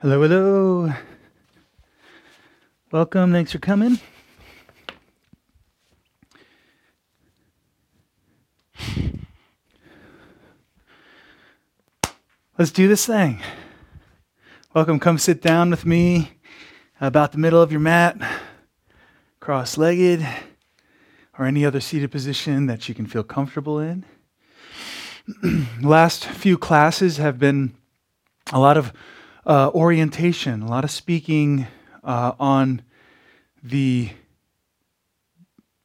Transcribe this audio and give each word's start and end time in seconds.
Hello, 0.00 0.22
hello. 0.22 0.92
Welcome. 2.92 3.32
Thanks 3.32 3.50
for 3.50 3.58
coming. 3.58 3.98
Let's 12.56 12.70
do 12.70 12.86
this 12.86 13.04
thing. 13.06 13.42
Welcome. 14.72 15.00
Come 15.00 15.18
sit 15.18 15.42
down 15.42 15.70
with 15.70 15.84
me 15.84 16.30
about 17.00 17.32
the 17.32 17.38
middle 17.38 17.60
of 17.60 17.72
your 17.72 17.80
mat, 17.80 18.16
cross 19.40 19.76
legged, 19.76 20.24
or 21.36 21.44
any 21.44 21.64
other 21.66 21.80
seated 21.80 22.12
position 22.12 22.66
that 22.66 22.88
you 22.88 22.94
can 22.94 23.08
feel 23.08 23.24
comfortable 23.24 23.80
in. 23.80 24.04
Last 25.82 26.24
few 26.24 26.56
classes 26.56 27.16
have 27.16 27.40
been 27.40 27.74
a 28.52 28.60
lot 28.60 28.76
of 28.76 28.92
uh, 29.48 29.70
orientation, 29.74 30.60
a 30.60 30.68
lot 30.68 30.84
of 30.84 30.90
speaking 30.90 31.66
uh, 32.04 32.32
on 32.38 32.82
the 33.62 34.10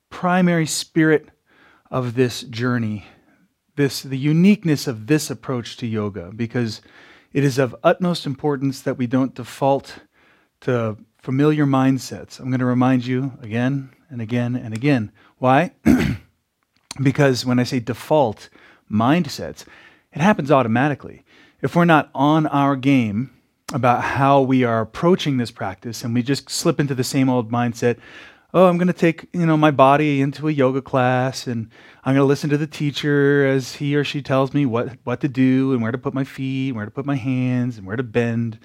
primary 0.09 0.67
spirit 0.67 1.29
of 1.89 2.15
this 2.15 2.41
journey, 2.41 3.05
this 3.77 4.01
the 4.03 4.17
uniqueness 4.17 4.85
of 4.85 5.07
this 5.07 5.29
approach 5.31 5.77
to 5.77 5.87
yoga, 5.87 6.31
because 6.35 6.81
it 7.31 7.43
is 7.43 7.57
of 7.57 7.73
utmost 7.83 8.25
importance 8.25 8.81
that 8.81 8.97
we 8.97 9.07
don't 9.07 9.33
default 9.33 9.99
to 10.59 10.97
familiar 11.17 11.65
mindsets. 11.65 12.39
I'm 12.39 12.49
going 12.49 12.59
to 12.59 12.65
remind 12.65 13.05
you 13.05 13.31
again 13.41 13.91
and 14.09 14.21
again 14.21 14.57
and 14.57 14.73
again. 14.73 15.09
Why? 15.37 15.71
because 17.01 17.45
when 17.45 17.59
I 17.59 17.63
say 17.63 17.79
default 17.79 18.49
mindsets, 18.91 19.65
it 20.11 20.21
happens 20.21 20.51
automatically. 20.51 21.23
If 21.61 21.77
we're 21.77 21.85
not 21.85 22.09
on 22.13 22.45
our 22.47 22.75
game 22.75 23.31
about 23.73 24.03
how 24.03 24.39
we 24.39 24.63
are 24.63 24.81
approaching 24.81 25.37
this 25.37 25.51
practice 25.51 26.03
and 26.03 26.13
we 26.13 26.21
just 26.21 26.49
slip 26.49 26.79
into 26.79 26.93
the 26.93 27.03
same 27.03 27.27
old 27.27 27.51
mindset 27.51 27.97
oh 28.53 28.67
i'm 28.67 28.77
going 28.77 28.87
to 28.87 28.93
take 28.93 29.27
you 29.33 29.45
know 29.45 29.57
my 29.57 29.71
body 29.71 30.21
into 30.21 30.47
a 30.47 30.51
yoga 30.51 30.81
class 30.81 31.47
and 31.47 31.69
i'm 32.05 32.13
going 32.13 32.23
to 32.23 32.27
listen 32.27 32.49
to 32.51 32.57
the 32.57 32.67
teacher 32.67 33.45
as 33.47 33.75
he 33.75 33.95
or 33.95 34.03
she 34.03 34.21
tells 34.21 34.53
me 34.53 34.65
what, 34.65 34.95
what 35.03 35.19
to 35.19 35.27
do 35.27 35.73
and 35.73 35.81
where 35.81 35.91
to 35.91 35.97
put 35.97 36.13
my 36.13 36.23
feet 36.23 36.69
and 36.69 36.77
where 36.77 36.85
to 36.85 36.91
put 36.91 37.05
my 37.05 37.15
hands 37.15 37.77
and 37.77 37.87
where 37.87 37.95
to 37.95 38.03
bend 38.03 38.59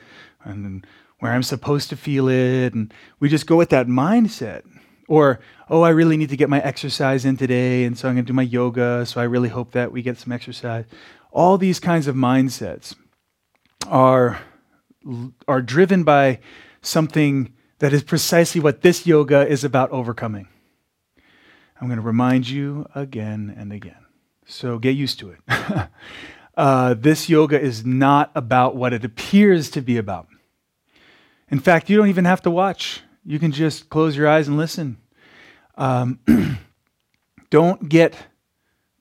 and 0.45 0.87
where 1.21 1.33
i'm 1.33 1.43
supposed 1.43 1.89
to 1.89 1.97
feel 1.97 2.29
it 2.29 2.75
and 2.75 2.93
we 3.19 3.29
just 3.29 3.47
go 3.47 3.57
with 3.57 3.71
that 3.71 3.87
mindset. 3.87 4.63
Or 5.09 5.41
oh 5.71 5.81
i 5.81 5.89
really 5.89 6.19
need 6.19 6.29
to 6.29 6.37
get 6.37 6.51
my 6.51 6.61
exercise 6.61 7.25
in 7.25 7.39
today 7.39 7.85
and 7.85 7.97
so 7.97 8.09
i'm 8.09 8.15
going 8.15 8.27
to 8.27 8.31
do 8.31 8.35
my 8.35 8.43
yoga 8.43 9.07
so 9.07 9.23
i 9.23 9.25
really 9.25 9.49
hope 9.49 9.73
that 9.73 9.91
we 9.91 10.03
get 10.03 10.19
some 10.19 10.33
exercise. 10.33 10.85
All 11.33 11.57
these 11.57 11.81
kinds 11.81 12.09
of 12.09 12.15
mindsets 12.15 12.95
are 13.87 14.39
are 15.47 15.63
driven 15.63 16.05
by 16.05 16.41
something 16.83 17.53
that 17.79 17.93
is 17.93 18.03
precisely 18.03 18.61
what 18.61 18.83
this 18.83 19.07
yoga 19.07 19.47
is 19.47 19.65
about 19.65 19.91
overcoming. 19.91 20.49
I'm 21.81 21.87
going 21.87 21.99
to 21.99 22.07
remind 22.07 22.49
you 22.49 22.87
again 22.95 23.55
and 23.57 23.73
again. 23.73 24.05
So 24.47 24.79
get 24.79 24.97
used 24.97 25.21
to 25.21 25.31
it. 25.31 25.39
uh, 26.57 26.95
this 26.95 27.29
yoga 27.29 27.61
is 27.61 27.85
not 27.85 28.33
about 28.35 28.75
what 28.75 28.93
it 28.93 29.05
appears 29.05 29.71
to 29.71 29.81
be 29.81 29.97
about. 29.97 30.27
In 31.51 31.61
fact, 31.61 31.89
you 31.89 31.97
don't 31.97 32.09
even 32.09 32.25
have 32.25 32.43
to 32.43 32.51
watch. 32.51 33.03
You 33.25 33.39
can 33.39 33.53
just 33.53 33.89
close 33.91 34.17
your 34.17 34.27
eyes 34.27 34.49
and 34.49 34.57
listen. 34.57 34.99
Um, 35.77 36.19
don't 37.51 37.89
get, 37.89 38.17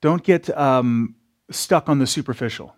don't 0.01 0.23
get 0.23 0.55
um, 0.55 1.15
stuck 1.49 1.89
on 1.89 1.99
the 1.99 2.07
superficial 2.07 2.76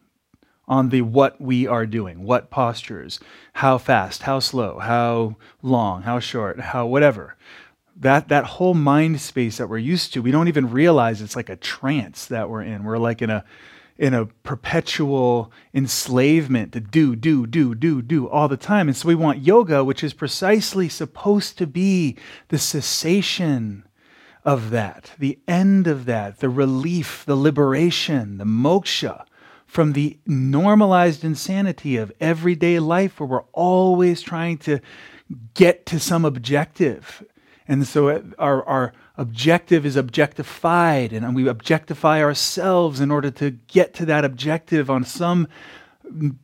on 0.70 0.89
the 0.89 1.02
what 1.02 1.42
we 1.42 1.66
are 1.66 1.88
doing, 1.88 2.23
what 2.23 2.52
postures, 2.52 3.20
how 3.53 3.80
fast, 3.80 4.22
how 4.22 4.39
slow, 4.39 4.78
how 4.78 5.36
long, 5.64 6.03
how 6.03 6.20
short, 6.20 6.59
how 6.59 6.86
whatever. 6.86 7.36
That 7.98 8.30
that 8.30 8.45
whole 8.45 8.75
mind 8.75 9.20
space 9.20 9.58
that 9.58 9.67
we're 9.67 9.80
used 9.80 10.14
to, 10.14 10.22
we 10.22 10.31
don't 10.31 10.47
even 10.47 10.72
realize 10.72 11.22
it's 11.22 11.36
like 11.36 11.50
a 11.50 11.58
trance 11.58 12.28
that 12.28 12.50
we're 12.50 12.62
in. 12.62 12.84
We're 12.84 13.00
like 13.00 13.22
in 13.22 13.30
a 13.30 13.44
in 13.97 14.13
a 14.13 14.28
perpetual 14.28 15.52
enslavement 15.74 16.72
to 16.72 16.80
do, 16.80 17.18
do, 17.18 17.46
do, 17.46 17.75
do, 17.75 18.01
do 18.01 18.30
all 18.30 18.47
the 18.47 18.56
time. 18.56 18.88
And 18.88 18.96
so 18.96 19.09
we 19.09 19.16
want 19.16 19.46
yoga, 19.46 19.84
which 19.84 20.06
is 20.06 20.13
precisely 20.13 20.88
supposed 20.88 21.57
to 21.57 21.68
be 21.68 22.16
the 22.47 22.57
cessation 22.57 23.84
of 24.46 24.69
that, 24.69 25.12
the 25.19 25.38
end 25.50 25.86
of 25.86 26.06
that, 26.06 26.40
the 26.40 26.47
relief, 26.47 27.25
the 27.25 27.36
liberation, 27.36 28.38
the 28.38 28.46
moksha 28.46 29.25
from 29.69 29.94
the 29.94 30.18
normalized 30.25 31.24
insanity 31.24 31.96
of 31.96 32.12
everyday 32.19 32.80
life 32.80 33.19
where 33.19 33.28
we're 33.28 33.44
always 33.53 34.19
trying 34.19 34.57
to 34.57 34.80
get 35.53 35.85
to 35.85 36.00
some 36.00 36.25
objective. 36.25 37.24
And 37.68 37.85
so 37.85 38.24
our, 38.40 38.63
our 38.63 38.94
objective 39.16 39.85
is 39.85 39.96
objectified, 39.96 41.13
and 41.13 41.35
we 41.35 41.47
objectify 41.47 42.19
ourselves 42.24 43.00
in 43.00 43.12
order 43.12 43.30
to 43.30 43.52
get 43.52 43.94
to 43.94 44.07
that 44.07 44.25
objective 44.25 44.90
on 44.90 45.03
some 45.03 45.47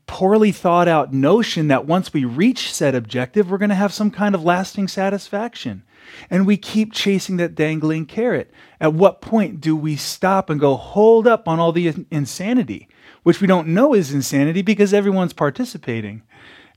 poorly 0.05 0.51
thought 0.51 0.87
out 0.87 1.11
notion 1.11 1.67
that 1.69 1.87
once 1.87 2.13
we 2.13 2.25
reach 2.25 2.71
said 2.71 2.93
objective, 2.93 3.49
we're 3.49 3.57
going 3.57 3.69
to 3.69 3.75
have 3.75 3.91
some 3.91 4.11
kind 4.11 4.35
of 4.35 4.43
lasting 4.43 4.87
satisfaction. 4.87 5.81
And 6.29 6.45
we 6.45 6.57
keep 6.57 6.93
chasing 6.93 7.37
that 7.37 7.55
dangling 7.55 8.05
carrot. 8.05 8.51
At 8.79 8.93
what 8.93 9.19
point 9.19 9.59
do 9.59 9.75
we 9.75 9.95
stop 9.95 10.51
and 10.51 10.59
go, 10.59 10.75
hold 10.75 11.25
up 11.25 11.47
on 11.47 11.59
all 11.59 11.71
the 11.71 12.05
insanity? 12.11 12.87
Which 13.25 13.41
we 13.41 13.47
don't 13.47 13.67
know 13.67 13.95
is 13.95 14.13
insanity 14.13 14.61
because 14.61 14.93
everyone's 14.93 15.33
participating. 15.33 16.21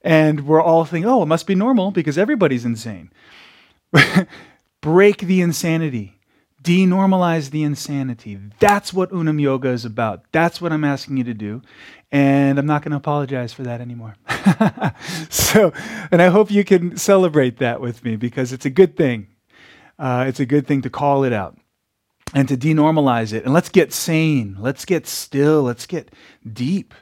And 0.01 0.47
we're 0.47 0.63
all 0.63 0.87
thinking, 0.87 1.07
oh, 1.07 1.23
it 1.23 1.27
must 1.27 1.47
be 1.47 1.55
normal 1.55 1.91
because 1.91 2.17
everybody's 2.17 2.65
insane. 2.65 3.13
Break 4.81 5.19
the 5.19 5.43
insanity. 5.43 6.19
Denormalize 6.63 7.51
the 7.51 7.63
insanity. 7.63 8.39
That's 8.61 8.95
what 8.95 9.11
Unam 9.11 9.39
Yoga 9.39 9.69
is 9.69 9.85
about. 9.85 10.25
That's 10.33 10.59
what 10.59 10.73
I'm 10.73 10.85
asking 10.85 11.19
you 11.19 11.25
to 11.25 11.35
do. 11.35 11.61
And 12.11 12.59
I'm 12.59 12.65
not 12.65 12.81
going 12.81 12.93
to 12.93 12.97
apologize 12.97 13.53
for 13.53 13.65
that 13.65 13.83
anymore. 13.83 14.17
so, 15.29 15.75
and 16.11 16.23
I 16.23 16.29
hope 16.29 16.51
you 16.51 16.65
can 16.65 16.97
celebrate 16.97 17.59
that 17.59 17.83
with 17.83 18.03
me 18.03 18.17
because 18.17 18.55
it's 18.55 18.65
a 18.65 18.71
good 18.71 18.97
thing. 18.97 19.27
Uh, 19.99 20.25
it's 20.27 20.41
a 20.41 20.47
good 20.47 20.67
thing 20.67 20.81
to 20.81 20.89
call 20.89 21.25
it 21.25 21.35
out 21.35 21.59
and 22.35 22.49
to 22.49 22.57
denormalize 22.57 23.33
it. 23.33 23.45
And 23.45 23.55
let's 23.55 23.69
get 23.69 23.93
sane. 23.93 24.57
Let's 24.59 24.85
get 24.85 25.07
still. 25.07 25.63
Let's 25.63 25.87
get 25.87 26.13
deep. 26.51 26.95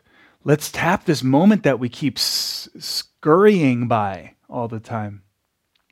Let's 0.45 0.71
tap 0.71 1.05
this 1.05 1.23
moment 1.23 1.65
that 1.65 1.81
we 1.81 1.89
keep 1.89 2.19
scurrying 2.19 3.89
by 3.89 4.35
all 4.49 4.69
the 4.69 4.81
time. 4.81 5.23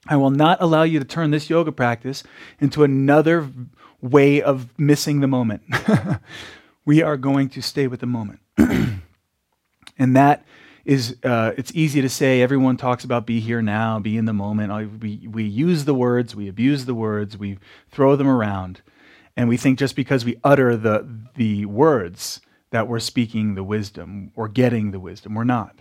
I 0.07 0.17
will 0.17 0.31
not 0.31 0.59
allow 0.61 0.83
you 0.83 0.99
to 0.99 1.05
turn 1.05 1.31
this 1.31 1.49
yoga 1.49 1.73
practice 1.73 2.23
into 2.61 2.85
another 2.85 3.49
way 4.01 4.43
of 4.43 4.69
missing 4.79 5.21
the 5.21 5.27
moment. 5.27 5.63
we 6.85 7.03
are 7.03 7.17
going 7.17 7.49
to 7.51 7.63
stay 7.63 7.87
with 7.87 8.01
the 8.01 8.07
moment. 8.07 8.41
and 9.99 10.17
that 10.17 10.45
is, 10.85 11.17
uh, 11.25 11.53
it's 11.57 11.73
easy 11.75 12.03
to 12.03 12.09
say, 12.09 12.43
everyone 12.43 12.77
talks 12.77 13.05
about 13.05 13.27
be 13.27 13.41
here 13.41 13.63
now, 13.63 13.99
be 13.99 14.19
in 14.19 14.27
the 14.27 14.35
moment. 14.35 15.03
We, 15.03 15.27
we 15.27 15.45
use 15.45 15.87
the 15.87 15.95
words, 15.95 16.37
we 16.37 16.49
abuse 16.49 16.85
the 16.85 16.95
words, 16.95 17.39
we 17.39 17.59
throw 17.91 18.15
them 18.17 18.29
around. 18.29 18.83
And 19.37 19.49
we 19.49 19.57
think 19.57 19.79
just 19.79 19.97
because 19.97 20.25
we 20.25 20.39
utter 20.45 20.77
the, 20.77 21.09
the 21.35 21.67
words 21.67 22.41
that 22.71 22.89
we're 22.89 23.01
speaking 23.01 23.55
the 23.55 23.65
wisdom 23.65 24.33
or 24.35 24.49
getting 24.49 24.91
the 24.91 25.01
wisdom. 25.01 25.35
We're 25.35 25.45
not. 25.45 25.81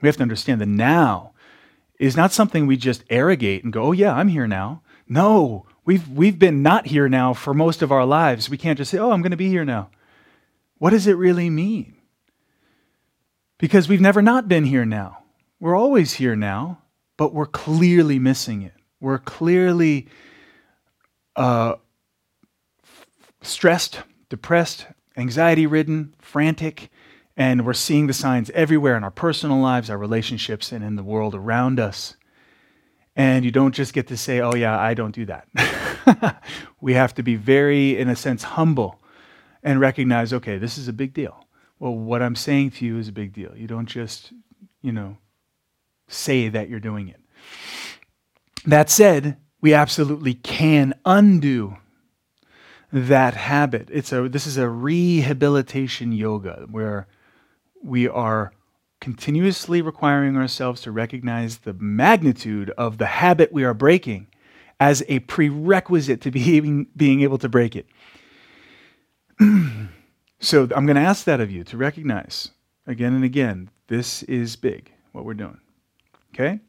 We 0.00 0.08
have 0.08 0.16
to 0.16 0.22
understand 0.22 0.60
the 0.60 0.66
now 0.66 1.32
is 1.98 2.16
not 2.16 2.32
something 2.32 2.66
we 2.66 2.76
just 2.76 3.04
arrogate 3.08 3.64
and 3.64 3.72
go, 3.72 3.84
oh, 3.84 3.92
yeah, 3.92 4.14
I'm 4.14 4.28
here 4.28 4.46
now. 4.46 4.82
No, 5.08 5.66
we've, 5.84 6.08
we've 6.08 6.38
been 6.38 6.62
not 6.62 6.86
here 6.86 7.08
now 7.08 7.34
for 7.34 7.54
most 7.54 7.82
of 7.82 7.92
our 7.92 8.04
lives. 8.04 8.50
We 8.50 8.58
can't 8.58 8.78
just 8.78 8.90
say, 8.90 8.98
oh, 8.98 9.10
I'm 9.10 9.22
going 9.22 9.30
to 9.30 9.36
be 9.36 9.48
here 9.48 9.64
now. 9.64 9.90
What 10.78 10.90
does 10.90 11.06
it 11.06 11.14
really 11.14 11.50
mean? 11.50 11.96
Because 13.58 13.88
we've 13.88 14.00
never 14.00 14.20
not 14.20 14.48
been 14.48 14.64
here 14.64 14.84
now. 14.84 15.18
We're 15.60 15.76
always 15.76 16.14
here 16.14 16.36
now, 16.36 16.82
but 17.16 17.32
we're 17.32 17.46
clearly 17.46 18.18
missing 18.18 18.62
it. 18.62 18.74
We're 19.00 19.18
clearly 19.18 20.08
uh, 21.36 21.76
stressed, 23.46 24.02
depressed, 24.28 24.86
anxiety 25.16 25.66
ridden, 25.66 26.14
frantic, 26.18 26.90
and 27.36 27.66
we're 27.66 27.72
seeing 27.72 28.06
the 28.06 28.12
signs 28.12 28.50
everywhere 28.50 28.96
in 28.96 29.04
our 29.04 29.10
personal 29.10 29.58
lives, 29.58 29.90
our 29.90 29.98
relationships, 29.98 30.72
and 30.72 30.84
in 30.84 30.96
the 30.96 31.02
world 31.02 31.34
around 31.34 31.80
us. 31.80 32.16
And 33.16 33.44
you 33.44 33.50
don't 33.50 33.74
just 33.74 33.92
get 33.92 34.08
to 34.08 34.16
say, 34.16 34.40
oh, 34.40 34.54
yeah, 34.54 34.78
I 34.78 34.94
don't 34.94 35.14
do 35.14 35.26
that. 35.26 36.42
we 36.80 36.94
have 36.94 37.14
to 37.14 37.22
be 37.22 37.36
very, 37.36 37.98
in 37.98 38.08
a 38.08 38.16
sense, 38.16 38.42
humble 38.42 39.00
and 39.62 39.80
recognize, 39.80 40.32
okay, 40.32 40.58
this 40.58 40.76
is 40.76 40.88
a 40.88 40.92
big 40.92 41.14
deal. 41.14 41.46
Well, 41.78 41.94
what 41.94 42.22
I'm 42.22 42.36
saying 42.36 42.72
to 42.72 42.84
you 42.84 42.98
is 42.98 43.08
a 43.08 43.12
big 43.12 43.32
deal. 43.32 43.56
You 43.56 43.66
don't 43.66 43.86
just, 43.86 44.32
you 44.82 44.92
know, 44.92 45.16
say 46.08 46.48
that 46.48 46.68
you're 46.68 46.80
doing 46.80 47.08
it. 47.08 47.20
That 48.66 48.90
said, 48.90 49.36
we 49.60 49.74
absolutely 49.74 50.34
can 50.34 50.94
undo 51.04 51.76
that 52.94 53.34
habit. 53.34 53.88
It's 53.92 54.12
a 54.12 54.28
this 54.28 54.46
is 54.46 54.56
a 54.56 54.68
rehabilitation 54.68 56.12
yoga 56.12 56.66
where 56.70 57.08
we 57.82 58.08
are 58.08 58.52
continuously 59.00 59.82
requiring 59.82 60.36
ourselves 60.36 60.80
to 60.82 60.92
recognize 60.92 61.58
the 61.58 61.74
magnitude 61.74 62.70
of 62.78 62.98
the 62.98 63.06
habit 63.06 63.52
we 63.52 63.64
are 63.64 63.74
breaking 63.74 64.28
as 64.78 65.02
a 65.08 65.18
prerequisite 65.20 66.20
to 66.20 66.30
being, 66.30 66.86
being 66.96 67.20
able 67.22 67.36
to 67.38 67.48
break 67.48 67.74
it. 67.74 67.86
so 70.38 70.62
I'm 70.62 70.86
going 70.86 70.94
to 70.94 71.02
ask 71.02 71.24
that 71.24 71.40
of 71.40 71.50
you 71.50 71.64
to 71.64 71.76
recognize 71.76 72.50
again 72.86 73.12
and 73.12 73.24
again 73.24 73.70
this 73.88 74.22
is 74.22 74.54
big, 74.54 74.92
what 75.10 75.24
we're 75.24 75.34
doing. 75.34 75.60
Okay? 76.32 76.60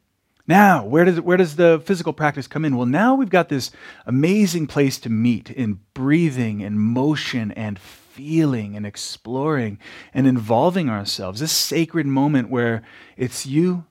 Now, 0.48 0.86
where 0.86 1.06
does, 1.06 1.20
where 1.22 1.38
does 1.38 1.56
the 1.56 1.82
physical 1.84 2.14
practice 2.14 2.48
come 2.48 2.66
in? 2.66 2.78
Well, 2.78 2.86
now 2.86 3.16
we've 3.16 3.30
got 3.30 3.50
this 3.50 3.72
amazing 4.06 4.68
place 4.68 5.00
to 5.00 5.10
meet 5.10 5.50
in 5.50 5.80
breathing 5.94 6.62
and 6.62 6.80
motion 6.80 7.52
and 7.52 7.80
feeling 7.80 8.76
and 8.76 8.86
exploring 8.86 9.80
and 10.14 10.28
involving 10.28 10.90
ourselves. 10.90 11.40
This 11.40 11.52
sacred 11.52 12.06
moment 12.06 12.50
where 12.50 12.84
it's 13.18 13.46
you 13.46 13.86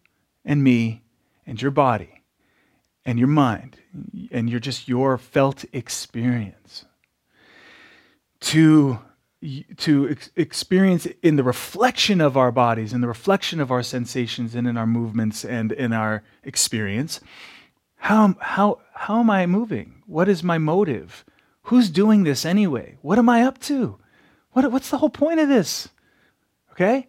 and 0.44 0.62
me 0.62 1.02
and 1.44 1.60
your 1.60 1.72
body 1.72 2.22
and 3.04 3.18
your 3.18 3.28
mind 3.28 3.76
and 4.30 4.48
you're 4.48 4.60
just 4.60 4.88
your 4.88 5.18
felt 5.18 5.64
experience. 5.72 6.84
To 8.40 9.00
to 9.76 10.08
ex- 10.08 10.30
experience 10.36 11.06
in 11.22 11.36
the 11.36 11.44
reflection 11.44 12.20
of 12.20 12.36
our 12.36 12.50
bodies, 12.50 12.92
in 12.92 13.00
the 13.00 13.08
reflection 13.08 13.60
of 13.60 13.70
our 13.70 13.82
sensations, 13.82 14.54
and 14.54 14.66
in 14.66 14.76
our 14.76 14.86
movements 14.86 15.44
and 15.44 15.72
in 15.72 15.92
our 15.92 16.22
experience. 16.42 17.20
How, 17.96 18.36
how, 18.40 18.80
how 18.94 19.20
am 19.20 19.30
I 19.30 19.46
moving? 19.46 20.02
What 20.06 20.28
is 20.28 20.42
my 20.42 20.58
motive? 20.58 21.24
Who's 21.64 21.90
doing 21.90 22.24
this 22.24 22.44
anyway? 22.44 22.98
What 23.02 23.18
am 23.18 23.28
I 23.28 23.42
up 23.42 23.58
to? 23.62 23.98
What, 24.52 24.70
what's 24.70 24.90
the 24.90 24.98
whole 24.98 25.10
point 25.10 25.40
of 25.40 25.48
this? 25.48 25.88
Okay? 26.72 27.08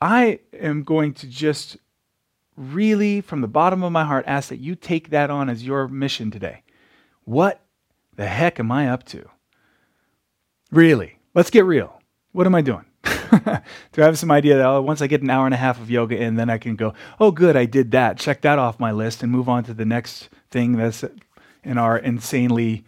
I 0.00 0.40
am 0.52 0.82
going 0.82 1.14
to 1.14 1.26
just 1.26 1.76
really, 2.56 3.20
from 3.20 3.40
the 3.40 3.48
bottom 3.48 3.82
of 3.82 3.92
my 3.92 4.04
heart, 4.04 4.24
ask 4.26 4.48
that 4.48 4.60
you 4.60 4.74
take 4.74 5.10
that 5.10 5.30
on 5.30 5.48
as 5.48 5.64
your 5.64 5.88
mission 5.88 6.30
today. 6.30 6.62
What 7.24 7.60
the 8.14 8.26
heck 8.26 8.58
am 8.58 8.72
I 8.72 8.88
up 8.88 9.04
to? 9.06 9.28
Really? 10.70 11.18
Let's 11.36 11.50
get 11.50 11.66
real. 11.66 12.00
What 12.32 12.46
am 12.46 12.54
I 12.54 12.62
doing? 12.62 12.86
Do 13.04 13.12
I 14.02 14.04
have 14.04 14.18
some 14.18 14.30
idea 14.30 14.56
that 14.56 14.66
oh, 14.66 14.80
once 14.80 15.02
I 15.02 15.06
get 15.06 15.20
an 15.20 15.28
hour 15.28 15.44
and 15.44 15.52
a 15.52 15.58
half 15.58 15.78
of 15.78 15.90
yoga 15.90 16.16
in, 16.16 16.36
then 16.36 16.48
I 16.48 16.56
can 16.56 16.76
go, 16.76 16.94
oh, 17.20 17.30
good, 17.30 17.58
I 17.58 17.66
did 17.66 17.90
that. 17.90 18.16
Check 18.16 18.40
that 18.40 18.58
off 18.58 18.80
my 18.80 18.90
list 18.90 19.22
and 19.22 19.30
move 19.30 19.46
on 19.46 19.62
to 19.64 19.74
the 19.74 19.84
next 19.84 20.30
thing 20.50 20.76
that's 20.76 21.04
in 21.62 21.76
our 21.76 21.98
insanely 21.98 22.86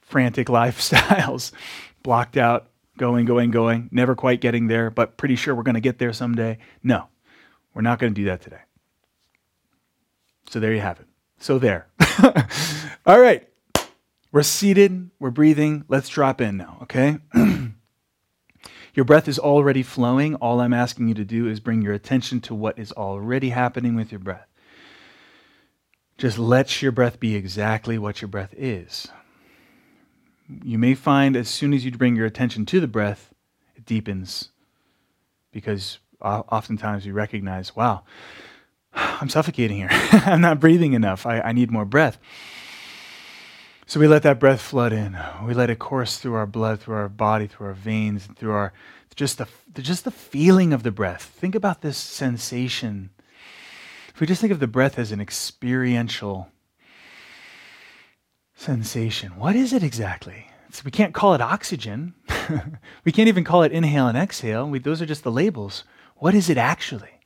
frantic 0.00 0.46
lifestyles. 0.48 1.52
Blocked 2.02 2.38
out, 2.38 2.70
going, 2.96 3.26
going, 3.26 3.50
going, 3.50 3.90
never 3.92 4.14
quite 4.14 4.40
getting 4.40 4.66
there, 4.66 4.90
but 4.90 5.18
pretty 5.18 5.36
sure 5.36 5.54
we're 5.54 5.62
going 5.62 5.74
to 5.74 5.80
get 5.80 5.98
there 5.98 6.14
someday. 6.14 6.56
No, 6.82 7.08
we're 7.74 7.82
not 7.82 7.98
going 7.98 8.14
to 8.14 8.18
do 8.18 8.24
that 8.26 8.40
today. 8.40 8.62
So 10.48 10.58
there 10.58 10.72
you 10.72 10.80
have 10.80 11.00
it. 11.00 11.06
So 11.38 11.58
there. 11.58 11.88
All 13.06 13.20
right. 13.20 13.46
We're 14.34 14.42
seated, 14.42 15.10
we're 15.20 15.30
breathing. 15.30 15.84
Let's 15.86 16.08
drop 16.08 16.40
in 16.40 16.56
now, 16.56 16.78
okay? 16.82 17.18
Your 18.94 19.04
breath 19.04 19.26
is 19.26 19.38
already 19.38 19.82
flowing. 19.82 20.36
All 20.36 20.60
I'm 20.60 20.72
asking 20.72 21.08
you 21.08 21.14
to 21.14 21.24
do 21.24 21.48
is 21.48 21.60
bring 21.60 21.82
your 21.82 21.94
attention 21.94 22.40
to 22.42 22.54
what 22.54 22.78
is 22.78 22.92
already 22.92 23.50
happening 23.50 23.96
with 23.96 24.12
your 24.12 24.20
breath. 24.20 24.46
Just 26.16 26.38
let 26.38 26.80
your 26.80 26.92
breath 26.92 27.18
be 27.18 27.34
exactly 27.34 27.98
what 27.98 28.22
your 28.22 28.28
breath 28.28 28.54
is. 28.56 29.08
You 30.62 30.78
may 30.78 30.94
find 30.94 31.36
as 31.36 31.48
soon 31.48 31.72
as 31.72 31.84
you 31.84 31.90
bring 31.90 32.14
your 32.14 32.26
attention 32.26 32.66
to 32.66 32.78
the 32.78 32.86
breath, 32.86 33.34
it 33.74 33.84
deepens 33.84 34.50
because 35.50 35.98
oftentimes 36.20 37.04
we 37.04 37.12
recognize, 37.12 37.74
wow, 37.74 38.04
I'm 38.94 39.28
suffocating 39.28 39.76
here. 39.78 39.88
I'm 39.90 40.40
not 40.40 40.60
breathing 40.60 40.92
enough. 40.92 41.26
I, 41.26 41.40
I 41.40 41.52
need 41.52 41.70
more 41.70 41.84
breath. 41.84 42.18
So 43.86 44.00
we 44.00 44.08
let 44.08 44.22
that 44.22 44.40
breath 44.40 44.62
flood 44.62 44.92
in. 44.92 45.18
We 45.44 45.52
let 45.52 45.68
it 45.68 45.78
course 45.78 46.18
through 46.18 46.34
our 46.34 46.46
blood, 46.46 46.80
through 46.80 46.96
our 46.96 47.08
body, 47.08 47.46
through 47.46 47.66
our 47.66 47.74
veins, 47.74 48.26
through 48.36 48.52
our 48.52 48.72
just 49.14 49.38
the 49.38 49.46
just 49.80 50.04
the 50.04 50.10
feeling 50.10 50.72
of 50.72 50.82
the 50.82 50.90
breath. 50.90 51.22
Think 51.22 51.54
about 51.54 51.82
this 51.82 51.98
sensation. 51.98 53.10
If 54.08 54.20
we 54.20 54.26
just 54.26 54.40
think 54.40 54.52
of 54.52 54.60
the 54.60 54.66
breath 54.66 54.98
as 54.98 55.12
an 55.12 55.20
experiential 55.20 56.48
sensation, 58.54 59.36
what 59.36 59.54
is 59.54 59.72
it 59.72 59.82
exactly? 59.82 60.46
It's, 60.68 60.84
we 60.84 60.90
can't 60.90 61.12
call 61.14 61.34
it 61.34 61.40
oxygen. 61.40 62.14
we 63.04 63.12
can't 63.12 63.28
even 63.28 63.44
call 63.44 63.64
it 63.64 63.72
inhale 63.72 64.08
and 64.08 64.16
exhale. 64.16 64.68
We, 64.68 64.78
those 64.78 65.02
are 65.02 65.06
just 65.06 65.24
the 65.24 65.32
labels. 65.32 65.84
What 66.16 66.34
is 66.34 66.48
it 66.48 66.56
actually? 66.56 67.20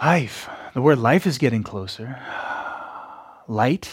Life. 0.00 0.48
The 0.72 0.82
word 0.82 0.98
life 0.98 1.26
is 1.26 1.38
getting 1.38 1.62
closer. 1.62 2.20
Light 3.48 3.90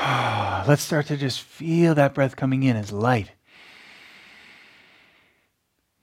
Let's 0.66 0.82
start 0.82 1.06
to 1.06 1.16
just 1.16 1.40
feel 1.40 1.94
that 1.94 2.14
breath 2.14 2.36
coming 2.36 2.62
in 2.62 2.76
as 2.76 2.92
light. 2.92 3.32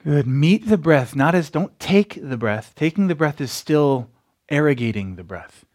Good. 0.04 0.28
Meet 0.28 0.68
the 0.68 0.78
breath, 0.78 1.16
not 1.16 1.36
as 1.36 1.50
don't 1.50 1.80
take 1.80 2.20
the 2.22 2.38
breath. 2.38 2.74
Taking 2.76 3.08
the 3.08 3.16
breath 3.16 3.42
is 3.42 3.52
still 3.52 4.10
arrogating 4.50 5.16
the 5.16 5.24
breath. 5.24 5.66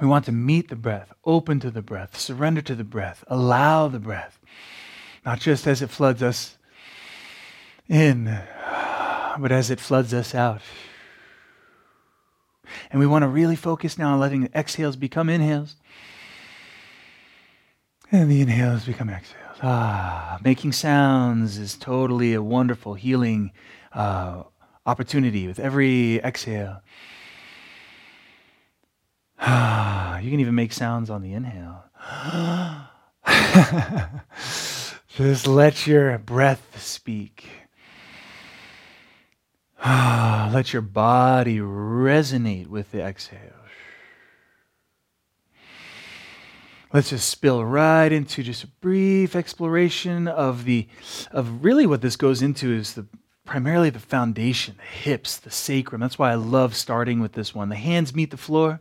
We 0.00 0.08
want 0.08 0.24
to 0.24 0.32
meet 0.32 0.68
the 0.68 0.76
breath, 0.76 1.12
open 1.24 1.60
to 1.60 1.70
the 1.70 1.82
breath, 1.82 2.18
surrender 2.18 2.60
to 2.62 2.74
the 2.74 2.84
breath, 2.84 3.22
allow 3.28 3.86
the 3.86 4.00
breath, 4.00 4.40
not 5.24 5.38
just 5.38 5.68
as 5.68 5.82
it 5.82 5.90
floods 5.90 6.20
us 6.20 6.58
in, 7.88 8.24
but 9.38 9.52
as 9.52 9.70
it 9.70 9.78
floods 9.78 10.12
us 10.12 10.34
out. 10.34 10.62
And 12.90 13.00
we 13.00 13.06
want 13.06 13.22
to 13.22 13.28
really 13.28 13.56
focus 13.56 13.98
now 13.98 14.12
on 14.12 14.20
letting 14.20 14.42
the 14.42 14.58
exhales 14.58 14.96
become 14.96 15.28
inhales 15.28 15.76
and 18.14 18.30
the 18.30 18.40
inhales 18.40 18.84
become 18.84 19.08
exhales. 19.08 19.58
Ah, 19.62 20.38
making 20.42 20.72
sounds 20.72 21.58
is 21.58 21.76
totally 21.76 22.34
a 22.34 22.42
wonderful 22.42 22.94
healing 22.94 23.52
uh, 23.92 24.44
opportunity 24.86 25.46
with 25.46 25.58
every 25.58 26.18
exhale. 26.18 26.80
Ah, 29.40 30.18
you 30.18 30.30
can 30.30 30.40
even 30.40 30.54
make 30.54 30.72
sounds 30.72 31.10
on 31.10 31.22
the 31.22 31.32
inhale. 31.32 31.84
Just 35.08 35.46
let 35.46 35.86
your 35.86 36.18
breath 36.18 36.80
speak. 36.80 37.63
Ah, 39.86 40.50
let 40.52 40.72
your 40.72 40.82
body 40.82 41.58
resonate 41.58 42.68
with 42.68 42.90
the 42.90 43.02
exhale. 43.02 43.54
let's 46.94 47.10
just 47.10 47.28
spill 47.28 47.64
right 47.64 48.12
into 48.12 48.42
just 48.42 48.62
a 48.62 48.68
brief 48.68 49.34
exploration 49.34 50.28
of 50.28 50.64
the 50.64 50.86
of 51.32 51.64
really 51.64 51.86
what 51.86 52.00
this 52.00 52.16
goes 52.16 52.40
into 52.40 52.72
is 52.72 52.94
the 52.94 53.04
primarily 53.44 53.90
the 53.90 53.98
foundation, 53.98 54.76
the 54.76 55.10
hips, 55.10 55.36
the 55.36 55.50
sacrum. 55.50 56.00
That's 56.00 56.18
why 56.18 56.30
I 56.30 56.36
love 56.36 56.74
starting 56.74 57.20
with 57.20 57.32
this 57.32 57.54
one. 57.54 57.68
The 57.68 57.74
hands 57.74 58.14
meet 58.14 58.30
the 58.30 58.38
floor, 58.38 58.80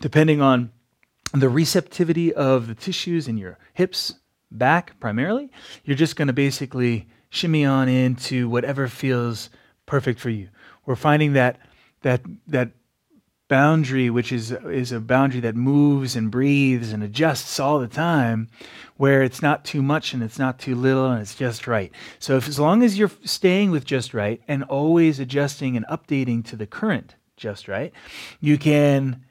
depending 0.00 0.40
on 0.40 0.72
the 1.32 1.48
receptivity 1.48 2.32
of 2.32 2.66
the 2.66 2.74
tissues 2.74 3.28
in 3.28 3.36
your 3.36 3.58
hips, 3.74 4.14
back 4.50 4.98
primarily. 4.98 5.52
You're 5.84 5.96
just 5.96 6.16
going 6.16 6.28
to 6.28 6.34
basically 6.34 7.06
shimmy 7.28 7.64
on 7.64 7.88
into 7.88 8.48
whatever 8.48 8.88
feels 8.88 9.50
perfect 9.86 10.20
for 10.20 10.30
you. 10.30 10.48
We're 10.84 10.96
finding 10.96 11.32
that 11.32 11.58
that 12.02 12.22
that 12.48 12.70
boundary, 13.48 14.10
which 14.10 14.32
is, 14.32 14.50
is 14.50 14.92
a 14.92 15.00
boundary 15.00 15.40
that 15.40 15.54
moves 15.54 16.16
and 16.16 16.30
breathes 16.30 16.92
and 16.92 17.02
adjusts 17.02 17.60
all 17.60 17.78
the 17.78 17.86
time, 17.86 18.48
where 18.96 19.22
it's 19.22 19.42
not 19.42 19.64
too 19.64 19.82
much 19.82 20.12
and 20.12 20.22
it's 20.22 20.38
not 20.38 20.58
too 20.58 20.74
little 20.74 21.10
and 21.10 21.22
it's 21.22 21.34
just 21.34 21.66
right. 21.66 21.92
So, 22.18 22.36
if, 22.36 22.48
as 22.48 22.58
long 22.58 22.82
as 22.82 22.98
you're 22.98 23.10
staying 23.24 23.70
with 23.70 23.84
just 23.84 24.14
right 24.14 24.40
and 24.48 24.64
always 24.64 25.20
adjusting 25.20 25.76
and 25.76 25.86
updating 25.86 26.44
to 26.46 26.56
the 26.56 26.66
current 26.66 27.14
just 27.36 27.68
right, 27.68 27.92
you 28.40 28.58
can 28.58 29.24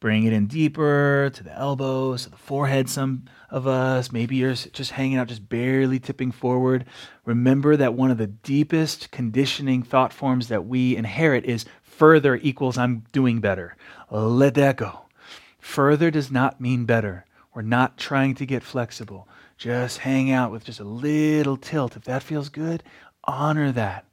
bring 0.00 0.24
it 0.24 0.32
in 0.32 0.46
deeper 0.46 1.30
to 1.32 1.42
the 1.42 1.52
elbows, 1.52 2.24
to 2.24 2.30
the 2.30 2.36
forehead, 2.36 2.88
some 2.88 3.24
of 3.50 3.66
us. 3.66 4.12
Maybe 4.12 4.36
you're 4.36 4.54
just 4.54 4.90
hanging 4.92 5.16
out, 5.16 5.28
just 5.28 5.48
barely 5.48 5.98
tipping 5.98 6.32
forward. 6.32 6.84
Remember 7.24 7.76
that 7.76 7.94
one 7.94 8.10
of 8.10 8.18
the 8.18 8.26
deepest 8.26 9.10
conditioning 9.10 9.82
thought 9.82 10.12
forms 10.12 10.48
that 10.48 10.66
we 10.66 10.96
inherit 10.96 11.44
is 11.44 11.64
further 11.82 12.36
equals 12.36 12.76
I'm 12.76 13.04
doing 13.12 13.40
better. 13.40 13.76
Let 14.10 14.54
that 14.54 14.76
go. 14.76 15.06
Further 15.58 16.10
does 16.10 16.30
not 16.30 16.60
mean 16.60 16.84
better. 16.84 17.24
We're 17.54 17.62
not 17.62 17.96
trying 17.96 18.34
to 18.36 18.46
get 18.46 18.62
flexible. 18.62 19.26
Just 19.56 19.98
hang 19.98 20.30
out 20.30 20.52
with 20.52 20.64
just 20.64 20.80
a 20.80 20.84
little 20.84 21.56
tilt. 21.56 21.96
If 21.96 22.04
that 22.04 22.22
feels 22.22 22.50
good, 22.50 22.82
honor 23.24 23.72
that. 23.72 24.04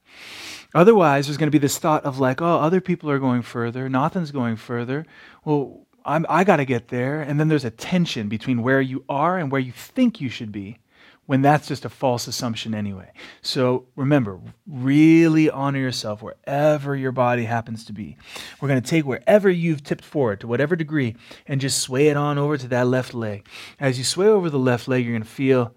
Otherwise, 0.74 1.28
there's 1.28 1.38
going 1.38 1.48
to 1.48 1.52
be 1.52 1.58
this 1.60 1.78
thought 1.78 2.04
of 2.04 2.20
like, 2.20 2.42
oh, 2.42 2.60
other 2.60 2.82
people 2.82 3.10
are 3.10 3.20
going 3.20 3.42
further. 3.42 3.88
Nothing's 3.88 4.32
going 4.32 4.56
further. 4.56 5.06
Well, 5.46 5.86
I'm, 6.06 6.26
I 6.28 6.44
got 6.44 6.58
to 6.58 6.66
get 6.66 6.88
there. 6.88 7.22
And 7.22 7.40
then 7.40 7.48
there's 7.48 7.66
a 7.66 7.70
tension 7.70 8.28
between 8.28 8.64
where 8.64 8.82
you 8.82 9.06
are 9.08 9.38
and 9.38 9.52
where 9.52 9.62
you 9.62 9.72
think 9.72 10.20
you 10.20 10.30
should 10.30 10.52
be, 10.52 10.80
when 11.26 11.42
that's 11.42 11.68
just 11.68 11.86
a 11.86 11.90
false 11.90 12.28
assumption 12.28 12.76
anyway. 12.76 13.12
So 13.42 13.86
remember, 13.96 14.40
really 14.68 15.50
honor 15.50 15.80
yourself 15.80 16.22
wherever 16.22 16.96
your 16.96 17.14
body 17.14 17.46
happens 17.46 17.86
to 17.86 17.94
be. 17.94 18.18
We're 18.60 18.68
going 18.68 18.82
to 18.82 18.90
take 18.90 19.06
wherever 19.06 19.50
you've 19.50 19.84
tipped 19.84 20.04
forward 20.04 20.42
to 20.42 20.48
whatever 20.48 20.76
degree 20.76 21.16
and 21.48 21.62
just 21.62 21.80
sway 21.80 22.08
it 22.08 22.18
on 22.18 22.38
over 22.38 22.58
to 22.58 22.68
that 22.70 22.88
left 22.88 23.14
leg. 23.14 23.48
As 23.80 23.98
you 23.98 24.04
sway 24.04 24.28
over 24.28 24.50
the 24.50 24.60
left 24.60 24.88
leg, 24.88 25.06
you're 25.06 25.14
going 25.14 25.24
to 25.24 25.30
feel 25.30 25.74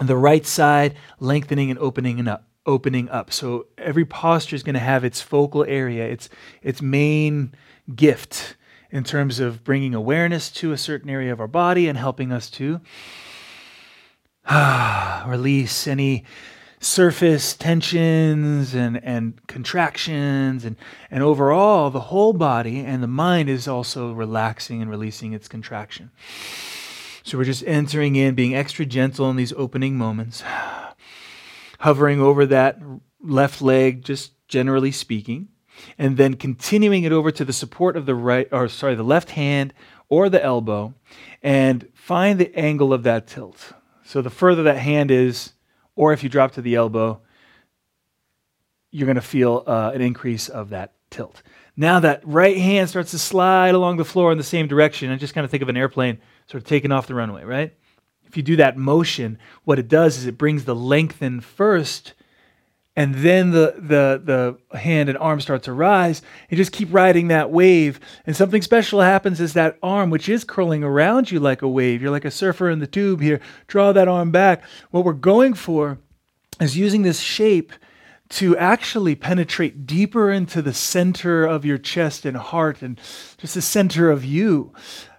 the 0.00 0.16
right 0.16 0.44
side 0.44 0.96
lengthening 1.20 1.70
and 1.70 1.78
opening 1.78 2.18
and 2.18 2.28
up 2.28 2.48
opening 2.66 3.08
up. 3.10 3.32
So 3.32 3.66
every 3.76 4.04
posture 4.04 4.56
is 4.56 4.62
going 4.62 4.74
to 4.74 4.80
have 4.80 5.04
its 5.04 5.20
focal 5.20 5.64
area, 5.64 6.06
its 6.06 6.28
its 6.62 6.80
main 6.80 7.54
gift 7.94 8.56
in 8.90 9.04
terms 9.04 9.40
of 9.40 9.64
bringing 9.64 9.94
awareness 9.94 10.50
to 10.50 10.72
a 10.72 10.78
certain 10.78 11.10
area 11.10 11.32
of 11.32 11.40
our 11.40 11.48
body 11.48 11.88
and 11.88 11.98
helping 11.98 12.30
us 12.32 12.48
to 12.50 12.80
release 15.26 15.86
any 15.86 16.24
surface 16.78 17.56
tensions 17.56 18.74
and, 18.74 19.02
and 19.02 19.44
contractions. 19.46 20.64
And, 20.64 20.76
and 21.10 21.22
overall 21.22 21.90
the 21.90 22.00
whole 22.00 22.32
body 22.32 22.80
and 22.80 23.02
the 23.02 23.08
mind 23.08 23.48
is 23.48 23.66
also 23.66 24.12
relaxing 24.12 24.80
and 24.82 24.90
releasing 24.90 25.32
its 25.32 25.48
contraction. 25.48 26.10
So 27.24 27.38
we're 27.38 27.44
just 27.44 27.64
entering 27.66 28.16
in 28.16 28.34
being 28.34 28.54
extra 28.54 28.84
gentle 28.84 29.30
in 29.30 29.36
these 29.36 29.54
opening 29.54 29.96
moments 29.96 30.42
hovering 31.84 32.20
over 32.20 32.46
that 32.46 32.78
left 33.20 33.62
leg 33.62 34.04
just 34.04 34.32
generally 34.48 34.92
speaking 34.92 35.48
and 35.98 36.16
then 36.16 36.34
continuing 36.34 37.04
it 37.04 37.12
over 37.12 37.30
to 37.30 37.44
the 37.44 37.52
support 37.52 37.96
of 37.96 38.06
the 38.06 38.14
right 38.14 38.48
or 38.52 38.68
sorry 38.68 38.94
the 38.94 39.02
left 39.02 39.30
hand 39.30 39.72
or 40.08 40.28
the 40.28 40.42
elbow 40.42 40.94
and 41.42 41.88
find 41.94 42.38
the 42.38 42.54
angle 42.54 42.92
of 42.92 43.02
that 43.02 43.26
tilt 43.26 43.72
so 44.04 44.20
the 44.22 44.30
further 44.30 44.64
that 44.64 44.76
hand 44.76 45.10
is, 45.10 45.54
or 45.96 46.12
if 46.12 46.22
you 46.22 46.28
drop 46.28 46.52
to 46.52 46.62
the 46.62 46.76
elbow, 46.76 47.20
you're 48.90 49.06
going 49.06 49.16
to 49.16 49.22
feel 49.22 49.64
uh, 49.66 49.90
an 49.94 50.02
increase 50.02 50.48
of 50.48 50.70
that 50.70 50.92
tilt. 51.10 51.42
Now 51.76 52.00
that 52.00 52.20
right 52.24 52.56
hand 52.56 52.88
starts 52.88 53.10
to 53.12 53.18
slide 53.18 53.74
along 53.74 53.96
the 53.96 54.04
floor 54.04 54.30
in 54.30 54.38
the 54.38 54.44
same 54.44 54.68
direction, 54.68 55.10
and 55.10 55.18
just 55.18 55.34
kind 55.34 55.44
of 55.44 55.50
think 55.50 55.62
of 55.62 55.68
an 55.68 55.76
airplane 55.76 56.18
sort 56.46 56.62
of 56.62 56.68
taking 56.68 56.92
off 56.92 57.06
the 57.06 57.14
runway, 57.14 57.44
right? 57.44 57.74
If 58.34 58.38
you 58.38 58.42
do 58.42 58.56
that 58.56 58.76
motion, 58.76 59.38
what 59.62 59.78
it 59.78 59.86
does 59.86 60.18
is 60.18 60.26
it 60.26 60.36
brings 60.36 60.64
the 60.64 60.74
length 60.74 61.22
in 61.22 61.40
first 61.40 62.14
and 62.96 63.14
then 63.14 63.52
the, 63.52 63.76
the, 63.78 64.58
the 64.72 64.76
hand 64.76 65.08
and 65.08 65.16
arm 65.18 65.40
start 65.40 65.62
to 65.62 65.72
rise 65.72 66.20
and 66.50 66.56
just 66.56 66.72
keep 66.72 66.92
riding 66.92 67.28
that 67.28 67.52
wave. 67.52 68.00
And 68.26 68.34
something 68.34 68.60
special 68.60 69.02
happens 69.02 69.40
is 69.40 69.52
that 69.52 69.78
arm 69.84 70.10
which 70.10 70.28
is 70.28 70.42
curling 70.42 70.82
around 70.82 71.30
you 71.30 71.38
like 71.38 71.62
a 71.62 71.68
wave 71.68 72.02
you're 72.02 72.10
like 72.10 72.24
a 72.24 72.30
surfer 72.32 72.68
in 72.68 72.80
the 72.80 72.88
tube 72.88 73.20
here 73.20 73.38
draw 73.68 73.92
that 73.92 74.08
arm 74.08 74.32
back. 74.32 74.64
What 74.90 75.04
we're 75.04 75.12
going 75.12 75.54
for 75.54 76.00
is 76.60 76.76
using 76.76 77.02
this 77.02 77.20
shape 77.20 77.72
to 78.30 78.56
actually 78.56 79.14
penetrate 79.14 79.86
deeper 79.86 80.32
into 80.32 80.60
the 80.60 80.74
center 80.74 81.46
of 81.46 81.64
your 81.64 81.78
chest 81.78 82.26
and 82.26 82.36
heart 82.36 82.82
and 82.82 82.98
just 83.38 83.54
the 83.54 83.62
center 83.62 84.10
of 84.10 84.24
you 84.24 84.72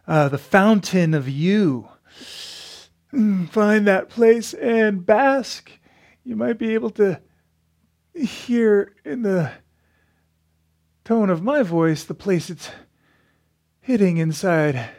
uh, 0.05 0.27
the 0.27 0.37
fountain 0.37 1.13
of 1.13 1.29
you 1.29 1.87
find 3.51 3.87
that 3.87 4.09
place 4.09 4.53
and 4.53 5.05
bask 5.05 5.71
you 6.25 6.35
might 6.35 6.57
be 6.57 6.73
able 6.73 6.89
to 6.89 7.21
hear 8.15 8.95
in 9.05 9.21
the 9.21 9.51
tone 11.03 11.29
of 11.29 11.43
my 11.43 11.61
voice 11.61 12.03
the 12.03 12.15
place 12.15 12.49
it's 12.49 12.71
hitting 13.79 14.17
inside. 14.17 14.89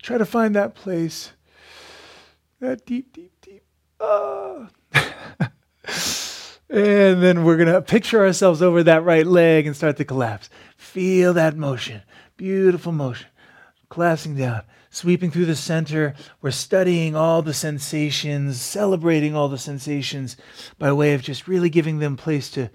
Try 0.00 0.16
to 0.16 0.24
find 0.24 0.54
that 0.54 0.76
place. 0.76 1.32
That 2.60 2.86
deep, 2.86 3.12
deep, 3.12 3.32
deep. 3.40 3.64
Ah. 4.00 4.68
and 6.70 7.20
then 7.20 7.42
we're 7.44 7.56
going 7.56 7.72
to 7.72 7.82
picture 7.82 8.24
ourselves 8.24 8.62
over 8.62 8.84
that 8.84 9.02
right 9.02 9.26
leg 9.26 9.66
and 9.66 9.74
start 9.74 9.96
to 9.96 10.04
collapse. 10.04 10.48
Feel 10.76 11.34
that 11.34 11.56
motion. 11.56 12.02
Beautiful 12.36 12.92
motion. 12.92 13.26
Collapsing 13.88 14.36
down 14.36 14.62
sweeping 14.90 15.30
through 15.30 15.46
the 15.46 15.56
center. 15.56 16.14
We're 16.42 16.50
studying 16.50 17.16
all 17.16 17.42
the 17.42 17.54
sensations, 17.54 18.60
celebrating 18.60 19.34
all 19.34 19.48
the 19.48 19.58
sensations 19.58 20.36
by 20.78 20.92
way 20.92 21.14
of 21.14 21.22
just 21.22 21.48
really 21.48 21.70
giving 21.70 22.00
them 22.00 22.16
place 22.16 22.50
to 22.50 22.70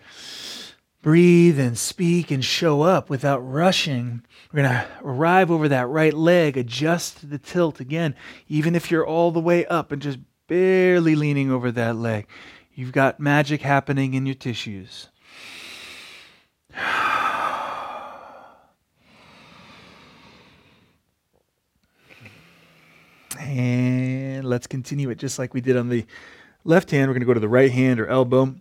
breathe 1.02 1.60
and 1.60 1.78
speak 1.78 2.32
and 2.32 2.44
show 2.44 2.82
up 2.82 3.12
without 3.12 3.40
rushing. 3.40 4.24
We're 4.52 4.64
going 4.64 4.72
to 4.72 4.88
arrive 5.04 5.52
over 5.52 5.68
that 5.68 5.88
right 5.88 6.14
leg, 6.14 6.58
adjust 6.58 7.30
the 7.30 7.38
tilt 7.38 7.80
again, 7.80 8.16
even 8.48 8.74
if 8.74 8.90
you're 8.90 9.06
all 9.06 9.30
the 9.30 9.40
way 9.40 9.68
up 9.68 9.92
and 9.92 10.02
just 10.02 10.18
barely 10.48 11.16
leaning 11.16 11.52
over 11.52 11.72
that 11.72 11.96
leg. 11.96 12.28
You've 12.74 12.92
got 12.92 13.20
magic 13.20 13.62
happening 13.62 14.16
in 14.16 14.26
your 14.26 14.36
tissues. 14.36 15.10
And 23.38 24.46
let's 24.46 24.68
continue 24.68 25.10
it 25.10 25.18
just 25.18 25.40
like 25.40 25.54
we 25.54 25.62
did 25.62 25.78
on 25.78 25.90
the 25.90 26.06
left 26.64 26.92
hand. 26.92 27.10
We're 27.10 27.14
going 27.14 27.22
to 27.22 27.28
go 27.28 27.34
to 27.34 27.40
the 27.40 27.48
right 27.48 27.72
hand 27.72 28.00
or 28.00 28.08
elbow. 28.08 28.56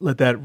Let 0.00 0.18
that 0.18 0.36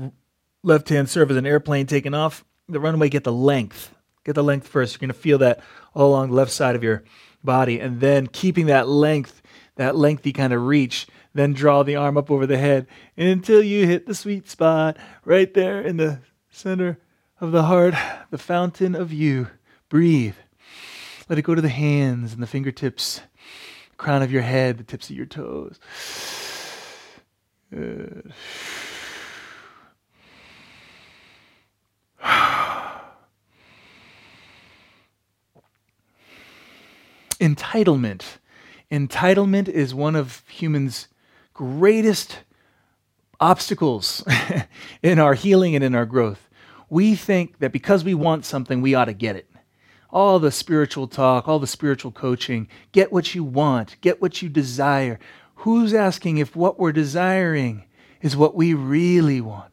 left 0.64 0.90
hand 0.90 1.10
serve 1.10 1.32
as 1.32 1.38
an 1.38 1.46
airplane 1.46 1.88
taking 1.88 2.14
off. 2.14 2.44
The 2.68 2.80
runway, 2.80 3.10
get 3.10 3.24
the 3.24 3.32
length. 3.32 3.94
Get 4.24 4.36
the 4.36 4.44
length 4.44 4.68
first. 4.68 4.94
You're 4.94 5.00
going 5.00 5.16
to 5.16 5.20
feel 5.20 5.40
that 5.40 5.62
all 5.96 6.10
along 6.10 6.30
the 6.30 6.36
left 6.36 6.52
side 6.52 6.76
of 6.76 6.84
your 6.84 7.04
body. 7.44 7.80
And 7.80 8.00
then 8.00 8.28
keeping 8.28 8.68
that 8.68 8.88
length, 8.88 9.42
that 9.76 9.96
lengthy 9.96 10.34
kind 10.34 10.54
of 10.54 10.66
reach, 10.66 11.08
then 11.34 11.54
draw 11.54 11.84
the 11.84 11.96
arm 11.96 12.18
up 12.18 12.30
over 12.30 12.46
the 12.46 12.58
head 12.58 12.88
until 13.16 13.64
you 13.64 13.88
hit 13.88 14.06
the 14.06 14.16
sweet 14.16 14.50
spot 14.50 14.98
right 15.24 15.54
there 15.54 15.82
in 15.82 15.98
the 15.98 16.20
center 16.50 17.00
of 17.40 17.52
the 17.52 17.64
heart, 17.64 17.94
the 18.30 18.38
fountain 18.38 18.96
of 18.96 19.14
you. 19.14 19.48
Breathe. 19.88 20.36
Let 21.30 21.38
it 21.38 21.44
go 21.44 21.54
to 21.54 21.62
the 21.62 21.70
hands 21.70 22.34
and 22.34 22.42
the 22.42 22.48
fingertips, 22.48 23.22
crown 23.98 24.24
of 24.24 24.32
your 24.32 24.42
head, 24.42 24.80
the 24.80 24.84
tips 24.84 25.12
of 25.12 25.16
your 25.16 25.28
toes. 25.28 25.80
Good. 27.72 28.34
Entitlement. 37.40 38.24
Entitlement 38.92 39.68
is 39.68 39.94
one 39.94 40.16
of 40.16 40.44
humans' 40.48 41.10
greatest 41.54 42.40
obstacles 43.40 44.24
in 45.04 45.20
our 45.20 45.36
healing 45.36 45.76
and 45.76 45.84
in 45.84 45.94
our 45.94 46.08
growth. 46.08 46.50
We 46.90 47.14
think 47.14 47.60
that 47.60 47.72
because 47.72 48.04
we 48.04 48.16
want 48.16 48.46
something, 48.46 48.82
we 48.82 48.96
ought 48.96 49.06
to 49.06 49.14
get 49.14 49.36
it 49.36 49.49
all 50.12 50.40
the 50.40 50.52
spiritual 50.52 51.08
talk, 51.08 51.48
all 51.48 51.60
the 51.60 51.68
spiritual 51.68 52.12
coaching. 52.12 52.68
Get 52.92 53.12
what 53.12 53.36
you 53.36 53.44
want, 53.44 54.00
get 54.02 54.22
what 54.22 54.42
you 54.42 54.50
desire. 54.50 55.20
Who's 55.56 55.94
asking 55.94 56.38
if 56.38 56.56
what 56.56 56.80
we're 56.80 56.92
desiring 56.92 57.86
is 58.22 58.38
what 58.38 58.56
we 58.56 58.74
really 58.74 59.42
want? 59.42 59.72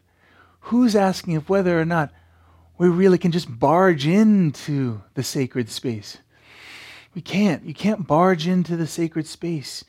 Who's 0.60 0.96
asking 0.96 1.34
if 1.34 1.48
whether 1.48 1.80
or 1.80 1.84
not 1.84 2.12
we 2.78 2.88
really 2.88 3.18
can 3.18 3.32
just 3.32 3.58
barge 3.58 4.06
into 4.06 5.02
the 5.14 5.22
sacred 5.22 5.70
space? 5.70 6.18
We 7.14 7.22
can't. 7.22 7.64
You 7.64 7.72
can't 7.72 8.06
barge 8.06 8.46
into 8.46 8.76
the 8.76 8.86
sacred 8.86 9.26
space. 9.26 9.84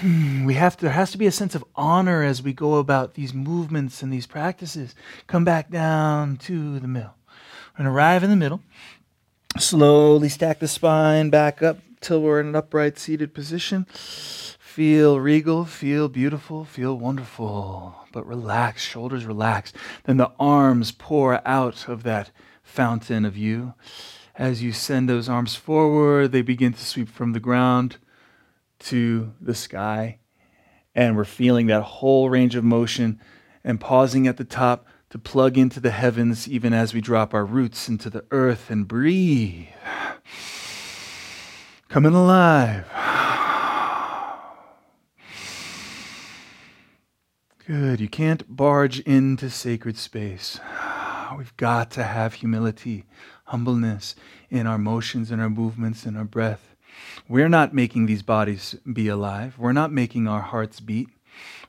Hmm, 0.00 0.44
we 0.44 0.54
have 0.54 0.76
to, 0.76 0.86
there 0.86 0.92
has 0.92 1.10
to 1.12 1.18
be 1.18 1.26
a 1.26 1.32
sense 1.32 1.54
of 1.54 1.64
honor 1.74 2.22
as 2.22 2.42
we 2.42 2.52
go 2.52 2.74
about 2.76 3.14
these 3.14 3.32
movements 3.32 4.02
and 4.02 4.12
these 4.12 4.26
practices. 4.26 4.94
Come 5.26 5.44
back 5.44 5.70
down 5.70 6.36
to 6.38 6.78
the 6.80 6.88
middle. 6.88 7.14
To 7.76 7.86
arrive 7.86 8.22
in 8.22 8.30
the 8.30 8.36
middle. 8.36 8.60
Slowly 9.58 10.28
stack 10.28 10.60
the 10.60 10.68
spine 10.68 11.28
back 11.28 11.62
up 11.62 11.78
till 12.00 12.22
we're 12.22 12.40
in 12.40 12.48
an 12.48 12.56
upright 12.56 12.98
seated 12.98 13.34
position. 13.34 13.84
Feel 13.90 15.18
regal, 15.18 15.64
feel 15.64 16.08
beautiful, 16.08 16.64
feel 16.64 16.96
wonderful, 16.96 17.94
but 18.12 18.26
relax, 18.26 18.82
shoulders 18.82 19.26
relax. 19.26 19.72
Then 20.04 20.16
the 20.16 20.30
arms 20.38 20.92
pour 20.92 21.46
out 21.46 21.88
of 21.88 22.04
that 22.04 22.30
fountain 22.62 23.24
of 23.24 23.36
you. 23.36 23.74
As 24.36 24.62
you 24.62 24.72
send 24.72 25.08
those 25.08 25.28
arms 25.28 25.56
forward, 25.56 26.32
they 26.32 26.42
begin 26.42 26.72
to 26.72 26.86
sweep 26.86 27.08
from 27.08 27.32
the 27.32 27.40
ground 27.40 27.96
to 28.78 29.32
the 29.40 29.54
sky. 29.54 30.20
And 30.94 31.16
we're 31.16 31.24
feeling 31.24 31.66
that 31.66 31.82
whole 31.82 32.30
range 32.30 32.54
of 32.54 32.64
motion 32.64 33.20
and 33.64 33.80
pausing 33.80 34.26
at 34.26 34.36
the 34.36 34.44
top 34.44 34.86
to 35.10 35.18
plug 35.18 35.58
into 35.58 35.80
the 35.80 35.90
heavens 35.90 36.48
even 36.48 36.72
as 36.72 36.94
we 36.94 37.00
drop 37.00 37.34
our 37.34 37.44
roots 37.44 37.88
into 37.88 38.08
the 38.08 38.24
earth 38.30 38.70
and 38.70 38.86
breathe. 38.86 39.66
Coming 41.88 42.14
alive. 42.14 42.86
Good. 47.66 48.00
You 48.00 48.08
can't 48.08 48.56
barge 48.56 49.00
into 49.00 49.50
sacred 49.50 49.96
space. 49.96 50.60
We've 51.36 51.56
got 51.56 51.90
to 51.92 52.04
have 52.04 52.34
humility, 52.34 53.04
humbleness 53.46 54.14
in 54.48 54.66
our 54.66 54.78
motions, 54.78 55.30
in 55.30 55.40
our 55.40 55.50
movements, 55.50 56.04
in 56.04 56.16
our 56.16 56.24
breath. 56.24 56.74
We're 57.28 57.48
not 57.48 57.74
making 57.74 58.06
these 58.06 58.22
bodies 58.22 58.76
be 58.92 59.08
alive. 59.08 59.56
We're 59.58 59.72
not 59.72 59.92
making 59.92 60.26
our 60.26 60.40
hearts 60.40 60.80
beat. 60.80 61.08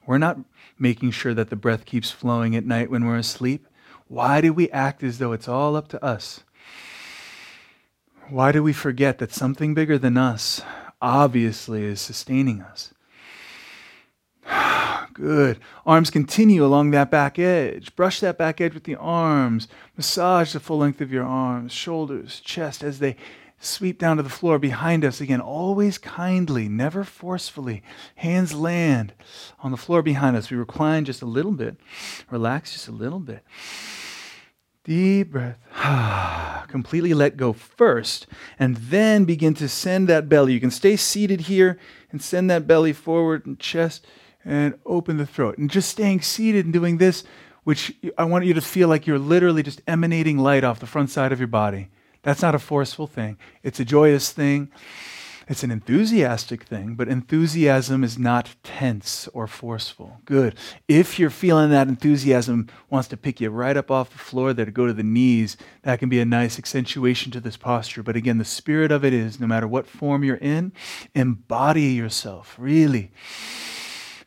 We're 0.06 0.18
not 0.18 0.40
making 0.80 1.12
sure 1.12 1.34
that 1.34 1.50
the 1.50 1.56
breath 1.56 1.86
keeps 1.86 2.12
flowing 2.12 2.56
at 2.56 2.66
night 2.66 2.90
when 2.90 3.06
we're 3.06 3.18
asleep. 3.18 3.68
Why 4.08 4.42
do 4.42 4.52
we 4.52 4.70
act 4.72 5.04
as 5.04 5.20
though 5.20 5.32
it's 5.32 5.48
all 5.48 5.76
up 5.76 5.88
to 5.90 6.04
us? 6.04 6.44
Why 8.30 8.52
do 8.52 8.64
we 8.64 8.74
forget 8.74 9.20
that 9.20 9.34
something 9.34 9.74
bigger 9.74 9.98
than 9.98 10.18
us 10.18 10.62
obviously 11.02 11.84
is 11.84 12.02
sustaining 12.02 12.62
us? 12.62 12.94
Good. 15.14 15.60
Arms 15.86 16.10
continue 16.10 16.66
along 16.66 16.92
that 16.92 17.12
back 17.12 17.38
edge. 17.38 17.96
Brush 17.96 18.20
that 18.22 18.38
back 18.38 18.62
edge 18.62 18.74
with 18.74 18.86
the 18.86 18.96
arms. 18.96 19.68
Massage 19.98 20.54
the 20.54 20.60
full 20.60 20.80
length 20.80 21.02
of 21.02 21.12
your 21.12 21.26
arms, 21.26 21.72
shoulders, 21.72 22.40
chest 22.40 22.84
as 22.84 23.00
they 23.00 23.16
sweep 23.62 24.00
down 24.00 24.18
to 24.18 24.24
the 24.24 24.30
floor 24.30 24.60
behind 24.60 25.06
us 25.06 25.22
again, 25.22 25.40
always 25.40 25.98
kindly, 25.98 26.68
never 26.68 27.04
forcefully. 27.04 27.84
Hands 28.16 28.52
land 28.54 29.14
on 29.60 29.72
the 29.72 29.78
floor 29.78 30.02
behind 30.02 30.36
us. 30.36 30.50
We 30.50 30.58
recline 30.58 31.06
just 31.06 31.22
a 31.22 31.28
little 31.28 31.52
bit, 31.52 31.78
relax 32.30 32.74
just 32.74 32.88
a 32.88 32.92
little 32.92 33.20
bit. 33.20 33.44
Deep 34.84 35.32
breath. 35.32 35.60
Completely 36.68 37.14
let 37.14 37.38
go 37.38 37.54
first, 37.54 38.26
and 38.58 38.78
then 38.78 39.26
begin 39.26 39.54
to 39.56 39.68
send 39.68 40.08
that 40.08 40.28
belly. 40.28 40.54
You 40.54 40.60
can 40.60 40.72
stay 40.72 40.96
seated 40.96 41.42
here 41.42 41.78
and 42.12 42.22
send 42.22 42.50
that 42.50 42.66
belly 42.66 42.94
forward 42.94 43.46
and 43.46 43.60
chest 43.60 44.08
and 44.44 44.74
open 44.86 45.18
the 45.18 45.26
throat. 45.26 45.58
And 45.58 45.70
just 45.70 45.90
staying 45.90 46.22
seated 46.22 46.66
and 46.66 46.74
doing 46.74 46.98
this, 46.98 47.24
which 47.64 47.94
I 48.18 48.24
want 48.24 48.46
you 48.46 48.54
to 48.56 48.62
feel 48.62 48.88
like 48.88 49.06
you're 49.06 49.20
literally 49.20 49.62
just 49.62 49.82
emanating 49.86 50.40
light 50.40 50.64
off 50.64 50.80
the 50.80 50.88
front 50.88 51.12
side 51.12 51.32
of 51.32 51.40
your 51.40 51.48
body. 51.48 51.90
That's 52.24 52.42
not 52.42 52.56
a 52.56 52.60
forceful 52.60 53.08
thing, 53.08 53.38
it's 53.64 53.80
a 53.80 53.86
joyous 53.86 54.32
thing. 54.32 54.72
It's 55.52 55.64
an 55.64 55.72
enthusiastic 55.72 56.64
thing, 56.64 56.96
but 56.96 57.10
enthusiasm 57.10 58.06
is 58.06 58.18
not 58.18 58.56
tense 58.64 59.28
or 59.34 59.48
forceful. 59.48 60.22
Good. 60.24 60.56
If 60.88 61.20
you're 61.20 61.30
feeling 61.30 61.72
that 61.72 61.90
enthusiasm 61.90 62.70
wants 62.90 63.10
to 63.10 63.18
pick 63.18 63.42
you 63.42 63.50
right 63.50 63.76
up 63.76 63.92
off 63.92 64.12
the 64.12 64.18
floor 64.18 64.54
there 64.54 64.64
to 64.64 64.72
go 64.72 64.88
to 64.88 64.94
the 64.94 65.04
knees, 65.04 65.58
that 65.82 66.00
can 66.00 66.08
be 66.08 66.22
a 66.22 66.26
nice 66.26 66.58
accentuation 66.58 67.34
to 67.34 67.42
this 67.42 67.58
posture. 67.58 68.02
But 68.02 68.16
again, 68.16 68.38
the 68.38 68.46
spirit 68.46 68.94
of 68.94 69.04
it 69.04 69.12
is 69.12 69.42
no 69.42 69.48
matter 69.48 69.68
what 69.68 69.88
form 69.88 70.24
you're 70.24 70.38
in, 70.38 70.72
embody 71.16 71.88
yourself, 71.88 72.56
really. 72.58 73.12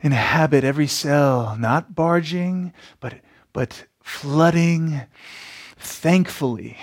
Inhabit 0.02 0.62
every 0.62 0.88
cell, 0.88 1.56
not 1.58 1.94
barging, 1.94 2.74
but, 3.00 3.14
but 3.54 3.86
flooding 4.02 5.00
thankfully 5.78 6.76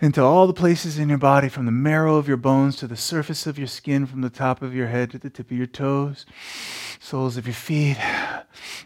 into 0.00 0.22
all 0.22 0.46
the 0.46 0.52
places 0.52 0.98
in 0.98 1.08
your 1.08 1.18
body, 1.18 1.48
from 1.48 1.66
the 1.66 1.72
marrow 1.72 2.16
of 2.16 2.28
your 2.28 2.36
bones 2.36 2.76
to 2.76 2.86
the 2.86 2.96
surface 2.96 3.46
of 3.46 3.58
your 3.58 3.66
skin, 3.66 4.06
from 4.06 4.20
the 4.20 4.30
top 4.30 4.62
of 4.62 4.74
your 4.74 4.86
head 4.86 5.10
to 5.10 5.18
the 5.18 5.28
tip 5.28 5.50
of 5.50 5.56
your 5.56 5.66
toes, 5.66 6.24
soles 7.00 7.36
of 7.36 7.46
your 7.46 7.54
feet, 7.54 7.96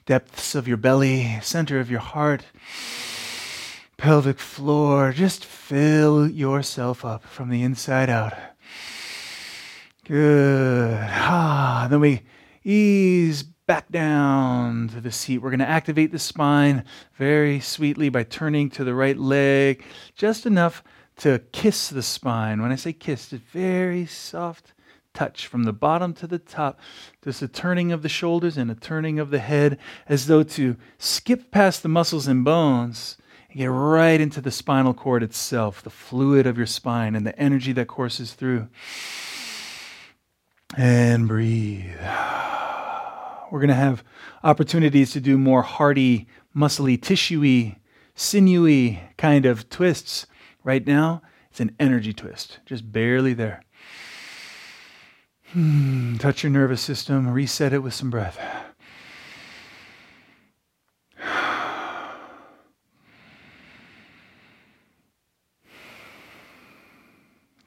depths 0.07 0.55
of 0.55 0.67
your 0.67 0.79
belly, 0.79 1.39
center 1.43 1.79
of 1.79 1.91
your 1.91 2.01
heart, 2.01 2.47
pelvic 3.99 4.39
floor. 4.39 5.13
Just 5.13 5.45
fill 5.45 6.29
yourself 6.29 7.05
up 7.05 7.25
from 7.25 7.51
the 7.51 7.63
inside 7.63 8.09
out. 8.09 8.33
Good. 10.05 10.99
Ah, 10.99 11.87
then 11.91 12.01
we 12.01 12.23
ease 12.65 13.43
back 13.43 13.91
down 13.91 14.89
to 14.89 15.01
the 15.01 15.13
seat. 15.13 15.39
We're 15.39 15.51
going 15.51 15.61
to 15.61 15.69
activate 15.69 16.11
the 16.11 16.19
spine 16.19 16.85
very 17.15 17.61
sweetly 17.61 18.09
by 18.09 18.25
turning 18.25 18.71
to 18.71 18.83
the 18.83 18.95
right 18.95 19.17
leg, 19.17 19.85
just 20.17 20.47
enough 20.47 20.83
to 21.23 21.39
kiss 21.53 21.89
the 21.89 22.03
spine. 22.03 22.61
When 22.61 22.73
I 22.73 22.77
say 22.77 22.93
kiss, 22.93 23.33
it's 23.33 23.45
very 23.53 24.07
soft 24.07 24.73
touch 25.15 25.47
from 25.47 25.63
the 25.63 25.73
bottom 25.73 26.15
to 26.15 26.27
the 26.27 26.41
top, 26.41 26.81
just 27.23 27.43
a 27.43 27.47
turning 27.47 27.93
of 27.93 28.03
the 28.03 28.09
shoulders 28.09 28.57
and 28.57 28.69
a 28.73 28.75
turning 28.75 29.21
of 29.21 29.31
the 29.31 29.39
head, 29.39 29.79
as 30.09 30.27
though 30.27 30.43
to 30.43 30.77
skip 30.99 31.53
past 31.53 31.85
the 31.85 31.89
muscles 31.89 32.27
and 32.27 32.45
bones 32.45 33.19
and 33.51 33.59
get 33.59 33.67
right 33.67 34.21
into 34.21 34.41
the 34.41 34.51
spinal 34.51 34.95
cord 34.95 35.23
itself, 35.23 35.81
the 35.81 35.91
fluid 35.91 36.45
of 36.45 36.57
your 36.57 36.67
spine 36.67 37.15
and 37.15 37.25
the 37.25 37.39
energy 37.39 37.73
that 37.73 37.87
courses 37.87 38.35
through. 38.35 38.67
And 40.77 41.29
breathe. 41.29 42.01
We're 43.53 43.61
going 43.61 43.69
to 43.69 43.75
have 43.75 44.03
opportunities 44.43 45.13
to 45.13 45.21
do 45.21 45.39
more 45.39 45.63
hearty, 45.63 46.27
muscly, 46.57 46.99
tissuey, 46.99 47.77
sinewy 48.17 49.01
kind 49.17 49.47
of 49.47 49.71
twists 49.71 50.27
Right 50.65 50.87
now, 50.87 51.23
it's 51.51 51.61
an 51.61 51.75
energy 51.81 52.13
twist, 52.13 52.61
just 52.67 52.93
barely 52.93 53.35
there. 53.35 53.63
Hmm, 55.53 56.17
touch 56.17 56.43
your 56.43 56.51
nervous 56.51 56.81
system, 56.81 57.29
reset 57.29 57.73
it 57.73 57.81
with 57.81 57.95
some 57.95 58.11
breath. 58.11 58.39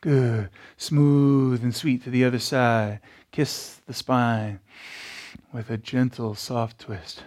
Good. 0.05 0.49
Smooth 0.77 1.63
and 1.63 1.75
sweet 1.75 2.03
to 2.03 2.11
the 2.11 2.25
other 2.25 2.37
side. 2.37 2.99
Kiss 3.31 3.81
the 3.87 3.93
spine 3.93 4.59
with 5.51 5.71
a 5.71 5.77
gentle, 5.77 6.35
soft 6.35 6.77
twist. 6.77 7.23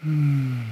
Hmm. 0.00 0.62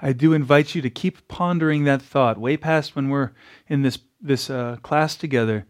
I 0.00 0.12
do 0.12 0.32
invite 0.32 0.74
you 0.74 0.82
to 0.82 0.90
keep 0.90 1.26
pondering 1.26 1.84
that 1.84 2.02
thought 2.02 2.38
way 2.38 2.56
past 2.56 2.94
when 2.94 3.08
we're 3.08 3.32
in 3.66 3.82
this, 3.82 3.98
this 4.20 4.48
uh, 4.48 4.76
class 4.82 5.16
together. 5.16 5.66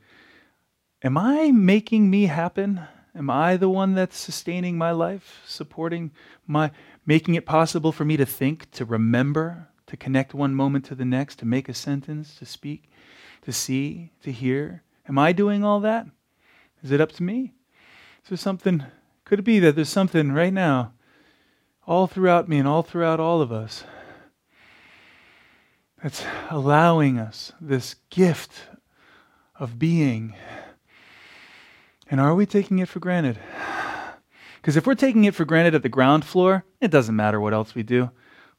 Am 1.02 1.16
I 1.16 1.50
making 1.50 2.10
me 2.10 2.26
happen? 2.26 2.82
Am 3.14 3.30
I 3.30 3.56
the 3.56 3.70
one 3.70 3.94
that's 3.94 4.18
sustaining 4.18 4.76
my 4.76 4.90
life, 4.90 5.40
supporting 5.46 6.10
my, 6.46 6.70
making 7.06 7.36
it 7.36 7.46
possible 7.46 7.90
for 7.90 8.04
me 8.04 8.16
to 8.16 8.26
think, 8.26 8.70
to 8.72 8.84
remember, 8.84 9.68
to 9.86 9.96
connect 9.96 10.34
one 10.34 10.54
moment 10.54 10.84
to 10.86 10.94
the 10.94 11.04
next, 11.04 11.38
to 11.38 11.46
make 11.46 11.68
a 11.68 11.74
sentence, 11.74 12.36
to 12.36 12.44
speak, 12.44 12.90
to 13.42 13.52
see, 13.52 14.12
to 14.22 14.30
hear? 14.30 14.82
Am 15.08 15.18
I 15.18 15.32
doing 15.32 15.64
all 15.64 15.80
that? 15.80 16.06
Is 16.82 16.90
it 16.90 17.00
up 17.00 17.12
to 17.12 17.22
me? 17.22 17.54
Is 18.22 18.28
there 18.28 18.38
something, 18.38 18.84
could 19.24 19.38
it 19.38 19.44
be 19.44 19.58
that 19.60 19.74
there's 19.74 19.88
something 19.88 20.32
right 20.32 20.52
now, 20.52 20.92
all 21.86 22.06
throughout 22.06 22.48
me 22.48 22.58
and 22.58 22.68
all 22.68 22.82
throughout 22.82 23.18
all 23.18 23.40
of 23.40 23.50
us, 23.50 23.84
that's 26.02 26.24
allowing 26.50 27.18
us 27.18 27.52
this 27.60 27.96
gift 28.10 28.52
of 29.58 29.78
being. 29.78 30.34
And 32.10 32.20
are 32.20 32.34
we 32.34 32.46
taking 32.46 32.78
it 32.78 32.88
for 32.88 33.00
granted? 33.00 33.38
Because 34.56 34.76
if 34.76 34.86
we're 34.86 34.94
taking 34.94 35.24
it 35.24 35.34
for 35.34 35.44
granted 35.44 35.74
at 35.74 35.82
the 35.82 35.88
ground 35.88 36.24
floor, 36.24 36.64
it 36.80 36.90
doesn't 36.90 37.16
matter 37.16 37.40
what 37.40 37.54
else 37.54 37.74
we 37.74 37.82
do. 37.82 38.10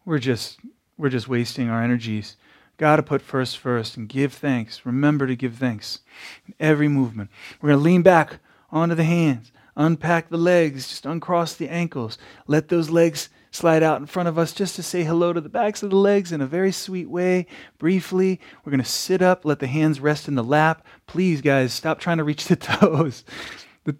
We're 0.05 0.19
just 0.19 0.59
we're 0.97 1.09
just 1.09 1.27
wasting 1.27 1.69
our 1.69 1.81
energies. 1.81 2.35
Got 2.77 2.97
to 2.97 3.03
put 3.03 3.21
first 3.21 3.57
first 3.57 3.97
and 3.97 4.07
give 4.07 4.33
thanks. 4.33 4.85
Remember 4.85 5.27
to 5.27 5.35
give 5.35 5.55
thanks 5.55 5.99
in 6.47 6.53
every 6.59 6.87
movement. 6.87 7.29
We're 7.61 7.69
going 7.69 7.79
to 7.79 7.83
lean 7.83 8.01
back 8.01 8.39
onto 8.71 8.95
the 8.95 9.03
hands, 9.03 9.51
unpack 9.75 10.29
the 10.29 10.37
legs, 10.37 10.87
just 10.87 11.05
uncross 11.05 11.55
the 11.55 11.69
ankles. 11.69 12.17
Let 12.47 12.69
those 12.69 12.89
legs 12.89 13.29
slide 13.51 13.83
out 13.83 13.99
in 13.99 14.05
front 14.05 14.29
of 14.29 14.37
us 14.37 14.53
just 14.53 14.75
to 14.75 14.83
say 14.83 15.03
hello 15.03 15.33
to 15.33 15.41
the 15.41 15.49
backs 15.49 15.83
of 15.83 15.89
the 15.89 15.95
legs 15.95 16.31
in 16.31 16.41
a 16.41 16.47
very 16.47 16.71
sweet 16.71 17.09
way, 17.09 17.47
briefly. 17.77 18.39
We're 18.63 18.71
going 18.71 18.83
to 18.83 18.89
sit 18.89 19.21
up, 19.21 19.45
let 19.45 19.59
the 19.59 19.67
hands 19.67 19.99
rest 19.99 20.27
in 20.27 20.35
the 20.35 20.43
lap. 20.43 20.85
Please, 21.07 21.41
guys, 21.41 21.73
stop 21.73 21.99
trying 21.99 22.17
to 22.17 22.23
reach 22.23 22.45
the 22.45 22.55
toes. 22.55 23.23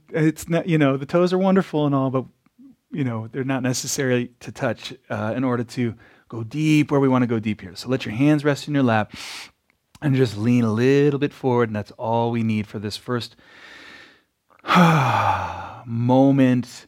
It's 0.09 0.47
not, 0.47 0.67
you 0.67 0.77
know, 0.77 0.97
the 0.97 1.05
toes 1.05 1.33
are 1.33 1.37
wonderful 1.37 1.85
and 1.85 1.95
all, 1.95 2.09
but, 2.09 2.25
you 2.91 3.03
know, 3.03 3.27
they're 3.27 3.43
not 3.43 3.63
necessary 3.63 4.31
to 4.41 4.51
touch 4.51 4.93
uh, 5.09 5.33
in 5.35 5.43
order 5.43 5.63
to 5.63 5.95
go 6.27 6.43
deep 6.43 6.91
where 6.91 6.99
we 6.99 7.07
want 7.07 7.23
to 7.23 7.27
go 7.27 7.39
deep 7.39 7.61
here. 7.61 7.75
So 7.75 7.89
let 7.89 8.05
your 8.05 8.13
hands 8.13 8.45
rest 8.45 8.67
in 8.67 8.75
your 8.75 8.83
lap 8.83 9.13
and 10.01 10.15
just 10.15 10.37
lean 10.37 10.63
a 10.63 10.71
little 10.71 11.19
bit 11.19 11.33
forward, 11.33 11.69
and 11.69 11.75
that's 11.75 11.91
all 11.91 12.31
we 12.31 12.43
need 12.43 12.67
for 12.67 12.79
this 12.79 12.95
first 12.95 13.35
moment 15.85 16.87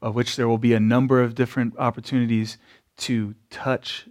of 0.00 0.14
which 0.14 0.36
there 0.36 0.48
will 0.48 0.58
be 0.58 0.72
a 0.72 0.80
number 0.80 1.20
of 1.20 1.34
different 1.34 1.74
opportunities 1.78 2.58
to 2.96 3.34
touch 3.50 4.06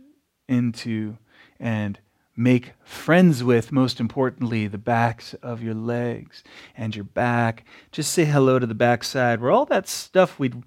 into 0.47 1.17
and 1.60 1.99
make 2.36 2.73
friends 2.84 3.43
with, 3.43 3.71
most 3.71 3.99
importantly, 3.99 4.67
the 4.67 4.78
backs 4.78 5.34
of 5.36 5.62
your 5.62 5.76
legs 5.76 6.43
and 6.76 6.95
your 6.95 7.06
back. 7.06 7.63
Just 7.91 8.12
say 8.12 8.26
hello 8.26 8.60
to 8.60 8.65
the 8.65 8.73
backside, 8.73 9.39
where 9.39 9.52
all 9.52 9.65
that 9.65 9.88
stuff 9.88 10.39
we'd 10.39 10.63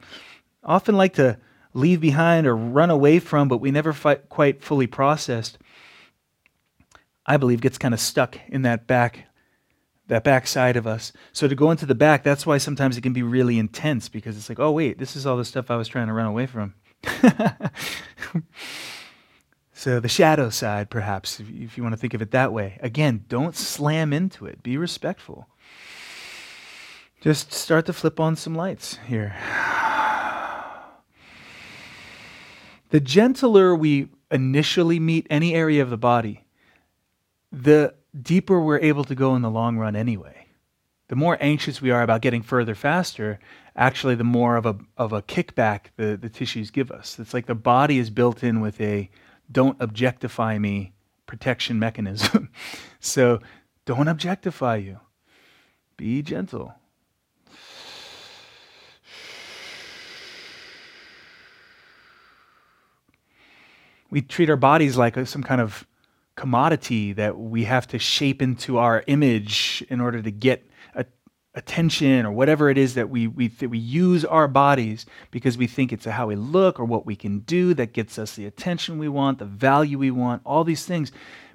often 0.62 0.96
like 0.96 1.14
to 1.14 1.38
leave 1.74 2.00
behind 2.00 2.46
or 2.46 2.56
run 2.56 2.90
away 2.90 3.18
from, 3.18 3.48
but 3.48 3.58
we 3.58 3.70
never 3.70 3.92
quite 4.28 4.62
fully 4.62 4.86
processed, 4.86 5.58
I 7.26 7.36
believe 7.36 7.60
gets 7.60 7.78
kind 7.78 7.92
of 7.92 8.00
stuck 8.00 8.38
in 8.48 8.62
that 8.62 8.86
back 8.86 9.26
that 10.08 10.24
back 10.24 10.46
side 10.46 10.76
of 10.76 10.86
us. 10.86 11.12
So 11.32 11.48
to 11.48 11.54
go 11.54 11.70
into 11.70 11.86
the 11.86 11.94
back, 11.94 12.22
that's 12.22 12.46
why 12.46 12.58
sometimes 12.58 12.96
it 12.96 13.02
can 13.02 13.12
be 13.12 13.22
really 13.22 13.58
intense 13.58 14.08
because 14.08 14.36
it's 14.36 14.48
like, 14.48 14.60
oh, 14.60 14.70
wait, 14.70 14.98
this 14.98 15.16
is 15.16 15.26
all 15.26 15.36
the 15.36 15.44
stuff 15.44 15.70
I 15.70 15.76
was 15.76 15.88
trying 15.88 16.06
to 16.06 16.12
run 16.12 16.26
away 16.26 16.46
from. 16.46 16.74
so, 19.72 20.00
the 20.00 20.08
shadow 20.08 20.50
side, 20.50 20.90
perhaps, 20.90 21.40
if, 21.40 21.76
you 21.76 21.82
want 21.82 21.92
to 21.92 21.98
think 21.98 22.14
of 22.14 22.22
it 22.22 22.30
that 22.32 22.52
way. 22.52 22.78
Again, 22.80 23.24
don't 23.28 23.54
slam 23.54 24.12
into 24.12 24.46
it, 24.46 24.62
be 24.62 24.76
respectful. 24.76 25.48
Just 27.20 27.52
start 27.52 27.86
to 27.86 27.92
flip 27.92 28.20
on 28.20 28.36
some 28.36 28.54
lights 28.54 28.98
here. 29.06 29.36
The 32.90 33.00
gentler 33.00 33.74
we 33.74 34.10
initially 34.30 35.00
meet 35.00 35.26
any 35.28 35.54
area 35.54 35.82
of 35.82 35.90
the 35.90 35.96
body, 35.96 36.44
the 37.50 37.94
deeper 38.20 38.60
we're 38.60 38.78
able 38.78 39.04
to 39.04 39.14
go 39.14 39.34
in 39.34 39.42
the 39.42 39.50
long 39.50 39.76
run 39.76 39.96
anyway. 39.96 40.46
The 41.08 41.16
more 41.16 41.38
anxious 41.40 41.80
we 41.80 41.90
are 41.90 42.02
about 42.02 42.20
getting 42.20 42.42
further 42.42 42.74
faster, 42.74 43.38
actually 43.76 44.14
the 44.16 44.24
more 44.24 44.56
of 44.56 44.66
a 44.66 44.76
of 44.96 45.12
a 45.12 45.22
kickback 45.22 45.90
the, 45.96 46.16
the 46.16 46.28
tissues 46.28 46.70
give 46.70 46.90
us. 46.90 47.18
It's 47.18 47.32
like 47.32 47.46
the 47.46 47.54
body 47.54 47.98
is 47.98 48.10
built 48.10 48.42
in 48.42 48.60
with 48.60 48.80
a 48.80 49.08
don't 49.50 49.76
objectify 49.80 50.58
me 50.58 50.92
protection 51.26 51.78
mechanism. 51.78 52.48
so 53.00 53.40
don't 53.84 54.08
objectify 54.08 54.76
you. 54.76 54.98
Be 55.96 56.22
gentle. 56.22 56.74
We 64.10 64.22
treat 64.22 64.50
our 64.50 64.56
bodies 64.56 64.96
like 64.96 65.16
some 65.26 65.42
kind 65.42 65.60
of 65.60 65.86
commodity 66.36 67.14
that 67.14 67.38
we 67.38 67.64
have 67.64 67.86
to 67.88 67.98
shape 67.98 68.42
into 68.42 68.78
our 68.78 69.02
image 69.06 69.84
in 69.88 70.00
order 70.00 70.22
to 70.22 70.30
get 70.30 70.68
a, 70.94 71.04
attention 71.54 72.26
or 72.26 72.30
whatever 72.30 72.68
it 72.68 72.76
is 72.76 72.94
that 72.94 73.08
we, 73.08 73.26
we, 73.26 73.48
that 73.48 73.70
we 73.70 73.78
use 73.78 74.24
our 74.24 74.46
bodies 74.46 75.06
because 75.30 75.56
we 75.56 75.66
think 75.66 75.92
it's 75.92 76.04
how 76.04 76.26
we 76.26 76.36
look 76.36 76.78
or 76.78 76.84
what 76.84 77.06
we 77.06 77.16
can 77.16 77.40
do 77.40 77.72
that 77.72 77.94
gets 77.94 78.18
us 78.18 78.34
the 78.34 78.44
attention 78.44 78.98
we 78.98 79.08
want, 79.08 79.38
the 79.38 79.46
value 79.46 79.98
we 79.98 80.10
want, 80.10 80.42
all 80.44 80.62
these 80.62 80.84
things. 80.84 81.10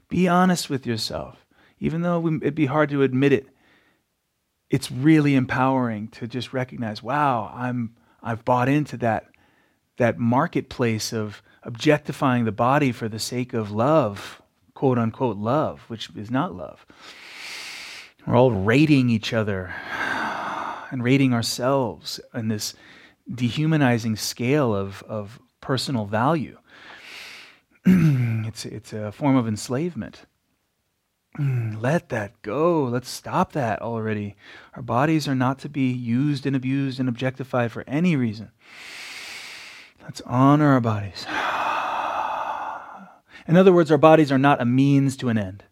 Be 0.09 0.27
honest 0.27 0.69
with 0.69 0.85
yourself. 0.85 1.45
Even 1.79 2.01
though 2.01 2.27
it'd 2.27 2.55
be 2.55 2.65
hard 2.65 2.89
to 2.89 3.03
admit 3.03 3.31
it, 3.31 3.47
it's 4.69 4.91
really 4.91 5.35
empowering 5.35 6.07
to 6.09 6.27
just 6.27 6.53
recognize, 6.53 7.03
wow, 7.03 7.51
I'm, 7.53 7.95
I've 8.23 8.45
bought 8.45 8.69
into 8.69 8.97
that, 8.97 9.27
that 9.97 10.17
marketplace 10.17 11.13
of 11.13 11.43
objectifying 11.63 12.45
the 12.45 12.51
body 12.51 12.91
for 12.91 13.07
the 13.07 13.19
sake 13.19 13.53
of 13.53 13.71
love 13.71 14.40
quote 14.81 14.97
unquote 14.97 15.37
love, 15.37 15.81
which 15.89 16.09
is 16.15 16.31
not 16.31 16.55
love. 16.55 16.87
We're 18.25 18.35
all 18.35 18.49
rating 18.51 19.11
each 19.11 19.31
other 19.31 19.75
and 20.89 21.03
rating 21.03 21.35
ourselves 21.35 22.19
in 22.33 22.47
this 22.47 22.73
dehumanizing 23.31 24.15
scale 24.15 24.73
of, 24.75 25.03
of 25.03 25.39
personal 25.61 26.07
value. 26.07 26.57
it's, 27.85 28.65
it's 28.65 28.91
a 28.91 29.11
form 29.11 29.35
of 29.35 29.47
enslavement. 29.47 30.25
Let 31.39 32.09
that 32.09 32.41
go. 32.41 32.85
Let's 32.85 33.07
stop 33.07 33.51
that 33.51 33.83
already. 33.83 34.35
Our 34.73 34.81
bodies 34.81 35.27
are 35.27 35.35
not 35.35 35.59
to 35.59 35.69
be 35.69 35.91
used 35.91 36.47
and 36.47 36.55
abused 36.55 36.99
and 36.99 37.07
objectified 37.07 37.71
for 37.71 37.83
any 37.85 38.15
reason. 38.15 38.49
Let's 40.01 40.21
honor 40.21 40.69
our 40.69 40.81
bodies. 40.81 41.27
In 43.47 43.57
other 43.57 43.73
words, 43.73 43.91
our 43.91 43.97
bodies 43.97 44.31
are 44.31 44.37
not 44.37 44.61
a 44.61 44.65
means 44.65 45.17
to 45.17 45.29
an 45.29 45.37
end. 45.37 45.63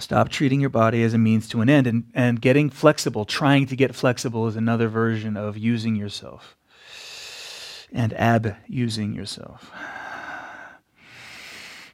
Stop 0.00 0.28
treating 0.28 0.60
your 0.60 0.70
body 0.70 1.02
as 1.02 1.14
a 1.14 1.18
means 1.18 1.48
to 1.48 1.60
an 1.60 1.70
end 1.70 1.86
and, 1.86 2.10
and 2.14 2.40
getting 2.40 2.68
flexible, 2.68 3.24
trying 3.24 3.66
to 3.66 3.76
get 3.76 3.94
flexible 3.94 4.48
is 4.48 4.56
another 4.56 4.88
version 4.88 5.36
of 5.36 5.56
using 5.56 5.94
yourself 5.94 6.56
and 7.92 8.12
abusing 8.18 9.14
yourself. 9.14 9.70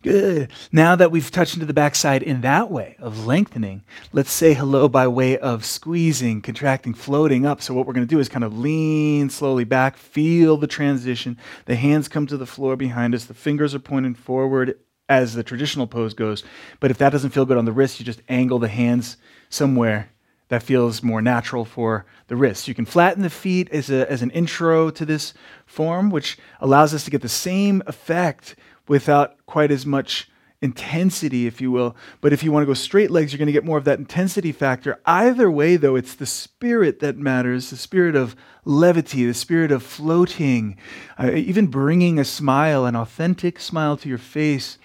Good. 0.03 0.51
Now 0.73 0.97
that 0.97 1.11
we've 1.11 1.31
touched 1.31 1.55
into 1.55 1.67
the 1.67 1.75
backside 1.75 2.23
in 2.23 2.41
that 2.41 2.71
way 2.71 2.97
of 3.01 3.27
lengthening, 3.27 3.85
let's 4.15 4.33
say 4.33 4.55
hello 4.55 4.89
by 4.89 5.07
way 5.07 5.37
of 5.37 5.63
squeezing, 5.63 6.41
contracting, 6.41 6.95
floating 6.95 7.45
up. 7.45 7.61
So, 7.61 7.75
what 7.75 7.87
we're 7.87 7.93
going 7.93 8.07
to 8.07 8.15
do 8.15 8.19
is 8.19 8.31
kind 8.31 8.43
of 8.43 8.59
lean 8.59 9.29
slowly 9.29 9.65
back, 9.65 9.99
feel 9.99 10.57
the 10.57 10.67
transition. 10.67 11.37
The 11.67 11.77
hands 11.77 12.09
come 12.09 12.27
to 12.29 12.39
the 12.39 12.47
floor 12.47 12.77
behind 12.77 13.15
us, 13.15 13.27
the 13.27 13.35
fingers 13.35 13.75
are 13.75 13.79
pointing 13.79 14.15
forward 14.15 14.79
as 15.11 15.35
the 15.35 15.43
traditional 15.43 15.87
pose 15.87 16.15
goes. 16.15 16.45
But 16.79 16.91
if 16.91 16.97
that 16.97 17.11
doesn't 17.11 17.31
feel 17.31 17.45
good 17.45 17.59
on 17.59 17.67
the 17.67 17.73
wrist, 17.73 18.01
you 18.01 18.07
just 18.07 18.23
angle 18.27 18.59
the 18.59 18.69
hands 18.69 19.19
somewhere 19.51 20.09
that 20.49 20.63
feels 20.63 21.03
more 21.03 21.21
natural 21.21 21.65
for 21.65 22.07
the 22.29 22.37
wrist. 22.37 22.69
You 22.69 22.75
can 22.75 22.85
flatten 22.85 23.23
the 23.23 23.31
feet 23.31 23.69
as, 23.71 23.91
a, 23.91 24.11
as 24.11 24.23
an 24.23 24.31
intro 24.31 24.91
to 24.91 25.05
this 25.05 25.35
form, 25.67 26.11
which 26.11 26.39
allows 26.61 26.95
us 26.95 27.05
to 27.05 27.11
get 27.11 27.23
the 27.23 27.29
same 27.29 27.83
effect 27.87 28.57
without 28.91 29.37
quite 29.47 29.71
as 29.71 29.87
much 29.87 30.29
intensity, 30.61 31.47
if 31.47 31.61
you 31.61 31.71
will. 31.71 31.95
But 32.21 32.33
if 32.33 32.43
you 32.43 32.51
want 32.51 32.65
to 32.65 32.67
go 32.67 32.75
straight 32.75 33.09
legs, 33.09 33.33
you're 33.33 33.39
going 33.39 33.47
to 33.47 33.53
get 33.53 33.65
more 33.65 33.79
of 33.79 33.85
that 33.85 34.01
intensity 34.01 34.51
factor. 34.51 34.99
Either 35.07 35.49
way, 35.49 35.77
though, 35.77 35.95
it's 35.95 36.17
the 36.17 36.27
spirit 36.27 36.99
that 36.99 37.17
matters 37.17 37.71
the 37.71 37.77
spirit 37.77 38.17
of 38.17 38.35
levity, 38.65 39.25
the 39.25 39.33
spirit 39.33 39.71
of 39.71 39.85
floating, 39.85 40.77
uh, 41.17 41.31
even 41.31 41.69
bringing 41.69 42.19
a 42.19 42.25
smile, 42.25 42.85
an 42.85 42.97
authentic 42.97 43.61
smile 43.61 43.97
to 43.97 44.09
your 44.09 44.19
face. 44.19 44.77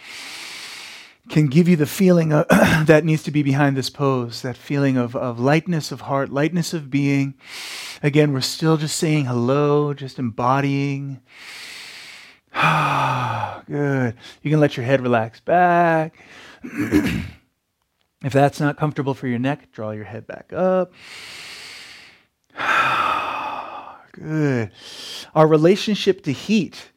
Can 1.27 1.47
give 1.47 1.67
you 1.67 1.75
the 1.75 1.87
feeling 1.87 2.31
of, 2.31 2.47
that 2.85 3.05
needs 3.05 3.23
to 3.23 3.31
be 3.31 3.41
behind 3.41 3.75
this 3.75 3.89
pose, 3.89 4.43
that 4.43 4.55
feeling 4.55 4.97
of, 4.97 5.15
of 5.15 5.39
lightness 5.39 5.91
of 5.91 6.01
heart, 6.01 6.29
lightness 6.29 6.75
of 6.75 6.91
being. 6.91 7.33
Again, 8.03 8.33
we're 8.33 8.41
still 8.41 8.77
just 8.77 8.97
saying 8.97 9.25
hello, 9.25 9.95
just 9.95 10.19
embodying. 10.19 11.21
Good. 13.67 14.15
You 14.41 14.51
can 14.51 14.59
let 14.59 14.77
your 14.77 14.85
head 14.85 15.01
relax 15.01 15.39
back. 15.41 16.17
if 16.63 17.25
that's 18.31 18.59
not 18.59 18.77
comfortable 18.77 19.13
for 19.13 19.27
your 19.27 19.39
neck, 19.39 19.71
draw 19.71 19.91
your 19.91 20.05
head 20.05 20.25
back 20.25 20.53
up. 20.53 20.93
Good. 24.13 24.71
Our 25.33 25.47
relationship 25.47 26.23
to 26.23 26.31
heat 26.31 26.91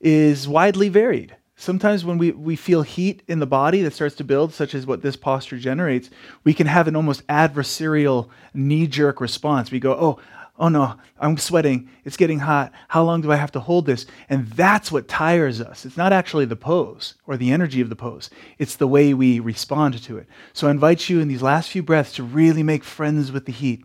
is 0.00 0.46
widely 0.46 0.90
varied. 0.90 1.34
Sometimes 1.56 2.04
when 2.04 2.18
we, 2.18 2.30
we 2.30 2.54
feel 2.54 2.82
heat 2.82 3.22
in 3.26 3.40
the 3.40 3.46
body 3.46 3.82
that 3.82 3.92
starts 3.92 4.14
to 4.16 4.24
build, 4.24 4.54
such 4.54 4.76
as 4.76 4.86
what 4.86 5.02
this 5.02 5.16
posture 5.16 5.58
generates, 5.58 6.08
we 6.44 6.54
can 6.54 6.68
have 6.68 6.86
an 6.86 6.94
almost 6.94 7.26
adversarial 7.26 8.28
knee 8.54 8.86
jerk 8.86 9.20
response. 9.20 9.72
We 9.72 9.80
go, 9.80 9.94
Oh, 9.94 10.20
oh 10.58 10.68
no, 10.68 10.96
I'm 11.18 11.36
sweating. 11.36 11.88
It's 12.04 12.16
getting 12.16 12.40
hot. 12.40 12.72
How 12.88 13.04
long 13.04 13.20
do 13.20 13.30
I 13.30 13.36
have 13.36 13.52
to 13.52 13.60
hold 13.60 13.86
this? 13.86 14.06
And 14.28 14.46
that's 14.48 14.90
what 14.90 15.08
tires 15.08 15.60
us. 15.60 15.84
It's 15.84 15.96
not 15.96 16.12
actually 16.12 16.44
the 16.44 16.56
pose 16.56 17.14
or 17.26 17.36
the 17.36 17.52
energy 17.52 17.80
of 17.80 17.88
the 17.88 17.96
pose, 17.96 18.30
it's 18.58 18.76
the 18.76 18.88
way 18.88 19.14
we 19.14 19.40
respond 19.40 20.02
to 20.02 20.18
it. 20.18 20.26
So 20.52 20.68
I 20.68 20.70
invite 20.70 21.08
you 21.08 21.20
in 21.20 21.28
these 21.28 21.42
last 21.42 21.70
few 21.70 21.82
breaths 21.82 22.14
to 22.14 22.22
really 22.22 22.62
make 22.62 22.84
friends 22.84 23.30
with 23.32 23.46
the 23.46 23.52
heat. 23.52 23.84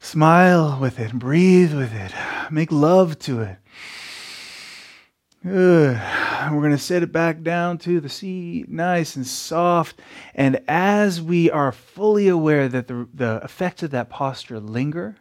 Smile 0.00 0.78
with 0.80 0.98
it, 1.00 1.12
breathe 1.14 1.74
with 1.74 1.94
it, 1.94 2.12
make 2.50 2.70
love 2.70 3.18
to 3.20 3.40
it. 3.40 3.56
Good. 5.42 6.00
We're 6.50 6.60
going 6.60 6.70
to 6.70 6.78
set 6.78 7.02
it 7.02 7.12
back 7.12 7.42
down 7.42 7.76
to 7.78 8.00
the 8.00 8.08
seat, 8.08 8.70
nice 8.70 9.14
and 9.14 9.26
soft. 9.26 10.00
And 10.34 10.60
as 10.66 11.20
we 11.20 11.50
are 11.50 11.70
fully 11.70 12.28
aware 12.28 12.66
that 12.68 12.88
the, 12.88 13.06
the 13.12 13.40
effects 13.42 13.82
of 13.82 13.90
that 13.90 14.08
posture 14.08 14.58
linger, 14.58 15.16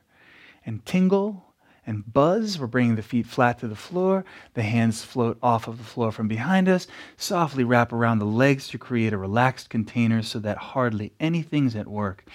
and 0.65 0.85
tingle 0.85 1.53
and 1.85 2.11
buzz. 2.11 2.59
We're 2.59 2.67
bringing 2.67 2.95
the 2.95 3.01
feet 3.01 3.25
flat 3.25 3.59
to 3.59 3.67
the 3.67 3.75
floor. 3.75 4.25
The 4.53 4.63
hands 4.63 5.03
float 5.03 5.37
off 5.41 5.67
of 5.67 5.77
the 5.77 5.83
floor 5.83 6.11
from 6.11 6.27
behind 6.27 6.69
us. 6.69 6.87
Softly 7.17 7.63
wrap 7.63 7.91
around 7.91 8.19
the 8.19 8.25
legs 8.25 8.67
to 8.69 8.77
create 8.77 9.13
a 9.13 9.17
relaxed 9.17 9.69
container 9.69 10.21
so 10.21 10.39
that 10.39 10.57
hardly 10.57 11.13
anything's 11.19 11.75
at 11.75 11.87
work. 11.87 12.25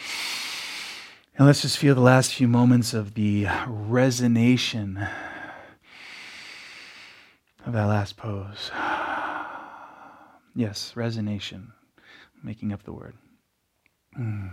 And 1.37 1.47
let's 1.47 1.63
just 1.63 1.79
feel 1.79 1.95
the 1.95 2.01
last 2.01 2.35
few 2.35 2.49
moments 2.49 2.95
of 2.95 3.15
the 3.15 3.45
resonation 3.45 5.09
of 7.65 7.73
that 7.73 7.87
last 7.87 8.17
pose. 8.17 8.71
Yes, 10.55 10.95
resonation. 10.97 11.69
Making 12.43 12.73
up 12.73 12.83
the 12.83 12.93
word. 12.93 13.15
Mm. 14.19 14.51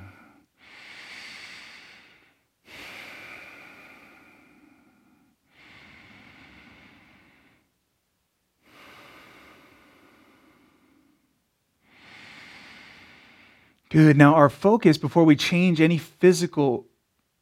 Good. 13.95 14.17
Now, 14.17 14.35
our 14.35 14.49
focus, 14.49 14.97
before 14.97 15.23
we 15.23 15.37
change 15.37 15.79
any 15.79 15.97
physical 15.97 16.85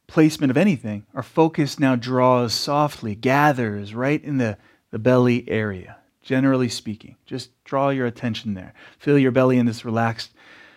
placement 0.06 0.52
of 0.52 0.56
anything, 0.56 1.04
our 1.12 1.24
focus 1.24 1.80
now 1.80 1.96
draws 1.96 2.54
softly, 2.54 3.16
gathers 3.16 3.92
right 3.92 4.22
in 4.22 4.38
the, 4.38 4.56
the 4.92 5.00
belly 5.00 5.44
area, 5.50 5.96
generally 6.22 6.68
speaking. 6.68 7.16
Just 7.26 7.50
draw 7.64 7.88
your 7.88 8.06
attention 8.06 8.54
there. 8.54 8.72
Feel 9.00 9.18
your 9.18 9.32
belly 9.32 9.58
in 9.58 9.66
this 9.66 9.84
relaxed 9.84 10.30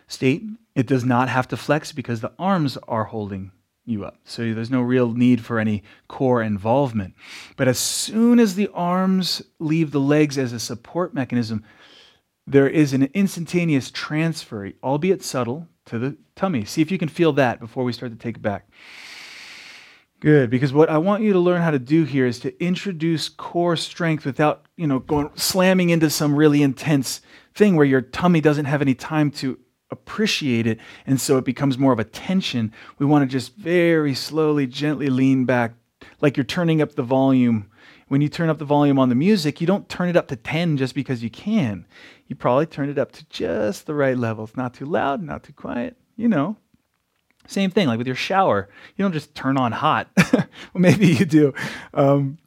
state. 0.08 0.42
It 0.74 0.88
does 0.88 1.06
not 1.06 1.30
have 1.30 1.48
to 1.50 1.58
flex 1.58 1.92
because 1.92 2.22
the 2.22 2.34
arms 2.40 2.78
are 2.88 3.04
holding 3.04 3.52
you 3.86 4.04
up. 4.04 4.18
So 4.26 4.56
there's 4.56 4.72
no 4.72 4.82
real 4.82 5.13
need 5.13 5.46
for 5.46 5.60
any 5.60 5.84
core 6.08 6.42
involvement. 6.42 7.13
But 7.56 7.68
as 7.68 7.78
soon 7.78 8.40
as 8.40 8.56
the 8.56 8.72
arms 8.74 9.44
leave 9.60 9.92
the 9.92 10.00
legs 10.00 10.40
as 10.40 10.54
a 10.54 10.60
support 10.60 11.13
mechanism, 11.13 11.63
there 12.48 12.70
is 12.70 12.94
an 12.94 13.10
instantaneous 13.14 13.92
transfer, 13.92 14.72
albeit 14.82 15.22
subtle, 15.22 15.68
to 15.86 16.00
the 16.00 16.18
tummy. 16.36 16.64
See 16.64 16.82
if 16.82 16.90
you 16.90 16.98
can 16.98 17.10
feel 17.10 17.34
that 17.34 17.60
before 17.60 17.84
we 17.84 17.92
start 17.92 18.14
to 18.14 18.18
take 18.18 18.38
it 18.38 18.42
back. 18.42 18.68
Good, 20.20 20.50
because 20.50 20.74
what 20.74 20.90
I 20.90 20.98
want 20.98 21.22
you 21.22 21.34
to 21.34 21.40
learn 21.40 21.62
how 21.62 21.70
to 21.72 21.78
do 21.78 22.04
here 22.04 22.26
is 22.26 22.40
to 22.40 22.64
introduce 22.64 23.30
core 23.30 23.76
strength 23.76 24.26
without, 24.26 24.66
you 24.76 24.88
know, 24.88 25.00
going 25.00 25.30
slamming 25.36 25.92
into 25.92 26.10
some 26.10 26.34
really 26.34 26.64
intense 26.64 27.22
thing 27.54 27.76
where 27.76 27.86
your 27.86 28.02
tummy 28.02 28.42
doesn't 28.42 28.66
have 28.66 28.82
any 28.82 28.96
time 28.96 29.30
to 29.32 29.60
appreciate 29.92 30.66
it, 30.66 30.80
and 31.06 31.22
so 31.22 31.38
it 31.38 31.46
becomes 31.46 31.78
more 31.78 31.94
of 31.94 32.00
a 32.00 32.04
tension. 32.04 32.74
We 32.98 33.06
want 33.06 33.30
to 33.30 33.32
just 33.32 33.56
very 33.56 34.16
slowly, 34.16 34.66
gently 34.66 35.10
lean 35.10 35.46
back, 35.46 35.74
like 36.20 36.36
you're 36.36 36.44
turning 36.44 36.82
up 36.82 36.96
the 36.96 37.04
volume. 37.04 37.70
When 38.08 38.22
you 38.22 38.30
turn 38.30 38.50
up 38.50 38.58
the 38.58 38.65
volume 38.65 39.00
on 39.00 39.10
the 39.10 39.15
music, 39.15 39.60
you 39.60 39.67
don't 39.67 39.89
turn 39.89 40.08
it 40.08 40.15
up 40.15 40.28
to 40.30 40.36
10 40.36 40.78
just 40.78 40.96
because 40.96 41.24
you 41.24 41.30
can. 41.30 41.86
You 42.28 42.36
probably 42.36 42.65
turn 42.65 42.89
it 42.89 42.98
up 42.98 43.12
to 43.13 43.26
just 43.30 43.86
the 43.86 43.93
right 43.93 44.17
level. 44.17 44.46
It's 44.46 44.56
not 44.56 44.74
too 44.74 44.86
loud, 44.86 45.22
not 45.22 45.43
too 45.43 45.54
quiet, 45.54 45.98
you 46.15 46.28
know, 46.28 46.58
same 47.48 47.72
thing, 47.72 47.88
like 47.88 47.98
with 47.98 48.08
your 48.08 48.15
shower. 48.15 48.70
You 48.96 49.04
don't 49.04 49.13
just 49.13 49.34
turn 49.34 49.58
on 49.58 49.72
hot. 49.72 50.10
well, 50.34 50.46
maybe 50.76 51.08
you 51.08 51.26
do, 51.26 51.54
um, 51.93 52.38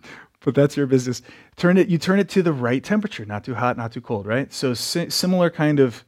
but 0.44 0.54
that's 0.54 0.76
your 0.76 0.86
business. 0.86 1.22
Turn 1.56 1.76
it. 1.78 1.88
You 1.88 1.98
turn 1.98 2.20
it 2.20 2.28
to 2.30 2.42
the 2.42 2.52
right 2.52 2.84
temperature, 2.84 3.24
not 3.24 3.44
too 3.44 3.54
hot, 3.54 3.76
not 3.76 3.92
too 3.92 4.00
cold, 4.00 4.26
right? 4.26 4.52
So 4.52 4.74
si- 4.74 5.10
similar 5.10 5.50
kind 5.50 5.80
of 5.80 6.04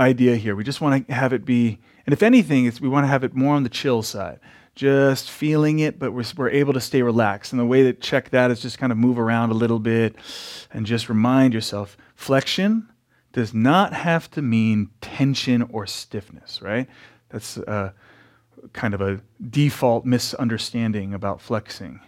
idea 0.00 0.36
here. 0.36 0.56
We 0.56 0.64
just 0.64 0.80
want 0.80 1.06
to 1.06 1.14
have 1.14 1.32
it 1.32 1.44
be, 1.44 1.78
and 2.06 2.12
if 2.12 2.22
anything, 2.22 2.70
we 2.80 2.88
want 2.88 3.04
to 3.04 3.08
have 3.08 3.24
it 3.24 3.34
more 3.34 3.54
on 3.54 3.62
the 3.62 3.68
chill 3.68 4.02
side. 4.02 4.40
Just 4.74 5.30
feeling 5.30 5.80
it, 5.80 5.98
but 5.98 6.12
we're, 6.12 6.24
we're 6.36 6.48
able 6.50 6.72
to 6.72 6.80
stay 6.80 7.02
relaxed. 7.02 7.52
And 7.52 7.60
the 7.60 7.66
way 7.66 7.82
to 7.82 7.92
check 7.92 8.30
that 8.30 8.50
is 8.50 8.60
just 8.60 8.78
kind 8.78 8.90
of 8.90 8.98
move 8.98 9.18
around 9.18 9.50
a 9.50 9.54
little 9.54 9.78
bit 9.78 10.16
and 10.70 10.86
just 10.86 11.08
remind 11.08 11.52
yourself 11.52 11.96
flexion 12.14 12.88
does 13.32 13.52
not 13.52 13.92
have 13.92 14.30
to 14.30 14.42
mean 14.42 14.90
tension 15.00 15.62
or 15.62 15.86
stiffness, 15.86 16.62
right? 16.62 16.88
That's 17.28 17.58
kind 18.72 18.94
of 18.94 19.00
a 19.00 19.20
default 19.50 20.04
misunderstanding 20.04 21.14
about 21.14 21.40
flexing. 21.40 22.00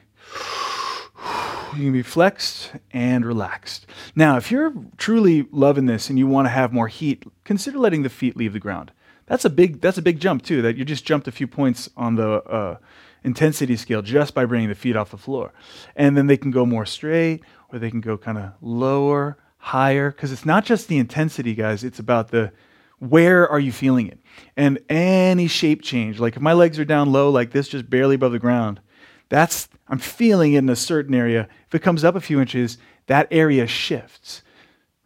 You 1.75 1.81
can 1.81 1.93
be 1.93 2.03
flexed 2.03 2.73
and 2.93 3.27
relaxed. 3.27 3.87
Now, 4.15 4.37
if 4.37 4.51
you're 4.51 4.73
truly 4.97 5.47
loving 5.51 5.87
this 5.87 6.09
and 6.09 6.19
you 6.19 6.27
want 6.27 6.47
to 6.47 6.51
have 6.51 6.73
more 6.73 6.89
heat, 6.89 7.25
consider 7.43 7.79
letting 7.79 8.05
the 8.05 8.09
feet 8.09 8.37
leave 8.37 8.53
the 8.53 8.61
ground. 8.61 8.93
That's 9.27 9.45
a 9.45 9.51
big 9.51 9.81
that's 9.81 9.99
a 9.99 10.03
big 10.03 10.21
jump 10.21 10.43
too. 10.43 10.63
That 10.63 10.77
you 10.77 10.85
just 10.85 11.05
jumped 11.05 11.29
a 11.29 11.33
few 11.33 11.47
points 11.47 11.89
on 11.97 12.17
the 12.17 12.43
uh, 12.45 12.77
intensity 13.23 13.77
scale 13.77 14.03
just 14.03 14.35
by 14.35 14.45
bringing 14.45 14.69
the 14.69 14.75
feet 14.75 14.97
off 14.97 15.11
the 15.11 15.19
floor, 15.19 15.53
and 15.97 16.17
then 16.17 16.27
they 16.27 16.37
can 16.37 16.51
go 16.51 16.67
more 16.67 16.87
straight 16.87 17.43
or 17.73 17.79
they 17.79 17.91
can 17.91 18.01
go 18.01 18.19
kind 18.19 18.39
of 18.39 18.53
lower, 18.61 19.39
higher. 19.59 20.11
Because 20.11 20.33
it's 20.33 20.45
not 20.45 20.65
just 20.65 20.89
the 20.89 20.99
intensity, 20.99 21.55
guys. 21.55 21.85
It's 21.85 21.99
about 21.99 22.29
the 22.29 22.53
where 22.99 23.49
are 23.49 23.61
you 23.61 23.73
feeling 23.73 24.09
it? 24.09 24.19
And 24.57 24.79
any 24.89 25.49
shape 25.49 25.83
change, 25.83 26.21
like 26.21 26.37
if 26.37 26.43
my 26.43 26.53
legs 26.53 26.79
are 26.79 26.85
down 26.85 27.13
low 27.13 27.31
like 27.31 27.51
this, 27.51 27.69
just 27.69 27.91
barely 27.91 28.15
above 28.15 28.33
the 28.33 28.39
ground, 28.39 28.81
that's 29.29 29.69
I'm 29.89 29.99
feeling 29.99 30.55
it 30.55 30.59
in 30.59 30.69
a 30.69 30.77
certain 30.77 31.15
area. 31.15 31.49
If 31.67 31.75
it 31.75 31.83
comes 31.83 32.05
up 32.05 32.15
a 32.15 32.21
few 32.21 32.41
inches, 32.41 32.79
that 33.07 33.29
area 33.31 33.67
shifts, 33.67 34.43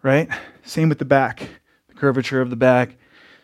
right? 0.03 0.29
Same 0.63 0.89
with 0.89 0.99
the 0.99 1.05
back, 1.05 1.49
the 1.89 1.95
curvature 1.95 2.41
of 2.41 2.51
the 2.51 2.57
back. 2.57 2.97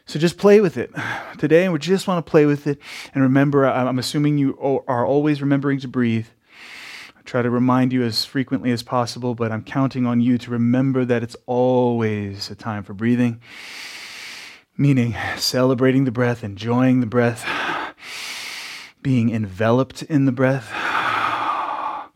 So 0.07 0.19
just 0.19 0.39
play 0.39 0.61
with 0.61 0.77
it 0.77 0.91
today, 1.39 1.65
and 1.65 1.73
we 1.73 1.79
just 1.79 2.07
want 2.07 2.25
to 2.25 2.31
play 2.31 2.47
with 2.47 2.67
it. 2.67 2.79
And 3.15 3.23
remember, 3.23 3.67
I'm 3.67 3.99
assuming 3.99 4.39
you 4.39 4.59
are 4.87 5.07
always 5.07 5.41
remembering 5.41 5.81
to 5.81 5.89
breathe. 5.89 6.27
I 7.17 7.23
try 7.23 7.43
to 7.43 7.51
remind 7.51 7.93
you 7.93 8.03
as 8.03 8.25
frequently 8.25 8.71
as 8.71 8.83
possible, 8.83 9.35
but 9.35 9.51
I'm 9.51 9.63
counting 9.63 10.07
on 10.07 10.21
you 10.21 10.39
to 10.39 10.51
remember 10.51 11.05
that 11.05 11.23
it's 11.23 11.37
always 11.47 12.51
a 12.51 12.55
time 12.55 12.83
for 12.83 12.95
breathing 12.95 13.41
meaning 14.77 15.15
celebrating 15.37 16.05
the 16.05 16.11
breath, 16.11 16.43
enjoying 16.43 17.01
the 17.01 17.07
breath, 17.07 17.47
being 19.03 19.31
enveloped 19.31 20.03
in 20.03 20.25
the 20.25 20.33
breath. 20.33 20.71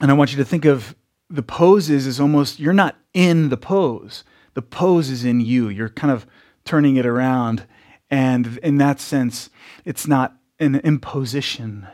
And 0.00 0.12
I 0.12 0.14
want 0.14 0.30
you 0.30 0.36
to 0.36 0.44
think 0.44 0.64
of 0.64 0.94
the 1.28 1.42
poses 1.42 2.06
as 2.06 2.20
almost, 2.20 2.60
you're 2.60 2.72
not 2.72 2.94
in 3.14 3.48
the 3.48 3.56
pose. 3.56 4.22
The 4.58 4.62
pose 4.62 5.08
is 5.08 5.24
in 5.24 5.38
you. 5.40 5.68
You're 5.68 5.88
kind 5.88 6.12
of 6.12 6.26
turning 6.64 6.96
it 6.96 7.06
around. 7.06 7.64
And 8.10 8.58
in 8.60 8.78
that 8.78 8.98
sense, 8.98 9.50
it's 9.84 10.08
not 10.08 10.36
an 10.58 10.74
imposition. 10.74 11.86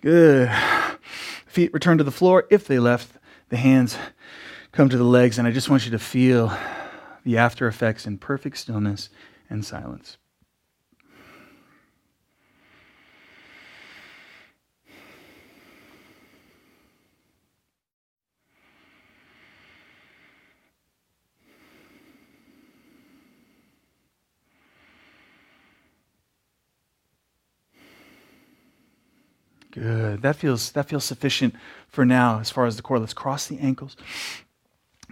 Good. 0.00 0.48
Feet 1.44 1.74
return 1.74 1.98
to 1.98 2.04
the 2.04 2.12
floor. 2.12 2.44
If 2.50 2.68
they 2.68 2.78
left, 2.78 3.16
the 3.48 3.56
hands 3.56 3.98
come 4.70 4.88
to 4.88 4.96
the 4.96 5.02
legs. 5.02 5.36
And 5.36 5.48
I 5.48 5.50
just 5.50 5.68
want 5.68 5.86
you 5.86 5.90
to 5.90 5.98
feel 5.98 6.56
the 7.24 7.36
after 7.36 7.66
effects 7.66 8.06
in 8.06 8.18
perfect 8.18 8.56
stillness 8.58 9.08
and 9.50 9.64
silence. 9.64 10.18
Good. 29.74 30.22
That 30.22 30.36
feels 30.36 30.70
that 30.72 30.88
feels 30.88 31.04
sufficient 31.04 31.54
for 31.88 32.04
now 32.04 32.38
as 32.38 32.48
far 32.48 32.64
as 32.64 32.76
the 32.76 32.82
core. 32.82 33.00
Let's 33.00 33.12
cross 33.12 33.48
the 33.48 33.58
ankles. 33.58 33.96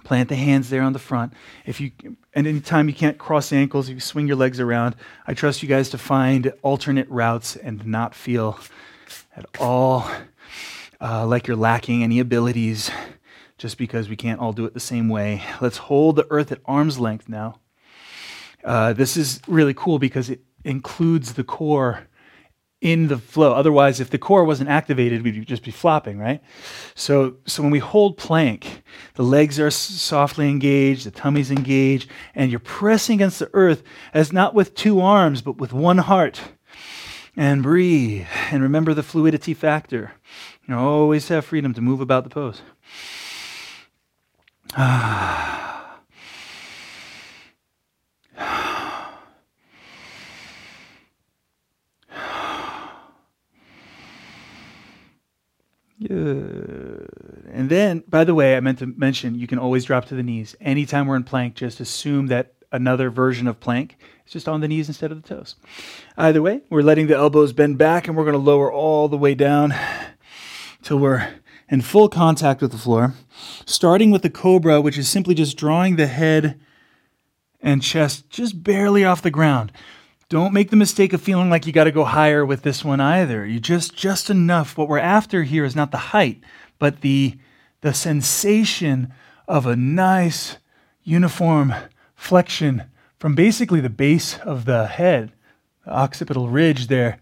Plant 0.05 0.29
the 0.29 0.37
hands 0.37 0.71
there 0.71 0.83
on 0.83 0.93
the 0.93 1.01
front. 1.01 1.33
If 1.67 1.81
you, 1.81 1.91
and 2.33 2.47
anytime 2.47 2.89
you 2.89 2.95
can't 2.95 3.19
cross 3.19 3.51
the 3.51 3.57
ankles, 3.57 3.89
you 3.89 3.99
swing 3.99 4.29
your 4.29 4.37
legs 4.37 4.61
around, 4.61 4.95
I 5.27 5.35
trust 5.35 5.65
you 5.65 5.69
guys 5.69 5.91
to 5.91 5.99
find 5.99 6.53
alternate 6.63 7.09
routes 7.09 7.57
and 7.57 7.85
not 7.87 8.15
feel 8.15 8.59
at 9.37 9.47
all 9.59 10.09
uh, 11.01 11.27
like 11.27 11.49
you're 11.49 11.57
lacking 11.57 12.05
any 12.05 12.21
abilities 12.21 12.89
just 13.59 13.79
because 13.79 14.09
we 14.09 14.17
can't 14.17 14.41
all 14.41 14.53
do 14.53 14.65
it 14.65 14.75
the 14.75 14.81
same 14.81 15.09
way. 15.09 15.43
Let's 15.61 15.77
hold 15.77 16.17
the 16.17 16.27
earth 16.31 16.53
at 16.53 16.61
arm's 16.67 17.01
length 17.01 17.29
now. 17.29 17.59
Uh, 18.65 18.93
this 18.93 19.17
is 19.17 19.41
really 19.49 19.75
cool 19.75 19.99
because 19.99 20.31
it 20.31 20.41
includes 20.65 21.33
the 21.33 21.45
core 21.45 22.07
in 22.83 23.07
the 23.07 23.17
flow. 23.17 23.53
Otherwise, 23.53 24.01
if 24.01 24.11
the 24.11 24.19
core 24.19 24.45
wasn't 24.45 24.69
activated, 24.69 25.23
we'd 25.23 25.47
just 25.47 25.63
be 25.63 25.71
flopping, 25.71 26.19
right? 26.19 26.43
So, 26.97 27.37
so 27.47 27.63
when 27.63 27.71
we 27.71 27.79
hold 27.79 28.19
plank, 28.19 28.83
the 29.15 29.23
legs 29.23 29.59
are 29.61 29.71
softly 29.71 30.51
engaged, 30.51 31.07
the 31.07 31.13
tummy's 31.13 31.53
engaged, 31.53 32.11
and 32.35 32.51
you're 32.51 32.61
pressing 32.61 33.15
against 33.15 33.39
the 33.39 33.49
earth 33.55 33.85
as 34.13 34.33
not 34.33 34.53
with 34.53 34.75
two 34.75 35.01
arms, 35.01 35.43
but 35.43 35.59
with 35.59 35.73
one 35.73 35.99
heart. 35.99 36.41
And 37.35 37.63
breathe. 37.63 38.27
And 38.51 38.63
remember 38.63 38.93
the 38.93 39.03
fluidity 39.03 39.55
factor. 39.55 40.13
You 40.69 40.77
always 40.77 41.29
have 41.29 41.47
freedom 41.47 41.73
to 41.75 41.81
move 41.81 42.01
about 42.01 42.25
the 42.25 42.31
pose. 42.31 42.61
Ah. 44.77 45.72
Good. 56.09 57.51
And 57.53 57.69
then, 57.69 58.03
by 58.09 58.25
the 58.25 58.35
way, 58.35 58.57
I 58.57 58.61
meant 58.61 58.79
to 58.81 58.87
mention 58.87 59.35
you 59.35 59.47
can 59.47 59.59
always 59.59 59.85
drop 59.85 60.07
to 60.07 60.15
the 60.15 60.23
knees. 60.23 60.57
Anytime 60.61 61.07
we're 61.07 61.17
in 61.17 61.25
plank, 61.25 61.55
just 61.55 61.81
assume 61.81 62.29
that 62.29 62.55
another 62.73 63.11
version 63.11 63.47
of 63.47 63.61
plank 63.61 63.97
is 64.27 64.33
just 64.33 64.49
on 64.49 64.61
the 64.61 64.69
knees 64.69 64.89
instead 64.89 65.13
of 65.13 65.23
the 65.23 65.29
toes. 65.29 65.57
Either 66.17 66.41
way, 66.43 66.63
we're 66.71 66.83
letting 66.83 67.07
the 67.07 67.17
elbows 67.17 67.53
bend 67.53 67.79
back 67.79 68.09
and 68.09 68.17
we're 68.17 68.25
going 68.25 68.33
to 68.33 68.39
lower 68.39 68.73
all 68.73 69.09
the 69.09 69.19
way 69.19 69.35
down 69.35 69.75
till 70.83 70.99
we're 70.99 71.29
in 71.69 71.83
full 71.83 72.09
contact 72.09 72.61
with 72.61 72.73
the 72.73 72.79
floor. 72.79 73.15
Starting 73.67 74.11
with 74.11 74.23
the 74.23 74.31
cobra, 74.31 74.81
which 74.81 74.99
is 74.99 75.09
simply 75.09 75.35
just 75.35 75.57
drawing 75.57 75.97
the 75.97 76.07
head 76.07 76.59
and 77.61 77.83
chest 77.83 78.29
just 78.31 78.63
barely 78.63 79.05
off 79.05 79.23
the 79.23 79.31
ground. 79.31 79.73
Don't 80.33 80.55
make 80.55 80.71
the 80.71 80.77
mistake 80.77 81.13
of 81.13 81.21
feeling 81.21 81.51
like 81.51 81.67
you 81.67 81.75
got 81.75 81.85
to 81.85 81.93
go 81.93 82.05
higher 82.05 82.43
with 82.47 82.63
this 82.63 82.83
one 82.83 83.03
either. 83.03 83.45
You 83.45 83.61
just 83.61 83.95
just 83.95 84.31
enough. 84.31 84.79
What 84.79 84.89
we're 84.89 84.99
after 84.99 85.43
here 85.43 85.63
is 85.63 85.77
not 85.77 85.91
the 85.91 85.99
height, 85.99 86.43
but 86.79 87.03
the 87.03 87.37
the 87.83 87.93
sensation 87.93 89.13
of 89.47 89.67
a 89.67 89.77
nice 89.77 90.57
uniform 91.03 91.75
flexion 92.15 92.85
from 93.19 93.35
basically 93.35 93.83
the 93.83 93.91
base 93.91 94.39
of 94.39 94.65
the 94.65 94.87
head, 94.87 95.33
the 95.85 95.93
occipital 95.93 96.49
ridge 96.49 96.87
there, 96.87 97.21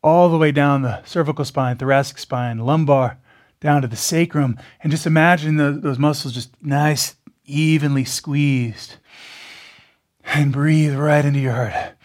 all 0.00 0.28
the 0.28 0.38
way 0.38 0.52
down 0.52 0.82
the 0.82 1.02
cervical 1.02 1.44
spine, 1.44 1.76
thoracic 1.76 2.18
spine, 2.18 2.58
lumbar, 2.58 3.18
down 3.58 3.82
to 3.82 3.88
the 3.88 3.96
sacrum, 3.96 4.56
and 4.80 4.92
just 4.92 5.08
imagine 5.08 5.56
the, 5.56 5.72
those 5.72 5.98
muscles 5.98 6.32
just 6.32 6.52
nice, 6.62 7.16
evenly 7.44 8.04
squeezed. 8.04 8.94
And 10.26 10.52
breathe 10.52 10.94
right 10.94 11.24
into 11.24 11.40
your 11.40 11.54
heart. 11.54 11.96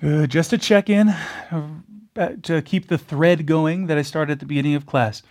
Good. 0.00 0.30
Just 0.30 0.50
to 0.50 0.58
check 0.58 0.88
in, 0.88 1.08
uh, 1.08 2.28
to 2.42 2.62
keep 2.62 2.88
the 2.88 2.98
thread 2.98 3.46
going 3.46 3.86
that 3.86 3.98
I 3.98 4.02
started 4.02 4.32
at 4.32 4.40
the 4.40 4.46
beginning 4.46 4.74
of 4.74 4.86
class. 4.86 5.22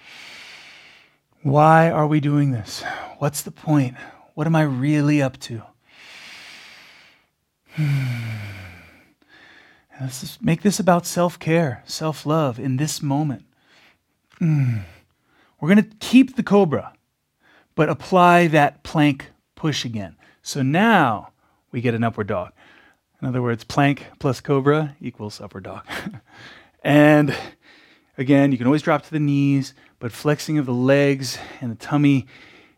Why 1.44 1.90
are 1.90 2.08
we 2.08 2.20
doing 2.20 2.52
this? 2.52 2.84
What's 3.20 3.42
the 3.42 3.52
point? 3.52 3.96
What 4.34 4.48
am 4.48 4.56
I 4.56 4.64
really 4.64 5.22
up 5.22 5.38
to? 5.42 5.64
Let's 10.00 10.22
just 10.22 10.42
make 10.42 10.62
this 10.62 10.80
about 10.80 11.06
self 11.06 11.40
care, 11.40 11.84
self 11.86 12.26
love 12.26 12.60
in 12.60 12.78
this 12.78 13.02
moment. 13.02 13.46
Mm. 14.40 14.82
We're 15.60 15.70
going 15.70 15.84
to 15.84 15.96
keep 16.00 16.36
the 16.36 16.44
cobra, 16.44 16.94
but 17.76 17.90
apply 17.90 18.48
that 18.48 18.84
plank 18.84 19.32
push 19.56 19.86
again. 19.86 20.16
So 20.42 20.62
now 20.62 21.32
we 21.72 21.82
get 21.82 21.94
an 21.94 22.04
upward 22.04 22.28
dog. 22.28 22.52
In 23.22 23.28
other 23.28 23.42
words, 23.42 23.64
plank 23.64 24.08
plus 24.20 24.42
cobra 24.42 24.96
equals 25.00 25.40
upward 25.40 25.64
dog. 25.64 25.86
and 26.84 27.36
again, 28.18 28.52
you 28.52 28.58
can 28.58 28.68
always 28.68 28.82
drop 28.82 29.04
to 29.04 29.12
the 29.12 29.20
knees, 29.20 29.74
but 30.00 30.12
flexing 30.12 30.58
of 30.58 30.66
the 30.66 30.74
legs 30.74 31.38
and 31.60 31.72
the 31.72 31.76
tummy 31.76 32.26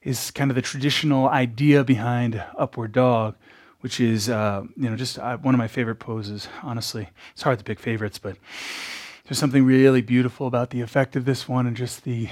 is 0.02 0.32
kind 0.32 0.52
of 0.52 0.56
the 0.56 0.62
traditional 0.62 1.30
idea 1.30 1.84
behind 1.84 2.44
upward 2.58 2.92
dog 2.92 3.36
which 3.84 4.00
is 4.00 4.30
uh, 4.30 4.64
you 4.78 4.90
know 4.90 4.96
just 4.96 5.20
uh, 5.20 5.36
one 5.40 5.54
of 5.54 5.60
my 5.60 5.68
favorite 5.68 5.98
poses. 5.98 6.48
Honestly, 6.64 7.10
it's 7.34 7.42
hard 7.42 7.60
to 7.60 7.66
pick 7.66 7.82
favorites, 7.82 8.18
but 8.18 8.38
there's 9.26 9.38
something 9.38 9.66
really 9.66 10.02
beautiful 10.02 10.48
about 10.48 10.70
the 10.70 10.80
effect 10.80 11.18
of 11.18 11.26
this 11.26 11.50
one, 11.50 11.68
and 11.68 11.76
just 11.76 12.06
the 12.06 12.30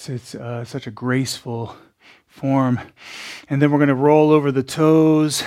it's 0.00 0.08
it's 0.08 0.34
uh, 0.34 0.64
such 0.64 0.86
a 0.86 0.90
graceful 0.90 1.76
form. 2.26 2.80
And 3.50 3.60
then 3.60 3.70
we're 3.70 3.76
going 3.78 3.88
to 3.88 3.94
roll 3.94 4.30
over 4.30 4.50
the 4.50 4.62
toes 4.62 5.42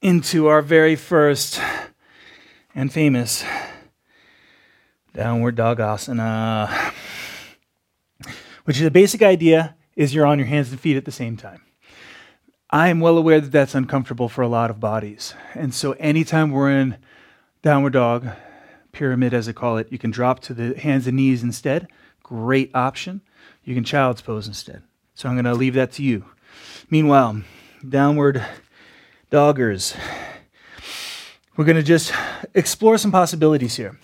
into 0.00 0.46
our 0.46 0.62
very 0.62 0.94
first 0.94 1.60
and 2.72 2.92
famous 2.92 3.44
downward 5.12 5.56
dog 5.56 5.78
asana, 5.78 6.92
which 8.64 8.78
the 8.78 8.92
basic 8.92 9.22
idea 9.22 9.74
is 9.96 10.14
you're 10.14 10.26
on 10.26 10.38
your 10.38 10.46
hands 10.46 10.70
and 10.70 10.78
feet 10.78 10.96
at 10.96 11.06
the 11.06 11.12
same 11.12 11.36
time. 11.36 11.62
I 12.70 12.90
am 12.90 13.00
well 13.00 13.18
aware 13.18 13.40
that 13.40 13.50
that's 13.50 13.74
uncomfortable 13.74 14.28
for 14.28 14.42
a 14.42 14.48
lot 14.48 14.70
of 14.70 14.78
bodies. 14.78 15.34
And 15.54 15.74
so 15.74 15.92
anytime 15.92 16.52
we're 16.52 16.70
in 16.70 16.96
downward 17.62 17.94
dog, 17.94 18.28
pyramid 18.92 19.34
as 19.34 19.48
I 19.48 19.52
call 19.52 19.78
it, 19.78 19.90
you 19.90 19.98
can 19.98 20.12
drop 20.12 20.38
to 20.40 20.54
the 20.54 20.78
hands 20.78 21.08
and 21.08 21.16
knees 21.16 21.42
instead. 21.42 21.88
Great 22.24 22.72
option. 22.74 23.20
You 23.62 23.76
can 23.76 23.84
child's 23.84 24.20
pose 24.20 24.48
instead. 24.48 24.82
So 25.14 25.28
I'm 25.28 25.36
going 25.36 25.44
to 25.44 25.54
leave 25.54 25.74
that 25.74 25.92
to 25.92 26.02
you. 26.02 26.24
Meanwhile, 26.90 27.42
downward 27.88 28.44
doggers. 29.30 29.96
We're 31.56 31.64
going 31.64 31.76
to 31.76 31.84
just 31.84 32.12
explore 32.52 32.98
some 32.98 33.12
possibilities 33.12 33.76
here. 33.76 34.00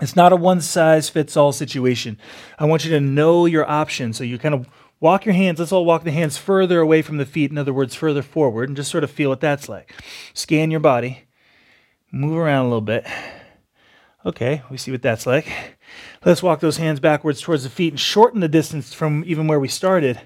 It's 0.00 0.16
not 0.16 0.32
a 0.32 0.36
one 0.36 0.60
size 0.60 1.08
fits 1.08 1.36
all 1.36 1.52
situation. 1.52 2.18
I 2.58 2.64
want 2.64 2.84
you 2.84 2.90
to 2.90 3.00
know 3.00 3.46
your 3.46 3.70
options 3.70 4.16
so 4.16 4.24
you 4.24 4.38
kind 4.38 4.56
of 4.56 4.68
Walk 5.04 5.26
your 5.26 5.34
hands, 5.34 5.58
let's 5.58 5.70
all 5.70 5.84
walk 5.84 6.04
the 6.04 6.10
hands 6.10 6.38
further 6.38 6.80
away 6.80 7.02
from 7.02 7.18
the 7.18 7.26
feet, 7.26 7.50
in 7.50 7.58
other 7.58 7.74
words, 7.74 7.94
further 7.94 8.22
forward, 8.22 8.70
and 8.70 8.76
just 8.76 8.90
sort 8.90 9.04
of 9.04 9.10
feel 9.10 9.28
what 9.28 9.40
that's 9.40 9.68
like. 9.68 9.92
Scan 10.32 10.70
your 10.70 10.80
body, 10.80 11.24
move 12.10 12.38
around 12.38 12.64
a 12.64 12.68
little 12.68 12.80
bit. 12.80 13.04
Okay, 14.24 14.62
we 14.70 14.78
see 14.78 14.90
what 14.90 15.02
that's 15.02 15.26
like. 15.26 15.76
Let's 16.24 16.42
walk 16.42 16.60
those 16.60 16.78
hands 16.78 17.00
backwards 17.00 17.42
towards 17.42 17.64
the 17.64 17.70
feet 17.70 17.92
and 17.92 18.00
shorten 18.00 18.40
the 18.40 18.48
distance 18.48 18.94
from 18.94 19.24
even 19.26 19.46
where 19.46 19.60
we 19.60 19.68
started. 19.68 20.20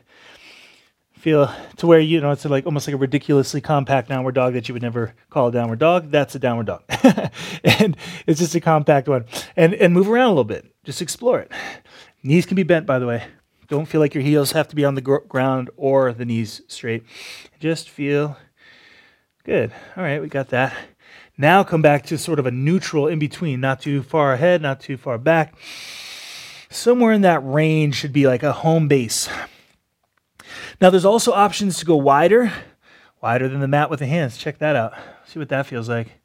Feel 1.15 1.53
to 1.79 1.87
where 1.89 1.99
you 1.99 2.21
know 2.21 2.31
it's 2.31 2.45
like 2.45 2.67
almost 2.67 2.87
like 2.87 2.95
a 2.95 2.99
ridiculously 2.99 3.61
compact 3.61 4.09
downward 4.09 4.37
dog 4.37 4.53
that 4.53 4.69
you 4.69 4.75
would 4.75 4.83
never 4.83 5.15
call 5.31 5.49
a 5.49 5.53
downward 5.53 5.81
dog. 5.81 6.13
That's 6.13 6.37
a 6.37 6.39
downward 6.39 6.67
dog, 6.67 6.85
and 7.65 7.97
it's 8.29 8.39
just 8.39 8.55
a 8.55 8.61
compact 8.61 9.09
one. 9.09 9.25
And 9.57 9.75
and 9.75 9.93
move 9.93 10.09
around 10.09 10.27
a 10.27 10.31
little 10.31 10.45
bit. 10.45 10.73
Just 10.85 11.03
explore 11.03 11.41
it. 11.41 11.51
Knees 12.23 12.47
can 12.47 12.55
be 12.55 12.63
bent, 12.63 12.87
by 12.87 13.01
the 13.01 13.07
way. 13.07 13.25
Don't 13.67 13.87
feel 13.87 14.01
like 14.01 14.15
your 14.15 14.23
heels 14.23 14.53
have 14.53 14.69
to 14.69 14.77
be 14.77 14.85
on 14.85 14.95
the 14.95 15.01
gr- 15.01 15.17
ground 15.29 15.71
or 15.77 16.13
the 16.13 16.25
knees 16.25 16.63
straight. 16.69 17.03
Just 17.59 17.91
feel 17.91 18.37
good. 19.43 19.73
All 19.97 20.05
right, 20.05 20.23
we 20.23 20.29
got 20.29 20.51
that. 20.51 20.73
Now 21.41 21.63
come 21.63 21.83
back 21.83 22.05
to 22.07 22.19
sort 22.19 22.41
of 22.41 22.47
a 22.47 22.51
neutral 22.51 23.07
in 23.07 23.21
between, 23.21 23.61
not 23.61 23.81
too 23.81 24.03
far 24.03 24.33
ahead, 24.33 24.61
not 24.61 24.81
too 24.81 24.97
far 24.97 25.19
back. 25.19 25.55
Somewhere 26.69 27.13
in 27.13 27.21
that 27.21 27.41
range 27.45 27.95
should 27.95 28.13
be 28.13 28.27
like 28.27 28.43
a 28.43 28.53
home 28.53 28.89
base. 28.89 29.29
Now, 30.81 30.91
there's 30.91 31.05
also 31.05 31.33
options 31.33 31.79
to 31.79 31.87
go 31.87 31.97
wider, 31.97 32.53
wider 33.23 33.49
than 33.49 33.61
the 33.61 33.69
mat 33.69 33.89
with 33.89 34.01
the 34.01 34.07
hands. 34.07 34.37
Check 34.37 34.59
that 34.59 34.75
out. 34.75 34.95
See 35.27 35.39
what 35.39 35.49
that 35.49 35.67
feels 35.67 35.89
like. 35.89 36.21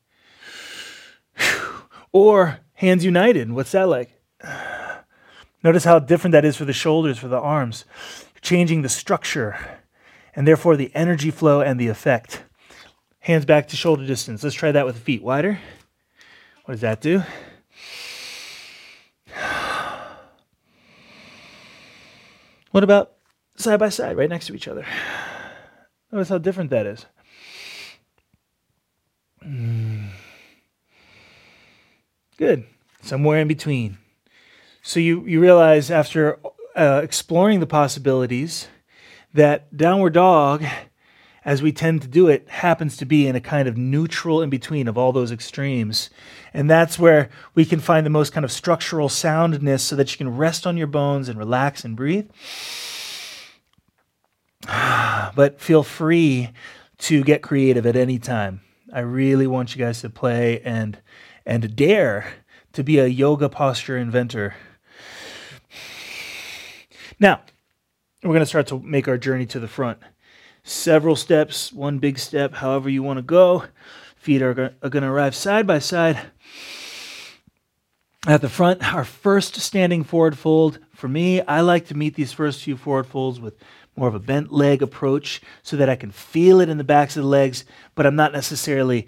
Or 2.12 2.60
hands 2.74 3.04
united. 3.04 3.52
What's 3.52 3.72
that 3.72 3.90
like? 3.90 4.22
Notice 5.64 5.84
how 5.84 5.98
different 5.98 6.34
that 6.34 6.46
is 6.46 6.56
for 6.56 6.66
the 6.66 6.74
shoulders, 6.74 7.18
for 7.18 7.28
the 7.28 7.40
arms. 7.40 7.86
changing 8.42 8.82
the 8.82 8.90
structure 8.90 9.80
and 10.36 10.48
therefore 10.48 10.76
the 10.76 10.92
energy 10.94 11.32
flow 11.32 11.62
and 11.62 11.80
the 11.80 11.88
effect. 11.88 12.44
Hands 13.24 13.46
back 13.46 13.70
to 13.70 13.78
shoulder 13.78 14.06
distance. 14.06 14.44
Let's 14.44 14.54
try 14.54 14.74
that 14.74 14.86
with 14.86 14.96
the 14.96 15.02
feet 15.02 15.24
wider. 15.24 15.58
What 16.66 16.74
does 16.74 16.82
that 16.82 17.00
do? 17.00 17.24
What 22.72 22.84
about 22.84 23.14
side 23.56 23.80
by 23.80 23.88
side, 23.88 24.18
right 24.18 24.30
next 24.30 24.48
to 24.48 24.56
each 24.56 24.68
other? 24.68 24.86
Notice 26.12 26.28
how 26.28 26.38
different 26.38 26.70
that 26.72 26.86
is. 26.86 27.06
Good. 32.36 32.66
Somewhere 33.02 33.40
in 33.40 33.48
between. 33.48 34.00
So 34.82 35.00
you, 35.00 35.24
you 35.26 35.40
realize 35.40 35.90
after 35.90 36.40
uh, 36.76 37.00
exploring 37.02 37.62
the 37.62 37.68
possibilities 37.68 38.68
that 39.34 39.78
downward 39.78 40.14
dog, 40.14 40.66
as 41.46 41.62
we 41.62 41.72
tend 41.72 42.02
to 42.02 42.08
do 42.08 42.28
it, 42.28 42.48
happens 42.50 42.96
to 42.98 43.06
be 43.06 43.28
in 43.28 43.36
a 43.36 43.42
kind 43.42 43.68
of 43.68 43.78
neutral 43.78 44.42
in 44.42 44.50
between 44.50 44.88
of 44.88 44.98
all 44.98 45.12
those 45.12 45.32
extremes. 45.32 46.10
And 46.54 46.70
that's 46.70 46.98
where 46.98 47.30
we 47.54 47.66
can 47.66 47.80
find 47.80 48.06
the 48.06 48.10
most 48.10 48.32
kind 48.32 48.44
of 48.44 48.52
structural 48.52 49.10
soundness 49.10 49.84
so 49.84 49.96
that 49.96 50.12
you 50.12 50.18
can 50.18 50.38
rest 50.38 50.66
on 50.66 50.78
your 50.78 50.88
bones 50.88 51.28
and 51.28 51.38
relax 51.38 51.84
and 51.84 51.96
breathe. 51.96 52.30
But 55.36 55.60
feel 55.60 55.82
free 55.82 56.52
to 57.00 57.24
get 57.24 57.42
creative 57.42 57.88
at 57.88 57.96
any 57.96 58.20
time. 58.20 58.62
I 58.94 59.00
really 59.00 59.48
want 59.48 59.76
you 59.76 59.84
guys 59.84 60.02
to 60.02 60.10
play 60.12 60.62
and 60.62 61.00
and 61.44 61.76
dare 61.76 62.36
to 62.74 62.84
be 62.84 63.00
a 63.00 63.08
yoga 63.08 63.50
posture 63.50 63.98
inventor. 63.98 64.56
Now, 67.20 67.42
we're 68.22 68.30
going 68.30 68.40
to 68.42 68.46
start 68.46 68.68
to 68.68 68.80
make 68.80 69.08
our 69.08 69.18
journey 69.18 69.46
to 69.48 69.60
the 69.60 69.68
front. 69.68 70.00
Several 70.64 71.18
steps, 71.18 71.74
one 71.74 72.00
big 72.00 72.18
step, 72.18 72.54
however 72.54 72.90
you 72.90 73.04
want 73.04 73.18
to 73.18 73.24
go. 73.24 73.66
Feet 74.16 74.42
are, 74.42 74.54
going 74.54 75.04
to 75.04 75.06
arrive 75.06 75.36
side 75.36 75.68
by 75.68 75.80
side 75.80 76.18
at 78.26 78.40
the 78.40 78.48
front. 78.48 78.94
Our 78.94 79.04
first 79.04 79.58
standing 79.58 80.06
forward 80.06 80.38
fold. 80.38 80.80
For 80.94 81.10
me, 81.10 81.42
I 81.42 81.60
like 81.60 81.88
to 81.88 81.98
meet 81.98 82.16
these 82.16 82.32
first 82.32 82.64
few 82.64 82.78
forward 82.78 83.08
folds 83.08 83.42
with 83.42 83.56
more 83.98 84.08
of 84.08 84.16
a 84.16 84.20
bent 84.20 84.54
leg 84.54 84.82
approach 84.82 85.42
so 85.62 85.76
that 85.76 85.90
I 85.90 85.98
can 85.98 86.12
feel 86.12 86.62
it 86.62 86.70
in 86.70 86.78
the 86.78 86.86
backs 86.86 87.18
of 87.18 87.24
the 87.24 87.30
legs, 87.30 87.66
but 87.94 88.06
I'm 88.06 88.16
not 88.16 88.32
necessarily 88.32 89.08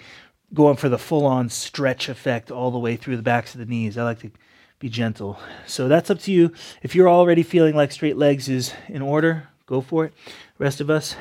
going 0.54 0.76
for 0.76 0.90
the 0.90 0.98
full 0.98 1.26
on 1.26 1.50
stretch 1.50 2.10
effect 2.10 2.52
all 2.52 2.70
the 2.70 2.78
way 2.78 2.98
through 2.98 3.16
the 3.16 3.24
backs 3.24 3.54
of 3.54 3.60
the 3.60 3.66
knees. 3.66 3.98
I 3.98 4.04
like 4.04 4.20
to 4.20 4.32
be 4.80 4.90
gentle. 4.90 5.40
So 5.66 5.88
that's 5.88 6.10
up 6.10 6.20
to 6.22 6.32
you. 6.32 6.52
If 6.84 6.96
you're 6.96 7.10
already 7.10 7.44
feeling 7.44 7.76
like 7.76 7.94
straight 7.94 8.18
legs 8.18 8.50
is 8.50 8.74
in 8.90 9.02
order, 9.02 9.48
go 9.66 9.82
for 9.82 10.06
it. 10.06 10.14
rest 10.60 10.82
of 10.82 10.90
us, 10.90 11.16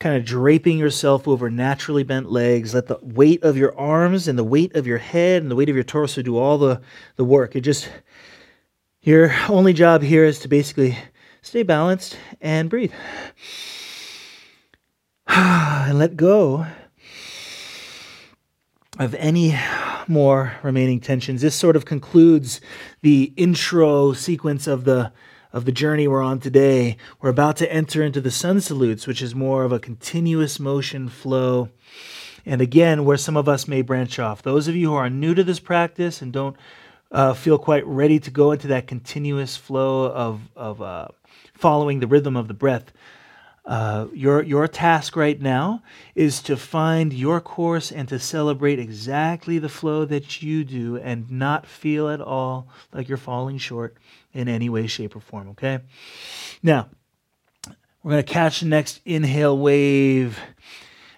kind 0.00 0.16
of 0.16 0.24
draping 0.24 0.78
yourself 0.78 1.28
over 1.28 1.50
naturally 1.50 2.02
bent 2.02 2.32
legs. 2.32 2.74
Let 2.74 2.86
the 2.86 2.98
weight 3.02 3.44
of 3.44 3.58
your 3.58 3.78
arms 3.78 4.26
and 4.26 4.38
the 4.38 4.44
weight 4.44 4.74
of 4.74 4.86
your 4.86 4.98
head 4.98 5.42
and 5.42 5.50
the 5.50 5.54
weight 5.54 5.68
of 5.68 5.76
your 5.76 5.84
torso 5.84 6.22
do 6.22 6.38
all 6.38 6.56
the, 6.56 6.80
the 7.16 7.24
work. 7.24 7.54
It 7.54 7.60
just, 7.60 7.90
your 9.02 9.32
only 9.48 9.74
job 9.74 10.02
here 10.02 10.24
is 10.24 10.38
to 10.40 10.48
basically 10.48 10.96
stay 11.42 11.62
balanced 11.62 12.16
and 12.40 12.70
breathe. 12.70 12.92
and 15.26 15.98
let 15.98 16.16
go 16.16 16.66
of 18.98 19.14
any 19.16 19.54
more 20.08 20.54
remaining 20.62 21.00
tensions. 21.00 21.42
This 21.42 21.54
sort 21.54 21.76
of 21.76 21.84
concludes 21.84 22.62
the 23.02 23.34
intro 23.36 24.14
sequence 24.14 24.66
of 24.66 24.84
the 24.84 25.12
of 25.52 25.64
the 25.64 25.72
journey 25.72 26.06
we're 26.06 26.22
on 26.22 26.40
today. 26.40 26.96
We're 27.20 27.30
about 27.30 27.56
to 27.58 27.72
enter 27.72 28.02
into 28.02 28.20
the 28.20 28.30
sun 28.30 28.60
salutes, 28.60 29.06
which 29.06 29.22
is 29.22 29.34
more 29.34 29.64
of 29.64 29.72
a 29.72 29.80
continuous 29.80 30.60
motion 30.60 31.08
flow. 31.08 31.70
And 32.46 32.60
again, 32.60 33.04
where 33.04 33.16
some 33.16 33.36
of 33.36 33.48
us 33.48 33.68
may 33.68 33.82
branch 33.82 34.18
off. 34.18 34.42
Those 34.42 34.68
of 34.68 34.76
you 34.76 34.90
who 34.90 34.94
are 34.94 35.10
new 35.10 35.34
to 35.34 35.44
this 35.44 35.60
practice 35.60 36.22
and 36.22 36.32
don't 36.32 36.56
uh, 37.12 37.34
feel 37.34 37.58
quite 37.58 37.86
ready 37.86 38.18
to 38.20 38.30
go 38.30 38.52
into 38.52 38.68
that 38.68 38.86
continuous 38.86 39.56
flow 39.56 40.06
of, 40.06 40.40
of 40.56 40.80
uh, 40.80 41.08
following 41.54 42.00
the 42.00 42.06
rhythm 42.06 42.36
of 42.36 42.48
the 42.48 42.54
breath, 42.54 42.92
uh, 43.66 44.06
your, 44.14 44.42
your 44.42 44.66
task 44.66 45.16
right 45.16 45.40
now 45.40 45.82
is 46.14 46.40
to 46.42 46.56
find 46.56 47.12
your 47.12 47.40
course 47.40 47.92
and 47.92 48.08
to 48.08 48.18
celebrate 48.18 48.78
exactly 48.78 49.58
the 49.58 49.68
flow 49.68 50.04
that 50.04 50.42
you 50.42 50.64
do 50.64 50.96
and 50.96 51.30
not 51.30 51.66
feel 51.66 52.08
at 52.08 52.20
all 52.20 52.66
like 52.92 53.08
you're 53.08 53.18
falling 53.18 53.58
short 53.58 53.96
in 54.32 54.48
any 54.48 54.68
way, 54.68 54.86
shape, 54.86 55.16
or 55.16 55.20
form, 55.20 55.48
okay? 55.50 55.80
Now, 56.62 56.88
we're 58.02 58.12
going 58.12 58.24
to 58.24 58.32
catch 58.32 58.60
the 58.60 58.66
next 58.66 59.00
inhale 59.04 59.56
wave, 59.56 60.38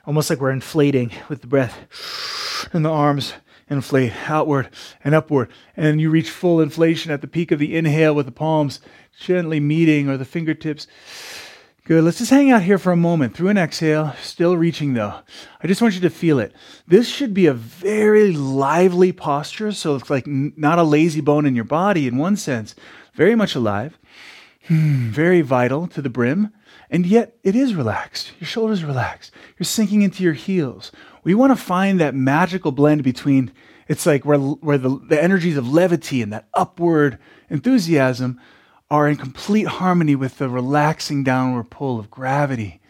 almost 0.07 0.31
like 0.31 0.41
we're 0.41 0.51
inflating 0.51 1.13
with 1.29 1.41
the 1.41 1.47
breath, 1.47 2.69
and 2.73 2.85
the 2.85 2.91
arms 2.91 3.35
inflate 3.69 4.13
outward 4.29 4.69
and 5.05 5.15
upward. 5.15 5.51
And 5.77 6.01
you 6.01 6.11
reach 6.11 6.31
full 6.31 6.61
inflation 6.61 7.11
at 7.13 7.21
the 7.21 7.27
peak 7.27 7.53
of 7.53 7.59
the 7.59 7.77
inhale 7.77 8.15
with 8.15 8.27
the 8.27 8.33
palms 8.33 8.81
gently 9.19 9.61
meeting 9.61 10.09
or 10.09 10.17
the 10.17 10.25
fingertips 10.25 10.87
Good. 11.85 12.05
Let's 12.05 12.19
just 12.19 12.31
hang 12.31 12.53
out 12.53 12.63
here 12.63 12.79
for 12.79 12.93
a 12.93 12.97
moment 12.97 13.35
through 13.35 13.49
an 13.49 13.59
exhale, 13.59 14.15
still 14.23 14.57
reaching 14.57 14.95
though. 14.95 15.19
I 15.61 15.67
just 15.67 15.83
want 15.83 15.95
you 15.95 16.01
to 16.03 16.11
feel 16.11 16.39
it. 16.39 16.55
This 16.87 17.09
should 17.09 17.35
be 17.35 17.47
a 17.47 17.53
very 17.53 18.31
lively 18.31 19.11
posture. 19.11 19.73
So 19.73 19.97
it's 19.97 20.09
like 20.09 20.29
n- 20.29 20.53
not 20.57 20.79
a 20.79 20.85
lazy 20.85 21.21
bone 21.21 21.45
in 21.45 21.57
your 21.57 21.65
body 21.65 22.07
in 22.07 22.19
one 22.19 22.37
sense, 22.37 22.77
very 23.15 23.35
much 23.35 23.55
alive, 23.55 23.99
very 24.69 25.41
vital 25.41 25.87
to 25.89 26.03
the 26.03 26.11
brim. 26.11 26.53
And 26.91 27.07
yet 27.07 27.37
it 27.43 27.57
is 27.57 27.75
relaxed. 27.75 28.33
Your 28.39 28.47
shoulders 28.47 28.85
relaxed. 28.85 29.33
You're 29.59 29.65
sinking 29.65 30.03
into 30.03 30.23
your 30.23 30.35
heels. 30.35 30.93
We 31.25 31.35
want 31.35 31.51
to 31.57 31.57
find 31.57 31.99
that 32.01 32.15
magical 32.15 32.71
blend 32.71 33.03
between 33.03 33.53
it's 33.89 34.07
like 34.07 34.25
where, 34.25 34.39
where 34.39 34.79
the, 34.79 35.01
the 35.09 35.23
energies 35.23 35.57
of 35.57 35.69
levity 35.69 36.23
and 36.23 36.33
that 36.33 36.49
upward 36.55 37.19
enthusiasm 37.51 38.41
are 38.91 39.09
in 39.09 39.17
complete 39.17 39.67
harmony 39.67 40.15
with 40.15 40.39
the 40.39 40.49
relaxing 40.49 41.25
downward 41.25 41.71
pull 41.71 41.99
of 41.99 42.11
gravity. 42.11 42.81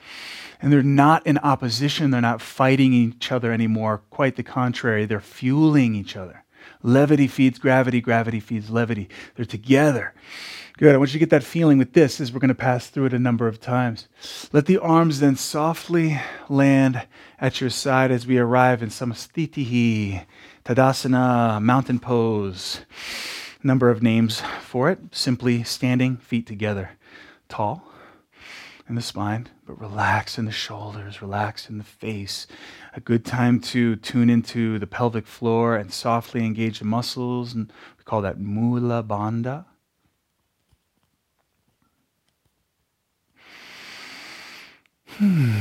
And 0.60 0.72
they're 0.72 0.82
not 0.82 1.26
in 1.26 1.38
opposition, 1.38 2.10
they're 2.10 2.20
not 2.20 2.40
fighting 2.40 2.92
each 2.92 3.32
other 3.32 3.52
anymore. 3.52 4.02
Quite 4.10 4.36
the 4.36 4.42
contrary, 4.42 5.06
they're 5.06 5.20
fueling 5.20 5.94
each 5.94 6.16
other. 6.16 6.41
Levity 6.82 7.26
feeds 7.28 7.58
gravity, 7.58 8.00
gravity 8.00 8.40
feeds 8.40 8.70
levity. 8.70 9.08
They're 9.34 9.44
together. 9.44 10.14
Good. 10.78 10.94
I 10.94 10.98
want 10.98 11.10
you 11.10 11.14
to 11.14 11.18
get 11.18 11.30
that 11.30 11.44
feeling 11.44 11.78
with 11.78 11.92
this 11.92 12.20
as 12.20 12.32
we're 12.32 12.40
going 12.40 12.48
to 12.48 12.54
pass 12.54 12.88
through 12.88 13.06
it 13.06 13.12
a 13.12 13.18
number 13.18 13.46
of 13.46 13.60
times. 13.60 14.08
Let 14.52 14.66
the 14.66 14.78
arms 14.78 15.20
then 15.20 15.36
softly 15.36 16.20
land 16.48 17.06
at 17.38 17.60
your 17.60 17.70
side 17.70 18.10
as 18.10 18.26
we 18.26 18.38
arrive 18.38 18.82
in 18.82 18.88
Samastitihi, 18.88 20.24
Tadasana, 20.64 21.62
mountain 21.62 21.98
pose 21.98 22.80
number 23.64 23.90
of 23.90 24.02
names 24.02 24.42
for 24.60 24.90
it. 24.90 24.98
Simply 25.12 25.62
standing, 25.62 26.16
feet 26.16 26.46
together, 26.46 26.90
tall 27.48 27.84
in 28.88 28.94
the 28.94 29.02
spine, 29.02 29.48
but 29.66 29.80
relax 29.80 30.38
in 30.38 30.44
the 30.44 30.52
shoulders, 30.52 31.22
relax 31.22 31.68
in 31.68 31.78
the 31.78 31.84
face. 31.84 32.46
A 32.94 33.00
good 33.00 33.24
time 33.24 33.58
to 33.60 33.96
tune 33.96 34.28
into 34.28 34.78
the 34.78 34.86
pelvic 34.86 35.26
floor 35.26 35.76
and 35.76 35.90
softly 35.92 36.44
engage 36.44 36.78
the 36.78 36.84
muscles, 36.84 37.54
and 37.54 37.72
we 37.96 38.04
call 38.04 38.20
that 38.20 38.38
mula 38.38 39.02
bandha. 39.02 39.64
Hmm. 45.06 45.54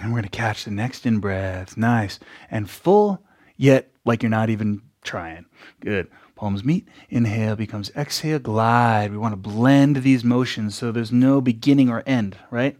And 0.00 0.12
we're 0.12 0.20
going 0.20 0.22
to 0.24 0.28
catch 0.28 0.64
the 0.64 0.70
next 0.70 1.06
in 1.06 1.18
breath. 1.18 1.76
Nice. 1.76 2.18
And 2.50 2.68
full, 2.68 3.22
yet 3.56 3.90
like 4.04 4.22
you're 4.22 4.30
not 4.30 4.50
even 4.50 4.82
trying. 5.02 5.46
Good. 5.80 6.08
Palms 6.34 6.64
meet, 6.64 6.86
inhale 7.08 7.56
becomes 7.56 7.90
exhale, 7.96 8.38
glide. 8.38 9.10
We 9.10 9.18
want 9.18 9.32
to 9.32 9.36
blend 9.36 9.96
these 9.96 10.22
motions 10.22 10.76
so 10.76 10.92
there's 10.92 11.12
no 11.12 11.40
beginning 11.40 11.88
or 11.88 12.02
end, 12.06 12.36
right? 12.50 12.76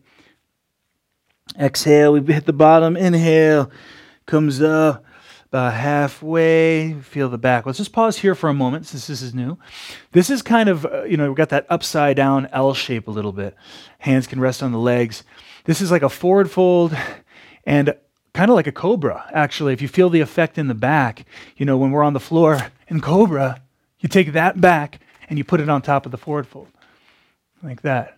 Exhale, 1.59 2.13
we 2.13 2.33
hit 2.33 2.47
the 2.47 2.53
bottom, 2.53 2.97
inhale, 2.97 3.71
comes 4.27 4.61
up 4.61 5.05
about 5.47 5.75
halfway, 5.75 6.95
feel 7.01 7.29
the 7.29 7.39
back. 7.39 7.65
Let's 7.65 7.79
just 7.79 7.93
pause 7.93 8.19
here 8.19 8.35
for 8.35 8.51
a 8.51 8.55
moment 8.55 8.87
since 8.87 9.07
this 9.07 9.23
is 9.23 9.33
new. 9.33 9.57
This 10.13 10.29
is 10.29 10.43
kind 10.43 10.69
of, 10.69 10.85
uh, 10.85 11.05
you 11.05 11.17
know, 11.17 11.29
we've 11.29 11.37
got 11.37 11.51
that 11.51 11.67
upside 11.71 12.17
down 12.17 12.49
L 12.53 12.75
shape 12.75 13.09
a 13.09 13.11
little 13.11 13.33
bit. 13.33 13.57
Hands 13.99 14.27
can 14.27 14.41
rest 14.41 14.63
on 14.63 14.73
the 14.73 14.79
legs. 14.79 15.23
This 15.65 15.81
is 15.81 15.91
like 15.91 16.03
a 16.03 16.09
forward 16.09 16.51
fold 16.51 16.97
and 17.65 17.95
kind 18.35 18.51
of 18.51 18.55
like 18.55 18.67
a 18.67 18.73
cobra, 18.73 19.31
actually. 19.33 19.73
If 19.73 19.81
you 19.81 19.89
feel 19.89 20.11
the 20.11 20.21
effect 20.21 20.59
in 20.59 20.69
the 20.69 20.75
back, 20.75 21.25
you 21.57 21.65
know, 21.65 21.77
when 21.77 21.91
we're 21.91 22.05
on 22.05 22.13
the 22.13 22.21
floor 22.21 22.59
in 22.89 23.01
cobra, 23.01 23.63
you 24.01 24.09
take 24.09 24.33
that 24.33 24.61
back 24.61 25.01
and 25.29 25.39
you 25.39 25.45
put 25.45 25.61
it 25.61 25.69
on 25.69 25.81
top 25.81 26.07
of 26.07 26.13
the 26.13 26.19
forward 26.19 26.47
fold, 26.47 26.69
like 27.63 27.83
that. 27.83 28.16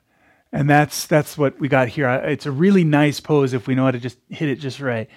And 0.51 0.69
that's 0.69 1.07
that's 1.07 1.37
what 1.37 1.61
we 1.61 1.69
got 1.69 1.89
here. 1.89 2.09
It's 2.09 2.47
a 2.47 2.51
really 2.51 2.85
nice 2.85 3.21
pose 3.21 3.53
if 3.53 3.67
we 3.67 3.75
know 3.75 3.85
how 3.85 3.91
to 3.91 3.99
just 3.99 4.19
hit 4.31 4.49
it 4.49 4.57
just 4.57 4.81
right. 4.81 5.09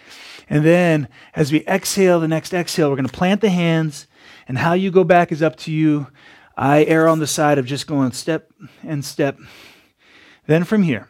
And 0.50 0.66
then 0.66 1.08
as 1.34 1.52
we 1.52 1.66
exhale, 1.66 2.20
the 2.20 2.28
next 2.28 2.54
exhale, 2.54 2.90
we're 2.90 2.98
going 2.98 3.08
to 3.08 3.14
plant 3.14 3.40
the 3.40 3.50
hands, 3.50 4.08
and 4.48 4.58
how 4.58 4.74
you 4.74 4.92
go 4.92 5.06
back 5.06 5.32
is 5.32 5.42
up 5.42 5.56
to 5.58 5.72
you. 5.72 6.08
I 6.58 6.84
err 6.84 7.08
on 7.08 7.20
the 7.20 7.28
side 7.28 7.58
of 7.58 7.66
just 7.66 7.88
going 7.88 8.12
step 8.12 8.52
and 8.84 9.06
step. 9.06 9.38
Then 10.48 10.66
from 10.66 10.84
here, 10.84 11.08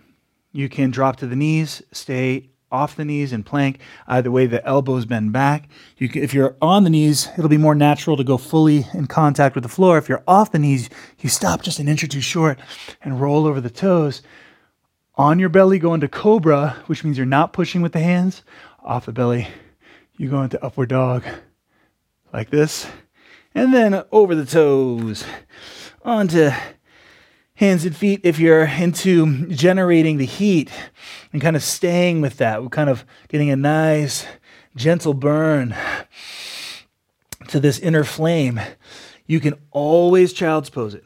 you 0.51 0.69
can 0.69 0.91
drop 0.91 1.15
to 1.17 1.27
the 1.27 1.35
knees, 1.35 1.81
stay 1.91 2.50
off 2.71 2.95
the 2.95 3.05
knees 3.05 3.33
and 3.33 3.45
plank. 3.45 3.79
Either 4.07 4.31
way, 4.31 4.45
the 4.45 4.65
elbows 4.65 5.05
bend 5.05 5.33
back. 5.33 5.69
You 5.97 6.09
can, 6.09 6.23
if 6.23 6.33
you're 6.33 6.55
on 6.61 6.83
the 6.83 6.89
knees, 6.89 7.29
it'll 7.37 7.49
be 7.49 7.57
more 7.57 7.75
natural 7.75 8.17
to 8.17 8.23
go 8.23 8.37
fully 8.37 8.85
in 8.93 9.07
contact 9.07 9.55
with 9.55 9.63
the 9.63 9.69
floor. 9.69 9.97
If 9.97 10.09
you're 10.09 10.23
off 10.27 10.51
the 10.51 10.59
knees, 10.59 10.89
you 11.19 11.29
stop 11.29 11.61
just 11.61 11.79
an 11.79 11.87
inch 11.87 12.03
or 12.03 12.07
two 12.07 12.21
short 12.21 12.59
and 13.01 13.21
roll 13.21 13.45
over 13.45 13.61
the 13.61 13.69
toes. 13.69 14.21
On 15.15 15.39
your 15.39 15.49
belly, 15.49 15.77
go 15.77 15.93
into 15.93 16.07
cobra, 16.07 16.77
which 16.87 17.03
means 17.03 17.17
you're 17.17 17.25
not 17.25 17.53
pushing 17.53 17.81
with 17.81 17.91
the 17.91 17.99
hands. 17.99 18.43
Off 18.83 19.05
the 19.05 19.11
belly, 19.11 19.47
you 20.17 20.29
go 20.29 20.41
into 20.41 20.63
upward 20.63 20.89
dog 20.89 21.23
like 22.33 22.49
this. 22.49 22.87
And 23.53 23.73
then 23.73 24.03
over 24.11 24.33
the 24.33 24.45
toes 24.45 25.25
onto 26.03 26.51
hands 27.61 27.85
and 27.85 27.95
feet 27.95 28.21
if 28.23 28.39
you're 28.39 28.63
into 28.63 29.45
generating 29.45 30.17
the 30.17 30.25
heat 30.25 30.71
and 31.31 31.39
kind 31.39 31.55
of 31.55 31.61
staying 31.61 32.19
with 32.19 32.37
that. 32.37 32.63
We're 32.63 32.69
kind 32.69 32.89
of 32.89 33.05
getting 33.27 33.51
a 33.51 33.55
nice, 33.55 34.25
gentle 34.75 35.13
burn 35.13 35.75
to 37.49 37.59
this 37.59 37.77
inner 37.77 38.03
flame. 38.03 38.59
You 39.27 39.39
can 39.39 39.53
always 39.69 40.33
child's 40.33 40.71
pose 40.71 40.95
it. 40.95 41.03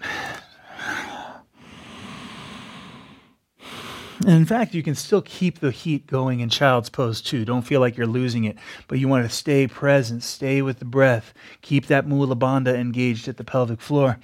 And 4.21 4.29
in 4.29 4.45
fact, 4.45 4.73
you 4.73 4.81
can 4.81 4.95
still 4.95 5.21
keep 5.23 5.59
the 5.59 5.71
heat 5.71 6.07
going 6.07 6.39
in 6.39 6.47
child's 6.47 6.89
pose 6.89 7.21
too. 7.21 7.43
Don't 7.43 7.63
feel 7.63 7.81
like 7.81 7.97
you're 7.97 8.07
losing 8.07 8.45
it, 8.45 8.55
but 8.87 8.97
you 8.97 9.09
want 9.09 9.29
to 9.29 9.35
stay 9.35 9.67
present, 9.67 10.23
stay 10.23 10.61
with 10.61 10.79
the 10.79 10.85
breath, 10.85 11.33
keep 11.61 11.87
that 11.87 12.07
mula 12.07 12.37
bandha 12.37 12.75
engaged 12.75 13.27
at 13.27 13.35
the 13.35 13.43
pelvic 13.43 13.81
floor. 13.81 14.17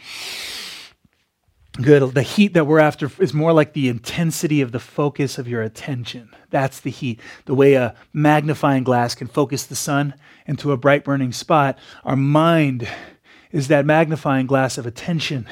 Good. 1.73 2.13
The 2.13 2.21
heat 2.21 2.53
that 2.53 2.67
we're 2.67 2.79
after 2.79 3.09
is 3.19 3.33
more 3.33 3.53
like 3.53 3.71
the 3.71 3.87
intensity 3.87 4.59
of 4.59 4.73
the 4.73 4.79
focus 4.79 5.37
of 5.37 5.47
your 5.47 5.61
attention. 5.61 6.29
That's 6.49 6.81
the 6.81 6.91
heat. 6.91 7.21
The 7.45 7.55
way 7.55 7.75
a 7.75 7.95
magnifying 8.11 8.83
glass 8.83 9.15
can 9.15 9.27
focus 9.27 9.65
the 9.65 9.75
sun 9.75 10.13
into 10.45 10.73
a 10.73 10.77
bright 10.77 11.05
burning 11.05 11.31
spot. 11.31 11.79
Our 12.03 12.17
mind 12.17 12.89
is 13.53 13.69
that 13.69 13.85
magnifying 13.85 14.47
glass 14.47 14.77
of 14.77 14.85
attention. 14.85 15.47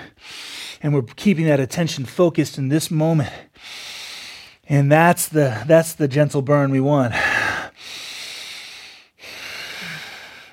And 0.81 0.93
we're 0.93 1.03
keeping 1.03 1.45
that 1.45 1.61
attention 1.61 2.03
focused 2.03 2.57
in 2.57 2.67
this 2.67 2.91
moment. 2.91 3.31
And 4.67 4.91
that's 4.91 5.29
the, 5.29 5.63
that's 5.67 5.93
the 5.93 6.09
gentle 6.09 6.41
burn 6.41 6.69
we 6.71 6.81
want. 6.81 7.13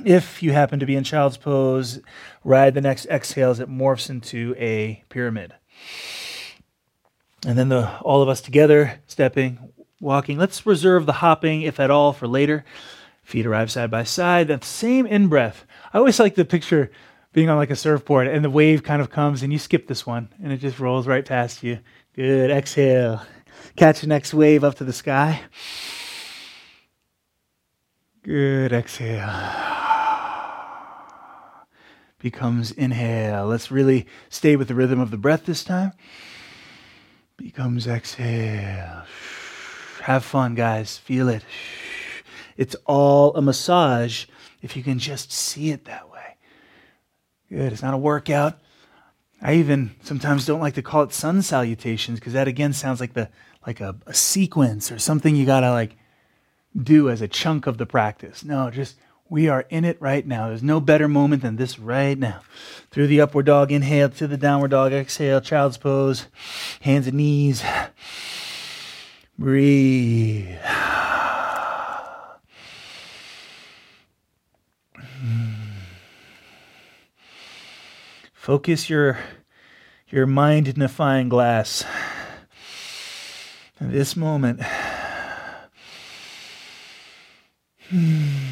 If 0.06 0.40
you 0.40 0.52
happen 0.52 0.78
to 0.78 0.86
be 0.86 0.94
in 0.94 1.02
child's 1.02 1.36
pose, 1.36 2.00
ride 2.44 2.74
the 2.74 2.80
next 2.80 3.06
exhale 3.06 3.50
as 3.50 3.58
it 3.58 3.68
morphs 3.68 4.08
into 4.08 4.54
a 4.56 5.02
pyramid. 5.08 5.52
And 7.44 7.58
then 7.58 7.70
the, 7.70 7.90
all 8.02 8.22
of 8.22 8.28
us 8.28 8.40
together, 8.40 9.00
stepping, 9.08 9.58
walking. 10.00 10.38
Let's 10.38 10.64
reserve 10.64 11.06
the 11.06 11.14
hopping, 11.14 11.62
if 11.62 11.80
at 11.80 11.90
all, 11.90 12.12
for 12.12 12.28
later. 12.28 12.64
Feet 13.24 13.46
arrive 13.46 13.68
side 13.68 13.90
by 13.90 14.04
side. 14.04 14.46
That 14.46 14.62
same 14.62 15.06
in 15.06 15.26
breath. 15.26 15.66
I 15.92 15.98
always 15.98 16.20
like 16.20 16.36
the 16.36 16.44
picture 16.44 16.92
being 17.32 17.50
on 17.50 17.56
like 17.56 17.70
a 17.70 17.76
surfboard 17.76 18.28
and 18.28 18.44
the 18.44 18.48
wave 18.50 18.84
kind 18.84 19.02
of 19.02 19.10
comes 19.10 19.42
and 19.42 19.52
you 19.52 19.58
skip 19.58 19.88
this 19.88 20.06
one 20.06 20.28
and 20.40 20.52
it 20.52 20.58
just 20.58 20.78
rolls 20.78 21.08
right 21.08 21.26
past 21.26 21.64
you. 21.64 21.80
Good. 22.14 22.52
Exhale. 22.52 23.22
Catch 23.74 24.02
the 24.02 24.06
next 24.06 24.32
wave 24.32 24.62
up 24.62 24.76
to 24.76 24.84
the 24.84 24.92
sky. 24.92 25.40
Good. 28.22 28.72
Exhale 28.72 29.85
becomes 32.30 32.72
inhale. 32.72 33.46
Let's 33.46 33.70
really 33.70 34.04
stay 34.30 34.56
with 34.56 34.66
the 34.66 34.74
rhythm 34.74 34.98
of 34.98 35.12
the 35.12 35.16
breath 35.16 35.46
this 35.46 35.62
time. 35.62 35.92
Becomes 37.36 37.86
exhale. 37.86 39.04
Have 40.00 40.24
fun, 40.24 40.56
guys. 40.56 40.98
Feel 40.98 41.28
it. 41.28 41.44
It's 42.56 42.74
all 42.84 43.32
a 43.36 43.42
massage 43.42 44.24
if 44.60 44.76
you 44.76 44.82
can 44.82 44.98
just 44.98 45.30
see 45.30 45.70
it 45.70 45.84
that 45.84 46.10
way. 46.10 46.36
Good. 47.48 47.72
It's 47.72 47.82
not 47.82 47.94
a 47.94 47.96
workout. 48.12 48.58
I 49.40 49.54
even 49.54 49.94
sometimes 50.02 50.46
don't 50.46 50.58
like 50.58 50.74
to 50.74 50.82
call 50.82 51.02
it 51.04 51.12
sun 51.12 51.42
salutations 51.42 52.18
because 52.18 52.32
that 52.32 52.48
again 52.48 52.72
sounds 52.72 52.98
like 52.98 53.12
the 53.12 53.30
like 53.64 53.80
a, 53.80 53.94
a 54.04 54.14
sequence 54.14 54.90
or 54.90 54.98
something 54.98 55.36
you 55.36 55.46
gotta 55.46 55.70
like 55.70 55.96
do 56.76 57.08
as 57.08 57.20
a 57.22 57.28
chunk 57.28 57.68
of 57.68 57.78
the 57.78 57.86
practice. 57.86 58.44
No, 58.44 58.68
just 58.68 58.96
we 59.28 59.48
are 59.48 59.66
in 59.68 59.84
it 59.84 60.00
right 60.00 60.26
now. 60.26 60.48
There's 60.48 60.62
no 60.62 60.80
better 60.80 61.08
moment 61.08 61.42
than 61.42 61.56
this 61.56 61.78
right 61.78 62.18
now. 62.18 62.40
Through 62.90 63.08
the 63.08 63.20
upward 63.20 63.46
dog, 63.46 63.72
inhale 63.72 64.08
to 64.10 64.26
the 64.26 64.36
downward 64.36 64.70
dog, 64.70 64.92
exhale, 64.92 65.40
child's 65.40 65.78
pose, 65.78 66.26
hands 66.80 67.06
and 67.06 67.16
knees. 67.16 67.62
Breathe. 69.38 70.56
Focus 78.32 78.88
your 78.88 79.18
your 80.08 80.26
mind 80.26 80.68
in 80.68 80.80
a 80.80 80.88
fine 80.88 81.28
glass. 81.28 81.84
This 83.80 84.16
moment. 84.16 84.62
Hmm. 87.90 88.45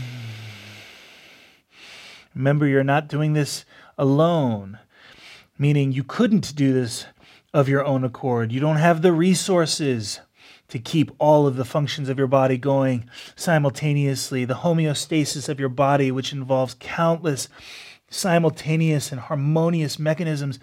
Remember, 2.35 2.67
you're 2.67 2.85
not 2.85 3.09
doing 3.09 3.33
this 3.33 3.65
alone, 3.97 4.79
meaning 5.59 5.93
you 5.93 6.05
couldn't 6.05 6.55
do 6.55 6.73
this 6.73 7.07
of 7.53 7.69
your 7.69 7.85
own 7.85 8.05
accord. 8.05 8.51
You 8.51 8.61
don't 8.61 8.77
have 8.77 9.03
the 9.03 9.13
resources 9.13 10.21
to 10.69 10.79
keep 10.79 11.13
all 11.19 11.47
of 11.47 11.57
the 11.57 11.65
functions 11.65 12.09
of 12.09 12.19
your 12.19 12.27
body 12.27 12.59
going 12.59 13.09
simultaneously. 13.37 14.45
The 14.45 14.55
homeostasis 14.55 15.49
of 15.49 15.61
your 15.61 15.69
body, 15.69 16.11
which 16.11 16.33
involves 16.33 16.77
countless 16.81 17.49
simultaneous 18.11 19.11
and 19.13 19.21
harmonious 19.21 19.99
mechanisms 19.99 20.59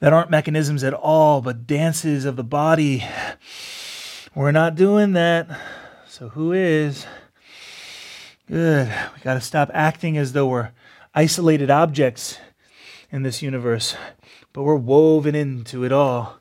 that 0.00 0.12
aren't 0.12 0.30
mechanisms 0.30 0.84
at 0.84 0.94
all, 0.94 1.40
but 1.40 1.66
dances 1.66 2.24
of 2.24 2.36
the 2.36 2.44
body. 2.44 3.04
We're 4.34 4.52
not 4.52 4.76
doing 4.76 5.12
that. 5.12 5.48
So, 6.06 6.28
who 6.28 6.52
is? 6.52 7.06
Good. 8.48 8.88
We 9.14 9.20
got 9.20 9.34
to 9.34 9.42
stop 9.42 9.70
acting 9.74 10.16
as 10.16 10.32
though 10.32 10.46
we're 10.46 10.70
isolated 11.14 11.70
objects 11.70 12.38
in 13.10 13.22
this 13.22 13.42
universe, 13.42 13.94
but 14.54 14.62
we're 14.62 14.74
woven 14.74 15.34
into 15.34 15.84
it 15.84 15.92
all. 15.92 16.38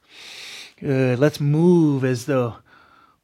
Good. 0.80 1.20
Let's 1.20 1.42
move 1.42 2.06
as 2.06 2.26
though 2.26 2.60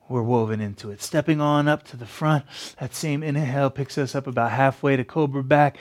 we're 0.09 0.21
woven 0.21 0.59
into 0.59 0.91
it. 0.91 1.01
Stepping 1.01 1.39
on 1.39 1.69
up 1.69 1.83
to 1.85 1.97
the 1.97 2.05
front. 2.05 2.43
That 2.81 2.93
same 2.93 3.23
inhale 3.23 3.69
picks 3.69 3.97
us 3.97 4.15
up 4.15 4.27
about 4.27 4.51
halfway 4.51 4.97
to 4.97 5.05
cobra 5.05 5.45
back. 5.45 5.77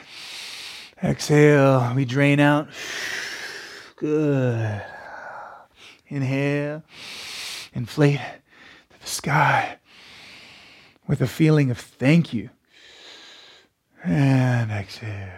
Exhale. 1.03 1.93
We 1.93 2.05
drain 2.05 2.39
out. 2.39 2.69
Good. 3.97 4.81
Inhale. 6.07 6.83
Inflate 7.73 8.21
to 8.91 9.01
the 9.01 9.07
sky 9.07 9.77
with 11.05 11.19
a 11.19 11.27
feeling 11.27 11.69
of 11.69 11.77
thank 11.77 12.33
you. 12.33 12.49
And 14.03 14.71
exhale. 14.71 15.29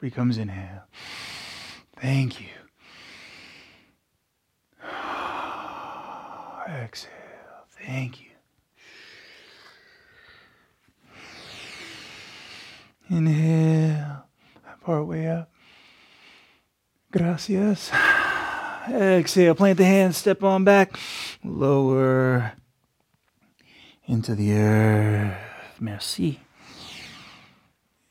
Becomes 0.00 0.38
inhale. 0.38 0.84
Thank 1.96 2.40
you. 2.40 2.46
Exhale. 6.68 7.10
Thank 7.84 8.20
you. 8.20 8.28
Inhale. 13.10 14.24
Part 14.84 15.06
way 15.06 15.26
up. 15.28 15.50
Gracias. 17.10 17.90
Exhale. 18.88 19.54
Plant 19.54 19.78
the 19.78 19.84
hands. 19.84 20.16
Step 20.18 20.44
on 20.44 20.62
back. 20.62 20.96
Lower 21.42 22.52
into 24.06 24.34
the 24.34 24.52
earth. 24.52 25.47
Merci. 25.80 26.40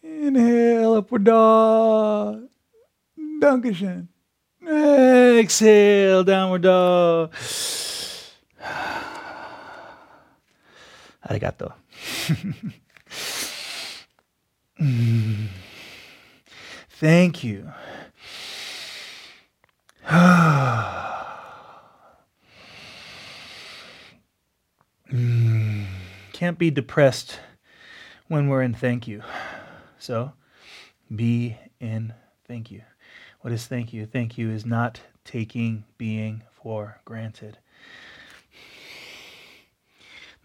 Inhale. 0.03 0.97
Upward 0.97 1.23
dog. 1.23 2.49
Dankeschön. 3.39 4.07
Exhale. 4.65 6.23
Downward 6.23 6.61
dog. 6.63 7.33
Arigato. 11.29 11.73
Thank 16.99 17.43
you. 17.43 17.71
mm. 25.11 25.85
Can't 26.33 26.57
be 26.57 26.69
depressed 26.69 27.39
when 28.27 28.47
we're 28.47 28.61
in 28.61 28.73
thank 28.73 29.07
you. 29.07 29.23
So 29.99 30.33
be 31.13 31.57
in 31.79 32.13
thank 32.47 32.71
you. 32.71 32.81
What 33.41 33.53
is 33.53 33.67
thank 33.67 33.93
you? 33.93 34.05
Thank 34.05 34.37
you 34.37 34.49
is 34.49 34.65
not 34.65 35.01
taking 35.23 35.85
being 35.97 36.43
for 36.51 36.99
granted 37.05 37.57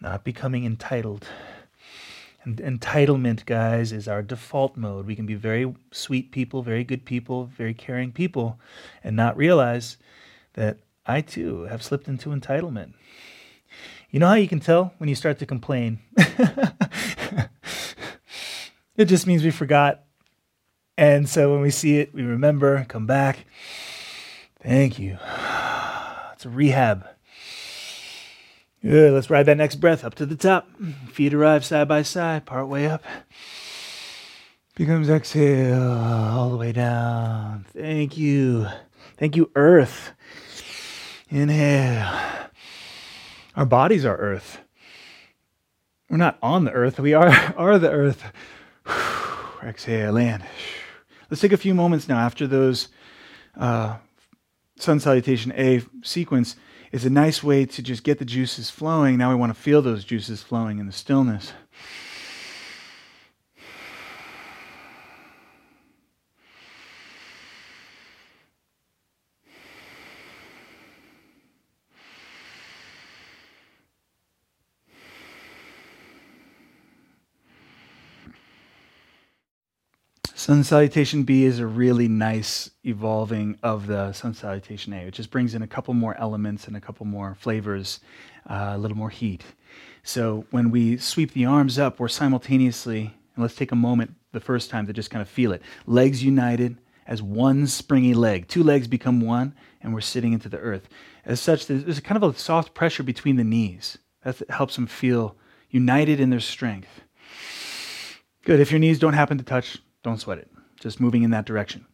not 0.02 0.24
becoming 0.24 0.66
entitled. 0.66 1.28
And 2.44 2.56
entitlement, 2.56 3.46
guys, 3.46 3.92
is 3.92 4.08
our 4.08 4.20
default 4.20 4.76
mode. 4.76 5.06
We 5.06 5.14
can 5.14 5.26
be 5.26 5.34
very 5.34 5.72
sweet 5.92 6.32
people, 6.32 6.62
very 6.62 6.82
good 6.82 7.04
people, 7.04 7.44
very 7.56 7.72
caring 7.72 8.10
people, 8.10 8.58
and 9.04 9.14
not 9.14 9.36
realize 9.36 9.96
that 10.54 10.78
I 11.06 11.20
too 11.20 11.62
have 11.64 11.84
slipped 11.84 12.08
into 12.08 12.30
entitlement. 12.30 12.94
You 14.10 14.18
know 14.18 14.26
how 14.26 14.34
you 14.34 14.48
can 14.48 14.60
tell 14.60 14.92
when 14.98 15.08
you 15.08 15.14
start 15.14 15.38
to 15.38 15.46
complain? 15.46 16.00
it 18.96 19.06
just 19.06 19.26
means 19.26 19.42
we 19.42 19.50
forgot. 19.50 20.04
And 20.96 21.28
so 21.28 21.52
when 21.52 21.60
we 21.60 21.70
see 21.70 21.98
it, 21.98 22.14
we 22.14 22.22
remember, 22.22 22.84
come 22.88 23.06
back. 23.06 23.46
Thank 24.62 24.98
you. 24.98 25.18
It's 26.34 26.46
a 26.46 26.50
rehab. 26.50 27.06
Good. 28.82 29.12
Let's 29.12 29.30
ride 29.30 29.46
that 29.46 29.58
next 29.58 29.76
breath 29.76 30.04
up 30.04 30.16
to 30.16 30.26
the 30.26 30.34
top. 30.34 30.68
Feet 31.12 31.32
arrive 31.32 31.64
side 31.64 31.86
by 31.86 32.02
side, 32.02 32.46
part 32.46 32.66
way 32.66 32.86
up. 32.86 33.04
Becomes 34.74 35.08
exhale 35.08 35.80
all 35.80 36.50
the 36.50 36.56
way 36.56 36.72
down. 36.72 37.64
Thank 37.72 38.18
you. 38.18 38.66
Thank 39.18 39.36
you, 39.36 39.52
Earth. 39.54 40.10
Inhale. 41.28 42.10
Our 43.54 43.66
bodies 43.66 44.04
are 44.04 44.16
Earth. 44.16 44.58
We're 46.10 46.16
not 46.16 46.38
on 46.42 46.64
the 46.64 46.72
Earth, 46.72 46.98
we 46.98 47.14
are, 47.14 47.28
are 47.56 47.78
the 47.78 47.90
Earth. 47.90 48.32
Exhale, 49.62 50.12
land. 50.12 50.44
Let's 51.30 51.40
take 51.40 51.52
a 51.52 51.56
few 51.56 51.74
moments 51.74 52.08
now 52.08 52.18
after 52.18 52.46
those 52.46 52.88
uh, 53.56 53.96
sun 54.76 55.00
salutation 55.00 55.52
A 55.56 55.82
sequence 56.02 56.56
is 56.90 57.06
a 57.06 57.10
nice 57.10 57.42
way 57.42 57.64
to 57.64 57.82
just 57.82 58.04
get 58.04 58.18
the 58.18 58.24
juices 58.24 58.68
flowing. 58.68 59.16
Now 59.16 59.30
we 59.30 59.36
want 59.36 59.54
to 59.54 59.60
feel 59.60 59.80
those 59.80 60.04
juices 60.04 60.42
flowing 60.42 60.78
in 60.78 60.86
the 60.86 60.92
stillness. 60.92 61.52
Sun 80.52 80.64
Salutation 80.64 81.22
B 81.22 81.44
is 81.44 81.60
a 81.60 81.66
really 81.66 82.08
nice 82.08 82.68
evolving 82.84 83.58
of 83.62 83.86
the 83.86 84.12
Sun 84.12 84.34
Salutation 84.34 84.92
A. 84.92 84.98
It 84.98 85.14
just 85.14 85.30
brings 85.30 85.54
in 85.54 85.62
a 85.62 85.66
couple 85.66 85.94
more 85.94 86.14
elements 86.18 86.66
and 86.66 86.76
a 86.76 86.80
couple 86.80 87.06
more 87.06 87.34
flavors, 87.40 88.00
uh, 88.50 88.72
a 88.74 88.76
little 88.76 88.98
more 88.98 89.08
heat. 89.08 89.44
So 90.02 90.44
when 90.50 90.70
we 90.70 90.98
sweep 90.98 91.32
the 91.32 91.46
arms 91.46 91.78
up, 91.78 91.98
we're 91.98 92.08
simultaneously, 92.08 93.16
and 93.34 93.42
let's 93.42 93.54
take 93.54 93.72
a 93.72 93.76
moment 93.76 94.14
the 94.32 94.40
first 94.40 94.68
time 94.68 94.86
to 94.88 94.92
just 94.92 95.10
kind 95.10 95.22
of 95.22 95.28
feel 95.28 95.52
it. 95.52 95.62
Legs 95.86 96.22
united 96.22 96.76
as 97.06 97.22
one 97.22 97.66
springy 97.66 98.12
leg. 98.12 98.46
Two 98.46 98.62
legs 98.62 98.86
become 98.86 99.22
one, 99.22 99.54
and 99.80 99.94
we're 99.94 100.02
sitting 100.02 100.34
into 100.34 100.50
the 100.50 100.58
earth. 100.58 100.86
As 101.24 101.40
such, 101.40 101.66
there's 101.66 102.00
kind 102.00 102.22
of 102.22 102.34
a 102.34 102.38
soft 102.38 102.74
pressure 102.74 103.02
between 103.02 103.36
the 103.36 103.42
knees. 103.44 103.96
That 104.22 104.50
helps 104.50 104.74
them 104.74 104.86
feel 104.86 105.34
united 105.70 106.20
in 106.20 106.28
their 106.28 106.40
strength. 106.40 107.00
Good. 108.44 108.60
If 108.60 108.70
your 108.70 108.80
knees 108.80 108.98
don't 108.98 109.14
happen 109.14 109.38
to 109.38 109.44
touch, 109.44 109.78
don't 110.02 110.20
sweat 110.20 110.38
it. 110.38 110.50
Just 110.80 111.00
moving 111.00 111.22
in 111.22 111.30
that 111.30 111.46
direction. 111.46 111.86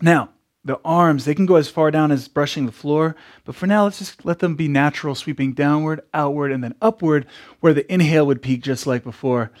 Now, 0.00 0.30
the 0.64 0.80
arms, 0.84 1.24
they 1.24 1.34
can 1.34 1.46
go 1.46 1.56
as 1.56 1.68
far 1.68 1.90
down 1.90 2.10
as 2.10 2.28
brushing 2.28 2.66
the 2.66 2.72
floor, 2.72 3.14
but 3.44 3.54
for 3.54 3.66
now, 3.66 3.84
let's 3.84 3.98
just 3.98 4.24
let 4.24 4.40
them 4.40 4.56
be 4.56 4.68
natural, 4.68 5.14
sweeping 5.14 5.52
downward, 5.52 6.00
outward, 6.12 6.50
and 6.50 6.64
then 6.64 6.74
upward, 6.82 7.26
where 7.60 7.72
the 7.72 7.90
inhale 7.92 8.26
would 8.26 8.42
peak 8.42 8.62
just 8.62 8.86
like 8.86 9.04
before. 9.04 9.52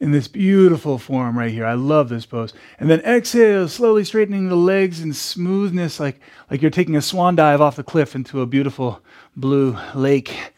in 0.00 0.12
this 0.12 0.28
beautiful 0.28 0.98
form 0.98 1.38
right 1.38 1.50
here. 1.50 1.66
I 1.66 1.74
love 1.74 2.08
this 2.08 2.24
pose. 2.24 2.54
And 2.78 2.88
then 2.88 3.00
exhale, 3.00 3.68
slowly 3.68 4.02
straightening 4.02 4.48
the 4.48 4.56
legs 4.56 5.00
in 5.00 5.12
smoothness, 5.12 6.00
like, 6.00 6.20
like 6.50 6.62
you're 6.62 6.70
taking 6.70 6.96
a 6.96 7.02
swan 7.02 7.36
dive 7.36 7.60
off 7.60 7.76
the 7.76 7.84
cliff 7.84 8.14
into 8.14 8.40
a 8.40 8.46
beautiful 8.46 9.02
blue 9.36 9.76
lake. 9.94 10.54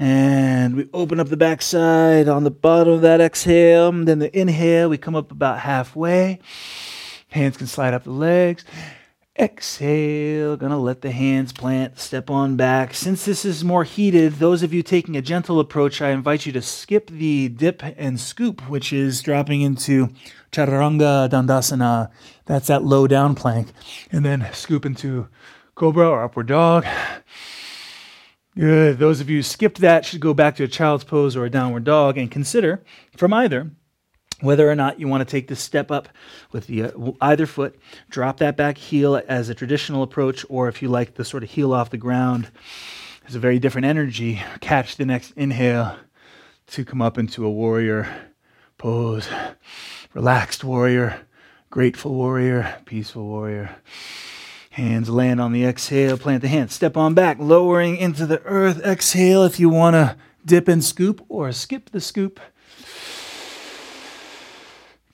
And 0.00 0.76
we 0.76 0.88
open 0.94 1.20
up 1.20 1.28
the 1.28 1.36
backside 1.36 2.26
on 2.26 2.44
the 2.44 2.50
bottom 2.50 2.94
of 2.94 3.00
that 3.02 3.20
exhale. 3.20 3.92
Then 3.92 4.18
the 4.18 4.34
inhale, 4.36 4.88
we 4.88 4.96
come 4.96 5.14
up 5.14 5.30
about 5.30 5.58
halfway. 5.58 6.40
Hands 7.28 7.54
can 7.54 7.66
slide 7.66 7.92
up 7.92 8.04
the 8.04 8.10
legs. 8.10 8.64
Exhale, 9.38 10.56
gonna 10.56 10.78
let 10.78 11.02
the 11.02 11.10
hands 11.10 11.52
plant, 11.52 11.98
step 11.98 12.30
on 12.30 12.56
back. 12.56 12.94
Since 12.94 13.26
this 13.26 13.44
is 13.44 13.62
more 13.62 13.84
heated, 13.84 14.36
those 14.36 14.62
of 14.62 14.72
you 14.72 14.82
taking 14.82 15.18
a 15.18 15.22
gentle 15.22 15.60
approach, 15.60 16.00
I 16.00 16.12
invite 16.12 16.46
you 16.46 16.52
to 16.52 16.62
skip 16.62 17.10
the 17.10 17.50
dip 17.50 17.82
and 17.84 18.18
scoop, 18.18 18.70
which 18.70 18.94
is 18.94 19.20
dropping 19.20 19.60
into 19.60 20.08
Chaturanga 20.50 21.28
Dandasana. 21.28 22.10
That's 22.46 22.68
that 22.68 22.84
low 22.84 23.06
down 23.06 23.34
plank. 23.34 23.68
And 24.10 24.24
then 24.24 24.48
scoop 24.54 24.86
into 24.86 25.28
Cobra 25.74 26.08
or 26.08 26.24
Upward 26.24 26.46
Dog. 26.46 26.86
Good. 28.56 28.98
Those 28.98 29.20
of 29.20 29.30
you 29.30 29.38
who 29.38 29.42
skipped 29.42 29.78
that 29.78 30.04
should 30.04 30.20
go 30.20 30.34
back 30.34 30.56
to 30.56 30.64
a 30.64 30.68
child's 30.68 31.04
pose 31.04 31.36
or 31.36 31.44
a 31.44 31.50
downward 31.50 31.84
dog 31.84 32.18
and 32.18 32.30
consider 32.30 32.82
from 33.16 33.32
either 33.32 33.70
whether 34.40 34.68
or 34.68 34.74
not 34.74 34.98
you 34.98 35.06
want 35.06 35.20
to 35.20 35.30
take 35.30 35.48
this 35.48 35.60
step 35.60 35.90
up 35.90 36.08
with 36.50 36.66
the 36.66 36.84
uh, 36.84 36.90
either 37.20 37.46
foot, 37.46 37.78
drop 38.08 38.38
that 38.38 38.56
back 38.56 38.78
heel 38.78 39.20
as 39.28 39.48
a 39.48 39.54
traditional 39.54 40.02
approach, 40.02 40.44
or 40.48 40.68
if 40.68 40.82
you 40.82 40.88
like 40.88 41.14
the 41.14 41.24
sort 41.24 41.42
of 41.42 41.50
heel 41.50 41.72
off 41.72 41.90
the 41.90 41.96
ground, 41.96 42.50
there's 43.22 43.34
a 43.34 43.40
very 43.40 43.58
different 43.58 43.86
energy. 43.86 44.42
Catch 44.60 44.96
the 44.96 45.06
next 45.06 45.32
inhale 45.32 45.96
to 46.68 46.84
come 46.84 47.02
up 47.02 47.18
into 47.18 47.44
a 47.44 47.50
warrior 47.50 48.08
pose, 48.78 49.28
relaxed 50.14 50.64
warrior, 50.64 51.20
grateful 51.68 52.14
warrior, 52.14 52.76
peaceful 52.86 53.24
warrior. 53.24 53.76
Hands 54.70 55.08
land 55.10 55.40
on 55.40 55.52
the 55.52 55.64
exhale, 55.64 56.16
plant 56.16 56.42
the 56.42 56.48
hands, 56.48 56.72
step 56.72 56.96
on 56.96 57.12
back, 57.12 57.38
lowering 57.40 57.96
into 57.96 58.24
the 58.24 58.40
earth. 58.44 58.80
Exhale 58.84 59.42
if 59.42 59.58
you 59.58 59.68
want 59.68 59.94
to 59.94 60.16
dip 60.46 60.68
and 60.68 60.84
scoop 60.84 61.24
or 61.28 61.50
skip 61.50 61.90
the 61.90 62.00
scoop. 62.00 62.38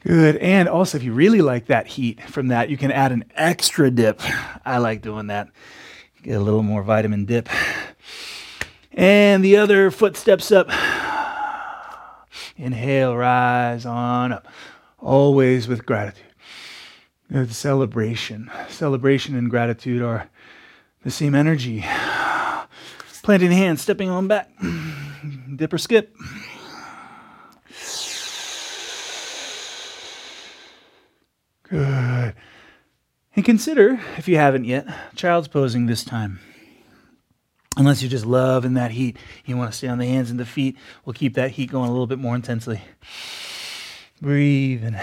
Good. 0.01 0.37
And 0.37 0.69
also, 0.69 0.99
if 0.99 1.03
you 1.03 1.13
really 1.13 1.41
like 1.41 1.67
that 1.67 1.87
heat 1.87 2.23
from 2.23 2.49
that, 2.49 2.69
you 2.69 2.77
can 2.77 2.93
add 2.93 3.13
an 3.13 3.25
extra 3.35 3.91
dip. 3.91 4.21
I 4.65 4.79
like 4.79 5.01
doing 5.01 5.29
that. 5.29 5.49
Get 6.23 6.35
a 6.35 6.41
little 6.41 6.63
more 6.63 6.83
vitamin 6.83 7.25
dip. 7.25 7.49
And 8.93 9.43
the 9.43 9.57
other 9.57 9.91
foot 9.91 10.17
steps 10.17 10.53
up. 10.53 10.69
Inhale, 12.57 13.17
rise 13.17 13.87
on 13.87 14.33
up. 14.33 14.47
Always 14.99 15.67
with 15.67 15.87
gratitude. 15.87 16.26
Uh, 17.29 17.39
Good 17.39 17.53
celebration. 17.53 18.51
Celebration 18.69 19.37
and 19.37 19.51
gratitude 19.51 20.03
are 20.03 20.29
the 21.03 21.11
same 21.11 21.35
energy. 21.35 21.85
Planting 23.23 23.51
the 23.51 23.57
hands, 23.57 23.83
stepping 23.83 24.09
on 24.09 24.29
back. 24.29 24.51
Dip 25.57 25.73
or 25.73 25.79
skip. 25.79 26.15
Good. 31.65 32.35
And 33.35 33.45
consider, 33.45 34.01
if 34.17 34.29
you 34.29 34.37
haven't 34.37 34.65
yet, 34.65 34.87
child's 35.17 35.49
posing 35.49 35.87
this 35.87 36.05
time. 36.05 36.39
Unless 37.77 38.03
you 38.03 38.09
just 38.09 38.25
love 38.25 38.65
in 38.65 38.75
that 38.75 38.93
heat, 38.93 39.19
you 39.45 39.57
want 39.57 39.71
to 39.73 39.77
stay 39.77 39.89
on 39.89 39.99
the 39.99 40.07
hands 40.07 40.31
and 40.31 40.41
the 40.41 40.47
feet, 40.47 40.79
we'll 41.05 41.13
keep 41.13 41.35
that 41.35 41.51
heat 41.51 41.71
going 41.71 41.89
a 41.89 41.93
little 41.93 42.07
bit 42.07 42.19
more 42.19 42.35
intensely. 42.35 42.81
Breathe 44.23 44.83
and 44.85 44.97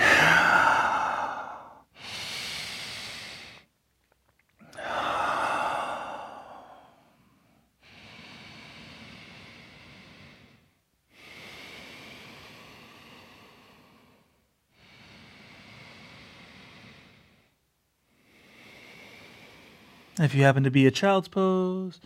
If 20.20 20.36
you 20.36 20.43
happen 20.43 20.64
to 20.64 20.70
be 20.70 20.86
a 20.86 20.91
child's 20.91 21.28
pose, 21.28 21.99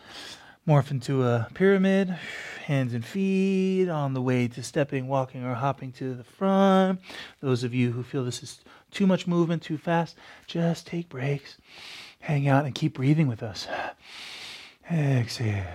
morph 0.65 0.91
into 0.91 1.23
a 1.23 1.49
pyramid, 1.53 2.07
hands 2.65 2.93
and 2.93 3.03
feet 3.03 3.89
on 3.89 4.13
the 4.13 4.21
way 4.21 4.47
to 4.47 4.63
stepping, 4.63 5.09
walking, 5.09 5.43
or 5.43 5.55
hopping 5.55 5.91
to 5.93 6.13
the 6.13 6.23
front. 6.23 7.01
Those 7.41 7.65
of 7.65 7.73
you 7.73 7.91
who 7.91 8.03
feel 8.03 8.23
this 8.23 8.41
is 8.41 8.61
too 8.91 9.07
much 9.07 9.27
movement, 9.27 9.61
too 9.61 9.77
fast, 9.77 10.15
just 10.45 10.87
take 10.87 11.09
breaks, 11.09 11.57
hang 12.21 12.47
out, 12.47 12.63
and 12.63 12.73
keep 12.73 12.93
breathing 12.93 13.27
with 13.27 13.43
us. 13.43 13.67
Exhale. 14.89 15.65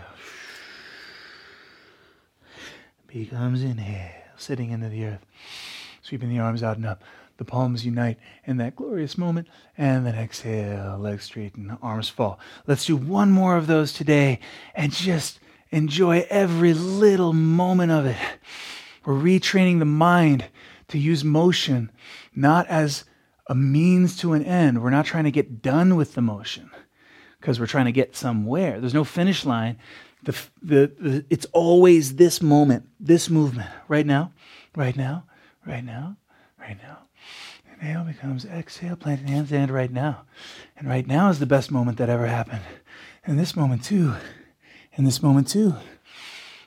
Becomes 3.08 3.62
inhale, 3.62 4.22
sitting 4.38 4.70
into 4.70 4.88
the 4.88 5.04
earth, 5.04 5.26
sweeping 6.00 6.30
the 6.30 6.38
arms 6.38 6.62
out 6.62 6.78
and 6.78 6.86
up. 6.86 7.02
The 7.42 7.50
palms 7.50 7.84
unite 7.84 8.18
in 8.44 8.58
that 8.58 8.76
glorious 8.76 9.18
moment. 9.18 9.48
And 9.76 10.06
then 10.06 10.14
exhale, 10.14 10.96
legs 10.96 11.24
straighten, 11.24 11.76
arms 11.82 12.08
fall. 12.08 12.38
Let's 12.68 12.86
do 12.86 12.94
one 12.94 13.32
more 13.32 13.56
of 13.56 13.66
those 13.66 13.92
today 13.92 14.38
and 14.76 14.92
just 14.92 15.40
enjoy 15.72 16.24
every 16.30 16.72
little 16.72 17.32
moment 17.32 17.90
of 17.90 18.06
it. 18.06 18.16
We're 19.04 19.14
retraining 19.14 19.80
the 19.80 19.84
mind 19.84 20.44
to 20.86 20.98
use 20.98 21.24
motion 21.24 21.90
not 22.32 22.68
as 22.68 23.06
a 23.48 23.56
means 23.56 24.16
to 24.18 24.34
an 24.34 24.44
end. 24.44 24.80
We're 24.80 24.90
not 24.90 25.06
trying 25.06 25.24
to 25.24 25.32
get 25.32 25.62
done 25.62 25.96
with 25.96 26.14
the 26.14 26.22
motion 26.22 26.70
because 27.40 27.58
we're 27.58 27.66
trying 27.66 27.86
to 27.86 27.92
get 27.92 28.14
somewhere. 28.14 28.78
There's 28.78 28.94
no 28.94 29.02
finish 29.02 29.44
line. 29.44 29.78
The, 30.22 30.40
the, 30.62 30.92
the, 30.96 31.24
it's 31.28 31.46
always 31.46 32.14
this 32.14 32.40
moment, 32.40 32.88
this 33.00 33.28
movement, 33.28 33.68
right 33.88 34.06
now, 34.06 34.32
right 34.76 34.96
now, 34.96 35.24
right 35.66 35.84
now, 35.84 36.18
right 36.60 36.78
now. 36.80 36.98
Inhale 37.82 38.04
becomes 38.04 38.44
exhale, 38.44 38.94
planting 38.94 39.26
hands 39.26 39.52
and 39.52 39.68
right 39.68 39.90
now. 39.90 40.22
And 40.76 40.86
right 40.86 41.04
now 41.04 41.30
is 41.30 41.40
the 41.40 41.46
best 41.46 41.72
moment 41.72 41.98
that 41.98 42.08
ever 42.08 42.28
happened. 42.28 42.62
And 43.24 43.40
this 43.40 43.56
moment 43.56 43.82
too. 43.82 44.14
And 44.96 45.04
this 45.04 45.20
moment 45.20 45.48
too. 45.48 45.74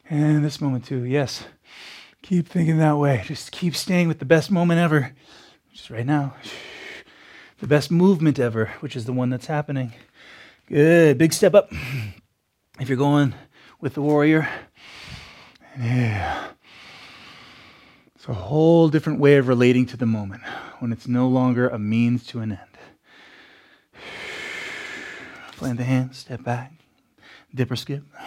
And 0.10 0.44
this 0.44 0.60
moment 0.60 0.84
too. 0.84 1.06
Yes. 1.06 1.46
Keep 2.22 2.50
thinking 2.50 2.80
that 2.80 2.98
way. 2.98 3.24
Just 3.26 3.54
keep 3.54 3.78
staying 3.78 4.10
with 4.10 4.20
the 4.20 4.26
best 4.26 4.52
moment 4.52 4.82
ever. 4.82 5.14
Just 5.72 5.90
right 5.90 6.06
now. 6.06 6.36
The 7.60 7.68
best 7.68 7.90
movement 7.90 8.38
ever, 8.38 8.74
which 8.82 8.98
is 8.98 9.06
the 9.06 9.14
one 9.14 9.30
that's 9.30 9.46
happening. 9.46 9.94
Good. 10.68 11.18
Big 11.18 11.32
step 11.32 11.54
up. 11.54 11.72
If 12.78 12.90
you're 12.90 12.98
going 12.98 13.34
with 13.80 13.94
the 13.94 14.02
warrior. 14.02 14.50
Yeah. 15.80 16.50
It's 18.26 18.32
a 18.32 18.34
whole 18.34 18.90
different 18.90 19.20
way 19.20 19.36
of 19.36 19.48
relating 19.48 19.86
to 19.86 19.98
the 19.98 20.08
moment 20.08 20.42
when 20.80 20.92
it's 20.92 21.08
no 21.08 21.28
longer 21.28 21.70
a 21.70 21.78
means 21.78 22.26
to 22.26 22.40
an 22.40 22.54
end. 22.54 22.60
Plant 25.58 25.78
the 25.78 25.84
hands, 25.84 26.18
step 26.18 26.44
back, 26.44 26.74
dip 27.54 27.70
or 27.70 27.76
skip. 27.76 28.04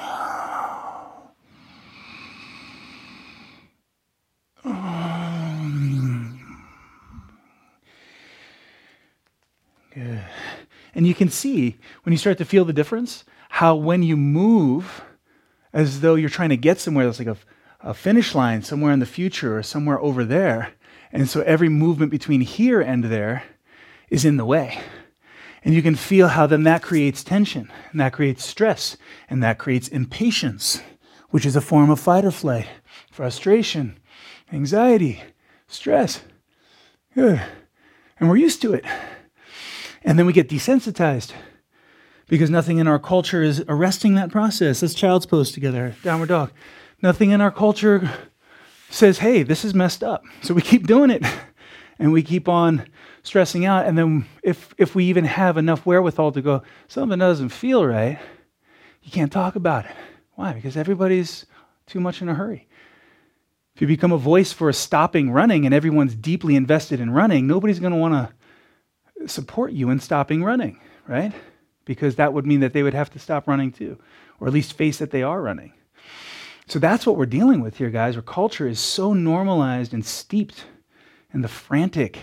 Good. 9.92 10.22
And 10.94 11.08
you 11.08 11.14
can 11.16 11.28
see 11.28 11.76
when 12.04 12.12
you 12.12 12.18
start 12.18 12.38
to 12.38 12.44
feel 12.44 12.64
the 12.64 12.72
difference, 12.72 13.24
how 13.48 13.74
when 13.74 14.04
you 14.04 14.16
move 14.16 15.02
as 15.72 16.02
though 16.02 16.14
you're 16.14 16.28
trying 16.28 16.50
to 16.50 16.56
get 16.56 16.78
somewhere 16.78 17.04
that's 17.04 17.18
like 17.18 17.26
a 17.26 17.36
a 17.80 17.94
finish 17.94 18.34
line 18.34 18.62
somewhere 18.62 18.92
in 18.92 18.98
the 18.98 19.06
future 19.06 19.56
or 19.56 19.62
somewhere 19.62 20.00
over 20.00 20.24
there. 20.24 20.72
And 21.12 21.28
so 21.28 21.42
every 21.42 21.68
movement 21.68 22.10
between 22.10 22.40
here 22.40 22.80
and 22.80 23.04
there 23.04 23.44
is 24.10 24.24
in 24.24 24.36
the 24.36 24.44
way. 24.44 24.80
And 25.64 25.74
you 25.74 25.82
can 25.82 25.94
feel 25.94 26.28
how 26.28 26.46
then 26.46 26.62
that 26.64 26.82
creates 26.82 27.24
tension, 27.24 27.70
and 27.90 28.00
that 28.00 28.12
creates 28.12 28.44
stress, 28.46 28.96
and 29.28 29.42
that 29.42 29.58
creates 29.58 29.88
impatience, 29.88 30.80
which 31.30 31.44
is 31.44 31.56
a 31.56 31.60
form 31.60 31.90
of 31.90 31.98
fight 31.98 32.24
or 32.24 32.30
flight, 32.30 32.68
frustration, 33.10 33.98
anxiety, 34.52 35.22
stress. 35.66 36.22
And 37.16 37.40
we're 38.20 38.36
used 38.36 38.62
to 38.62 38.72
it. 38.72 38.84
And 40.04 40.18
then 40.18 40.26
we 40.26 40.32
get 40.32 40.48
desensitized 40.48 41.32
because 42.28 42.50
nothing 42.50 42.78
in 42.78 42.86
our 42.86 42.98
culture 42.98 43.42
is 43.42 43.64
arresting 43.68 44.14
that 44.14 44.30
process. 44.30 44.80
Let's 44.80 44.94
child's 44.94 45.26
pose 45.26 45.50
together, 45.50 45.96
downward 46.02 46.28
dog. 46.28 46.52
Nothing 47.00 47.30
in 47.30 47.40
our 47.40 47.50
culture 47.50 48.10
says, 48.90 49.18
hey, 49.18 49.42
this 49.42 49.64
is 49.64 49.74
messed 49.74 50.02
up. 50.02 50.24
So 50.42 50.54
we 50.54 50.62
keep 50.62 50.86
doing 50.86 51.10
it 51.10 51.22
and 51.98 52.12
we 52.12 52.22
keep 52.22 52.48
on 52.48 52.88
stressing 53.22 53.64
out. 53.64 53.86
And 53.86 53.96
then 53.96 54.26
if, 54.42 54.74
if 54.78 54.94
we 54.94 55.04
even 55.04 55.24
have 55.24 55.56
enough 55.56 55.86
wherewithal 55.86 56.32
to 56.32 56.42
go, 56.42 56.62
something 56.88 57.18
doesn't 57.18 57.50
feel 57.50 57.86
right, 57.86 58.18
you 59.02 59.10
can't 59.10 59.32
talk 59.32 59.56
about 59.56 59.84
it. 59.84 59.94
Why? 60.34 60.52
Because 60.52 60.76
everybody's 60.76 61.46
too 61.86 62.00
much 62.00 62.22
in 62.22 62.28
a 62.28 62.34
hurry. 62.34 62.68
If 63.74 63.82
you 63.82 63.86
become 63.86 64.12
a 64.12 64.18
voice 64.18 64.52
for 64.52 64.72
stopping 64.72 65.30
running 65.30 65.64
and 65.64 65.74
everyone's 65.74 66.14
deeply 66.14 66.56
invested 66.56 66.98
in 66.98 67.10
running, 67.10 67.46
nobody's 67.46 67.78
going 67.78 67.92
to 67.92 67.98
want 67.98 68.14
to 69.18 69.28
support 69.28 69.72
you 69.72 69.90
in 69.90 70.00
stopping 70.00 70.42
running, 70.42 70.80
right? 71.06 71.32
Because 71.84 72.16
that 72.16 72.32
would 72.32 72.46
mean 72.46 72.60
that 72.60 72.72
they 72.72 72.82
would 72.82 72.94
have 72.94 73.10
to 73.10 73.18
stop 73.18 73.46
running 73.46 73.70
too, 73.70 73.98
or 74.40 74.48
at 74.48 74.52
least 74.52 74.72
face 74.72 74.98
that 74.98 75.10
they 75.10 75.22
are 75.22 75.40
running. 75.40 75.72
So 76.68 76.78
that's 76.78 77.06
what 77.06 77.16
we're 77.16 77.24
dealing 77.24 77.62
with 77.62 77.78
here, 77.78 77.88
guys. 77.88 78.14
Our 78.14 78.22
culture 78.22 78.68
is 78.68 78.78
so 78.78 79.14
normalized 79.14 79.94
and 79.94 80.04
steeped 80.04 80.66
in 81.32 81.40
the 81.40 81.48
frantic. 81.48 82.18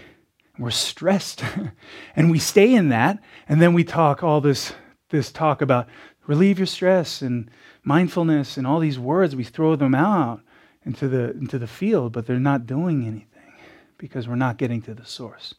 We're 0.60 0.70
stressed. 0.70 1.43
and 2.16 2.30
we 2.30 2.38
stay 2.38 2.76
in 2.76 2.89
that, 2.89 3.24
and 3.50 3.60
then 3.60 3.74
we 3.74 3.84
talk 3.84 4.22
all 4.22 4.41
this, 4.41 4.74
this 5.10 5.32
talk 5.32 5.64
about 5.64 5.88
relieve 6.28 6.60
your 6.60 6.68
stress 6.68 7.24
and 7.24 7.50
mindfulness 7.84 8.56
and 8.58 8.68
all 8.68 8.80
these 8.80 9.00
words. 9.00 9.36
We 9.36 9.43
throw 9.43 9.76
them 9.76 9.96
out 9.96 10.41
into 10.86 11.08
the, 11.08 11.32
into 11.32 11.58
the 11.58 11.68
field, 11.68 12.14
but 12.14 12.28
they're 12.28 12.39
not 12.39 12.68
doing 12.68 13.08
anything 13.08 13.54
because 13.98 14.28
we're 14.28 14.36
not 14.36 14.58
getting 14.58 14.82
to 14.84 14.93
the 14.93 15.06
source. 15.06 15.56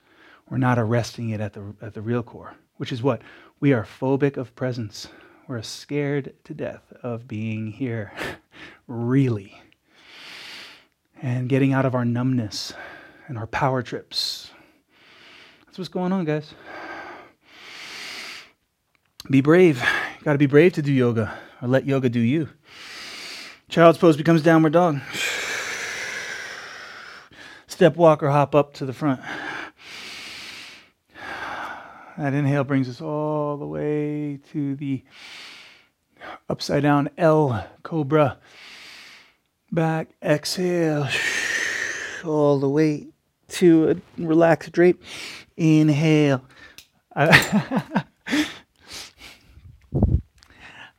We're 0.48 0.58
not 0.58 0.78
arresting 0.78 1.30
it 1.30 1.40
at 1.40 1.54
the, 1.54 1.74
at 1.82 1.94
the 1.94 2.02
real 2.02 2.22
core, 2.22 2.54
which 2.76 2.92
is 2.92 3.02
what? 3.02 3.22
We 3.58 3.72
are 3.72 3.82
phobic 3.82 4.36
of 4.36 4.54
presence. 4.54 5.08
We're 5.48 5.62
scared 5.62 6.34
to 6.42 6.54
death 6.54 6.92
of 7.04 7.28
being 7.28 7.70
here, 7.70 8.12
really. 8.88 9.62
And 11.22 11.48
getting 11.48 11.72
out 11.72 11.86
of 11.86 11.94
our 11.94 12.04
numbness 12.04 12.72
and 13.28 13.38
our 13.38 13.46
power 13.46 13.80
trips. 13.80 14.50
That's 15.64 15.78
what's 15.78 15.88
going 15.88 16.12
on, 16.12 16.24
guys. 16.24 16.52
Be 19.30 19.40
brave. 19.40 19.80
You 20.18 20.24
got 20.24 20.32
to 20.32 20.38
be 20.38 20.46
brave 20.46 20.72
to 20.74 20.82
do 20.82 20.92
yoga, 20.92 21.38
or 21.62 21.68
let 21.68 21.86
yoga 21.86 22.08
do 22.08 22.20
you. 22.20 22.48
Child's 23.68 23.98
pose 23.98 24.16
becomes 24.16 24.42
downward 24.42 24.72
dog. 24.72 24.98
Step 27.68 27.94
walk 27.94 28.22
or 28.22 28.30
hop 28.30 28.56
up 28.56 28.74
to 28.74 28.84
the 28.84 28.92
front. 28.92 29.20
That 32.18 32.32
inhale 32.32 32.64
brings 32.64 32.88
us 32.88 33.02
all 33.02 33.58
the 33.58 33.66
way 33.66 34.38
to 34.50 34.74
the 34.76 35.04
upside 36.48 36.82
down 36.82 37.10
L 37.18 37.66
cobra. 37.82 38.38
Back, 39.70 40.08
exhale, 40.22 41.08
all 42.24 42.58
the 42.58 42.70
way 42.70 43.08
to 43.48 43.90
a 43.90 44.22
relaxed 44.22 44.72
drape. 44.72 45.02
Inhale. 45.58 46.42
I, 47.14 48.46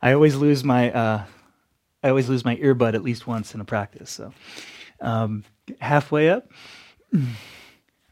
always 0.04 0.36
lose 0.36 0.64
my 0.64 0.92
uh, 0.92 1.24
I 2.04 2.10
always 2.10 2.30
lose 2.30 2.46
my 2.46 2.58
earbud 2.58 2.94
at 2.94 3.02
least 3.02 3.26
once 3.26 3.56
in 3.56 3.62
a 3.62 3.66
practice. 3.66 4.12
So 4.12 4.34
um, 5.02 5.44
halfway 5.80 6.30
up, 6.30 6.52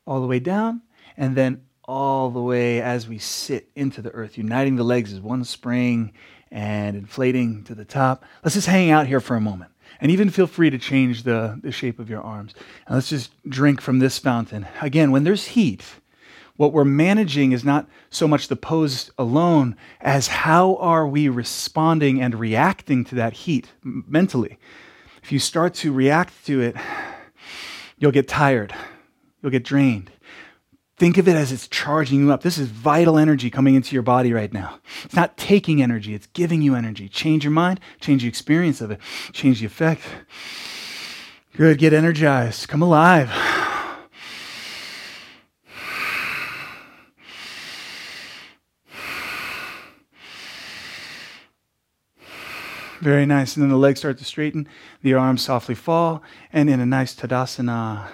all 0.08 0.22
the 0.22 0.28
way 0.28 0.40
down, 0.40 0.82
and 1.18 1.36
then 1.36 1.62
all 1.88 2.30
the 2.30 2.42
way 2.42 2.82
as 2.82 3.08
we 3.08 3.18
sit 3.18 3.70
into 3.76 4.02
the 4.02 4.12
earth, 4.12 4.38
uniting 4.38 4.76
the 4.76 4.84
legs 4.84 5.14
as 5.14 5.20
one 5.20 5.44
spring 5.44 6.12
and 6.52 6.96
inflating 6.96 7.64
to 7.64 7.76
the 7.76 7.86
top. 7.86 8.24
Let's 8.44 8.56
just 8.56 8.68
hang 8.68 8.92
out 8.92 9.08
here 9.08 9.20
for 9.20 9.36
a 9.36 9.42
moment. 9.42 9.72
And 10.02 10.12
even 10.12 10.30
feel 10.30 10.48
free 10.48 10.70
to 10.70 10.78
change 10.78 11.24
the, 11.24 11.60
the 11.62 11.72
shape 11.72 12.00
of 12.00 12.10
your 12.10 12.22
arms. 12.22 12.54
And 12.86 12.96
let's 12.96 13.10
just 13.10 13.32
drink 13.50 13.82
from 13.82 14.00
this 14.00 14.18
fountain. 14.18 14.68
Again, 14.82 15.12
when 15.12 15.24
there's 15.24 15.48
heat, 15.48 15.84
what 16.58 16.74
we're 16.74 16.86
managing 16.86 17.52
is 17.52 17.64
not 17.64 17.88
so 18.10 18.28
much 18.28 18.48
the 18.48 18.56
pose 18.56 19.12
alone 19.18 19.76
as 20.02 20.28
how 20.28 20.76
are 20.78 21.08
we 21.08 21.30
responding 21.30 22.22
and 22.22 22.36
reacting 22.36 23.04
to 23.06 23.16
that 23.16 23.34
heat 23.34 23.72
mentally. 23.84 24.58
If 25.22 25.32
you 25.32 25.40
start 25.40 25.74
to 25.76 25.92
react 25.92 26.46
to 26.46 26.62
it, 26.62 26.76
you'll 27.98 28.12
get 28.12 28.28
tired, 28.28 28.74
you'll 29.42 29.52
get 29.52 29.64
drained. 29.64 30.12
Think 30.98 31.18
of 31.18 31.28
it 31.28 31.36
as 31.36 31.52
it's 31.52 31.68
charging 31.68 32.22
you 32.22 32.32
up. 32.32 32.42
This 32.42 32.58
is 32.58 32.70
vital 32.70 33.18
energy 33.18 33.50
coming 33.50 33.76
into 33.76 33.94
your 33.94 34.04
body 34.04 34.32
right 34.32 34.54
now. 34.54 34.80
It's 35.04 35.16
not 35.16 35.36
taking 35.36 35.82
energy, 35.82 36.14
it's 36.14 36.28
giving 36.28 36.62
you 36.62 36.74
energy. 36.74 37.10
Change 37.10 37.44
your 37.44 37.52
mind, 37.52 37.82
change 38.00 38.22
the 38.22 38.30
experience 38.30 38.80
of 38.80 38.92
it, 38.92 39.00
change 39.34 39.60
the 39.60 39.66
effect. 39.66 40.04
Good, 41.58 41.80
get 41.80 41.92
energized, 41.92 42.70
come 42.70 42.82
alive. 42.82 43.30
Very 53.02 53.26
nice. 53.26 53.56
And 53.56 53.64
then 53.64 53.70
the 53.70 53.78
legs 53.78 54.00
start 54.00 54.18
to 54.18 54.26
straighten, 54.26 54.68
the 55.04 55.14
arms 55.14 55.44
softly 55.44 55.76
fall, 55.76 56.24
and 56.54 56.70
in 56.70 56.80
a 56.80 56.86
nice 56.86 57.14
Tadasana 57.14 58.08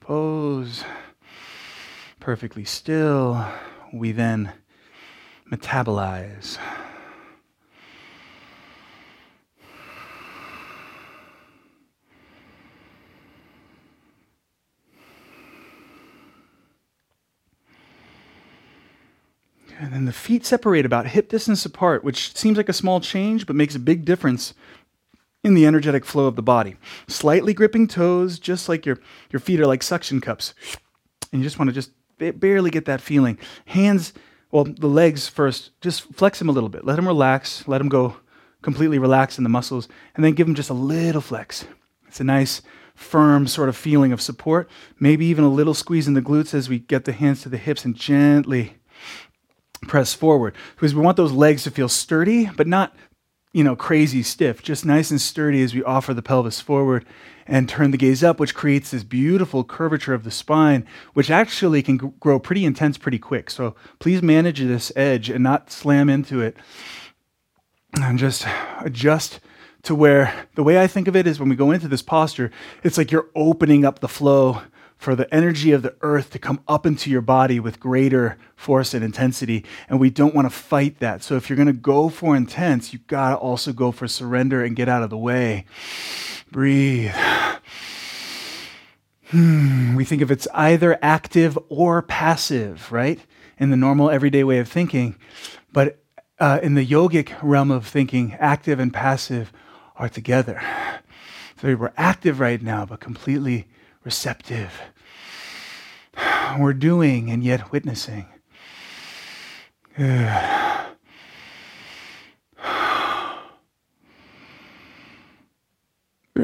pose, 0.00 0.82
perfectly 2.22 2.64
still, 2.64 3.44
we 3.92 4.12
then 4.12 4.52
metabolize. 5.50 6.56
And 19.80 19.92
then 19.92 20.04
the 20.04 20.12
feet 20.12 20.46
separate 20.46 20.86
about 20.86 21.08
hip 21.08 21.28
distance 21.28 21.66
apart, 21.66 22.04
which 22.04 22.36
seems 22.36 22.56
like 22.56 22.68
a 22.68 22.72
small 22.72 23.00
change, 23.00 23.48
but 23.48 23.56
makes 23.56 23.74
a 23.74 23.80
big 23.80 24.04
difference 24.04 24.54
in 25.42 25.54
the 25.54 25.66
energetic 25.66 26.04
flow 26.04 26.26
of 26.26 26.36
the 26.36 26.42
body. 26.42 26.76
Slightly 27.08 27.52
gripping 27.52 27.88
toes, 27.88 28.38
just 28.38 28.68
like 28.68 28.86
your, 28.86 29.00
your 29.32 29.40
feet 29.40 29.58
are 29.58 29.66
like 29.66 29.82
suction 29.82 30.20
cups. 30.20 30.54
And 31.32 31.40
you 31.40 31.44
just 31.44 31.58
want 31.58 31.68
to 31.68 31.74
just 31.74 31.90
barely 32.30 32.70
get 32.70 32.84
that 32.86 33.00
feeling. 33.00 33.38
Hands, 33.66 34.12
well, 34.50 34.64
the 34.64 34.86
legs 34.86 35.28
first, 35.28 35.70
just 35.80 36.12
flex 36.14 36.38
them 36.38 36.48
a 36.48 36.52
little 36.52 36.68
bit. 36.68 36.84
Let 36.84 36.96
them 36.96 37.06
relax. 37.06 37.66
Let 37.66 37.78
them 37.78 37.88
go 37.88 38.16
completely 38.62 38.98
relax 38.98 39.38
in 39.38 39.44
the 39.44 39.50
muscles. 39.50 39.88
And 40.14 40.24
then 40.24 40.32
give 40.32 40.46
them 40.46 40.54
just 40.54 40.70
a 40.70 40.74
little 40.74 41.20
flex. 41.20 41.66
It's 42.06 42.20
a 42.20 42.24
nice, 42.24 42.62
firm 42.94 43.46
sort 43.46 43.68
of 43.68 43.76
feeling 43.76 44.12
of 44.12 44.20
support. 44.20 44.68
Maybe 44.98 45.26
even 45.26 45.44
a 45.44 45.48
little 45.48 45.74
squeeze 45.74 46.08
in 46.08 46.14
the 46.14 46.22
glutes 46.22 46.54
as 46.54 46.68
we 46.68 46.78
get 46.78 47.04
the 47.04 47.12
hands 47.12 47.42
to 47.42 47.48
the 47.48 47.56
hips 47.56 47.84
and 47.84 47.94
gently 47.94 48.74
press 49.82 50.14
forward 50.14 50.54
because 50.74 50.94
we 50.94 51.02
want 51.02 51.16
those 51.16 51.32
legs 51.32 51.64
to 51.64 51.70
feel 51.70 51.88
sturdy, 51.88 52.48
but 52.56 52.66
not, 52.66 52.94
you 53.52 53.62
know, 53.62 53.76
crazy 53.76 54.22
stiff, 54.22 54.62
just 54.62 54.84
nice 54.84 55.10
and 55.10 55.20
sturdy 55.20 55.62
as 55.62 55.74
we 55.74 55.84
offer 55.84 56.14
the 56.14 56.22
pelvis 56.22 56.60
forward 56.60 57.04
and 57.46 57.68
turn 57.68 57.90
the 57.90 57.98
gaze 57.98 58.24
up, 58.24 58.40
which 58.40 58.54
creates 58.54 58.90
this 58.90 59.04
beautiful 59.04 59.64
curvature 59.64 60.14
of 60.14 60.24
the 60.24 60.30
spine, 60.30 60.86
which 61.12 61.30
actually 61.30 61.82
can 61.82 61.96
grow 61.96 62.38
pretty 62.38 62.64
intense 62.64 62.96
pretty 62.96 63.18
quick. 63.18 63.50
So 63.50 63.74
please 63.98 64.22
manage 64.22 64.60
this 64.60 64.92
edge 64.96 65.28
and 65.28 65.42
not 65.42 65.70
slam 65.70 66.08
into 66.08 66.40
it. 66.40 66.56
And 67.94 68.18
just 68.18 68.46
adjust 68.80 69.40
to 69.82 69.94
where 69.94 70.46
the 70.54 70.62
way 70.62 70.80
I 70.80 70.86
think 70.86 71.08
of 71.08 71.16
it 71.16 71.26
is 71.26 71.38
when 71.38 71.48
we 71.48 71.56
go 71.56 71.72
into 71.72 71.88
this 71.88 72.02
posture, 72.02 72.50
it's 72.82 72.96
like 72.96 73.10
you're 73.10 73.28
opening 73.34 73.84
up 73.84 73.98
the 73.98 74.08
flow 74.08 74.62
for 75.02 75.16
the 75.16 75.34
energy 75.34 75.72
of 75.72 75.82
the 75.82 75.96
earth 76.00 76.30
to 76.30 76.38
come 76.38 76.60
up 76.68 76.86
into 76.86 77.10
your 77.10 77.20
body 77.20 77.58
with 77.58 77.80
greater 77.80 78.38
force 78.54 78.94
and 78.94 79.04
intensity. 79.04 79.64
And 79.88 79.98
we 79.98 80.10
don't 80.10 80.32
want 80.32 80.46
to 80.46 80.56
fight 80.56 81.00
that. 81.00 81.24
So 81.24 81.34
if 81.34 81.50
you're 81.50 81.56
going 81.56 81.66
to 81.66 81.72
go 81.72 82.08
for 82.08 82.36
intense, 82.36 82.92
you've 82.92 83.08
got 83.08 83.30
to 83.30 83.36
also 83.36 83.72
go 83.72 83.90
for 83.90 84.06
surrender 84.06 84.62
and 84.64 84.76
get 84.76 84.88
out 84.88 85.02
of 85.02 85.10
the 85.10 85.18
way. 85.18 85.64
Breathe. 86.52 87.10
Hmm. 89.30 89.96
We 89.96 90.04
think 90.04 90.22
of 90.22 90.30
it's 90.30 90.46
either 90.54 90.96
active 91.02 91.58
or 91.68 92.02
passive, 92.02 92.92
right? 92.92 93.18
In 93.58 93.70
the 93.70 93.76
normal 93.76 94.08
everyday 94.08 94.44
way 94.44 94.58
of 94.60 94.68
thinking. 94.68 95.16
But 95.72 95.98
uh, 96.38 96.60
in 96.62 96.74
the 96.74 96.86
yogic 96.86 97.32
realm 97.42 97.72
of 97.72 97.88
thinking, 97.88 98.36
active 98.38 98.78
and 98.78 98.94
passive 98.94 99.52
are 99.96 100.08
together. 100.08 100.62
So 101.60 101.74
we're 101.74 101.92
active 101.96 102.38
right 102.38 102.62
now, 102.62 102.86
but 102.86 103.00
completely 103.00 103.66
receptive. 104.04 104.72
We're 106.58 106.74
doing 106.74 107.30
and 107.30 107.42
yet 107.42 107.72
witnessing. 107.72 108.26
Very 109.96 110.88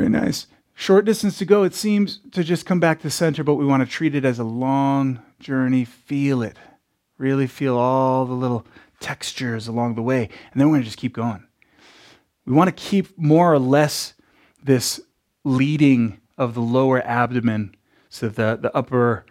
nice. 0.09 0.47
Short 0.75 1.05
distance 1.05 1.39
to 1.39 1.45
go. 1.45 1.65
It 1.65 1.75
seems 1.75 2.21
to 2.33 2.45
just 2.45 2.65
come 2.65 2.79
back 2.79 3.01
to 3.03 3.11
center, 3.11 3.43
but 3.43 3.55
we 3.55 3.67
want 3.67 3.83
to 3.83 3.89
treat 3.89 4.15
it 4.15 4.25
as 4.25 4.39
a 4.39 4.45
long 4.45 5.21
journey. 5.41 5.85
Feel 5.85 6.43
it. 6.43 6.57
Really 7.19 7.47
feel 7.47 7.77
all 7.77 8.25
the 8.25 8.35
little 8.35 8.65
textures 9.01 9.67
along 9.67 9.97
the 9.97 10.03
way. 10.03 10.29
And 10.53 10.61
then 10.61 10.69
we're 10.69 10.75
going 10.75 10.83
to 10.83 10.87
just 10.87 10.99
keep 10.99 11.15
going. 11.15 11.45
We 12.47 12.53
want 12.53 12.69
to 12.69 12.83
keep 12.83 13.19
more 13.19 13.53
or 13.53 13.59
less 13.59 14.15
this 14.63 15.01
leading 15.45 16.21
of 16.39 16.55
the 16.55 16.61
lower 16.61 17.05
abdomen 17.07 17.75
so 18.09 18.29
that 18.29 18.63
the, 18.63 18.75
upper 18.75 19.27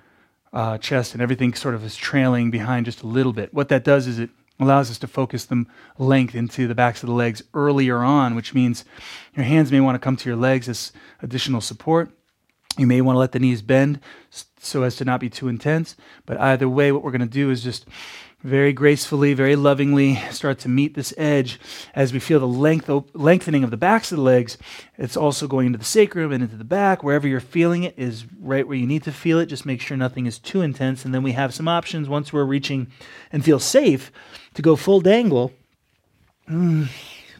uh, 0.53 0.77
chest 0.77 1.13
and 1.13 1.21
everything 1.21 1.53
sort 1.53 1.73
of 1.73 1.83
is 1.83 1.95
trailing 1.95 2.51
behind 2.51 2.85
just 2.85 3.01
a 3.01 3.07
little 3.07 3.33
bit. 3.33 3.53
What 3.53 3.69
that 3.69 3.83
does 3.83 4.07
is 4.07 4.19
it 4.19 4.29
allows 4.59 4.89
us 4.89 4.97
to 4.99 5.07
focus 5.07 5.45
the 5.45 5.65
length 5.97 6.35
into 6.35 6.67
the 6.67 6.75
backs 6.75 7.03
of 7.03 7.07
the 7.07 7.15
legs 7.15 7.43
earlier 7.53 7.99
on, 7.99 8.35
which 8.35 8.53
means 8.53 8.85
your 9.35 9.45
hands 9.45 9.71
may 9.71 9.79
want 9.79 9.95
to 9.95 9.99
come 9.99 10.15
to 10.17 10.29
your 10.29 10.37
legs 10.37 10.67
as 10.67 10.91
additional 11.21 11.61
support. 11.61 12.11
You 12.77 12.87
may 12.87 13.01
want 13.01 13.15
to 13.15 13.19
let 13.19 13.31
the 13.31 13.39
knees 13.39 13.61
bend 13.61 13.99
so 14.59 14.83
as 14.83 14.95
to 14.97 15.05
not 15.05 15.19
be 15.19 15.29
too 15.29 15.47
intense. 15.47 15.95
But 16.25 16.39
either 16.39 16.69
way, 16.69 16.91
what 16.91 17.03
we're 17.03 17.11
going 17.11 17.21
to 17.21 17.27
do 17.27 17.49
is 17.49 17.63
just 17.63 17.85
very 18.43 18.71
gracefully, 18.71 19.33
very 19.33 19.55
lovingly 19.55 20.15
start 20.29 20.59
to 20.59 20.69
meet 20.69 20.93
this 20.93 21.13
edge 21.17 21.59
as 21.95 22.13
we 22.13 22.19
feel 22.19 22.39
the 22.39 22.47
length, 22.47 22.89
lengthening 23.13 23.63
of 23.63 23.71
the 23.71 23.77
backs 23.77 24.11
of 24.11 24.17
the 24.17 24.23
legs. 24.23 24.57
It's 24.97 25.17
also 25.17 25.47
going 25.47 25.65
into 25.65 25.79
the 25.79 25.85
sacrum 25.85 26.31
and 26.31 26.43
into 26.43 26.55
the 26.55 26.63
back. 26.63 27.03
Wherever 27.03 27.27
you're 27.27 27.39
feeling 27.39 27.83
it 27.83 27.95
is 27.97 28.25
right 28.39 28.67
where 28.67 28.77
you 28.77 28.85
need 28.85 29.03
to 29.03 29.11
feel 29.11 29.39
it. 29.39 29.47
Just 29.47 29.65
make 29.65 29.81
sure 29.81 29.97
nothing 29.97 30.27
is 30.27 30.37
too 30.37 30.61
intense. 30.61 31.03
And 31.03 31.13
then 31.13 31.23
we 31.23 31.31
have 31.31 31.53
some 31.53 31.67
options 31.67 32.07
once 32.07 32.31
we're 32.31 32.45
reaching 32.45 32.91
and 33.31 33.43
feel 33.43 33.59
safe 33.59 34.11
to 34.53 34.61
go 34.61 34.75
full 34.75 35.01
dangle. 35.01 35.51
Mm, 36.47 36.89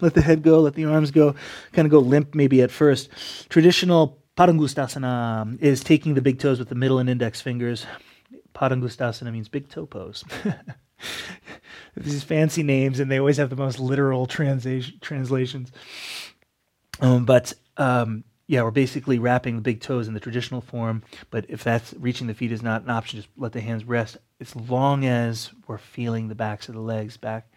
let 0.01 0.15
the 0.15 0.21
head 0.21 0.41
go, 0.41 0.61
let 0.61 0.73
the 0.73 0.85
arms 0.85 1.11
go, 1.11 1.35
kind 1.73 1.85
of 1.85 1.91
go 1.91 1.99
limp 1.99 2.33
maybe 2.33 2.61
at 2.63 2.71
first. 2.71 3.09
Traditional 3.49 4.17
Padangusthasana 4.35 5.61
is 5.61 5.83
taking 5.83 6.15
the 6.15 6.21
big 6.21 6.39
toes 6.39 6.57
with 6.57 6.69
the 6.69 6.75
middle 6.75 6.97
and 6.97 7.09
index 7.09 7.39
fingers. 7.39 7.85
Padangusthasana 8.55 9.31
means 9.31 9.47
big 9.47 9.69
toe 9.69 9.85
pose. 9.85 10.23
These 11.97 12.23
fancy 12.23 12.63
names, 12.63 12.99
and 12.99 13.11
they 13.11 13.19
always 13.19 13.37
have 13.37 13.49
the 13.49 13.55
most 13.55 13.79
literal 13.79 14.25
translation, 14.27 14.99
translations. 15.01 15.71
Um, 16.99 17.25
but 17.25 17.53
um, 17.77 18.23
yeah, 18.47 18.63
we're 18.63 18.71
basically 18.71 19.19
wrapping 19.19 19.55
the 19.55 19.61
big 19.61 19.81
toes 19.81 20.07
in 20.07 20.13
the 20.13 20.19
traditional 20.19 20.61
form. 20.61 21.03
But 21.29 21.45
if 21.49 21.63
that's 21.63 21.93
reaching 21.99 22.27
the 22.27 22.33
feet 22.33 22.51
is 22.51 22.63
not 22.63 22.83
an 22.83 22.89
option, 22.89 23.19
just 23.19 23.29
let 23.35 23.51
the 23.51 23.61
hands 23.61 23.83
rest. 23.83 24.17
As 24.39 24.55
long 24.55 25.05
as 25.05 25.51
we're 25.67 25.77
feeling 25.77 26.27
the 26.27 26.35
backs 26.35 26.69
of 26.69 26.75
the 26.75 26.81
legs 26.81 27.17
back 27.17 27.51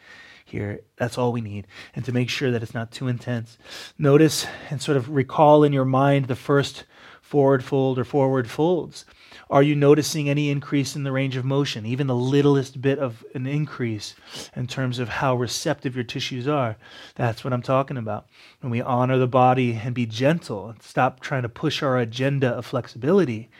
here, 0.45 0.81
that's 0.97 1.17
all 1.17 1.33
we 1.33 1.41
need. 1.41 1.69
And 1.95 2.05
to 2.05 2.13
make 2.13 2.29
sure 2.29 2.51
that 2.51 2.63
it's 2.63 2.75
not 2.75 2.91
too 2.91 3.07
intense, 3.07 3.57
notice 3.99 4.47
and 4.69 4.83
sort 4.83 4.97
of 4.97 5.09
recall 5.09 5.63
in 5.63 5.73
your 5.73 5.85
mind 5.85 6.27
the 6.27 6.35
first 6.35 6.85
forward 7.23 7.63
fold 7.63 7.99
or 7.99 8.05
forward 8.05 8.51
folds. 8.51 9.05
Are 9.49 9.63
you 9.63 9.75
noticing 9.75 10.29
any 10.29 10.51
increase 10.51 10.95
in 10.97 11.05
the 11.05 11.13
range 11.13 11.37
of 11.37 11.45
motion, 11.45 11.87
even 11.87 12.07
the 12.07 12.15
littlest 12.15 12.81
bit 12.81 12.99
of 12.99 13.25
an 13.35 13.47
increase 13.47 14.15
in 14.55 14.67
terms 14.67 14.99
of 14.99 15.09
how 15.09 15.35
receptive 15.35 15.95
your 15.95 16.05
tissues 16.05 16.47
are? 16.49 16.77
That's 17.17 17.45
what 17.45 17.53
I'm 17.53 17.63
talking 17.63 17.97
about. 17.97 18.27
When 18.61 18.71
we 18.71 18.81
honor 18.81 19.19
the 19.19 19.27
body 19.27 19.81
and 19.83 19.95
be 19.95 20.07
gentle 20.07 20.75
stop 20.81 21.21
trying 21.21 21.43
to 21.43 21.49
push 21.49 21.83
our 21.83 21.99
agenda 21.99 22.49
of 22.49 22.67
flexibility, 22.67 23.51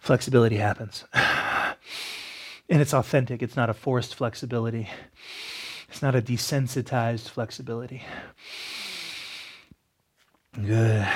flexibility 0.00 0.56
happens. 0.56 1.04
and 1.14 2.80
it's 2.80 2.94
authentic, 2.94 3.42
it's 3.42 3.56
not 3.56 3.70
a 3.70 3.74
forced 3.74 4.14
flexibility, 4.14 4.88
it's 5.88 6.02
not 6.02 6.14
a 6.14 6.22
desensitized 6.22 7.28
flexibility. 7.28 8.02
Good. 10.54 11.08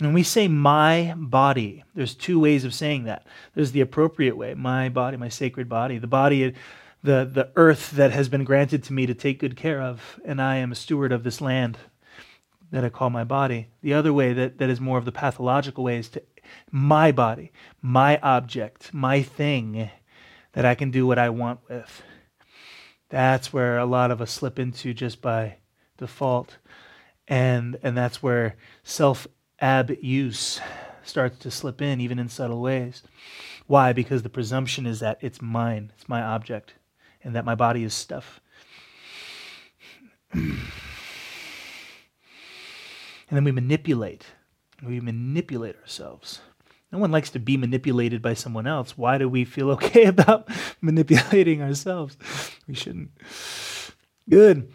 When 0.00 0.12
we 0.14 0.22
say 0.22 0.48
my 0.48 1.14
body, 1.16 1.84
there's 1.94 2.14
two 2.14 2.40
ways 2.40 2.64
of 2.64 2.72
saying 2.72 3.04
that. 3.04 3.26
There's 3.54 3.72
the 3.72 3.82
appropriate 3.82 4.36
way, 4.36 4.54
my 4.54 4.88
body, 4.88 5.16
my 5.16 5.28
sacred 5.28 5.68
body, 5.68 5.98
the 5.98 6.06
body, 6.06 6.54
the, 7.02 7.28
the 7.30 7.50
earth 7.56 7.90
that 7.92 8.10
has 8.10 8.28
been 8.28 8.44
granted 8.44 8.82
to 8.84 8.92
me 8.92 9.06
to 9.06 9.14
take 9.14 9.40
good 9.40 9.56
care 9.56 9.82
of, 9.82 10.18
and 10.24 10.40
I 10.40 10.56
am 10.56 10.72
a 10.72 10.76
steward 10.76 11.12
of 11.12 11.22
this 11.22 11.40
land 11.40 11.78
that 12.70 12.84
I 12.84 12.88
call 12.88 13.10
my 13.10 13.24
body. 13.24 13.68
The 13.82 13.94
other 13.94 14.12
way 14.12 14.32
that, 14.32 14.58
that 14.58 14.70
is 14.70 14.80
more 14.80 14.96
of 14.96 15.04
the 15.04 15.12
pathological 15.12 15.84
way 15.84 15.98
is 15.98 16.08
to 16.10 16.22
my 16.70 17.12
body, 17.12 17.52
my 17.82 18.18
object, 18.20 18.94
my 18.94 19.22
thing 19.22 19.90
that 20.52 20.64
I 20.64 20.74
can 20.74 20.90
do 20.90 21.06
what 21.06 21.18
I 21.18 21.30
want 21.30 21.60
with. 21.68 22.02
That's 23.08 23.52
where 23.52 23.78
a 23.78 23.86
lot 23.86 24.10
of 24.10 24.20
us 24.20 24.30
slip 24.30 24.58
into 24.58 24.94
just 24.94 25.20
by 25.20 25.56
default. 25.98 26.58
And, 27.28 27.78
and 27.82 27.96
that's 27.96 28.22
where 28.22 28.56
self 28.82 29.26
abuse 29.60 30.60
starts 31.02 31.38
to 31.38 31.50
slip 31.50 31.82
in, 31.82 32.00
even 32.00 32.18
in 32.18 32.28
subtle 32.28 32.60
ways. 32.60 33.02
Why? 33.66 33.92
Because 33.92 34.22
the 34.22 34.28
presumption 34.28 34.86
is 34.86 35.00
that 35.00 35.18
it's 35.20 35.40
mine, 35.40 35.92
it's 35.94 36.08
my 36.08 36.22
object, 36.22 36.74
and 37.22 37.34
that 37.34 37.44
my 37.44 37.54
body 37.54 37.84
is 37.84 37.94
stuff. 37.94 38.40
and 40.32 40.58
then 43.30 43.44
we 43.44 43.52
manipulate. 43.52 44.26
We 44.82 45.00
manipulate 45.00 45.76
ourselves. 45.76 46.40
No 46.92 46.98
one 46.98 47.12
likes 47.12 47.30
to 47.30 47.38
be 47.38 47.56
manipulated 47.56 48.20
by 48.20 48.34
someone 48.34 48.66
else. 48.66 48.98
Why 48.98 49.18
do 49.18 49.28
we 49.28 49.44
feel 49.44 49.70
okay 49.78 50.06
about 50.06 50.48
manipulating 50.80 51.62
ourselves? 51.62 52.16
We 52.66 52.74
shouldn't. 52.74 53.10
Good. 54.28 54.72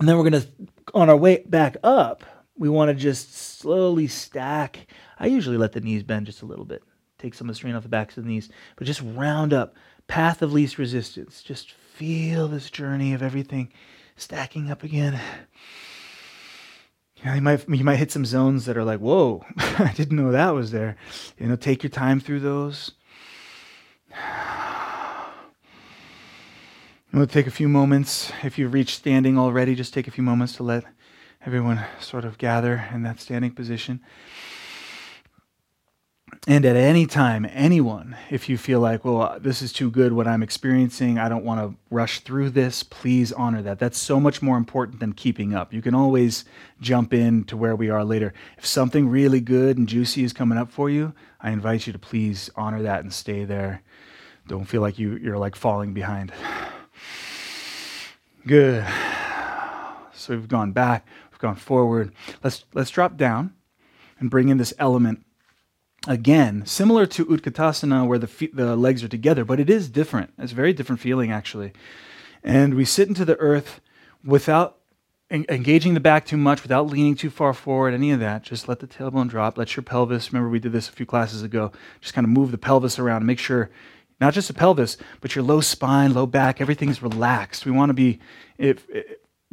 And 0.00 0.08
then 0.08 0.16
we're 0.16 0.28
going 0.28 0.42
to, 0.42 0.48
on 0.92 1.08
our 1.08 1.16
way 1.16 1.44
back 1.46 1.76
up, 1.82 2.24
we 2.56 2.68
want 2.68 2.88
to 2.88 2.94
just 2.94 3.34
slowly 3.34 4.06
stack. 4.06 4.86
I 5.18 5.26
usually 5.26 5.56
let 5.56 5.72
the 5.72 5.80
knees 5.80 6.02
bend 6.02 6.26
just 6.26 6.42
a 6.42 6.46
little 6.46 6.64
bit, 6.64 6.82
take 7.18 7.34
some 7.34 7.48
of 7.48 7.54
the 7.54 7.56
strain 7.56 7.74
off 7.74 7.82
the 7.82 7.88
backs 7.88 8.16
of 8.16 8.24
the 8.24 8.30
knees, 8.30 8.48
but 8.76 8.86
just 8.86 9.02
round 9.02 9.52
up. 9.52 9.74
Path 10.06 10.42
of 10.42 10.52
least 10.52 10.76
resistance. 10.76 11.42
Just 11.42 11.72
feel 11.72 12.46
this 12.46 12.68
journey 12.68 13.14
of 13.14 13.22
everything 13.22 13.72
stacking 14.16 14.70
up 14.70 14.82
again. 14.82 15.18
you 17.24 17.40
might 17.40 17.66
you 17.68 17.84
might 17.84 17.96
hit 17.96 18.12
some 18.12 18.26
zones 18.26 18.66
that 18.66 18.76
are 18.76 18.84
like, 18.84 19.00
whoa, 19.00 19.44
I 19.56 19.92
didn't 19.96 20.16
know 20.16 20.30
that 20.30 20.50
was 20.50 20.72
there. 20.72 20.96
You 21.38 21.46
know, 21.46 21.56
take 21.56 21.82
your 21.82 21.90
time 21.90 22.20
through 22.20 22.40
those. 22.40 22.92
We'll 27.12 27.26
take 27.28 27.46
a 27.46 27.52
few 27.52 27.68
moments. 27.68 28.32
If 28.42 28.58
you've 28.58 28.72
reached 28.72 28.96
standing 28.96 29.38
already, 29.38 29.76
just 29.76 29.94
take 29.94 30.08
a 30.08 30.10
few 30.10 30.24
moments 30.24 30.56
to 30.56 30.64
let 30.64 30.84
everyone 31.46 31.84
sort 32.00 32.24
of 32.24 32.38
gather 32.38 32.88
in 32.92 33.02
that 33.02 33.20
standing 33.20 33.50
position. 33.52 34.00
And 36.46 36.66
at 36.66 36.76
any 36.76 37.06
time, 37.06 37.46
anyone, 37.52 38.16
if 38.28 38.48
you 38.48 38.58
feel 38.58 38.80
like, 38.80 39.04
well, 39.04 39.38
this 39.40 39.62
is 39.62 39.72
too 39.72 39.90
good 39.90 40.12
what 40.12 40.26
I'm 40.26 40.42
experiencing, 40.42 41.18
I 41.18 41.28
don't 41.28 41.44
want 41.44 41.60
to 41.60 41.78
rush 41.90 42.20
through 42.20 42.50
this, 42.50 42.82
please 42.82 43.32
honor 43.32 43.62
that. 43.62 43.78
That's 43.78 43.98
so 43.98 44.20
much 44.20 44.42
more 44.42 44.58
important 44.58 45.00
than 45.00 45.12
keeping 45.12 45.54
up. 45.54 45.72
You 45.72 45.80
can 45.80 45.94
always 45.94 46.44
jump 46.80 47.14
in 47.14 47.44
to 47.44 47.56
where 47.56 47.76
we 47.76 47.88
are 47.88 48.04
later. 48.04 48.34
If 48.58 48.66
something 48.66 49.08
really 49.08 49.40
good 49.40 49.78
and 49.78 49.88
juicy 49.88 50.24
is 50.24 50.32
coming 50.32 50.58
up 50.58 50.70
for 50.70 50.90
you, 50.90 51.14
I 51.40 51.50
invite 51.50 51.86
you 51.86 51.92
to 51.92 51.98
please 51.98 52.50
honor 52.56 52.82
that 52.82 53.00
and 53.00 53.12
stay 53.12 53.44
there. 53.44 53.82
Don't 54.46 54.66
feel 54.66 54.82
like 54.82 54.98
you, 54.98 55.16
you're 55.16 55.38
like 55.38 55.56
falling 55.56 55.94
behind. 55.94 56.32
Good. 58.46 58.84
So 60.12 60.34
we've 60.34 60.48
gone 60.48 60.72
back, 60.72 61.06
gone 61.44 61.56
forward. 61.56 62.10
Let's, 62.42 62.64
let's 62.72 62.88
drop 62.88 63.18
down 63.18 63.52
and 64.18 64.30
bring 64.30 64.48
in 64.48 64.56
this 64.56 64.72
element 64.78 65.26
again, 66.06 66.64
similar 66.64 67.04
to 67.04 67.26
Utkatasana 67.26 68.06
where 68.06 68.18
the, 68.18 68.26
feet, 68.26 68.56
the 68.56 68.74
legs 68.76 69.04
are 69.04 69.08
together, 69.08 69.44
but 69.44 69.60
it 69.60 69.68
is 69.68 69.90
different. 69.90 70.32
It's 70.38 70.52
a 70.52 70.54
very 70.54 70.72
different 70.72 71.02
feeling, 71.02 71.30
actually. 71.30 71.72
And 72.42 72.72
we 72.72 72.86
sit 72.86 73.08
into 73.08 73.26
the 73.26 73.36
earth 73.36 73.82
without 74.24 74.78
en- 75.30 75.44
engaging 75.50 75.92
the 75.92 76.00
back 76.00 76.24
too 76.24 76.38
much, 76.38 76.62
without 76.62 76.86
leaning 76.86 77.14
too 77.14 77.28
far 77.28 77.52
forward, 77.52 77.92
any 77.92 78.10
of 78.10 78.20
that. 78.20 78.42
Just 78.42 78.66
let 78.66 78.80
the 78.80 78.86
tailbone 78.86 79.28
drop. 79.28 79.58
Let 79.58 79.76
your 79.76 79.82
pelvis, 79.82 80.32
remember 80.32 80.48
we 80.48 80.58
did 80.58 80.72
this 80.72 80.88
a 80.88 80.92
few 80.92 81.04
classes 81.04 81.42
ago, 81.42 81.72
just 82.00 82.14
kind 82.14 82.24
of 82.24 82.30
move 82.30 82.52
the 82.52 82.58
pelvis 82.58 82.98
around 82.98 83.26
make 83.26 83.38
sure 83.38 83.70
not 84.18 84.32
just 84.32 84.48
the 84.48 84.54
pelvis, 84.54 84.96
but 85.20 85.34
your 85.34 85.44
low 85.44 85.60
spine, 85.60 86.14
low 86.14 86.24
back, 86.24 86.60
everything's 86.60 87.02
relaxed. 87.02 87.66
We 87.66 87.72
want 87.72 87.90
to 87.90 87.94
be, 87.94 88.20
if, 88.56 88.86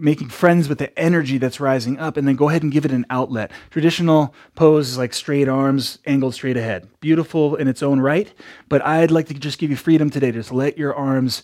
making 0.01 0.29
friends 0.29 0.67
with 0.67 0.79
the 0.79 0.97
energy 0.99 1.37
that's 1.37 1.59
rising 1.59 1.99
up 1.99 2.17
and 2.17 2.27
then 2.27 2.35
go 2.35 2.49
ahead 2.49 2.63
and 2.63 2.71
give 2.71 2.85
it 2.85 2.91
an 2.91 3.05
outlet. 3.09 3.51
Traditional 3.69 4.33
pose 4.55 4.89
is 4.89 4.97
like 4.97 5.13
straight 5.13 5.47
arms 5.47 5.99
angled 6.05 6.33
straight 6.33 6.57
ahead. 6.57 6.89
Beautiful 6.99 7.55
in 7.55 7.67
its 7.67 7.83
own 7.83 7.99
right, 7.99 8.33
but 8.67 8.85
I'd 8.85 9.11
like 9.11 9.27
to 9.27 9.33
just 9.33 9.59
give 9.59 9.69
you 9.69 9.75
freedom 9.75 10.09
today 10.09 10.31
to 10.31 10.39
just 10.39 10.51
let 10.51 10.77
your 10.77 10.93
arms 10.95 11.43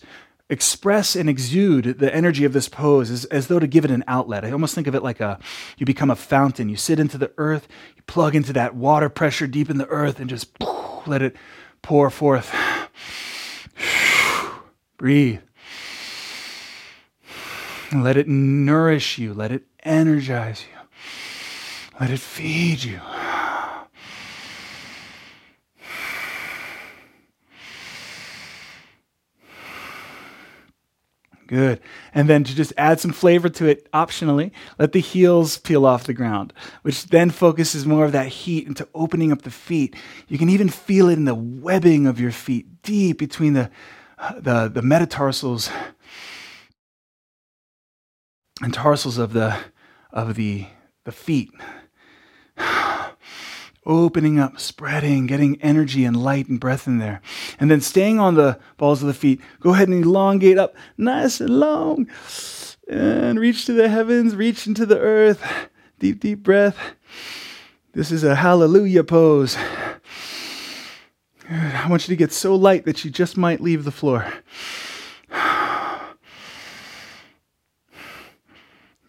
express 0.50 1.14
and 1.14 1.28
exude 1.28 1.98
the 1.98 2.14
energy 2.14 2.44
of 2.44 2.52
this 2.52 2.68
pose 2.68 3.10
as, 3.10 3.24
as 3.26 3.48
though 3.48 3.58
to 3.58 3.66
give 3.66 3.84
it 3.84 3.90
an 3.90 4.02
outlet. 4.06 4.44
I 4.44 4.50
almost 4.50 4.74
think 4.74 4.86
of 4.86 4.94
it 4.94 5.02
like 5.02 5.20
a 5.20 5.38
you 5.76 5.86
become 5.86 6.10
a 6.10 6.16
fountain. 6.16 6.68
You 6.68 6.76
sit 6.76 6.98
into 6.98 7.18
the 7.18 7.32
earth, 7.36 7.68
you 7.96 8.02
plug 8.06 8.34
into 8.34 8.52
that 8.54 8.74
water 8.74 9.08
pressure 9.08 9.46
deep 9.46 9.70
in 9.70 9.78
the 9.78 9.88
earth 9.88 10.20
and 10.20 10.28
just 10.28 10.48
let 11.06 11.22
it 11.22 11.36
pour 11.82 12.10
forth. 12.10 12.54
Breathe. 14.96 15.40
Let 17.92 18.16
it 18.16 18.28
nourish 18.28 19.18
you. 19.18 19.32
Let 19.32 19.50
it 19.50 19.64
energize 19.82 20.64
you. 20.70 20.78
Let 21.98 22.10
it 22.10 22.20
feed 22.20 22.84
you. 22.84 23.00
Good. 31.48 31.80
And 32.12 32.28
then 32.28 32.44
to 32.44 32.54
just 32.54 32.74
add 32.76 33.00
some 33.00 33.10
flavor 33.10 33.48
to 33.48 33.66
it 33.66 33.90
optionally, 33.92 34.50
let 34.78 34.92
the 34.92 35.00
heels 35.00 35.56
peel 35.56 35.86
off 35.86 36.04
the 36.04 36.12
ground, 36.12 36.52
which 36.82 37.06
then 37.06 37.30
focuses 37.30 37.86
more 37.86 38.04
of 38.04 38.12
that 38.12 38.28
heat 38.28 38.66
into 38.66 38.86
opening 38.94 39.32
up 39.32 39.42
the 39.42 39.50
feet. 39.50 39.96
You 40.28 40.36
can 40.36 40.50
even 40.50 40.68
feel 40.68 41.08
it 41.08 41.14
in 41.14 41.24
the 41.24 41.34
webbing 41.34 42.06
of 42.06 42.20
your 42.20 42.32
feet, 42.32 42.82
deep 42.82 43.18
between 43.18 43.54
the, 43.54 43.70
the, 44.36 44.68
the 44.68 44.82
metatarsals 44.82 45.70
and 48.60 48.74
tarsals 48.74 49.18
of 49.18 49.32
the 49.32 49.56
of 50.12 50.34
the 50.34 50.66
the 51.04 51.12
feet. 51.12 51.50
Opening 53.86 54.38
up, 54.38 54.60
spreading, 54.60 55.26
getting 55.26 55.60
energy 55.62 56.04
and 56.04 56.14
light 56.14 56.48
and 56.48 56.60
breath 56.60 56.86
in 56.86 56.98
there. 56.98 57.22
And 57.58 57.70
then 57.70 57.80
staying 57.80 58.18
on 58.18 58.34
the 58.34 58.58
balls 58.76 59.00
of 59.00 59.06
the 59.06 59.14
feet, 59.14 59.40
go 59.60 59.72
ahead 59.72 59.88
and 59.88 60.04
elongate 60.04 60.58
up 60.58 60.74
nice 60.98 61.40
and 61.40 61.58
long. 61.58 62.06
And 62.86 63.40
reach 63.40 63.64
to 63.64 63.72
the 63.72 63.88
heavens, 63.88 64.36
reach 64.36 64.66
into 64.66 64.84
the 64.84 64.98
earth. 64.98 65.42
Deep, 65.98 66.20
deep 66.20 66.42
breath. 66.42 66.76
This 67.92 68.12
is 68.12 68.24
a 68.24 68.34
hallelujah 68.34 69.04
pose. 69.04 69.56
I 71.50 71.86
want 71.88 72.06
you 72.06 72.12
to 72.12 72.16
get 72.16 72.32
so 72.32 72.54
light 72.54 72.84
that 72.84 73.04
you 73.06 73.10
just 73.10 73.38
might 73.38 73.62
leave 73.62 73.84
the 73.84 73.90
floor. 73.90 74.30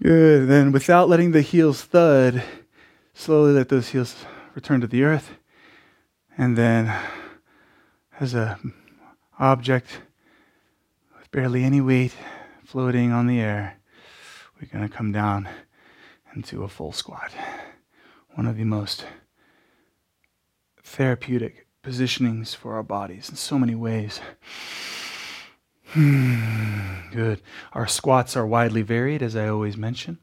Good. 0.02 0.48
Then, 0.48 0.72
without 0.72 1.10
letting 1.10 1.32
the 1.32 1.42
heels 1.42 1.82
thud, 1.84 2.42
slowly 3.14 3.52
let 3.52 3.68
those 3.68 3.90
heels 3.90 4.24
return 4.56 4.80
to 4.80 4.88
the 4.88 5.04
earth. 5.04 5.32
And 6.38 6.58
then, 6.58 6.96
as 8.18 8.34
a 8.34 8.58
object 9.40 10.02
with 11.18 11.30
barely 11.32 11.66
any 11.66 11.82
weight 11.82 12.14
floating 12.64 13.12
on 13.12 13.28
the 13.28 13.42
air, 13.42 13.78
we're 14.56 14.70
going 14.70 14.88
to 14.88 14.96
come 14.96 15.12
down 15.12 15.50
into 16.34 16.64
a 16.64 16.70
full 16.70 16.94
squat. 16.94 17.34
One 18.36 18.46
of 18.46 18.56
the 18.56 18.64
most 18.64 19.06
therapeutic 20.82 21.68
positionings 21.84 22.56
for 22.56 22.76
our 22.76 22.84
bodies 22.84 23.30
in 23.30 23.36
so 23.36 23.60
many 23.60 23.76
ways. 23.76 24.22
Good. 27.12 27.42
Our 27.74 27.88
squats 27.88 28.36
are 28.36 28.46
widely 28.46 28.84
varied, 28.84 29.24
as 29.24 29.36
I 29.36 29.48
always 29.48 29.76
mention. 29.76 30.20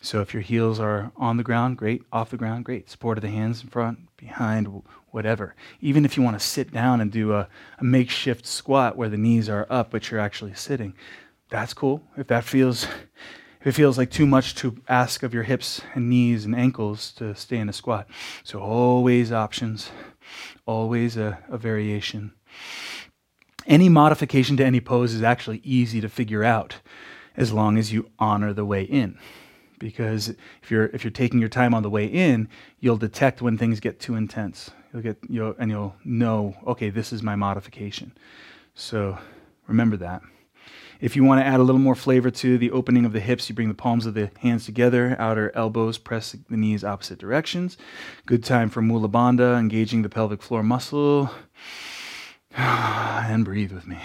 So 0.00 0.22
if 0.22 0.32
your 0.32 0.42
heels 0.42 0.80
are 0.80 1.12
on 1.16 1.36
the 1.36 1.42
ground, 1.42 1.76
great. 1.76 2.02
Off 2.10 2.30
the 2.30 2.38
ground, 2.38 2.64
great. 2.64 2.88
Support 2.88 3.18
of 3.18 3.22
the 3.22 3.28
hands 3.28 3.62
in 3.62 3.68
front, 3.68 4.16
behind, 4.16 4.82
whatever. 5.10 5.54
Even 5.80 6.06
if 6.06 6.16
you 6.16 6.22
want 6.22 6.40
to 6.40 6.46
sit 6.46 6.72
down 6.72 7.02
and 7.02 7.12
do 7.12 7.34
a, 7.34 7.48
a 7.78 7.84
makeshift 7.84 8.46
squat 8.46 8.96
where 8.96 9.10
the 9.10 9.18
knees 9.18 9.48
are 9.50 9.66
up, 9.68 9.90
but 9.90 10.10
you're 10.10 10.20
actually 10.20 10.54
sitting, 10.54 10.94
that's 11.50 11.74
cool. 11.74 12.02
If 12.16 12.28
that 12.28 12.44
feels 12.44 12.86
if 13.60 13.66
it 13.66 13.72
feels 13.72 13.98
like 13.98 14.10
too 14.10 14.24
much 14.26 14.54
to 14.54 14.80
ask 14.88 15.22
of 15.22 15.34
your 15.34 15.42
hips 15.42 15.82
and 15.94 16.08
knees 16.08 16.46
and 16.46 16.56
ankles 16.56 17.12
to 17.12 17.34
stay 17.34 17.58
in 17.58 17.68
a 17.68 17.74
squat. 17.74 18.08
So 18.42 18.60
always 18.60 19.32
options 19.32 19.90
always 20.66 21.16
a, 21.16 21.38
a 21.48 21.58
variation. 21.58 22.32
Any 23.70 23.88
modification 23.88 24.56
to 24.56 24.64
any 24.64 24.80
pose 24.80 25.14
is 25.14 25.22
actually 25.22 25.60
easy 25.62 26.00
to 26.00 26.08
figure 26.08 26.42
out 26.42 26.80
as 27.36 27.52
long 27.52 27.78
as 27.78 27.92
you 27.92 28.10
honor 28.18 28.52
the 28.52 28.64
way 28.64 28.82
in. 28.82 29.16
Because 29.78 30.30
if 30.60 30.72
you're 30.72 30.86
if 30.86 31.04
you're 31.04 31.12
taking 31.12 31.38
your 31.38 31.48
time 31.48 31.72
on 31.72 31.84
the 31.84 31.88
way 31.88 32.04
in, 32.04 32.48
you'll 32.80 32.96
detect 32.96 33.40
when 33.40 33.56
things 33.56 33.78
get 33.78 34.00
too 34.00 34.16
intense. 34.16 34.72
You'll 34.92 35.02
get 35.02 35.18
you'll, 35.28 35.54
and 35.56 35.70
you'll 35.70 35.94
know, 36.04 36.56
okay, 36.66 36.90
this 36.90 37.12
is 37.12 37.22
my 37.22 37.36
modification. 37.36 38.12
So 38.74 39.16
remember 39.68 39.96
that. 39.98 40.22
If 41.00 41.14
you 41.14 41.22
want 41.22 41.40
to 41.40 41.46
add 41.46 41.60
a 41.60 41.62
little 41.62 41.80
more 41.80 41.94
flavor 41.94 42.32
to 42.32 42.58
the 42.58 42.72
opening 42.72 43.04
of 43.04 43.12
the 43.12 43.20
hips, 43.20 43.48
you 43.48 43.54
bring 43.54 43.68
the 43.68 43.74
palms 43.74 44.04
of 44.04 44.14
the 44.14 44.32
hands 44.40 44.66
together, 44.66 45.14
outer 45.16 45.52
elbows 45.54 45.96
press 45.96 46.36
the 46.50 46.56
knees 46.56 46.82
opposite 46.82 47.20
directions. 47.20 47.78
Good 48.26 48.42
time 48.42 48.68
for 48.68 48.82
Mula 48.82 49.08
Bandha, 49.08 49.60
engaging 49.60 50.02
the 50.02 50.08
pelvic 50.08 50.42
floor 50.42 50.64
muscle. 50.64 51.30
Ah, 52.56 53.26
and 53.28 53.44
breathe 53.44 53.72
with 53.72 53.86
me. 53.86 53.98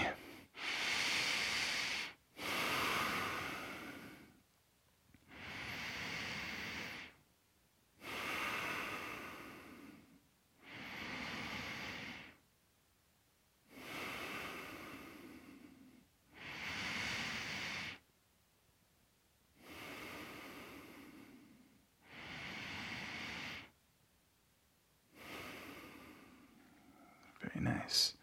Nice. 27.58 28.14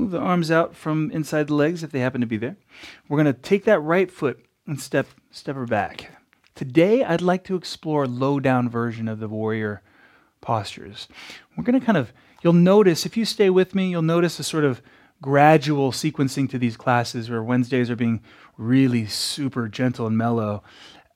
Move 0.00 0.12
the 0.12 0.18
arms 0.18 0.50
out 0.50 0.74
from 0.74 1.10
inside 1.10 1.48
the 1.48 1.54
legs 1.54 1.82
if 1.82 1.90
they 1.90 2.00
happen 2.00 2.22
to 2.22 2.26
be 2.26 2.38
there. 2.38 2.56
We're 3.06 3.22
going 3.22 3.34
to 3.34 3.38
take 3.38 3.66
that 3.66 3.80
right 3.80 4.10
foot 4.10 4.42
and 4.66 4.80
step 4.80 5.06
step 5.30 5.56
her 5.56 5.66
back. 5.66 6.10
Today, 6.54 7.04
I'd 7.04 7.20
like 7.20 7.44
to 7.44 7.54
explore 7.54 8.06
low 8.06 8.40
down 8.40 8.70
version 8.70 9.08
of 9.08 9.20
the 9.20 9.28
warrior 9.28 9.82
postures. 10.40 11.06
We're 11.54 11.64
going 11.64 11.78
to 11.78 11.84
kind 11.84 11.98
of 11.98 12.14
you'll 12.40 12.54
notice 12.54 13.04
if 13.04 13.14
you 13.14 13.26
stay 13.26 13.50
with 13.50 13.74
me, 13.74 13.90
you'll 13.90 14.00
notice 14.00 14.38
a 14.38 14.42
sort 14.42 14.64
of 14.64 14.80
gradual 15.20 15.92
sequencing 15.92 16.48
to 16.48 16.58
these 16.58 16.78
classes 16.78 17.28
where 17.28 17.42
Wednesdays 17.42 17.90
are 17.90 17.96
being 17.96 18.22
really 18.56 19.04
super 19.04 19.68
gentle 19.68 20.06
and 20.06 20.16
mellow. 20.16 20.62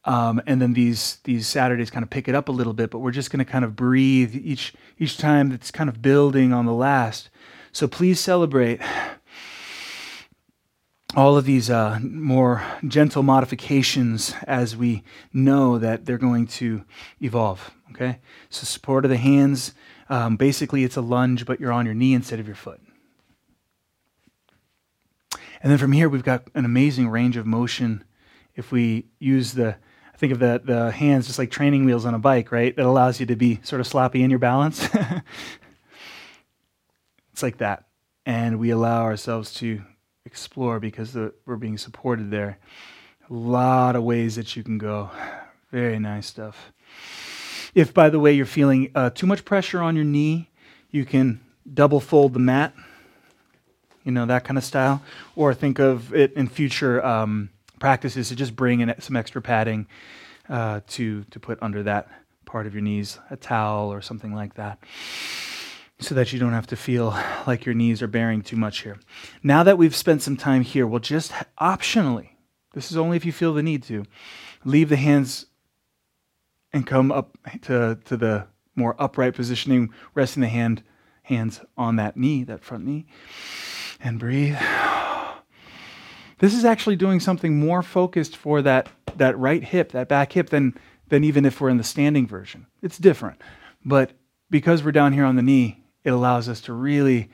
Um, 0.04 0.42
and 0.46 0.60
then 0.60 0.74
these 0.74 1.20
these 1.24 1.46
Saturdays 1.46 1.90
kind 1.90 2.02
of 2.02 2.10
pick 2.10 2.28
it 2.28 2.34
up 2.34 2.50
a 2.50 2.52
little 2.52 2.74
bit, 2.74 2.90
but 2.90 2.98
we're 2.98 3.12
just 3.12 3.30
going 3.30 3.42
to 3.42 3.50
kind 3.50 3.64
of 3.64 3.76
breathe 3.76 4.34
each 4.34 4.74
each 4.98 5.16
time 5.16 5.48
that's 5.48 5.70
kind 5.70 5.88
of 5.88 6.02
building 6.02 6.52
on 6.52 6.66
the 6.66 6.74
last. 6.74 7.30
So 7.74 7.88
please 7.88 8.20
celebrate 8.20 8.80
all 11.16 11.36
of 11.36 11.44
these 11.44 11.68
uh, 11.68 11.98
more 12.00 12.62
gentle 12.86 13.24
modifications 13.24 14.32
as 14.46 14.76
we 14.76 15.02
know 15.32 15.76
that 15.78 16.06
they're 16.06 16.16
going 16.16 16.46
to 16.46 16.84
evolve. 17.20 17.72
Okay? 17.90 18.20
So, 18.48 18.64
support 18.64 19.04
of 19.04 19.10
the 19.10 19.16
hands. 19.16 19.74
Um, 20.08 20.36
basically, 20.36 20.84
it's 20.84 20.94
a 20.94 21.00
lunge, 21.00 21.46
but 21.46 21.58
you're 21.58 21.72
on 21.72 21.84
your 21.84 21.96
knee 21.96 22.14
instead 22.14 22.38
of 22.38 22.46
your 22.46 22.54
foot. 22.54 22.80
And 25.60 25.72
then 25.72 25.78
from 25.78 25.90
here, 25.90 26.08
we've 26.08 26.22
got 26.22 26.44
an 26.54 26.64
amazing 26.64 27.08
range 27.08 27.36
of 27.36 27.44
motion 27.44 28.04
if 28.54 28.70
we 28.70 29.06
use 29.18 29.54
the 29.54 29.78
I 30.14 30.16
think 30.16 30.32
of 30.32 30.38
the, 30.38 30.62
the 30.64 30.92
hands 30.92 31.26
just 31.26 31.40
like 31.40 31.50
training 31.50 31.86
wheels 31.86 32.06
on 32.06 32.14
a 32.14 32.20
bike, 32.20 32.52
right? 32.52 32.76
That 32.76 32.86
allows 32.86 33.18
you 33.18 33.26
to 33.26 33.34
be 33.34 33.58
sort 33.64 33.80
of 33.80 33.88
sloppy 33.88 34.22
in 34.22 34.30
your 34.30 34.38
balance. 34.38 34.88
It's 37.34 37.42
like 37.42 37.58
that. 37.58 37.86
And 38.24 38.60
we 38.60 38.70
allow 38.70 39.02
ourselves 39.02 39.52
to 39.54 39.82
explore 40.24 40.78
because 40.78 41.14
the, 41.14 41.34
we're 41.46 41.56
being 41.56 41.78
supported 41.78 42.30
there. 42.30 42.58
A 43.28 43.34
lot 43.34 43.96
of 43.96 44.04
ways 44.04 44.36
that 44.36 44.54
you 44.54 44.62
can 44.62 44.78
go. 44.78 45.10
Very 45.72 45.98
nice 45.98 46.28
stuff. 46.28 46.72
If, 47.74 47.92
by 47.92 48.08
the 48.08 48.20
way, 48.20 48.34
you're 48.34 48.46
feeling 48.46 48.92
uh, 48.94 49.10
too 49.10 49.26
much 49.26 49.44
pressure 49.44 49.82
on 49.82 49.96
your 49.96 50.04
knee, 50.04 50.48
you 50.92 51.04
can 51.04 51.40
double 51.74 51.98
fold 51.98 52.34
the 52.34 52.38
mat, 52.38 52.72
you 54.04 54.12
know, 54.12 54.26
that 54.26 54.44
kind 54.44 54.56
of 54.56 54.62
style. 54.62 55.02
Or 55.34 55.52
think 55.54 55.80
of 55.80 56.14
it 56.14 56.34
in 56.34 56.46
future 56.46 57.04
um, 57.04 57.50
practices 57.80 58.28
to 58.28 58.36
just 58.36 58.54
bring 58.54 58.78
in 58.78 58.94
some 59.00 59.16
extra 59.16 59.42
padding 59.42 59.88
uh, 60.48 60.82
to, 60.90 61.24
to 61.24 61.40
put 61.40 61.60
under 61.60 61.82
that 61.82 62.06
part 62.44 62.68
of 62.68 62.74
your 62.74 62.82
knees, 62.82 63.18
a 63.28 63.36
towel 63.36 63.92
or 63.92 64.00
something 64.02 64.32
like 64.32 64.54
that 64.54 64.78
so 66.00 66.14
that 66.14 66.32
you 66.32 66.38
don't 66.38 66.52
have 66.52 66.66
to 66.68 66.76
feel 66.76 67.10
like 67.46 67.64
your 67.64 67.74
knees 67.74 68.02
are 68.02 68.08
bearing 68.08 68.42
too 68.42 68.56
much 68.56 68.80
here. 68.80 68.98
Now 69.42 69.62
that 69.62 69.78
we've 69.78 69.96
spent 69.96 70.22
some 70.22 70.36
time 70.36 70.62
here, 70.62 70.86
we'll 70.86 71.00
just 71.00 71.32
optionally, 71.60 72.30
this 72.74 72.90
is 72.90 72.96
only 72.96 73.16
if 73.16 73.24
you 73.24 73.32
feel 73.32 73.54
the 73.54 73.62
need 73.62 73.82
to, 73.84 74.04
leave 74.64 74.88
the 74.88 74.96
hands 74.96 75.46
and 76.72 76.86
come 76.86 77.12
up 77.12 77.38
to, 77.62 77.98
to 78.04 78.16
the 78.16 78.46
more 78.74 78.96
upright 78.98 79.34
positioning, 79.34 79.92
resting 80.14 80.40
the 80.40 80.48
hand 80.48 80.82
hands 81.22 81.60
on 81.76 81.96
that 81.96 82.16
knee, 82.16 82.44
that 82.44 82.62
front 82.62 82.84
knee, 82.84 83.06
and 84.00 84.18
breathe. 84.18 84.56
This 86.40 86.52
is 86.52 86.64
actually 86.64 86.96
doing 86.96 87.20
something 87.20 87.58
more 87.58 87.80
focused 87.80 88.36
for 88.36 88.60
that, 88.60 88.88
that 89.16 89.38
right 89.38 89.62
hip, 89.62 89.92
that 89.92 90.08
back 90.08 90.32
hip, 90.32 90.50
than, 90.50 90.76
than 91.08 91.22
even 91.22 91.46
if 91.46 91.60
we're 91.60 91.68
in 91.68 91.76
the 91.78 91.84
standing 91.84 92.26
version. 92.26 92.66
It's 92.82 92.98
different. 92.98 93.40
But 93.84 94.10
because 94.50 94.82
we're 94.82 94.92
down 94.92 95.12
here 95.12 95.24
on 95.24 95.36
the 95.36 95.42
knee, 95.42 95.83
it 96.04 96.10
allows 96.10 96.48
us 96.48 96.60
to 96.62 96.72
really 96.72 97.30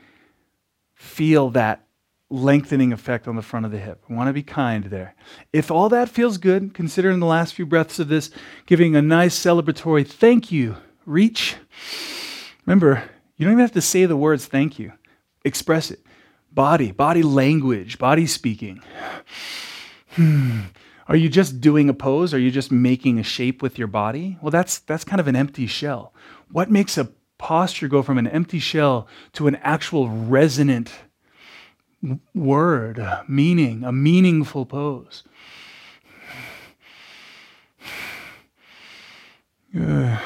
feel 0.95 1.49
that 1.51 1.85
lengthening 2.29 2.93
effect 2.93 3.27
on 3.27 3.35
the 3.35 3.41
front 3.41 3.65
of 3.65 3.71
the 3.71 3.77
hip. 3.77 4.03
I 4.09 4.13
want 4.13 4.29
to 4.29 4.33
be 4.33 4.43
kind 4.43 4.85
there. 4.85 5.15
If 5.51 5.69
all 5.69 5.89
that 5.89 6.09
feels 6.09 6.37
good, 6.37 6.73
consider 6.73 7.11
in 7.11 7.19
the 7.19 7.25
last 7.25 7.53
few 7.53 7.65
breaths 7.65 7.99
of 7.99 8.07
this 8.07 8.31
giving 8.65 8.95
a 8.95 9.01
nice 9.01 9.37
celebratory 9.37 10.07
thank 10.07 10.51
you. 10.51 10.77
Reach. 11.05 11.57
Remember, 12.65 13.03
you 13.35 13.45
don't 13.45 13.53
even 13.53 13.61
have 13.61 13.73
to 13.73 13.81
say 13.81 14.05
the 14.05 14.15
words 14.15 14.45
thank 14.45 14.79
you. 14.79 14.93
Express 15.43 15.91
it. 15.91 15.99
Body, 16.51 16.91
body 16.91 17.23
language, 17.23 17.97
body 17.97 18.25
speaking. 18.25 18.81
Hmm. 20.11 20.61
Are 21.07 21.15
you 21.15 21.27
just 21.27 21.59
doing 21.59 21.89
a 21.89 21.93
pose? 21.93 22.33
Are 22.33 22.39
you 22.39 22.51
just 22.51 22.71
making 22.71 23.19
a 23.19 23.23
shape 23.23 23.61
with 23.61 23.77
your 23.77 23.87
body? 23.87 24.37
Well, 24.41 24.51
that's 24.51 24.79
that's 24.79 25.03
kind 25.03 25.19
of 25.19 25.27
an 25.27 25.35
empty 25.35 25.67
shell. 25.67 26.13
What 26.51 26.69
makes 26.69 26.97
a 26.97 27.09
posture 27.41 27.87
go 27.87 28.03
from 28.03 28.19
an 28.19 28.27
empty 28.27 28.59
shell 28.59 29.07
to 29.33 29.47
an 29.47 29.55
actual 29.57 30.07
resonant 30.07 30.91
word, 32.35 33.03
meaning, 33.27 33.83
a 33.83 33.91
meaningful 33.91 34.65
pose. 34.65 35.23
And 39.73 40.19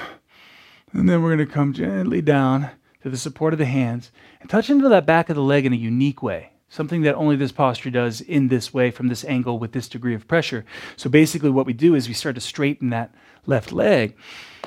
then 0.93 1.22
we're 1.22 1.36
going 1.36 1.47
to 1.47 1.53
come 1.53 1.72
gently 1.72 2.22
down 2.22 2.72
to 3.01 3.09
the 3.09 3.18
support 3.18 3.53
of 3.53 3.59
the 3.59 3.66
hands 3.66 4.11
and 4.41 4.49
touch 4.49 4.70
into 4.70 4.89
that 4.89 5.05
back 5.05 5.30
of 5.30 5.38
the 5.38 5.41
leg 5.41 5.66
in 5.66 5.72
a 5.72 5.78
unique 5.78 6.22
way. 6.22 6.51
Something 6.68 7.03
that 7.03 7.16
only 7.16 7.38
this 7.38 7.53
posture 7.53 7.91
does 7.91 8.20
in 8.20 8.49
this 8.49 8.74
way, 8.74 8.91
from 8.91 9.07
this 9.07 9.24
angle, 9.24 9.57
with 9.57 9.72
this 9.72 9.88
degree 9.88 10.16
of 10.16 10.28
pressure. 10.28 10.66
So 10.97 11.09
basically, 11.09 11.49
what 11.49 11.66
we 11.66 11.74
do 11.74 11.95
is 11.95 12.09
we 12.09 12.13
start 12.13 12.36
to 12.36 12.41
straighten 12.41 12.89
that 12.89 13.16
left 13.45 13.72
leg. 13.72 14.18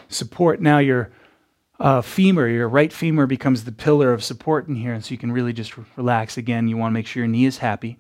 Support 0.09 0.63
now 0.63 0.79
your 0.79 1.11
uh, 1.81 2.03
femur, 2.03 2.49
your 2.49 2.69
right 2.69 2.93
femur 2.93 3.27
becomes 3.27 3.65
the 3.65 3.73
pillar 3.73 4.13
of 4.13 4.25
support 4.25 4.67
in 4.67 4.75
here, 4.75 4.93
and 4.93 5.05
so 5.05 5.13
you 5.13 5.19
can 5.19 5.33
really 5.33 5.53
just 5.53 5.75
relax 5.97 6.37
again. 6.37 6.69
You 6.69 6.77
want 6.77 6.93
to 6.93 6.95
make 6.95 7.07
sure 7.07 7.23
your 7.23 7.29
knee 7.29 7.45
is 7.45 7.59
happy. 7.59 7.99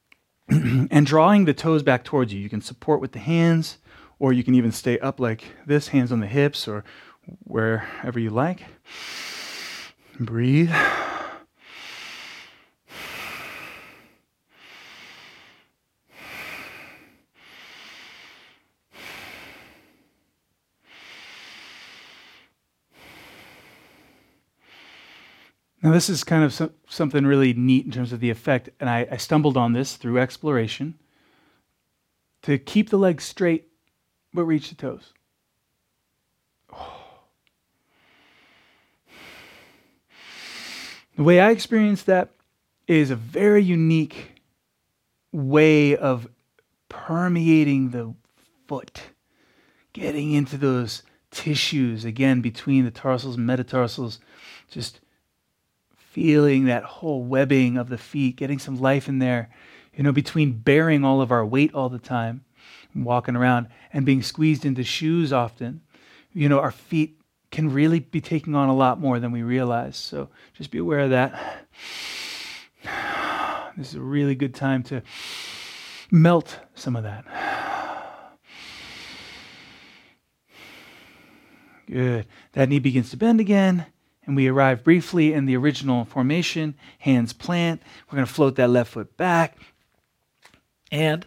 and 0.48 1.06
drawing 1.06 1.44
the 1.44 1.54
toes 1.54 1.82
back 1.82 2.04
towards 2.04 2.32
you. 2.32 2.40
You 2.40 2.48
can 2.48 2.60
support 2.60 3.00
with 3.00 3.12
the 3.12 3.18
hands, 3.18 3.78
or 4.18 4.32
you 4.32 4.44
can 4.44 4.54
even 4.54 4.72
stay 4.72 4.98
up 4.98 5.20
like 5.20 5.44
this, 5.66 5.88
hands 5.88 6.12
on 6.12 6.20
the 6.20 6.26
hips, 6.26 6.66
or 6.66 6.84
wherever 7.44 8.18
you 8.18 8.30
like. 8.30 8.64
Breathe. 10.18 10.72
Now, 25.82 25.92
this 25.92 26.08
is 26.08 26.24
kind 26.24 26.42
of 26.42 26.52
so, 26.52 26.70
something 26.88 27.24
really 27.24 27.54
neat 27.54 27.84
in 27.84 27.92
terms 27.92 28.12
of 28.12 28.20
the 28.20 28.30
effect, 28.30 28.68
and 28.80 28.90
I, 28.90 29.06
I 29.12 29.16
stumbled 29.16 29.56
on 29.56 29.72
this 29.72 29.96
through 29.96 30.18
exploration. 30.18 30.98
To 32.42 32.58
keep 32.58 32.90
the 32.90 32.96
legs 32.98 33.24
straight, 33.24 33.68
but 34.32 34.44
reach 34.44 34.70
the 34.70 34.74
toes. 34.74 35.12
The 41.16 41.24
way 41.24 41.40
I 41.40 41.50
experience 41.50 42.04
that 42.04 42.30
is 42.86 43.10
a 43.10 43.16
very 43.16 43.60
unique 43.60 44.40
way 45.32 45.96
of 45.96 46.28
permeating 46.88 47.90
the 47.90 48.14
foot, 48.68 49.02
getting 49.92 50.32
into 50.32 50.56
those 50.56 51.02
tissues 51.32 52.04
again 52.04 52.40
between 52.40 52.84
the 52.84 52.92
tarsals 52.92 53.36
and 53.36 53.44
metatarsals, 53.44 54.20
just 54.70 55.00
feeling 56.18 56.64
that 56.64 56.82
whole 56.82 57.22
webbing 57.22 57.76
of 57.76 57.88
the 57.88 57.96
feet, 57.96 58.34
getting 58.34 58.58
some 58.58 58.80
life 58.80 59.08
in 59.08 59.20
there, 59.20 59.48
you 59.94 60.02
know, 60.02 60.10
between 60.10 60.50
bearing 60.50 61.04
all 61.04 61.22
of 61.22 61.30
our 61.30 61.46
weight 61.46 61.72
all 61.72 61.88
the 61.88 62.00
time, 62.00 62.44
walking 62.92 63.36
around, 63.36 63.68
and 63.92 64.04
being 64.04 64.20
squeezed 64.20 64.64
into 64.64 64.82
shoes 64.82 65.32
often. 65.32 65.80
You 66.32 66.48
know, 66.48 66.58
our 66.58 66.72
feet 66.72 67.20
can 67.52 67.72
really 67.72 68.00
be 68.00 68.20
taking 68.20 68.56
on 68.56 68.68
a 68.68 68.74
lot 68.74 68.98
more 68.98 69.20
than 69.20 69.30
we 69.30 69.42
realize. 69.42 69.96
So 69.96 70.28
just 70.54 70.72
be 70.72 70.78
aware 70.78 70.98
of 71.00 71.10
that. 71.10 71.66
This 73.76 73.90
is 73.90 73.94
a 73.94 74.00
really 74.00 74.34
good 74.34 74.56
time 74.56 74.82
to 74.84 75.02
melt 76.10 76.58
some 76.74 76.96
of 76.96 77.04
that. 77.04 77.24
Good. 81.86 82.26
That 82.54 82.68
knee 82.68 82.80
begins 82.80 83.10
to 83.10 83.16
bend 83.16 83.38
again, 83.38 83.86
and 84.28 84.36
we 84.36 84.46
arrive 84.46 84.84
briefly 84.84 85.32
in 85.32 85.46
the 85.46 85.56
original 85.56 86.04
formation. 86.04 86.74
Hands 86.98 87.32
plant. 87.32 87.82
We're 88.06 88.16
going 88.16 88.26
to 88.26 88.32
float 88.32 88.56
that 88.56 88.68
left 88.68 88.92
foot 88.92 89.16
back. 89.16 89.56
And 90.92 91.26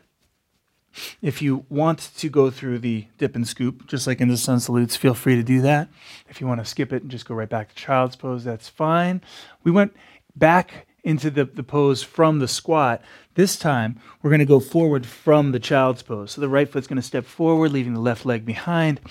if 1.21 1.41
you 1.41 1.65
want 1.67 2.11
to 2.17 2.29
go 2.29 2.51
through 2.51 2.79
the 2.79 3.07
dip 3.17 3.35
and 3.35 3.47
scoop, 3.47 3.87
just 3.87 4.05
like 4.05 4.21
in 4.21 4.27
the 4.27 4.37
sun 4.37 4.59
salutes, 4.59 4.95
feel 4.95 5.15
free 5.15 5.35
to 5.35 5.43
do 5.43 5.61
that. 5.61 5.89
If 6.29 6.39
you 6.39 6.47
want 6.47 6.59
to 6.61 6.65
skip 6.65 6.93
it 6.93 7.01
and 7.01 7.11
just 7.11 7.27
go 7.27 7.33
right 7.33 7.49
back 7.49 7.69
to 7.69 7.75
child's 7.75 8.15
pose, 8.15 8.43
that's 8.43 8.69
fine. 8.69 9.21
We 9.63 9.71
went 9.71 9.95
back 10.35 10.85
into 11.03 11.31
the, 11.31 11.45
the 11.45 11.63
pose 11.63 12.03
from 12.03 12.37
the 12.37 12.47
squat. 12.47 13.01
This 13.33 13.57
time, 13.57 13.99
we're 14.21 14.29
going 14.29 14.39
to 14.39 14.45
go 14.45 14.59
forward 14.59 15.07
from 15.07 15.53
the 15.53 15.59
child's 15.59 16.03
pose. 16.03 16.33
So 16.33 16.41
the 16.41 16.49
right 16.49 16.69
foot's 16.69 16.85
going 16.85 16.97
to 16.97 17.01
step 17.01 17.25
forward, 17.25 17.71
leaving 17.71 17.95
the 17.95 17.99
left 17.99 18.27
leg 18.27 18.45
behind. 18.45 19.01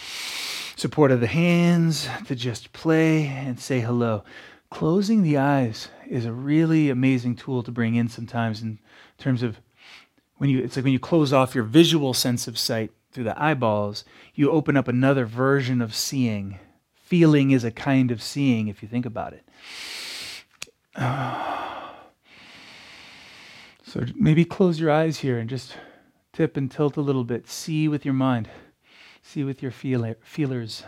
Support 0.80 1.10
of 1.10 1.20
the 1.20 1.26
hands 1.26 2.08
to 2.24 2.34
just 2.34 2.72
play 2.72 3.26
and 3.26 3.60
say 3.60 3.80
hello. 3.80 4.24
Closing 4.70 5.22
the 5.22 5.36
eyes 5.36 5.88
is 6.08 6.24
a 6.24 6.32
really 6.32 6.88
amazing 6.88 7.36
tool 7.36 7.62
to 7.64 7.70
bring 7.70 7.96
in 7.96 8.08
sometimes 8.08 8.62
in 8.62 8.78
terms 9.18 9.42
of 9.42 9.60
when 10.38 10.48
you 10.48 10.60
it's 10.60 10.76
like 10.76 10.84
when 10.84 10.94
you 10.94 10.98
close 10.98 11.34
off 11.34 11.54
your 11.54 11.64
visual 11.64 12.14
sense 12.14 12.48
of 12.48 12.58
sight 12.58 12.92
through 13.12 13.24
the 13.24 13.38
eyeballs, 13.38 14.06
you 14.34 14.50
open 14.50 14.74
up 14.74 14.88
another 14.88 15.26
version 15.26 15.82
of 15.82 15.94
seeing. 15.94 16.58
Feeling 16.94 17.50
is 17.50 17.62
a 17.62 17.70
kind 17.70 18.10
of 18.10 18.22
seeing 18.22 18.68
if 18.68 18.82
you 18.82 18.88
think 18.88 19.04
about 19.04 19.34
it. 19.34 19.46
So 23.84 24.06
maybe 24.14 24.46
close 24.46 24.80
your 24.80 24.90
eyes 24.90 25.18
here 25.18 25.36
and 25.36 25.50
just 25.50 25.76
tip 26.32 26.56
and 26.56 26.70
tilt 26.70 26.96
a 26.96 27.02
little 27.02 27.24
bit. 27.24 27.48
See 27.48 27.86
with 27.86 28.06
your 28.06 28.14
mind. 28.14 28.48
See 29.30 29.44
with 29.44 29.62
your 29.62 29.70
feel- 29.70 30.16
feelers. 30.24 30.82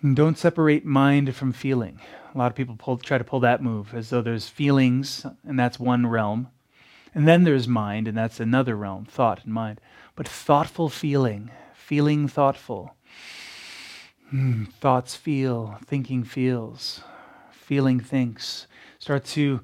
And 0.00 0.16
don't 0.16 0.38
separate 0.38 0.86
mind 0.86 1.36
from 1.36 1.52
feeling. 1.52 2.00
A 2.34 2.38
lot 2.38 2.50
of 2.50 2.56
people 2.56 2.76
pull, 2.78 2.96
try 2.96 3.18
to 3.18 3.24
pull 3.24 3.40
that 3.40 3.62
move 3.62 3.92
as 3.92 4.08
though 4.08 4.22
there's 4.22 4.48
feelings, 4.48 5.26
and 5.46 5.58
that's 5.58 5.78
one 5.78 6.06
realm. 6.06 6.48
And 7.14 7.28
then 7.28 7.44
there's 7.44 7.68
mind, 7.68 8.08
and 8.08 8.16
that's 8.16 8.40
another 8.40 8.76
realm, 8.76 9.04
thought 9.04 9.44
and 9.44 9.52
mind. 9.52 9.82
But 10.16 10.26
thoughtful 10.26 10.88
feeling, 10.88 11.50
feeling 11.74 12.28
thoughtful. 12.28 12.96
Hmm, 14.30 14.64
thoughts 14.80 15.16
feel, 15.16 15.78
thinking 15.84 16.24
feels, 16.24 17.02
feeling 17.52 18.00
thinks. 18.00 18.66
Start 18.98 19.26
to 19.26 19.60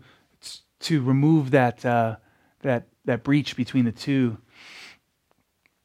to 0.81 1.03
remove 1.03 1.51
that 1.53 1.83
uh, 1.87 2.17
that 2.61 2.89
that 3.07 3.25
breach 3.25 3.57
between 3.57 3.85
the 3.87 3.93
two. 3.93 4.39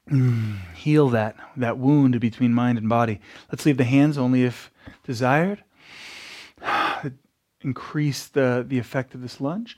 Mm, 0.10 0.58
heal 0.74 1.10
that 1.10 1.36
that 1.56 1.78
wound 1.78 2.20
between 2.20 2.54
mind 2.54 2.78
and 2.78 2.90
body. 2.90 3.22
Let's 3.52 3.66
leave 3.66 3.78
the 3.78 3.86
hands 3.86 4.18
only 4.18 4.44
if 4.44 4.72
desired. 5.06 5.64
Increase 7.62 8.28
the, 8.28 8.66
the 8.68 8.80
effect 8.80 9.14
of 9.16 9.22
this 9.22 9.40
lunge. 9.40 9.78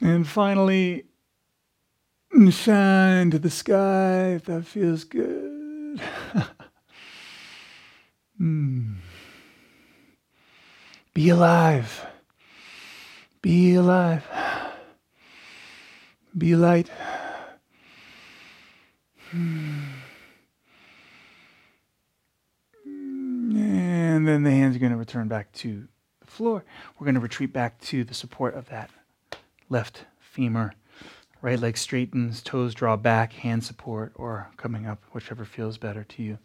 And 0.00 0.28
finally, 0.28 1.06
shine 2.50 3.30
to 3.30 3.38
the 3.38 3.48
sky 3.48 4.34
if 4.34 4.44
that 4.44 4.66
feels 4.66 5.04
good. 5.04 5.33
Mm. 8.44 8.94
Be 11.14 11.28
alive. 11.28 12.06
Be 13.40 13.74
alive. 13.74 14.24
Be 16.36 16.56
light. 16.56 16.90
And 24.24 24.26
then 24.26 24.42
the 24.42 24.50
hands 24.50 24.74
are 24.76 24.80
going 24.80 24.92
to 24.92 24.98
return 24.98 25.28
back 25.28 25.52
to 25.52 25.86
the 26.20 26.26
floor. 26.26 26.64
We're 26.98 27.04
going 27.04 27.14
to 27.14 27.20
retreat 27.20 27.52
back 27.52 27.80
to 27.82 28.04
the 28.04 28.14
support 28.14 28.54
of 28.54 28.68
that 28.68 28.90
left 29.68 30.04
femur. 30.18 30.72
Right 31.42 31.60
leg 31.60 31.76
straightens, 31.76 32.42
toes 32.42 32.74
draw 32.74 32.96
back, 32.96 33.34
hand 33.34 33.64
support, 33.64 34.12
or 34.14 34.50
coming 34.56 34.86
up, 34.86 35.02
whichever 35.12 35.44
feels 35.44 35.76
better 35.78 36.02
to 36.04 36.22
you. 36.22 36.38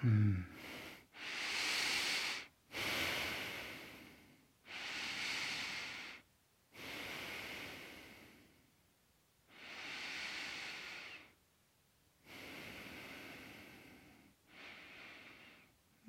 Hmm. 0.00 0.36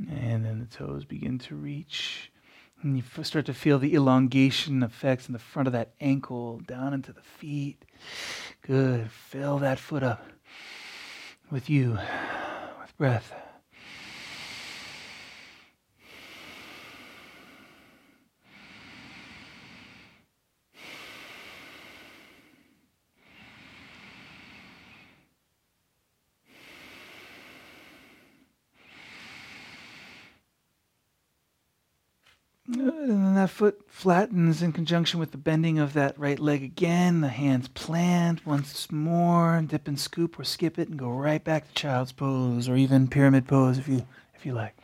And 0.10 0.46
then 0.46 0.60
the 0.60 0.66
toes 0.82 1.06
begin 1.06 1.38
to 1.38 1.56
reach. 1.56 2.32
And 2.82 2.98
you 2.98 3.04
start 3.24 3.46
to 3.46 3.54
feel 3.54 3.78
the 3.78 3.94
elongation 3.94 4.82
effects 4.82 5.28
in 5.28 5.34
the 5.34 5.40
front 5.40 5.68
of 5.68 5.74
that 5.74 5.94
ankle 6.02 6.60
down 6.60 6.94
into 6.94 7.14
the 7.14 7.22
feet. 7.22 7.86
Good. 8.62 9.12
Fill 9.12 9.60
that 9.60 9.78
foot 9.78 10.02
up 10.02 10.26
with 11.52 11.70
you, 11.70 12.00
with 12.82 12.98
breath. 12.98 13.32
Good. 32.72 33.10
And 33.10 33.26
then 33.26 33.31
that 33.42 33.50
foot 33.50 33.82
flattens 33.88 34.62
in 34.62 34.72
conjunction 34.72 35.20
with 35.20 35.32
the 35.32 35.38
bending 35.38 35.80
of 35.80 35.94
that 35.94 36.18
right 36.20 36.40
leg 36.40 36.62
again. 36.62 37.22
The 37.22 37.30
hands 37.30 37.68
plant 37.70 38.46
once 38.46 38.92
more, 38.92 39.64
dip 39.66 39.88
and 39.88 40.00
scoop 40.00 40.40
or 40.40 40.44
skip 40.44 40.78
it 40.78 40.90
and 40.90 41.00
go 41.00 41.10
right 41.10 41.44
back 41.44 41.68
to 41.68 41.74
child's 41.74 42.12
pose 42.12 42.70
or 42.70 42.76
even 42.76 43.08
pyramid 43.08 43.48
pose 43.48 43.80
if 43.80 43.88
you 43.88 44.06
if 44.36 44.46
you 44.46 44.54
like. 44.54 44.76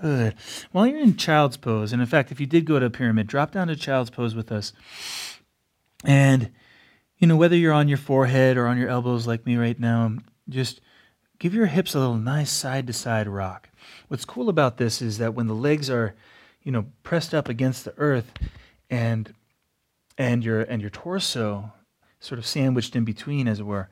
Good. 0.00 0.34
While 0.72 0.86
you're 0.86 1.00
in 1.00 1.16
child's 1.16 1.56
pose, 1.56 1.92
and 1.92 2.00
in 2.00 2.08
fact, 2.08 2.32
if 2.32 2.40
you 2.40 2.46
did 2.46 2.64
go 2.64 2.78
to 2.78 2.86
a 2.86 2.90
pyramid, 2.90 3.26
drop 3.26 3.52
down 3.52 3.68
to 3.68 3.76
child's 3.76 4.10
pose 4.10 4.34
with 4.34 4.50
us. 4.50 4.72
And, 6.04 6.50
you 7.18 7.26
know, 7.26 7.36
whether 7.36 7.56
you're 7.56 7.72
on 7.72 7.88
your 7.88 7.98
forehead 7.98 8.56
or 8.56 8.66
on 8.66 8.78
your 8.78 8.88
elbows 8.88 9.26
like 9.26 9.46
me 9.46 9.56
right 9.56 9.78
now, 9.78 10.16
just 10.48 10.80
give 11.38 11.54
your 11.54 11.66
hips 11.66 11.94
a 11.94 11.98
little 11.98 12.16
nice 12.16 12.50
side 12.50 12.86
to 12.86 12.92
side 12.92 13.28
rock. 13.28 13.68
What's 14.08 14.24
cool 14.24 14.48
about 14.48 14.76
this 14.76 15.02
is 15.02 15.18
that 15.18 15.34
when 15.34 15.46
the 15.46 15.54
legs 15.54 15.90
are, 15.90 16.14
you 16.62 16.72
know, 16.72 16.86
pressed 17.02 17.34
up 17.34 17.48
against 17.48 17.84
the 17.84 17.94
earth 17.96 18.32
and 18.90 19.32
and 20.18 20.44
your 20.44 20.62
and 20.62 20.80
your 20.80 20.90
torso 20.90 21.72
sort 22.20 22.38
of 22.38 22.46
sandwiched 22.46 22.96
in 22.96 23.04
between 23.04 23.46
as 23.46 23.60
it 23.60 23.66
were, 23.66 23.88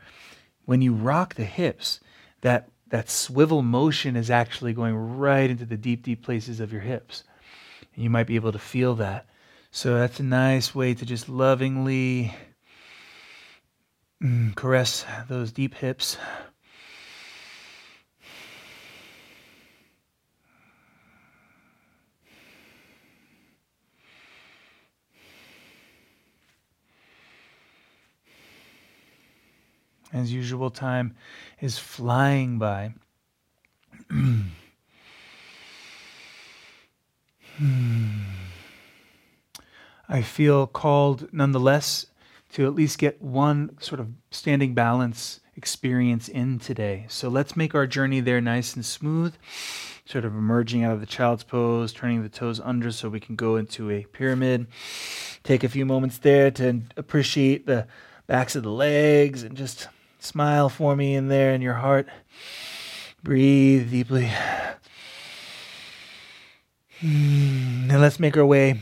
when 0.64 0.80
you 0.82 0.94
rock 0.94 1.34
the 1.34 1.44
hips, 1.44 2.00
that 2.40 2.68
that 2.88 3.10
swivel 3.10 3.62
motion 3.62 4.16
is 4.16 4.30
actually 4.30 4.72
going 4.72 4.94
right 4.94 5.50
into 5.50 5.64
the 5.64 5.76
deep, 5.76 6.02
deep 6.02 6.22
places 6.22 6.60
of 6.60 6.72
your 6.72 6.82
hips. 6.82 7.24
And 7.94 8.04
you 8.04 8.10
might 8.10 8.26
be 8.26 8.36
able 8.36 8.52
to 8.52 8.58
feel 8.58 8.94
that. 8.96 9.26
So 9.70 9.94
that's 9.94 10.20
a 10.20 10.24
nice 10.24 10.74
way 10.74 10.94
to 10.94 11.04
just 11.04 11.28
lovingly 11.28 12.34
mm, 14.22 14.54
caress 14.54 15.04
those 15.28 15.50
deep 15.50 15.74
hips. 15.74 16.16
As 30.14 30.32
usual, 30.32 30.70
time 30.70 31.16
is 31.60 31.76
flying 31.76 32.56
by. 32.56 32.94
I 40.08 40.22
feel 40.22 40.68
called 40.68 41.32
nonetheless 41.32 42.06
to 42.52 42.64
at 42.64 42.76
least 42.76 42.98
get 42.98 43.20
one 43.20 43.76
sort 43.80 43.98
of 43.98 44.10
standing 44.30 44.72
balance 44.72 45.40
experience 45.56 46.28
in 46.28 46.60
today. 46.60 47.06
So 47.08 47.28
let's 47.28 47.56
make 47.56 47.74
our 47.74 47.88
journey 47.88 48.20
there 48.20 48.40
nice 48.40 48.76
and 48.76 48.86
smooth, 48.86 49.34
sort 50.04 50.24
of 50.24 50.32
emerging 50.32 50.84
out 50.84 50.92
of 50.92 51.00
the 51.00 51.06
child's 51.06 51.42
pose, 51.42 51.92
turning 51.92 52.22
the 52.22 52.28
toes 52.28 52.60
under 52.60 52.92
so 52.92 53.08
we 53.08 53.18
can 53.18 53.34
go 53.34 53.56
into 53.56 53.90
a 53.90 54.04
pyramid. 54.04 54.68
Take 55.42 55.64
a 55.64 55.68
few 55.68 55.84
moments 55.84 56.18
there 56.18 56.52
to 56.52 56.82
appreciate 56.96 57.66
the 57.66 57.88
backs 58.28 58.54
of 58.54 58.62
the 58.62 58.70
legs 58.70 59.42
and 59.42 59.56
just 59.56 59.88
Smile 60.24 60.70
for 60.70 60.96
me 60.96 61.14
in 61.14 61.28
there 61.28 61.52
in 61.52 61.60
your 61.60 61.74
heart. 61.74 62.08
Breathe 63.22 63.90
deeply. 63.90 64.32
And 67.02 67.90
hmm, 67.90 67.96
let's 67.98 68.18
make 68.18 68.34
our 68.38 68.46
way 68.46 68.80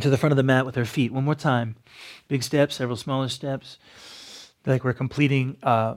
to 0.00 0.08
the 0.08 0.16
front 0.16 0.32
of 0.32 0.38
the 0.38 0.42
mat 0.42 0.64
with 0.64 0.78
our 0.78 0.86
feet. 0.86 1.12
One 1.12 1.24
more 1.24 1.34
time. 1.34 1.76
Big 2.28 2.42
steps, 2.42 2.76
several 2.76 2.96
smaller 2.96 3.28
steps. 3.28 3.76
Like 4.64 4.84
we're 4.84 4.94
completing 4.94 5.58
uh, 5.62 5.96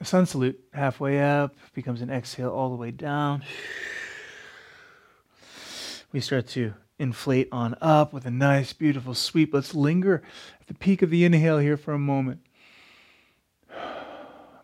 a 0.00 0.04
sun 0.04 0.24
salute. 0.24 0.60
Halfway 0.72 1.20
up 1.20 1.56
becomes 1.74 2.02
an 2.02 2.10
exhale 2.10 2.50
all 2.50 2.70
the 2.70 2.76
way 2.76 2.92
down. 2.92 3.42
We 6.12 6.20
start 6.20 6.46
to 6.50 6.74
inflate 7.00 7.48
on 7.50 7.74
up 7.80 8.12
with 8.12 8.26
a 8.26 8.30
nice, 8.30 8.72
beautiful 8.72 9.14
sweep. 9.14 9.52
Let's 9.52 9.74
linger 9.74 10.22
at 10.60 10.68
the 10.68 10.74
peak 10.74 11.02
of 11.02 11.10
the 11.10 11.24
inhale 11.24 11.58
here 11.58 11.76
for 11.76 11.92
a 11.92 11.98
moment 11.98 12.42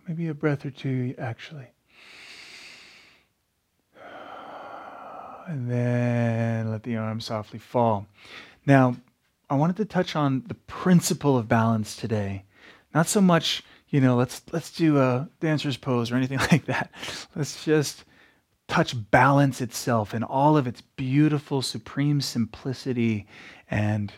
maybe 0.06 0.28
a 0.28 0.34
breath 0.34 0.64
or 0.64 0.70
two, 0.70 1.14
actually. 1.18 1.66
And 5.46 5.70
then 5.70 6.70
let 6.70 6.82
the 6.84 6.96
arm 6.96 7.20
softly 7.20 7.58
fall. 7.58 8.06
Now, 8.64 8.96
I 9.50 9.56
wanted 9.56 9.76
to 9.76 9.84
touch 9.84 10.16
on 10.16 10.44
the 10.46 10.54
principle 10.54 11.36
of 11.36 11.48
balance 11.48 11.96
today. 11.96 12.44
Not 12.94 13.08
so 13.08 13.20
much, 13.20 13.62
you 13.88 14.00
know, 14.00 14.16
let's 14.16 14.42
let's 14.52 14.70
do 14.70 14.98
a 14.98 15.28
dancer's 15.40 15.76
pose 15.76 16.10
or 16.10 16.16
anything 16.16 16.38
like 16.50 16.64
that. 16.66 16.90
Let's 17.36 17.64
just 17.64 18.04
touch 18.68 18.94
balance 19.10 19.60
itself 19.60 20.14
in 20.14 20.22
all 20.22 20.56
of 20.56 20.66
its 20.66 20.80
beautiful, 20.80 21.60
supreme 21.60 22.20
simplicity 22.20 23.26
and 23.70 24.12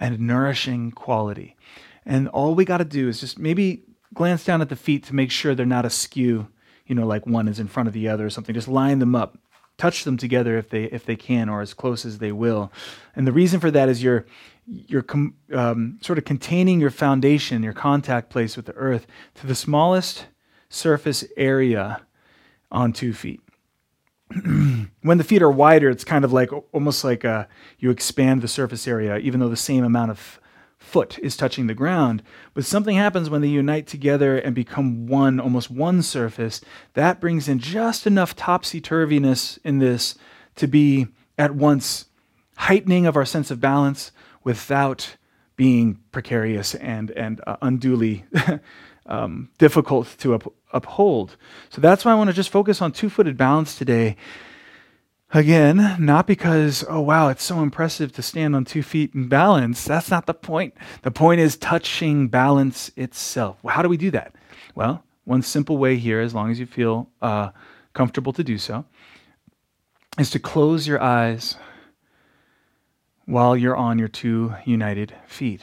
and 0.00 0.18
nourishing 0.18 0.90
quality. 0.90 1.56
And 2.04 2.28
all 2.28 2.54
we 2.54 2.64
got 2.64 2.78
to 2.78 2.84
do 2.84 3.08
is 3.08 3.20
just 3.20 3.38
maybe 3.38 3.84
glance 4.14 4.44
down 4.44 4.60
at 4.60 4.68
the 4.68 4.76
feet 4.76 5.04
to 5.04 5.14
make 5.14 5.30
sure 5.30 5.54
they're 5.54 5.66
not 5.66 5.84
askew, 5.84 6.48
you 6.86 6.94
know, 6.94 7.06
like 7.06 7.26
one 7.26 7.48
is 7.48 7.58
in 7.58 7.68
front 7.68 7.88
of 7.88 7.92
the 7.92 8.08
other 8.08 8.26
or 8.26 8.30
something. 8.30 8.54
Just 8.54 8.68
line 8.68 8.98
them 8.98 9.14
up. 9.14 9.38
Touch 9.76 10.04
them 10.04 10.16
together 10.16 10.56
if 10.56 10.70
they 10.70 10.84
if 10.84 11.04
they 11.04 11.16
can, 11.16 11.48
or 11.48 11.60
as 11.60 11.74
close 11.74 12.04
as 12.04 12.18
they 12.18 12.30
will. 12.30 12.70
And 13.16 13.26
the 13.26 13.32
reason 13.32 13.58
for 13.58 13.72
that 13.72 13.88
is 13.88 14.04
you're 14.04 14.24
you're 14.66 15.04
um, 15.52 15.98
sort 16.00 16.16
of 16.16 16.24
containing 16.24 16.80
your 16.80 16.90
foundation, 16.90 17.62
your 17.62 17.72
contact 17.72 18.30
place 18.30 18.56
with 18.56 18.66
the 18.66 18.74
earth, 18.74 19.06
to 19.34 19.46
the 19.48 19.54
smallest 19.54 20.26
surface 20.68 21.24
area 21.36 22.02
on 22.70 22.92
two 22.92 23.12
feet. 23.12 23.40
when 25.02 25.18
the 25.18 25.24
feet 25.24 25.42
are 25.42 25.50
wider, 25.50 25.90
it's 25.90 26.04
kind 26.04 26.24
of 26.24 26.32
like 26.32 26.50
almost 26.72 27.04
like 27.04 27.24
a, 27.24 27.30
uh, 27.30 27.44
you 27.78 27.90
expand 27.90 28.42
the 28.42 28.48
surface 28.48 28.88
area, 28.88 29.18
even 29.18 29.40
though 29.40 29.48
the 29.48 29.56
same 29.56 29.84
amount 29.84 30.10
of 30.10 30.40
foot 30.84 31.18
is 31.20 31.36
touching 31.36 31.66
the 31.66 31.74
ground. 31.74 32.22
But 32.52 32.64
something 32.64 32.96
happens 32.96 33.30
when 33.30 33.40
they 33.40 33.48
unite 33.48 33.86
together 33.86 34.36
and 34.36 34.54
become 34.54 35.06
one, 35.06 35.40
almost 35.40 35.70
one 35.70 36.02
surface. 36.02 36.60
That 36.92 37.20
brings 37.20 37.48
in 37.48 37.58
just 37.58 38.06
enough 38.06 38.36
topsy 38.36 38.80
turviness 38.80 39.58
in 39.64 39.78
this 39.78 40.16
to 40.56 40.66
be 40.66 41.08
at 41.38 41.54
once 41.54 42.06
heightening 42.56 43.06
of 43.06 43.16
our 43.16 43.24
sense 43.24 43.50
of 43.50 43.60
balance 43.60 44.12
without 44.44 45.16
being 45.56 45.98
precarious 46.12 46.74
and, 46.76 47.10
and 47.12 47.40
uh, 47.46 47.56
unduly 47.62 48.24
um, 49.06 49.50
difficult 49.58 50.14
to 50.18 50.34
up, 50.34 50.52
uphold. 50.72 51.36
So 51.70 51.80
that's 51.80 52.04
why 52.04 52.12
I 52.12 52.14
want 52.14 52.28
to 52.28 52.34
just 52.34 52.50
focus 52.50 52.82
on 52.82 52.92
two 52.92 53.08
footed 53.08 53.36
balance 53.36 53.76
today 53.76 54.16
Again, 55.34 55.96
not 55.98 56.28
because, 56.28 56.84
oh 56.88 57.00
wow, 57.00 57.28
it's 57.28 57.42
so 57.42 57.60
impressive 57.60 58.12
to 58.12 58.22
stand 58.22 58.54
on 58.54 58.64
two 58.64 58.84
feet 58.84 59.14
and 59.14 59.28
balance. 59.28 59.84
That's 59.84 60.08
not 60.08 60.26
the 60.26 60.32
point. 60.32 60.74
The 61.02 61.10
point 61.10 61.40
is 61.40 61.56
touching 61.56 62.28
balance 62.28 62.92
itself. 62.94 63.58
Well, 63.60 63.74
how 63.74 63.82
do 63.82 63.88
we 63.88 63.96
do 63.96 64.12
that? 64.12 64.32
Well, 64.76 65.02
one 65.24 65.42
simple 65.42 65.76
way 65.76 65.96
here, 65.96 66.20
as 66.20 66.34
long 66.34 66.52
as 66.52 66.60
you 66.60 66.66
feel 66.66 67.10
uh, 67.20 67.50
comfortable 67.94 68.32
to 68.32 68.44
do 68.44 68.58
so, 68.58 68.84
is 70.20 70.30
to 70.30 70.38
close 70.38 70.86
your 70.86 71.02
eyes 71.02 71.56
while 73.24 73.56
you're 73.56 73.76
on 73.76 73.98
your 73.98 74.06
two 74.06 74.54
united 74.64 75.14
feet. 75.26 75.62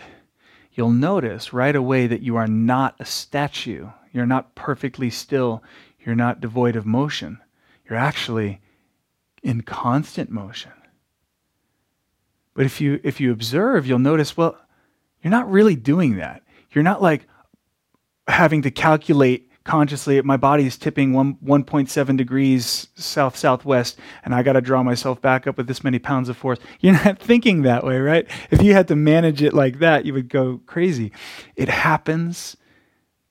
You'll 0.74 0.92
notice 0.92 1.54
right 1.54 1.76
away 1.78 2.08
that 2.08 2.22
you 2.22 2.36
are 2.36 2.48
not 2.48 2.96
a 3.00 3.06
statue. 3.06 3.88
You're 4.12 4.26
not 4.26 4.54
perfectly 4.54 5.10
still. 5.10 5.64
You're 6.06 6.16
not 6.16 6.42
devoid 6.42 6.76
of 6.76 6.86
motion. 6.86 7.40
You're 7.88 8.00
actually 8.00 8.61
in 9.44 9.62
constant 9.62 10.30
motion. 10.30 10.72
But 12.54 12.66
if 12.66 12.82
you 12.82 13.00
if 13.04 13.20
you 13.20 13.32
observe, 13.32 13.88
you'll 13.88 14.00
notice, 14.00 14.36
well, 14.36 14.58
you're 15.22 15.32
not 15.32 15.50
really 15.50 15.76
doing 15.76 16.18
that. 16.18 16.44
You're 16.72 16.84
not 16.84 17.02
like 17.02 17.28
having 18.28 18.62
to 18.64 18.72
calculate 18.72 19.52
consciously 19.64 20.20
my 20.24 20.38
body 20.38 20.66
is 20.66 20.78
tipping 20.78 21.14
1, 21.14 21.36
1.7 21.36 22.18
degrees 22.18 22.88
south 22.96 23.38
southwest 23.38 24.00
and 24.24 24.34
i 24.34 24.42
got 24.42 24.54
to 24.54 24.62
draw 24.62 24.82
myself 24.82 25.22
back 25.22 25.46
up 25.46 25.56
with 25.56 25.68
this 25.68 25.84
many 25.84 26.00
pounds 26.00 26.30
of 26.30 26.38
force. 26.38 26.58
You're 26.80 26.94
not 26.94 27.20
thinking 27.20 27.62
that 27.62 27.84
way 27.84 28.00
right? 28.00 28.28
If 28.50 28.62
you 28.62 28.74
had 28.74 28.88
to 28.88 28.96
manage 28.96 29.42
it 29.42 29.54
like 29.54 29.80
that 29.80 30.06
you 30.06 30.14
would 30.14 30.30
go 30.30 30.62
crazy. 30.66 31.12
It 31.56 31.70
happens 31.70 32.58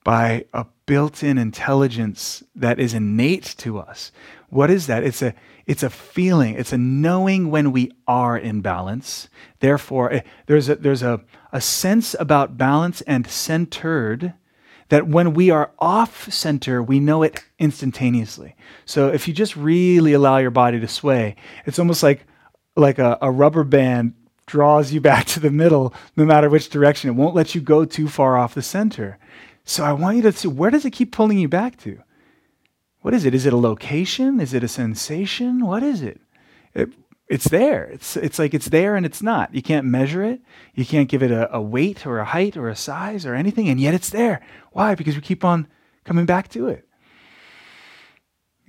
by 0.04 0.44
a 0.54 0.66
built-in 0.86 1.36
intelligence 1.36 2.42
that 2.54 2.80
is 2.80 2.94
innate 2.94 3.54
to 3.58 3.78
us. 3.78 4.12
What 4.48 4.70
is 4.70 4.86
that? 4.86 5.04
It's 5.04 5.22
a 5.22 5.34
it's 5.70 5.84
a 5.84 5.88
feeling, 5.88 6.56
it's 6.56 6.72
a 6.72 6.78
knowing 6.78 7.48
when 7.48 7.70
we 7.70 7.92
are 8.09 8.36
in 8.36 8.60
balance. 8.60 9.28
Therefore, 9.60 10.12
eh, 10.12 10.22
there's 10.47 10.68
a, 10.68 10.74
there's 10.74 11.05
a, 11.05 11.20
a 11.52 11.60
sense 11.60 12.16
about 12.18 12.59
balance 12.59 13.02
and 13.02 13.24
centered 13.24 14.34
that 14.88 15.06
when 15.06 15.32
we 15.32 15.48
are 15.48 15.70
off 15.78 16.28
center, 16.32 16.82
we 16.82 16.98
know 16.98 17.22
it 17.22 17.44
instantaneously. 17.60 18.56
So 18.84 19.10
if 19.10 19.28
you 19.28 19.32
just 19.32 19.55
really 19.55 20.12
allow 20.12 20.38
your 20.38 20.51
body 20.51 20.80
to 20.80 20.88
sway, 20.88 21.36
it's 21.64 21.78
almost 21.78 22.02
like, 22.02 22.26
like 22.74 22.98
a, 22.98 23.16
a 23.22 23.30
rubber 23.30 23.62
band 23.62 24.14
draws 24.47 24.92
you 24.92 25.01
back 25.10 25.24
to 25.26 25.38
the 25.38 25.52
middle 25.52 25.94
no 26.16 26.24
matter 26.24 26.51
which 26.51 26.68
direction. 26.68 27.10
It 27.10 27.14
won't 27.14 27.36
let 27.36 27.55
you 27.55 27.60
go 27.60 27.84
too 27.84 28.09
far 28.09 28.36
off 28.36 28.55
the 28.55 28.62
center. 28.62 29.18
So 29.64 29.84
I 29.84 29.92
want 29.92 30.16
you 30.16 30.22
to 30.22 30.32
see 30.32 30.48
where 30.48 30.72
does 30.72 30.84
it 30.84 30.90
keep 30.90 31.12
pulling 31.12 31.38
you 31.38 31.47
back 31.47 31.76
to? 31.82 32.02
What 33.01 33.14
is 33.14 33.24
it? 33.24 33.35
Is 33.35 33.47
it 33.47 33.52
a 33.52 33.56
location? 33.59 34.40
Is 34.40 34.52
it 34.55 34.64
a 34.64 34.68
sensation? 34.68 35.66
What 35.66 35.82
is 35.82 36.02
it? 36.02 36.20
it 36.74 36.90
it's 37.28 37.48
there. 37.48 37.85
It's, 37.85 38.16
it's 38.16 38.40
like 38.40 38.55
it's 38.55 38.68
there 38.70 38.97
and 38.97 39.06
it's 39.06 39.22
not. 39.22 39.55
You 39.55 39.62
can't 39.62 39.86
measure 39.86 40.24
it. 40.24 40.40
You 40.74 40.85
can't 40.85 41.09
give 41.09 41.22
it 41.22 41.31
a, 41.31 41.55
a 41.55 41.62
weight 41.62 42.05
or 42.05 42.18
a 42.18 42.24
height 42.24 42.56
or 42.56 42.68
a 42.68 42.74
size 42.74 43.24
or 43.24 43.35
anything, 43.35 43.68
and 43.68 43.81
yet 43.81 43.94
it's 43.94 44.10
there. 44.10 44.44
Why? 44.72 44.97
Because 44.97 45.14
we 45.14 45.22
keep 45.22 45.44
on 45.44 45.68
coming 46.05 46.27
back 46.27 46.48
to 46.48 46.68
it. 46.68 46.89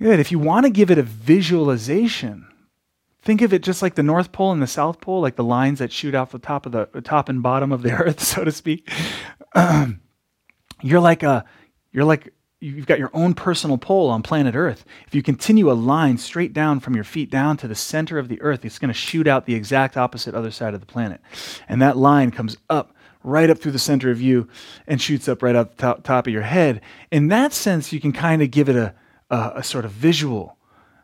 Good. 0.00 0.20
If 0.20 0.30
you 0.30 0.38
want 0.38 0.64
to 0.64 0.70
give 0.70 0.92
it 0.92 0.98
a 0.98 1.02
visualization, 1.02 2.46
think 3.20 3.42
of 3.42 3.52
it 3.52 3.62
just 3.62 3.82
like 3.82 3.96
the 3.96 4.02
North 4.02 4.30
Pole 4.30 4.52
and 4.52 4.62
the 4.62 4.68
South 4.68 5.00
Pole, 5.00 5.20
like 5.20 5.36
the 5.36 5.44
lines 5.44 5.80
that 5.80 5.90
shoot 5.90 6.14
off 6.14 6.30
the 6.30 6.38
top 6.38 6.64
of 6.64 6.72
the, 6.72 6.88
the 6.92 7.02
top 7.02 7.28
and 7.28 7.42
bottom 7.42 7.72
of 7.72 7.82
the 7.82 7.90
Earth, 7.92 8.20
so 8.20 8.44
to 8.44 8.52
speak. 8.52 8.88
Um, 9.56 10.00
you're 10.82 11.00
like 11.00 11.24
a, 11.24 11.44
you're 11.90 12.04
like 12.04 12.32
you've 12.62 12.86
got 12.86 12.98
your 12.98 13.10
own 13.12 13.34
personal 13.34 13.76
pole 13.76 14.08
on 14.08 14.22
planet 14.22 14.54
Earth. 14.54 14.84
If 15.06 15.14
you 15.14 15.22
continue 15.22 15.70
a 15.70 15.74
line 15.74 16.18
straight 16.18 16.52
down 16.52 16.80
from 16.80 16.94
your 16.94 17.04
feet 17.04 17.30
down 17.30 17.56
to 17.58 17.68
the 17.68 17.74
center 17.74 18.18
of 18.18 18.28
the 18.28 18.40
Earth, 18.40 18.64
it's 18.64 18.78
going 18.78 18.88
to 18.88 18.94
shoot 18.94 19.26
out 19.26 19.46
the 19.46 19.54
exact 19.54 19.96
opposite 19.96 20.34
other 20.34 20.50
side 20.50 20.74
of 20.74 20.80
the 20.80 20.86
planet, 20.86 21.20
and 21.68 21.82
that 21.82 21.96
line 21.96 22.30
comes 22.30 22.56
up 22.70 22.94
right 23.24 23.50
up 23.50 23.58
through 23.58 23.72
the 23.72 23.78
center 23.78 24.10
of 24.10 24.20
you 24.20 24.48
and 24.88 25.00
shoots 25.00 25.28
up 25.28 25.42
right 25.42 25.54
up 25.54 25.76
the 25.76 25.82
top, 25.82 26.02
top 26.02 26.26
of 26.26 26.32
your 26.32 26.42
head. 26.42 26.80
In 27.10 27.28
that 27.28 27.52
sense, 27.52 27.92
you 27.92 28.00
can 28.00 28.12
kind 28.12 28.42
of 28.42 28.50
give 28.50 28.68
it 28.68 28.76
a 28.76 28.94
a, 29.32 29.52
a 29.56 29.62
sort 29.64 29.84
of 29.84 29.90
visual 29.90 30.56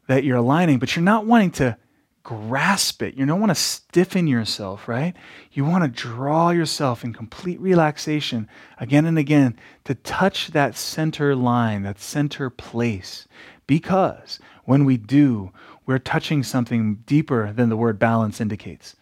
that 0.06 0.22
you're 0.22 0.36
aligning, 0.36 0.78
but 0.78 0.94
you're 0.94 1.02
not 1.02 1.26
wanting 1.26 1.50
to 1.50 1.76
grasp 2.28 3.02
it. 3.02 3.14
You 3.14 3.24
don't 3.24 3.40
want 3.40 3.48
to 3.48 3.54
stiffen 3.54 4.26
yourself, 4.26 4.86
right? 4.86 5.16
You 5.50 5.64
want 5.64 5.82
to 5.84 5.88
draw 5.88 6.50
yourself 6.50 7.02
in 7.02 7.14
complete 7.14 7.58
relaxation 7.58 8.50
again 8.78 9.06
and 9.06 9.16
again 9.16 9.58
to 9.84 9.94
touch 9.94 10.48
that 10.48 10.76
center 10.76 11.34
line, 11.34 11.84
that 11.84 11.98
center 11.98 12.50
place. 12.50 13.26
Because 13.66 14.40
when 14.66 14.84
we 14.84 14.98
do, 14.98 15.52
we're 15.86 15.98
touching 15.98 16.42
something 16.42 16.96
deeper 17.06 17.50
than 17.50 17.70
the 17.70 17.78
word 17.78 17.98
balance 17.98 18.42
indicates, 18.42 18.94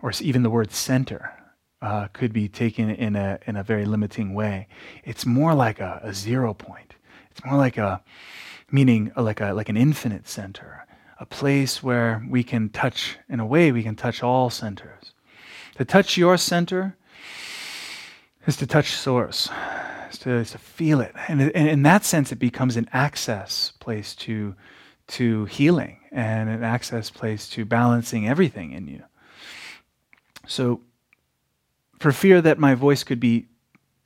or 0.00 0.12
even 0.20 0.44
the 0.44 0.50
word 0.50 0.70
center. 0.70 1.32
Uh, 1.80 2.06
could 2.12 2.32
be 2.32 2.46
taken 2.46 2.90
in 2.90 3.16
a 3.16 3.40
in 3.44 3.56
a 3.56 3.64
very 3.64 3.84
limiting 3.84 4.34
way. 4.34 4.68
It's 5.02 5.26
more 5.26 5.52
like 5.52 5.80
a, 5.80 6.00
a 6.04 6.14
zero 6.14 6.54
point. 6.54 6.94
It's 7.32 7.44
more 7.44 7.56
like 7.56 7.76
a 7.76 8.00
meaning 8.70 9.10
like 9.16 9.40
a 9.40 9.52
like 9.52 9.68
an 9.68 9.76
infinite 9.76 10.28
center, 10.28 10.86
a 11.22 11.26
place 11.26 11.84
where 11.84 12.20
we 12.28 12.42
can 12.42 12.68
touch 12.68 13.16
in 13.28 13.38
a 13.38 13.46
way 13.46 13.70
we 13.70 13.84
can 13.84 13.94
touch 13.94 14.24
all 14.24 14.50
centers. 14.50 15.12
To 15.76 15.84
touch 15.84 16.16
your 16.16 16.36
center 16.36 16.96
is 18.44 18.56
to 18.56 18.66
touch 18.66 18.90
source, 18.90 19.48
is 20.10 20.18
to, 20.18 20.30
is 20.30 20.50
to 20.50 20.58
feel 20.58 21.00
it, 21.00 21.14
and, 21.28 21.40
and 21.40 21.68
in 21.68 21.84
that 21.84 22.04
sense, 22.04 22.32
it 22.32 22.40
becomes 22.40 22.76
an 22.76 22.88
access 22.92 23.72
place 23.78 24.16
to 24.16 24.56
to 25.08 25.44
healing 25.46 25.98
and 26.10 26.48
an 26.48 26.64
access 26.64 27.10
place 27.10 27.48
to 27.50 27.64
balancing 27.64 28.26
everything 28.26 28.72
in 28.72 28.88
you. 28.88 29.02
So, 30.46 30.80
for 31.98 32.12
fear 32.12 32.40
that 32.40 32.58
my 32.58 32.74
voice 32.74 33.04
could 33.04 33.20
be 33.20 33.46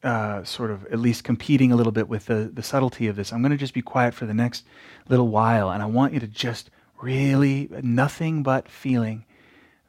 uh, 0.02 0.44
sort 0.44 0.70
of 0.70 0.84
at 0.86 0.98
least 0.98 1.24
competing 1.24 1.72
a 1.72 1.76
little 1.76 1.93
bit 1.93 2.09
with 2.09 2.26
the, 2.26 2.51
the 2.52 2.62
subtlety 2.62 3.09
of 3.09 3.16
this. 3.16 3.32
I'm 3.32 3.40
going 3.40 3.52
to 3.52 3.56
just 3.56 3.74
be 3.74 3.82
quiet 3.82 4.14
for 4.14 4.26
the 4.26 4.34
next 4.34 4.64
little 5.09 5.28
while, 5.28 5.70
and 5.70 5.82
I 5.82 5.86
want 5.86 6.12
you 6.12 6.20
to 6.20 6.26
just 6.26 6.70
really, 7.01 7.68
nothing 7.82 8.43
but 8.43 8.68
feeling 8.68 9.24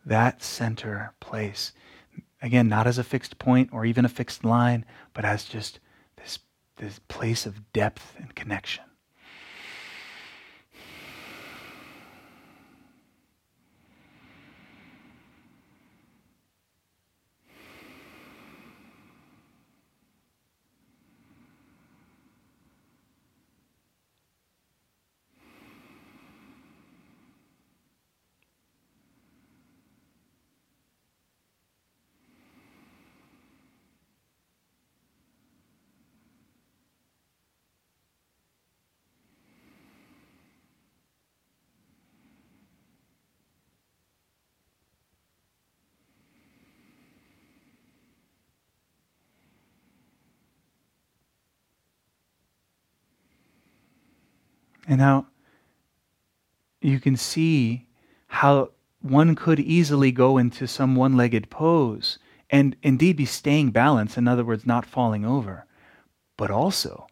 that 0.05 0.43
center 0.43 1.13
place. 1.19 1.73
Again, 2.41 2.67
not 2.67 2.87
as 2.87 2.97
a 2.97 3.03
fixed 3.03 3.39
point 3.39 3.69
or 3.71 3.85
even 3.85 4.05
a 4.05 4.09
fixed 4.09 4.43
line, 4.43 4.85
but 5.13 5.25
as 5.25 5.45
just 5.45 5.79
this, 6.17 6.39
this 6.77 6.99
place 7.07 7.45
of 7.45 7.71
depth 7.73 8.15
and 8.17 8.33
connection. 8.35 8.83
And 54.87 54.99
now 54.99 55.27
you 56.81 56.99
can 56.99 57.17
see 57.17 57.87
how 58.27 58.71
one 59.01 59.35
could 59.35 59.59
easily 59.59 60.11
go 60.11 60.37
into 60.37 60.67
some 60.67 60.95
one 60.95 61.15
legged 61.17 61.49
pose 61.49 62.17
and 62.49 62.75
indeed 62.81 63.17
be 63.17 63.25
staying 63.25 63.71
balanced, 63.71 64.17
in 64.17 64.27
other 64.27 64.45
words, 64.45 64.65
not 64.65 64.85
falling 64.85 65.25
over, 65.25 65.65
but 66.37 66.49
also 66.49 67.07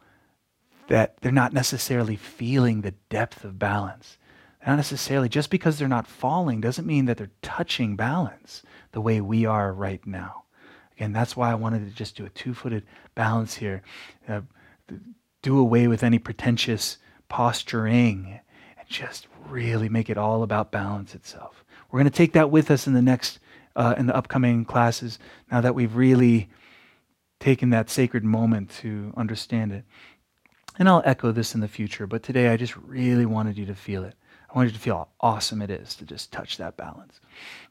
that 0.87 1.17
they're 1.21 1.31
not 1.31 1.53
necessarily 1.53 2.15
feeling 2.15 2.81
the 2.81 2.93
depth 3.09 3.43
of 3.43 3.59
balance. 3.59 4.17
Not 4.65 4.77
necessarily, 4.77 5.29
just 5.29 5.49
because 5.49 5.77
they're 5.77 5.87
not 5.87 6.07
falling 6.07 6.61
doesn't 6.61 6.87
mean 6.87 7.05
that 7.05 7.17
they're 7.17 7.31
touching 7.41 7.95
balance 7.95 8.63
the 8.93 9.01
way 9.01 9.21
we 9.21 9.45
are 9.45 9.73
right 9.73 10.05
now. 10.07 10.45
Again, 10.95 11.11
that's 11.11 11.35
why 11.35 11.51
I 11.51 11.55
wanted 11.55 11.85
to 11.85 11.93
just 11.93 12.15
do 12.15 12.25
a 12.25 12.29
two 12.29 12.53
footed 12.53 12.83
balance 13.13 13.55
here. 13.55 13.83
Uh, 14.27 14.41
do 15.41 15.59
away 15.59 15.87
with 15.87 16.03
any 16.03 16.17
pretentious 16.17 16.97
posturing 17.29 18.39
and 18.77 18.87
just 18.89 19.27
really 19.47 19.89
make 19.89 20.09
it 20.09 20.17
all 20.17 20.43
about 20.43 20.71
balance 20.71 21.15
itself. 21.15 21.63
We're 21.89 21.99
going 21.99 22.11
to 22.11 22.17
take 22.17 22.33
that 22.33 22.51
with 22.51 22.71
us 22.71 22.87
in 22.87 22.93
the 22.93 23.01
next, 23.01 23.39
uh, 23.75 23.95
in 23.97 24.07
the 24.07 24.15
upcoming 24.15 24.65
classes, 24.65 25.19
now 25.51 25.61
that 25.61 25.75
we've 25.75 25.95
really 25.95 26.49
taken 27.39 27.69
that 27.69 27.89
sacred 27.89 28.23
moment 28.23 28.69
to 28.69 29.13
understand 29.15 29.71
it. 29.71 29.85
And 30.77 30.89
I'll 30.89 31.03
echo 31.05 31.31
this 31.31 31.55
in 31.55 31.61
the 31.61 31.67
future, 31.67 32.07
but 32.07 32.23
today 32.23 32.49
I 32.49 32.57
just 32.57 32.75
really 32.75 33.25
wanted 33.25 33.57
you 33.57 33.65
to 33.67 33.75
feel 33.75 34.03
it. 34.03 34.15
I 34.49 34.57
wanted 34.57 34.71
you 34.71 34.77
to 34.77 34.83
feel 34.83 34.97
how 34.97 35.07
awesome 35.19 35.61
it 35.61 35.69
is 35.69 35.95
to 35.95 36.05
just 36.05 36.31
touch 36.31 36.57
that 36.57 36.77
balance. 36.77 37.19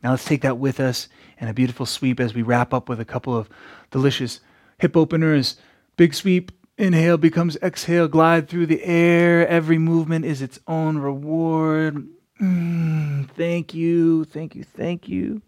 Now 0.02 0.10
let's 0.10 0.24
take 0.24 0.42
that 0.42 0.58
with 0.58 0.80
us 0.80 1.08
in 1.38 1.48
a 1.48 1.54
beautiful 1.54 1.86
sweep 1.86 2.20
as 2.20 2.34
we 2.34 2.42
wrap 2.42 2.72
up 2.72 2.88
with 2.88 3.00
a 3.00 3.04
couple 3.04 3.36
of 3.36 3.48
delicious 3.90 4.40
hip 4.78 4.96
openers. 4.96 5.56
Big 5.96 6.14
sweep, 6.14 6.52
Inhale 6.76 7.18
becomes 7.18 7.56
exhale, 7.62 8.08
glide 8.08 8.48
through 8.48 8.66
the 8.66 8.82
air. 8.82 9.46
Every 9.46 9.78
movement 9.78 10.24
is 10.24 10.42
its 10.42 10.58
own 10.66 10.98
reward. 10.98 12.08
Mm, 12.40 13.30
thank 13.30 13.74
you, 13.74 14.24
thank 14.24 14.56
you, 14.56 14.64
thank 14.64 15.08
you. 15.08 15.40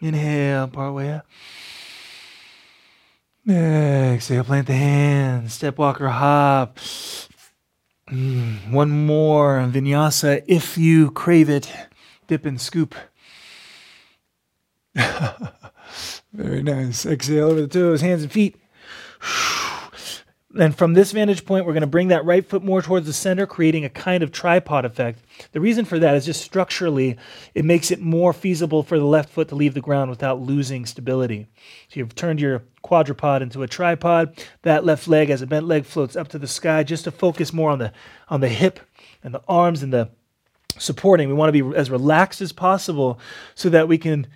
Inhale, 0.00 0.68
part 0.68 0.92
way 0.92 1.12
up. 1.14 1.26
Exhale, 3.48 4.44
plant 4.44 4.66
the 4.66 4.74
hands, 4.74 5.54
step, 5.54 5.78
walker, 5.78 6.08
hop. 6.08 6.76
Mm, 8.10 8.70
one 8.70 9.06
more 9.06 9.58
vinyasa 9.72 10.44
if 10.46 10.76
you 10.76 11.10
crave 11.12 11.48
it. 11.48 11.72
Dip 12.26 12.44
and 12.44 12.60
scoop. 12.60 12.94
Very 16.32 16.62
nice. 16.62 17.06
Exhale 17.06 17.50
over 17.50 17.62
the 17.62 17.68
toes, 17.68 18.02
hands 18.02 18.22
and 18.22 18.32
feet. 18.32 18.56
And 20.58 20.76
from 20.76 20.94
this 20.94 21.12
vantage 21.12 21.44
point, 21.44 21.66
we're 21.66 21.72
going 21.72 21.82
to 21.82 21.86
bring 21.86 22.08
that 22.08 22.24
right 22.24 22.44
foot 22.44 22.62
more 22.62 22.80
towards 22.80 23.06
the 23.06 23.12
center, 23.12 23.46
creating 23.46 23.84
a 23.84 23.90
kind 23.90 24.22
of 24.22 24.32
tripod 24.32 24.84
effect. 24.84 25.18
The 25.52 25.60
reason 25.60 25.84
for 25.84 25.98
that 25.98 26.14
is 26.14 26.24
just 26.24 26.42
structurally, 26.42 27.18
it 27.54 27.64
makes 27.64 27.90
it 27.90 28.00
more 28.00 28.32
feasible 28.32 28.82
for 28.82 28.98
the 28.98 29.04
left 29.04 29.28
foot 29.28 29.48
to 29.48 29.54
leave 29.54 29.74
the 29.74 29.80
ground 29.80 30.10
without 30.10 30.40
losing 30.40 30.86
stability. 30.86 31.46
So 31.88 32.00
you've 32.00 32.14
turned 32.14 32.40
your 32.40 32.62
quadrupod 32.82 33.42
into 33.42 33.62
a 33.62 33.68
tripod. 33.68 34.42
That 34.62 34.84
left 34.84 35.08
leg, 35.08 35.30
as 35.30 35.42
a 35.42 35.46
bent 35.46 35.66
leg, 35.66 35.84
floats 35.84 36.16
up 36.16 36.28
to 36.28 36.38
the 36.38 36.48
sky 36.48 36.82
just 36.82 37.04
to 37.04 37.10
focus 37.10 37.52
more 37.52 37.70
on 37.70 37.78
the 37.78 37.92
on 38.28 38.40
the 38.40 38.48
hip 38.48 38.80
and 39.22 39.34
the 39.34 39.42
arms 39.46 39.82
and 39.82 39.92
the 39.92 40.10
supporting. 40.78 41.28
We 41.28 41.34
want 41.34 41.54
to 41.54 41.70
be 41.70 41.76
as 41.76 41.90
relaxed 41.90 42.40
as 42.40 42.52
possible 42.52 43.18
so 43.54 43.68
that 43.68 43.88
we 43.88 43.98
can 43.98 44.26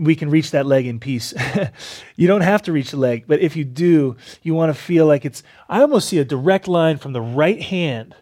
we 0.00 0.16
can 0.16 0.30
reach 0.30 0.50
that 0.52 0.66
leg 0.66 0.86
in 0.86 0.98
peace. 1.00 1.34
you 2.16 2.26
don't 2.26 2.40
have 2.40 2.62
to 2.62 2.72
reach 2.72 2.90
the 2.90 2.96
leg, 2.96 3.24
but 3.26 3.40
if 3.40 3.56
you 3.56 3.64
do, 3.64 4.16
you 4.42 4.54
want 4.54 4.74
to 4.74 4.80
feel 4.80 5.06
like 5.06 5.24
it's. 5.24 5.42
I 5.68 5.80
almost 5.80 6.08
see 6.08 6.18
a 6.18 6.24
direct 6.24 6.66
line 6.66 6.98
from 6.98 7.12
the 7.12 7.20
right 7.20 7.60
hand 7.60 8.14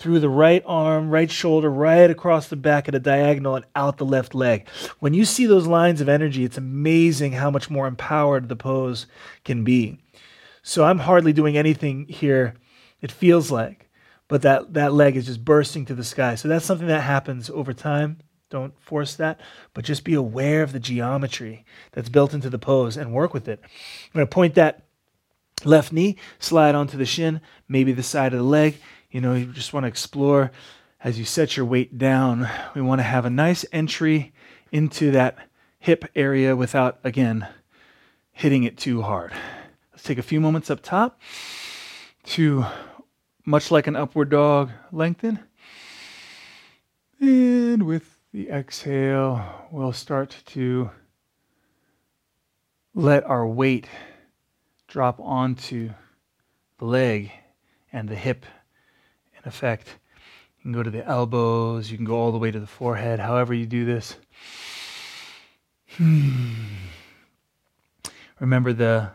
through 0.00 0.18
the 0.18 0.30
right 0.30 0.62
arm, 0.66 1.10
right 1.10 1.30
shoulder, 1.30 1.70
right 1.70 2.10
across 2.10 2.48
the 2.48 2.56
back 2.56 2.88
at 2.88 2.94
a 2.94 2.98
diagonal 2.98 3.54
and 3.54 3.66
out 3.76 3.98
the 3.98 4.06
left 4.06 4.34
leg. 4.34 4.66
When 4.98 5.12
you 5.12 5.26
see 5.26 5.44
those 5.44 5.66
lines 5.66 6.00
of 6.00 6.08
energy, 6.08 6.42
it's 6.42 6.56
amazing 6.56 7.32
how 7.32 7.50
much 7.50 7.68
more 7.68 7.86
empowered 7.86 8.48
the 8.48 8.56
pose 8.56 9.06
can 9.44 9.62
be. 9.62 9.98
So 10.62 10.84
I'm 10.84 11.00
hardly 11.00 11.32
doing 11.32 11.56
anything 11.56 12.06
here 12.06 12.54
It 13.02 13.12
feels 13.12 13.50
like, 13.50 13.90
but 14.28 14.42
that, 14.42 14.74
that 14.74 14.92
leg 14.92 15.16
is 15.16 15.26
just 15.26 15.44
bursting 15.44 15.84
to 15.86 15.94
the 15.94 16.04
sky. 16.04 16.34
So 16.34 16.48
that's 16.48 16.64
something 16.64 16.88
that 16.88 17.02
happens 17.02 17.50
over 17.50 17.72
time. 17.72 18.18
Don't 18.50 18.78
force 18.82 19.14
that, 19.14 19.40
but 19.74 19.84
just 19.84 20.04
be 20.04 20.14
aware 20.14 20.62
of 20.62 20.72
the 20.72 20.80
geometry 20.80 21.64
that's 21.92 22.08
built 22.08 22.34
into 22.34 22.50
the 22.50 22.58
pose 22.58 22.96
and 22.96 23.12
work 23.12 23.32
with 23.32 23.46
it. 23.48 23.60
I'm 23.62 24.12
going 24.12 24.26
to 24.26 24.30
point 24.30 24.54
that 24.56 24.82
left 25.64 25.92
knee, 25.92 26.16
slide 26.40 26.74
onto 26.74 26.98
the 26.98 27.06
shin, 27.06 27.40
maybe 27.68 27.92
the 27.92 28.02
side 28.02 28.32
of 28.32 28.40
the 28.40 28.44
leg. 28.44 28.78
You 29.10 29.20
know, 29.20 29.34
you 29.34 29.46
just 29.46 29.72
want 29.72 29.84
to 29.84 29.88
explore 29.88 30.50
as 31.02 31.18
you 31.18 31.24
set 31.24 31.56
your 31.56 31.64
weight 31.64 31.96
down. 31.96 32.48
We 32.74 32.82
want 32.82 32.98
to 32.98 33.04
have 33.04 33.24
a 33.24 33.30
nice 33.30 33.64
entry 33.72 34.32
into 34.72 35.12
that 35.12 35.36
hip 35.78 36.04
area 36.16 36.56
without, 36.56 36.98
again, 37.04 37.46
hitting 38.32 38.64
it 38.64 38.76
too 38.76 39.02
hard. 39.02 39.32
Let's 39.92 40.02
take 40.02 40.18
a 40.18 40.22
few 40.22 40.40
moments 40.40 40.70
up 40.70 40.82
top 40.82 41.20
to, 42.24 42.64
much 43.46 43.70
like 43.70 43.86
an 43.86 43.96
upward 43.96 44.30
dog, 44.30 44.70
lengthen. 44.90 45.40
And 47.20 47.84
with 47.84 48.09
the 48.32 48.48
exhale, 48.48 49.66
we'll 49.72 49.92
start 49.92 50.36
to 50.46 50.90
let 52.94 53.24
our 53.24 53.46
weight 53.46 53.88
drop 54.86 55.18
onto 55.20 55.90
the 56.78 56.84
leg 56.84 57.32
and 57.92 58.08
the 58.08 58.14
hip 58.14 58.46
in 59.34 59.48
effect. 59.48 59.96
You 60.58 60.62
can 60.62 60.72
go 60.72 60.82
to 60.82 60.90
the 60.90 61.04
elbows, 61.04 61.90
you 61.90 61.96
can 61.96 62.06
go 62.06 62.16
all 62.16 62.32
the 62.32 62.38
way 62.38 62.50
to 62.50 62.60
the 62.60 62.66
forehead, 62.66 63.18
however 63.18 63.52
you 63.52 63.66
do 63.66 63.84
this. 63.84 64.16
Hmm. 65.96 66.52
Remember 68.38 68.72
the 68.72 69.10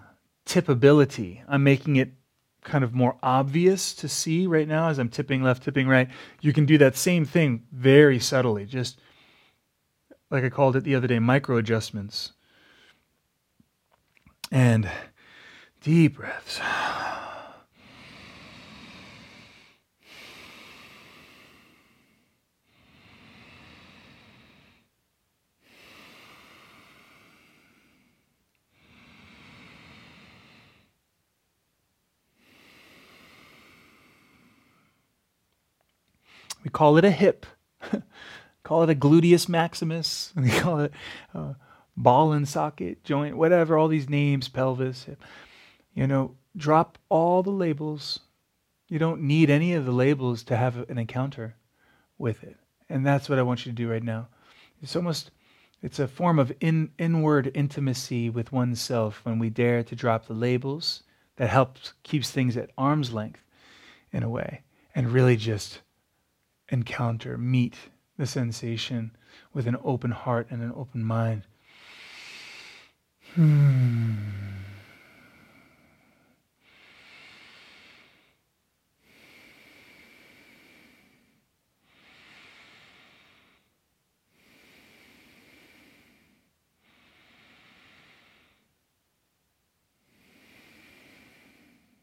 tippability. 0.45 1.41
I'm 1.47 1.63
making 1.63 1.95
it 1.95 2.11
kind 2.63 2.83
of 2.83 2.93
more 2.93 3.15
obvious 3.23 3.93
to 3.93 4.09
see 4.09 4.45
right 4.45 4.67
now 4.67 4.89
as 4.89 4.99
I'm 4.99 5.09
tipping 5.09 5.41
left, 5.41 5.63
tipping 5.63 5.87
right. 5.87 6.09
You 6.41 6.51
can 6.51 6.65
do 6.65 6.77
that 6.79 6.97
same 6.97 7.23
thing 7.23 7.63
very 7.71 8.19
subtly, 8.19 8.65
just 8.65 8.99
like 10.29 10.43
I 10.43 10.49
called 10.49 10.75
it 10.75 10.83
the 10.83 10.95
other 10.95 11.07
day, 11.07 11.19
micro 11.19 11.57
adjustments. 11.57 12.33
And 14.51 14.89
deep 15.81 16.15
breaths. 16.15 16.59
We 36.63 36.71
call 36.71 36.97
it 36.97 37.05
a 37.05 37.11
hip. 37.11 37.45
call 38.65 38.83
it 38.83 38.89
a 38.89 38.95
gluteus 38.95 39.47
maximus. 39.47 40.33
We 40.35 40.49
call 40.49 40.79
it 40.79 40.91
a 41.33 41.55
ball 41.95 42.33
and 42.33 42.47
socket 42.47 43.03
joint, 43.03 43.37
whatever, 43.37 43.77
all 43.77 43.87
these 43.87 44.09
names, 44.09 44.49
pelvis. 44.49 45.05
You 45.93 46.07
know, 46.07 46.35
drop 46.57 46.97
all 47.07 47.43
the 47.43 47.51
labels. 47.51 48.19
You 48.89 48.99
don't 48.99 49.21
need 49.21 49.49
any 49.49 49.73
of 49.73 49.85
the 49.85 49.91
labels 49.91 50.43
to 50.43 50.57
have 50.57 50.89
an 50.89 50.97
encounter 50.97 51.55
with 52.17 52.43
it. 52.43 52.57
And 52.89 53.05
that's 53.05 53.29
what 53.29 53.39
I 53.39 53.43
want 53.43 53.65
you 53.65 53.71
to 53.71 53.75
do 53.75 53.89
right 53.89 54.03
now. 54.03 54.27
It's 54.81 54.95
almost 54.95 55.31
it's 55.81 55.99
a 55.99 56.07
form 56.07 56.39
of 56.39 56.51
in, 56.59 56.89
inward 56.97 57.51
intimacy 57.53 58.29
with 58.31 58.51
oneself 58.51 59.21
when 59.23 59.37
we 59.37 59.49
dare 59.51 59.83
to 59.83 59.95
drop 59.95 60.25
the 60.25 60.33
labels 60.33 61.03
that 61.35 61.49
helps 61.49 61.93
keeps 62.01 62.31
things 62.31 62.57
at 62.57 62.71
arm's 62.77 63.13
length 63.13 63.43
in 64.11 64.23
a 64.23 64.29
way 64.29 64.63
and 64.95 65.11
really 65.11 65.35
just 65.35 65.81
encounter, 66.69 67.37
meet 67.37 67.75
the 68.17 68.25
sensation 68.25 69.11
with 69.53 69.67
an 69.67 69.77
open 69.83 70.11
heart 70.11 70.47
and 70.49 70.61
an 70.61 70.71
open 70.75 71.03
mind. 71.03 71.43
Hmm. 73.33 74.15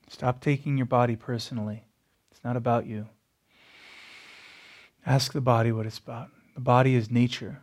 Stop 0.09 0.41
taking 0.41 0.77
your 0.77 0.87
body 0.87 1.17
personally. 1.17 1.85
It's 2.31 2.45
not 2.45 2.57
about 2.57 2.87
you. 2.87 3.09
Ask 5.05 5.33
the 5.33 5.41
body 5.41 5.73
what 5.73 5.87
it's 5.87 5.99
about. 5.99 6.29
The 6.55 6.61
body 6.61 6.95
is 6.95 7.11
nature. 7.11 7.63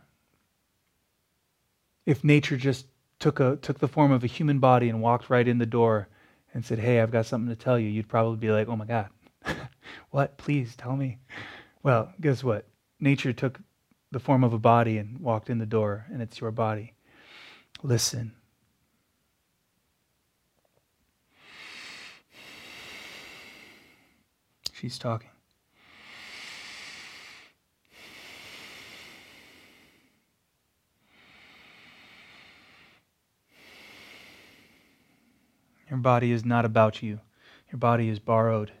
If 2.04 2.22
nature 2.24 2.56
just 2.56 2.86
took, 3.18 3.40
a, 3.40 3.56
took 3.56 3.78
the 3.78 3.88
form 3.88 4.12
of 4.12 4.24
a 4.24 4.26
human 4.26 4.58
body 4.58 4.88
and 4.88 5.00
walked 5.00 5.30
right 5.30 5.46
in 5.46 5.58
the 5.58 5.66
door 5.66 6.08
and 6.52 6.64
said, 6.64 6.78
Hey, 6.78 7.00
I've 7.00 7.12
got 7.12 7.26
something 7.26 7.48
to 7.54 7.62
tell 7.62 7.78
you, 7.78 7.88
you'd 7.88 8.08
probably 8.08 8.36
be 8.36 8.50
like, 8.50 8.68
Oh 8.68 8.76
my 8.76 8.84
God, 8.84 9.08
what? 10.10 10.36
Please 10.36 10.76
tell 10.76 10.96
me. 10.96 11.18
Well, 11.82 12.12
guess 12.20 12.44
what? 12.44 12.66
Nature 12.98 13.32
took 13.32 13.60
the 14.10 14.20
form 14.20 14.44
of 14.44 14.52
a 14.52 14.58
body 14.58 14.98
and 14.98 15.18
walked 15.20 15.48
in 15.48 15.58
the 15.58 15.66
door, 15.66 16.06
and 16.12 16.20
it's 16.20 16.40
your 16.40 16.50
body. 16.50 16.94
Listen. 17.82 18.32
She's 24.72 24.98
talking. 24.98 25.30
Your 36.00 36.04
body 36.04 36.32
is 36.32 36.46
not 36.46 36.64
about 36.64 37.02
you, 37.02 37.20
your 37.70 37.78
body 37.78 38.08
is 38.08 38.18
borrowed. 38.18 38.72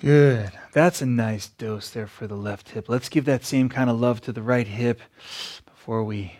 Good. 0.00 0.52
That's 0.72 1.02
a 1.02 1.06
nice 1.06 1.48
dose 1.48 1.90
there 1.90 2.06
for 2.06 2.26
the 2.26 2.34
left 2.34 2.70
hip. 2.70 2.88
Let's 2.88 3.10
give 3.10 3.26
that 3.26 3.44
same 3.44 3.68
kind 3.68 3.90
of 3.90 4.00
love 4.00 4.22
to 4.22 4.32
the 4.32 4.40
right 4.40 4.66
hip 4.66 5.02
before 5.66 6.02
we 6.02 6.36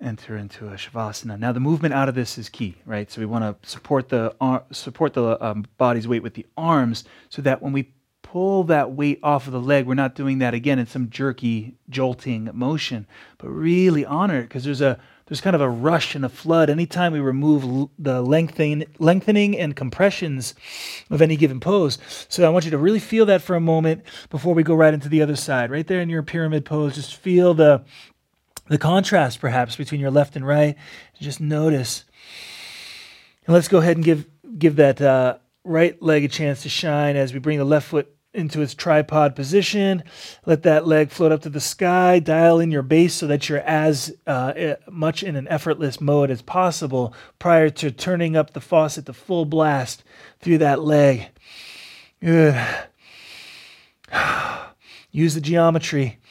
enter 0.00 0.38
into 0.38 0.68
a 0.68 0.76
shavasana. 0.76 1.38
Now, 1.38 1.52
the 1.52 1.60
movement 1.60 1.92
out 1.92 2.08
of 2.08 2.14
this 2.14 2.38
is 2.38 2.48
key, 2.48 2.76
right? 2.86 3.10
So 3.10 3.20
we 3.20 3.26
want 3.26 3.62
to 3.62 3.68
support 3.68 4.08
the 4.08 4.34
support 4.70 5.12
the 5.12 5.36
um, 5.44 5.66
body's 5.76 6.08
weight 6.08 6.22
with 6.22 6.32
the 6.32 6.46
arms, 6.56 7.04
so 7.28 7.42
that 7.42 7.60
when 7.60 7.74
we 7.74 7.92
pull 8.32 8.64
that 8.64 8.92
weight 8.92 9.20
off 9.22 9.46
of 9.46 9.52
the 9.52 9.60
leg. 9.60 9.86
We're 9.86 9.92
not 9.92 10.14
doing 10.14 10.38
that 10.38 10.54
again 10.54 10.78
in 10.78 10.86
some 10.86 11.10
jerky, 11.10 11.74
jolting 11.90 12.48
motion, 12.54 13.06
but 13.36 13.48
really 13.48 14.06
honor 14.06 14.38
it 14.38 14.44
because 14.44 14.64
there's 14.64 14.80
a 14.80 14.98
there's 15.26 15.42
kind 15.42 15.54
of 15.54 15.60
a 15.60 15.68
rush 15.68 16.14
and 16.14 16.24
a 16.24 16.30
flood 16.30 16.70
anytime 16.70 17.12
we 17.12 17.20
remove 17.20 17.90
the 17.98 18.22
lengthening, 18.22 18.86
lengthening 18.98 19.58
and 19.58 19.76
compressions 19.76 20.54
of 21.10 21.20
any 21.20 21.36
given 21.36 21.60
pose. 21.60 21.98
So 22.30 22.46
I 22.46 22.48
want 22.48 22.64
you 22.64 22.70
to 22.70 22.78
really 22.78 22.98
feel 22.98 23.26
that 23.26 23.42
for 23.42 23.54
a 23.54 23.60
moment 23.60 24.02
before 24.30 24.54
we 24.54 24.62
go 24.62 24.74
right 24.74 24.94
into 24.94 25.10
the 25.10 25.20
other 25.20 25.36
side. 25.36 25.70
Right 25.70 25.86
there 25.86 26.00
in 26.00 26.08
your 26.08 26.22
pyramid 26.22 26.64
pose, 26.64 26.94
just 26.94 27.16
feel 27.16 27.52
the 27.52 27.84
the 28.68 28.78
contrast 28.78 29.40
perhaps 29.40 29.76
between 29.76 30.00
your 30.00 30.10
left 30.10 30.36
and 30.36 30.46
right. 30.46 30.76
Just 31.20 31.40
notice. 31.40 32.04
And 33.46 33.52
let's 33.52 33.68
go 33.68 33.78
ahead 33.78 33.96
and 33.96 34.04
give 34.04 34.26
give 34.58 34.76
that 34.76 35.02
uh, 35.02 35.36
right 35.64 36.00
leg 36.00 36.24
a 36.24 36.28
chance 36.28 36.62
to 36.62 36.70
shine 36.70 37.16
as 37.16 37.34
we 37.34 37.38
bring 37.38 37.58
the 37.58 37.64
left 37.64 37.88
foot 37.88 38.08
into 38.34 38.62
its 38.62 38.74
tripod 38.74 39.36
position. 39.36 40.02
Let 40.46 40.62
that 40.62 40.86
leg 40.86 41.10
float 41.10 41.32
up 41.32 41.42
to 41.42 41.50
the 41.50 41.60
sky. 41.60 42.18
Dial 42.18 42.60
in 42.60 42.70
your 42.70 42.82
base 42.82 43.14
so 43.14 43.26
that 43.26 43.48
you're 43.48 43.60
as 43.60 44.14
uh, 44.26 44.52
eh, 44.56 44.74
much 44.90 45.22
in 45.22 45.36
an 45.36 45.48
effortless 45.48 46.00
mode 46.00 46.30
as 46.30 46.42
possible 46.42 47.14
prior 47.38 47.68
to 47.70 47.90
turning 47.90 48.36
up 48.36 48.52
the 48.52 48.60
faucet 48.60 49.06
to 49.06 49.12
full 49.12 49.44
blast 49.44 50.02
through 50.40 50.58
that 50.58 50.80
leg. 50.80 51.28
Good. 52.20 52.54
Use 55.10 55.34
the 55.34 55.40
geometry. 55.40 56.18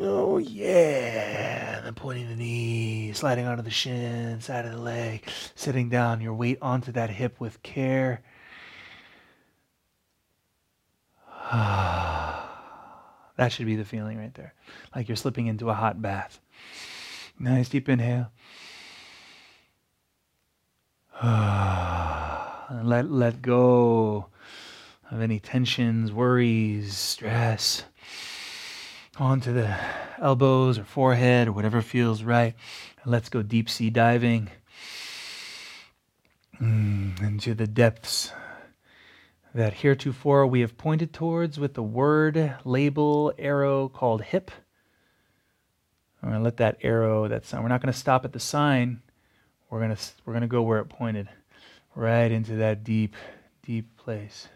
Oh, 0.00 0.38
yeah. 0.38 1.84
And 1.84 1.96
pointing 1.96 2.28
the 2.28 2.36
knee, 2.36 2.77
sliding 3.18 3.46
onto 3.46 3.62
the 3.64 3.70
shin, 3.70 4.40
side 4.40 4.64
of 4.64 4.70
the 4.70 4.78
leg, 4.78 5.28
sitting 5.56 5.88
down, 5.88 6.20
your 6.20 6.34
weight 6.34 6.58
onto 6.62 6.92
that 6.92 7.10
hip 7.10 7.40
with 7.40 7.60
care. 7.64 8.22
that 11.52 13.48
should 13.48 13.66
be 13.66 13.74
the 13.74 13.84
feeling 13.84 14.18
right 14.18 14.34
there. 14.34 14.54
Like 14.94 15.08
you're 15.08 15.16
slipping 15.16 15.46
into 15.46 15.68
a 15.68 15.74
hot 15.74 16.00
bath. 16.00 16.38
Nice 17.40 17.68
deep 17.68 17.88
inhale. 17.88 18.30
let, 21.24 23.10
let 23.10 23.42
go 23.42 24.26
of 25.10 25.20
any 25.20 25.40
tensions, 25.40 26.12
worries, 26.12 26.96
stress 26.96 27.82
onto 29.18 29.52
the 29.52 29.76
elbows 30.20 30.78
or 30.78 30.84
forehead 30.84 31.48
or 31.48 31.52
whatever 31.52 31.82
feels 31.82 32.22
right. 32.22 32.54
Let's 33.08 33.30
go 33.30 33.40
deep 33.40 33.70
sea 33.70 33.88
diving 33.88 34.50
mm, 36.60 37.18
into 37.22 37.54
the 37.54 37.66
depths 37.66 38.32
that 39.54 39.72
heretofore 39.72 40.46
we 40.46 40.60
have 40.60 40.76
pointed 40.76 41.14
towards 41.14 41.58
with 41.58 41.72
the 41.72 41.82
word, 41.82 42.56
label, 42.66 43.32
arrow 43.38 43.88
called 43.88 44.24
hip. 44.24 44.50
I'm 46.22 46.28
going 46.28 46.38
to 46.38 46.44
let 46.44 46.58
that 46.58 46.76
arrow, 46.82 47.26
that 47.28 47.46
sign, 47.46 47.62
we're 47.62 47.70
not 47.70 47.80
going 47.80 47.94
to 47.94 47.98
stop 47.98 48.26
at 48.26 48.34
the 48.34 48.40
sign. 48.40 49.00
We're 49.70 49.80
going 49.80 49.96
to, 49.96 50.02
we're 50.26 50.34
going 50.34 50.42
to 50.42 50.46
go 50.46 50.60
where 50.60 50.80
it 50.80 50.90
pointed, 50.90 51.30
right 51.94 52.30
into 52.30 52.56
that 52.56 52.84
deep, 52.84 53.16
deep 53.62 53.96
place. 53.96 54.48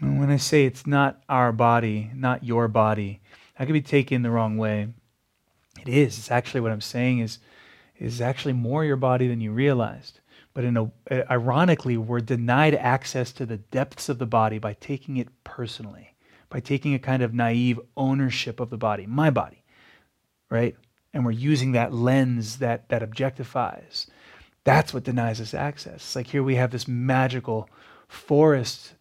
And 0.00 0.10
when 0.10 0.20
Say 0.38 0.64
it's 0.64 0.86
not 0.86 1.22
our 1.28 1.52
body, 1.52 2.10
not 2.14 2.44
your 2.44 2.68
body, 2.68 3.20
that 3.58 3.66
could 3.66 3.72
be 3.72 3.80
taken 3.80 4.22
the 4.22 4.30
wrong 4.30 4.56
way. 4.56 4.88
It 5.80 5.88
is. 5.88 6.18
It's 6.18 6.30
actually 6.30 6.60
what 6.60 6.72
I'm 6.72 6.80
saying 6.80 7.20
is 7.20 7.38
is 7.98 8.20
actually 8.20 8.52
more 8.52 8.84
your 8.84 8.96
body 8.96 9.26
than 9.26 9.40
you 9.40 9.50
realized. 9.52 10.20
But 10.52 10.64
in 10.64 10.76
a, 10.76 10.90
ironically, 11.30 11.96
we're 11.96 12.20
denied 12.20 12.74
access 12.74 13.32
to 13.32 13.46
the 13.46 13.56
depths 13.56 14.08
of 14.08 14.18
the 14.18 14.26
body 14.26 14.58
by 14.58 14.74
taking 14.74 15.16
it 15.16 15.28
personally, 15.44 16.14
by 16.50 16.60
taking 16.60 16.94
a 16.94 16.98
kind 16.98 17.22
of 17.22 17.34
naive 17.34 17.80
ownership 17.96 18.60
of 18.60 18.70
the 18.70 18.76
body, 18.76 19.06
my 19.06 19.30
body, 19.30 19.64
right? 20.50 20.76
And 21.14 21.24
we're 21.24 21.32
using 21.32 21.72
that 21.72 21.94
lens 21.94 22.58
that 22.58 22.88
that 22.90 23.02
objectifies. 23.02 24.06
That's 24.64 24.92
what 24.92 25.04
denies 25.04 25.40
us 25.40 25.54
access. 25.54 25.96
It's 25.96 26.16
like 26.16 26.26
here 26.26 26.42
we 26.42 26.56
have 26.56 26.70
this 26.70 26.88
magical 26.88 27.70
forest 28.08 28.94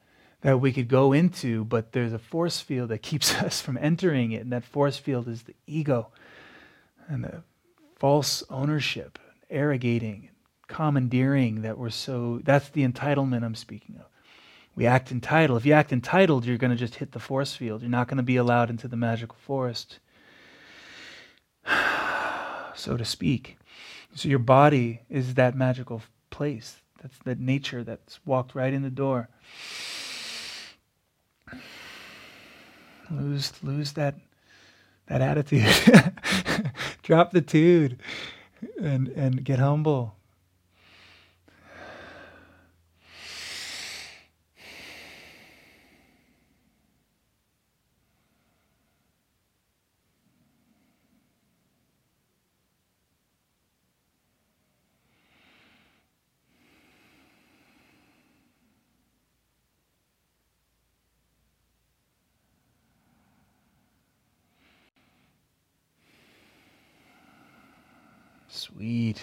that 0.46 0.60
we 0.60 0.72
could 0.72 0.88
go 0.88 1.12
into, 1.12 1.66
but 1.66 1.92
there's 1.92 2.14
a 2.14 2.20
force 2.20 2.62
field 2.62 2.90
that 2.90 3.02
keeps 3.02 3.34
us 3.42 3.62
from 3.62 3.80
entering 3.82 4.32
it, 4.32 4.44
and 4.44 4.54
that 4.54 4.64
force 4.64 4.96
field 4.96 5.28
is 5.28 5.42
the 5.42 5.56
ego 5.66 6.10
and 7.08 7.24
the 7.24 7.42
false 7.96 8.44
ownership, 8.52 9.18
arrogating, 9.50 10.30
commandeering 10.68 11.64
that 11.64 11.80
we're 11.80 11.90
so 11.90 12.42
that's 12.44 12.70
the 12.70 12.88
entitlement 12.88 13.44
I'm 13.44 13.56
speaking 13.56 13.96
of. 13.98 14.06
We 14.76 14.86
act 14.86 15.12
entitled. 15.12 15.58
If 15.58 15.66
you 15.66 15.74
act 15.74 15.92
entitled, 15.92 16.46
you're 16.46 16.60
going 16.60 16.70
to 16.70 16.78
just 16.78 16.96
hit 16.96 17.14
the 17.14 17.20
force 17.20 17.56
field. 17.56 17.82
You're 17.82 17.90
not 17.90 18.08
going 18.08 18.18
to 18.18 18.24
be 18.24 18.36
allowed 18.36 18.70
into 18.70 18.88
the 18.88 18.96
magical 18.96 19.38
forest, 19.42 19.98
so 22.76 22.98
to 22.98 23.06
speak. 23.06 23.58
So 24.14 24.30
your 24.30 24.38
body 24.38 25.02
is 25.10 25.34
that 25.34 25.56
magical 25.56 26.04
place. 26.30 26.82
That's 27.02 27.18
that 27.26 27.40
nature 27.40 27.84
that's 27.84 28.20
walked 28.28 28.54
right 28.54 28.74
in 28.74 28.84
the 28.84 28.92
door. 28.92 29.30
Lose 33.12 33.52
lose 33.64 33.94
that 33.94 34.16
that 35.08 35.22
attitude. 35.22 35.66
Drop 37.04 37.32
the 37.32 37.42
tude 37.42 38.00
and 38.82 39.10
and 39.10 39.44
get 39.44 39.60
humble. 39.60 40.16
Sweet. 68.48 69.22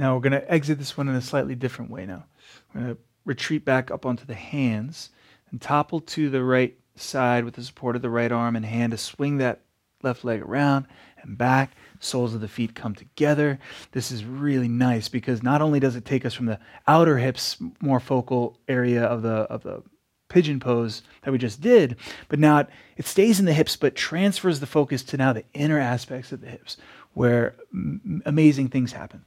Now 0.00 0.14
we're 0.14 0.22
going 0.22 0.40
to 0.40 0.50
exit 0.50 0.78
this 0.78 0.96
one 0.96 1.08
in 1.08 1.14
a 1.14 1.20
slightly 1.20 1.54
different 1.54 1.90
way 1.90 2.06
now. 2.06 2.24
We're 2.72 2.80
going 2.80 2.94
to 2.94 3.00
retreat 3.26 3.66
back 3.66 3.90
up 3.90 4.06
onto 4.06 4.24
the 4.24 4.32
hands 4.32 5.10
and 5.50 5.60
topple 5.60 6.00
to 6.00 6.30
the 6.30 6.42
right 6.42 6.74
side 6.96 7.44
with 7.44 7.52
the 7.52 7.62
support 7.62 7.96
of 7.96 8.00
the 8.00 8.08
right 8.08 8.32
arm 8.32 8.56
and 8.56 8.64
hand 8.64 8.92
to 8.92 8.96
swing 8.96 9.36
that 9.36 9.60
left 10.02 10.24
leg 10.24 10.40
around 10.40 10.86
and 11.20 11.36
back. 11.36 11.72
Soles 11.98 12.32
of 12.32 12.40
the 12.40 12.48
feet 12.48 12.74
come 12.74 12.94
together. 12.94 13.58
This 13.92 14.10
is 14.10 14.24
really 14.24 14.68
nice 14.68 15.10
because 15.10 15.42
not 15.42 15.60
only 15.60 15.80
does 15.80 15.96
it 15.96 16.06
take 16.06 16.24
us 16.24 16.32
from 16.32 16.46
the 16.46 16.60
outer 16.88 17.18
hips, 17.18 17.58
more 17.82 18.00
focal 18.00 18.58
area 18.68 19.04
of 19.04 19.20
the 19.20 19.28
of 19.50 19.64
the 19.64 19.82
pigeon 20.30 20.60
pose 20.60 21.02
that 21.24 21.30
we 21.30 21.36
just 21.36 21.60
did, 21.60 21.96
but 22.30 22.38
now 22.38 22.60
it, 22.60 22.68
it 22.96 23.04
stays 23.04 23.38
in 23.38 23.44
the 23.44 23.52
hips 23.52 23.76
but 23.76 23.96
transfers 23.96 24.60
the 24.60 24.66
focus 24.66 25.02
to 25.02 25.18
now 25.18 25.34
the 25.34 25.44
inner 25.52 25.78
aspects 25.78 26.32
of 26.32 26.40
the 26.40 26.48
hips 26.48 26.78
where 27.12 27.54
m- 27.74 28.22
amazing 28.24 28.68
things 28.68 28.92
happen. 28.92 29.26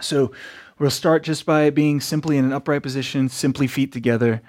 So 0.00 0.32
we'll 0.78 0.90
start 0.90 1.22
just 1.22 1.46
by 1.46 1.70
being 1.70 2.00
simply 2.00 2.36
in 2.36 2.44
an 2.44 2.52
upright 2.52 2.82
position, 2.82 3.28
simply 3.28 3.66
feet 3.66 3.92
together. 3.92 4.42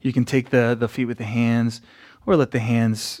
You 0.00 0.12
can 0.12 0.24
take 0.24 0.50
the, 0.50 0.76
the 0.78 0.88
feet 0.88 1.04
with 1.04 1.18
the 1.18 1.24
hands 1.24 1.80
or 2.26 2.36
let 2.36 2.52
the 2.52 2.58
hands 2.58 3.20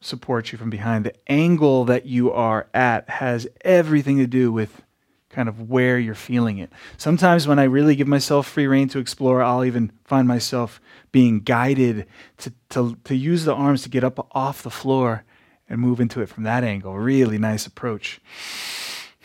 support 0.00 0.52
you 0.52 0.58
from 0.58 0.70
behind. 0.70 1.04
The 1.04 1.14
angle 1.30 1.84
that 1.86 2.06
you 2.06 2.30
are 2.32 2.68
at 2.72 3.08
has 3.08 3.48
everything 3.62 4.18
to 4.18 4.26
do 4.26 4.52
with 4.52 4.82
kind 5.28 5.48
of 5.48 5.68
where 5.68 5.98
you're 5.98 6.14
feeling 6.14 6.58
it. 6.58 6.70
Sometimes 6.96 7.48
when 7.48 7.58
I 7.58 7.64
really 7.64 7.96
give 7.96 8.06
myself 8.06 8.46
free 8.46 8.68
rein 8.68 8.88
to 8.90 9.00
explore, 9.00 9.42
I'll 9.42 9.64
even 9.64 9.90
find 10.04 10.28
myself 10.28 10.80
being 11.10 11.40
guided 11.40 12.06
to, 12.38 12.52
to, 12.70 12.96
to 13.02 13.16
use 13.16 13.44
the 13.44 13.54
arms 13.54 13.82
to 13.82 13.88
get 13.88 14.04
up 14.04 14.28
off 14.32 14.62
the 14.62 14.70
floor 14.70 15.24
and 15.68 15.80
move 15.80 15.98
into 15.98 16.20
it 16.20 16.28
from 16.28 16.44
that 16.44 16.62
angle. 16.62 16.96
Really 16.96 17.38
nice 17.38 17.66
approach. 17.66 18.20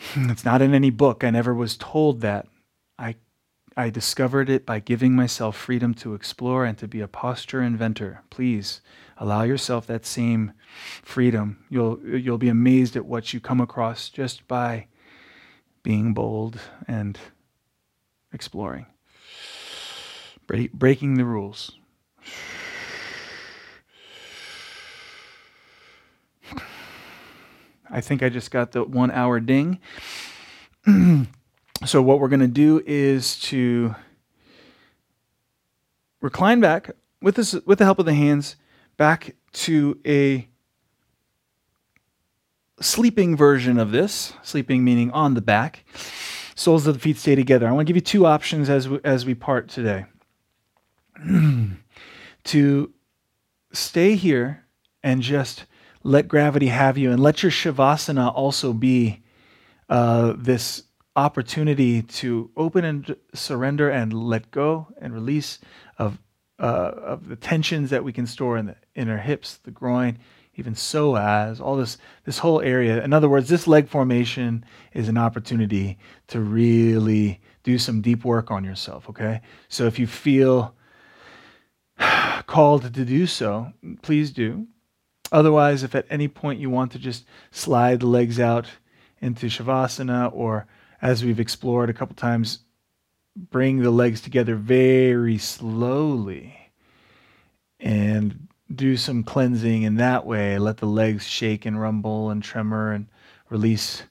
It's 0.16 0.44
not 0.44 0.62
in 0.62 0.74
any 0.74 0.90
book. 0.90 1.24
I 1.24 1.30
never 1.30 1.54
was 1.54 1.76
told 1.76 2.20
that. 2.20 2.46
I, 2.98 3.16
I 3.76 3.90
discovered 3.90 4.50
it 4.50 4.66
by 4.66 4.80
giving 4.80 5.14
myself 5.14 5.56
freedom 5.56 5.94
to 5.94 6.14
explore 6.14 6.64
and 6.64 6.76
to 6.78 6.88
be 6.88 7.00
a 7.00 7.08
posture 7.08 7.62
inventor. 7.62 8.22
Please 8.30 8.80
allow 9.18 9.42
yourself 9.42 9.86
that 9.86 10.06
same 10.06 10.52
freedom. 11.02 11.64
You'll, 11.68 12.00
you'll 12.04 12.38
be 12.38 12.48
amazed 12.48 12.96
at 12.96 13.06
what 13.06 13.32
you 13.32 13.40
come 13.40 13.60
across 13.60 14.08
just 14.08 14.46
by 14.48 14.86
being 15.82 16.14
bold 16.14 16.60
and 16.86 17.18
exploring. 18.32 18.86
breaking 20.46 21.14
the 21.14 21.24
rules. 21.24 21.72
I 27.90 28.00
think 28.00 28.22
I 28.22 28.28
just 28.28 28.50
got 28.50 28.72
the 28.72 28.84
one 28.84 29.10
hour 29.10 29.40
ding. 29.40 29.78
so, 31.84 32.02
what 32.02 32.20
we're 32.20 32.28
going 32.28 32.40
to 32.40 32.46
do 32.46 32.82
is 32.86 33.38
to 33.40 33.94
recline 36.20 36.60
back 36.60 36.90
with, 37.20 37.34
this, 37.34 37.54
with 37.66 37.78
the 37.78 37.84
help 37.84 37.98
of 37.98 38.06
the 38.06 38.14
hands 38.14 38.56
back 38.96 39.34
to 39.52 39.98
a 40.06 40.46
sleeping 42.80 43.36
version 43.36 43.78
of 43.78 43.90
this, 43.90 44.32
sleeping 44.42 44.84
meaning 44.84 45.10
on 45.10 45.34
the 45.34 45.40
back. 45.40 45.84
Soles 46.54 46.86
of 46.86 46.94
the 46.94 47.00
feet 47.00 47.16
stay 47.16 47.34
together. 47.34 47.66
I 47.66 47.72
want 47.72 47.86
to 47.86 47.90
give 47.92 47.96
you 47.96 48.02
two 48.02 48.26
options 48.26 48.68
as 48.68 48.88
we, 48.88 49.00
as 49.02 49.24
we 49.24 49.34
part 49.34 49.68
today. 49.68 50.06
to 52.44 52.92
stay 53.72 54.14
here 54.14 54.64
and 55.02 55.22
just 55.22 55.64
let 56.02 56.28
gravity 56.28 56.68
have 56.68 56.96
you 56.96 57.10
and 57.10 57.20
let 57.20 57.42
your 57.42 57.52
shavasana 57.52 58.32
also 58.34 58.72
be 58.72 59.22
uh, 59.88 60.34
this 60.36 60.84
opportunity 61.16 62.02
to 62.02 62.50
open 62.56 62.84
and 62.84 63.16
surrender 63.34 63.90
and 63.90 64.12
let 64.12 64.50
go 64.50 64.88
and 65.00 65.12
release 65.12 65.58
of 65.98 66.18
uh, 66.58 66.92
of 67.02 67.28
the 67.28 67.36
tensions 67.36 67.88
that 67.90 68.04
we 68.04 68.12
can 68.12 68.26
store 68.26 68.58
in 68.58 68.66
the 68.66 68.76
inner 68.94 69.16
hips, 69.16 69.56
the 69.64 69.70
groin, 69.70 70.18
even 70.54 70.74
psoas, 70.74 71.58
all 71.60 71.76
this 71.76 71.96
this 72.24 72.38
whole 72.38 72.60
area. 72.60 73.02
In 73.02 73.12
other 73.12 73.28
words, 73.28 73.48
this 73.48 73.66
leg 73.66 73.88
formation 73.88 74.64
is 74.92 75.08
an 75.08 75.16
opportunity 75.16 75.98
to 76.28 76.40
really 76.40 77.40
do 77.62 77.78
some 77.78 78.00
deep 78.00 78.24
work 78.24 78.50
on 78.50 78.64
yourself, 78.64 79.08
okay? 79.08 79.40
So 79.68 79.86
if 79.86 79.98
you 79.98 80.06
feel 80.06 80.74
called 82.46 82.94
to 82.94 83.04
do 83.04 83.26
so, 83.26 83.72
please 84.02 84.30
do. 84.30 84.66
Otherwise, 85.32 85.82
if 85.82 85.94
at 85.94 86.06
any 86.10 86.28
point 86.28 86.60
you 86.60 86.70
want 86.70 86.92
to 86.92 86.98
just 86.98 87.24
slide 87.50 88.00
the 88.00 88.06
legs 88.06 88.40
out 88.40 88.66
into 89.20 89.46
Shavasana, 89.46 90.30
or 90.32 90.66
as 91.00 91.24
we've 91.24 91.40
explored 91.40 91.90
a 91.90 91.94
couple 91.94 92.16
times, 92.16 92.60
bring 93.36 93.78
the 93.78 93.90
legs 93.90 94.20
together 94.20 94.56
very 94.56 95.38
slowly 95.38 96.72
and 97.78 98.48
do 98.74 98.96
some 98.96 99.22
cleansing 99.22 99.82
in 99.82 99.96
that 99.96 100.26
way. 100.26 100.58
Let 100.58 100.78
the 100.78 100.86
legs 100.86 101.26
shake 101.26 101.66
and 101.66 101.80
rumble 101.80 102.30
and 102.30 102.42
tremor 102.42 102.92
and 102.92 103.06
release. 103.48 104.02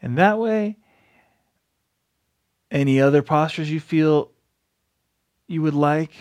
And 0.00 0.18
that 0.18 0.38
way, 0.38 0.76
any 2.70 3.00
other 3.00 3.22
postures 3.22 3.70
you 3.70 3.80
feel 3.80 4.30
you 5.46 5.62
would 5.62 5.74
like, 5.74 6.12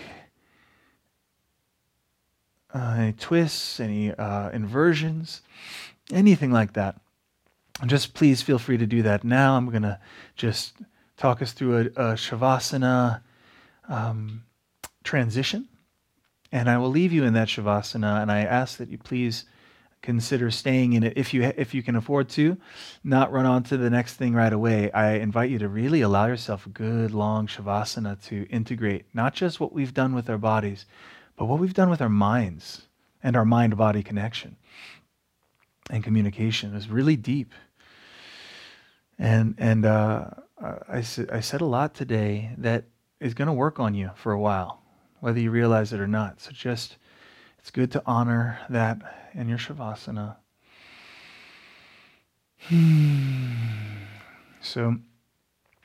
uh, 2.75 2.95
any 2.97 3.13
twists, 3.13 3.79
any 3.79 4.11
uh, 4.11 4.49
inversions, 4.49 5.41
anything 6.11 6.51
like 6.51 6.73
that. 6.73 6.99
just 7.85 8.13
please 8.13 8.41
feel 8.41 8.59
free 8.59 8.77
to 8.77 8.85
do 8.85 9.01
that. 9.01 9.23
Now 9.23 9.55
I'm 9.55 9.69
going 9.69 9.83
to 9.83 9.99
just 10.35 10.73
talk 11.17 11.41
us 11.41 11.53
through 11.53 11.77
a, 11.77 11.81
a 11.81 12.13
Shavasana 12.15 13.21
um, 13.87 14.43
transition. 15.03 15.69
And 16.51 16.69
I 16.69 16.77
will 16.77 16.89
leave 16.89 17.13
you 17.13 17.23
in 17.23 17.33
that 17.33 17.47
Shavasana, 17.47 18.21
and 18.21 18.31
I 18.31 18.39
ask 18.41 18.77
that 18.77 18.89
you 18.89 18.97
please 18.97 19.45
consider 20.01 20.51
staying 20.51 20.93
in 20.93 21.03
it 21.03 21.13
if 21.17 21.33
you 21.33 21.41
if 21.57 21.73
you 21.73 21.81
can 21.81 21.95
afford 21.95 22.29
to, 22.29 22.57
not 23.03 23.31
run 23.31 23.45
on 23.45 23.63
to 23.63 23.75
the 23.75 23.89
next 23.89 24.13
thing 24.13 24.33
right 24.33 24.53
away. 24.53 24.91
I 24.91 25.13
invite 25.13 25.49
you 25.49 25.57
to 25.59 25.67
really 25.67 26.01
allow 26.01 26.27
yourself 26.27 26.65
a 26.65 26.69
good 26.69 27.11
long 27.11 27.47
shavasana 27.47 28.23
to 28.27 28.45
integrate 28.49 29.05
not 29.13 29.33
just 29.33 29.59
what 29.59 29.73
we've 29.73 29.93
done 29.93 30.13
with 30.13 30.29
our 30.29 30.37
bodies, 30.37 30.85
but 31.35 31.45
what 31.45 31.59
we've 31.59 31.73
done 31.73 31.89
with 31.89 32.01
our 32.01 32.09
minds 32.09 32.87
and 33.23 33.35
our 33.35 33.45
mind 33.45 33.77
body 33.77 34.03
connection 34.03 34.55
and 35.89 36.03
communication 36.03 36.73
is 36.75 36.89
really 36.89 37.15
deep. 37.15 37.53
And 39.17 39.55
and 39.57 39.85
uh, 39.85 40.29
I, 40.61 41.03
I 41.31 41.39
said 41.39 41.61
a 41.61 41.65
lot 41.65 41.93
today 41.93 42.51
that 42.57 42.85
is 43.19 43.33
going 43.33 43.47
to 43.47 43.53
work 43.53 43.79
on 43.79 43.93
you 43.93 44.11
for 44.15 44.31
a 44.31 44.39
while, 44.39 44.81
whether 45.19 45.39
you 45.39 45.51
realize 45.51 45.93
it 45.93 45.99
or 45.99 46.07
not. 46.07 46.41
So 46.41 46.51
just 46.51 46.97
it's 47.59 47.71
good 47.71 47.91
to 47.93 48.03
honor 48.05 48.59
that 48.69 49.01
in 49.33 49.47
your 49.49 49.57
shavasana. 49.57 50.37
So 54.61 54.95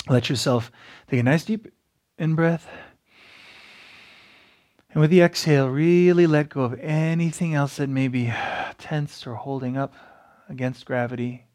let 0.09 0.31
yourself 0.31 0.73
take 1.07 1.21
a 1.21 1.23
nice 1.23 1.45
deep 1.45 1.69
in 2.17 2.35
breath. 2.35 2.67
And 4.93 5.01
with 5.01 5.11
the 5.11 5.21
exhale, 5.21 5.69
really 5.69 6.27
let 6.27 6.49
go 6.49 6.62
of 6.62 6.79
anything 6.81 7.55
else 7.55 7.77
that 7.77 7.89
may 7.89 8.09
be 8.09 8.33
tensed 8.79 9.27
or 9.27 9.37
holding 9.37 9.77
up 9.77 9.95
against 10.49 10.85
gravity. 10.85 11.47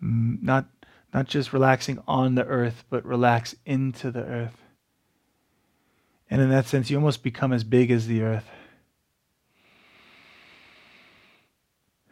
Not, 0.00 0.66
not 1.14 1.26
just 1.26 1.52
relaxing 1.52 2.02
on 2.06 2.34
the 2.34 2.44
earth, 2.44 2.84
but 2.90 3.04
relax 3.06 3.54
into 3.64 4.10
the 4.10 4.22
earth. 4.22 4.62
And 6.30 6.42
in 6.42 6.50
that 6.50 6.66
sense, 6.66 6.90
you 6.90 6.98
almost 6.98 7.22
become 7.22 7.54
as 7.54 7.64
big 7.64 7.90
as 7.90 8.06
the 8.06 8.20
earth. 8.22 8.50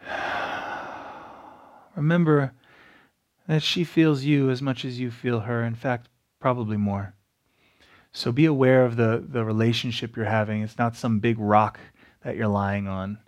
Remember 1.95 2.55
that 3.47 3.62
she 3.62 3.85
feels 3.85 4.24
you 4.24 4.49
as 4.49 4.62
much 4.62 4.87
as 4.87 4.99
you 4.99 5.11
feel 5.11 5.41
her, 5.41 5.62
in 5.62 5.74
fact, 5.74 6.09
probably 6.41 6.78
more. 6.78 7.16
So 8.17 8.33
be 8.33 8.47
aware 8.47 8.83
of 8.87 8.97
the, 8.97 9.23
the 9.29 9.45
relationship 9.45 10.17
you're 10.17 10.25
having. 10.25 10.63
It's 10.63 10.79
not 10.79 10.97
some 10.97 11.19
big 11.19 11.39
rock 11.39 11.79
that 12.23 12.35
you're 12.35 12.49
lying 12.49 12.89
on, 12.89 13.19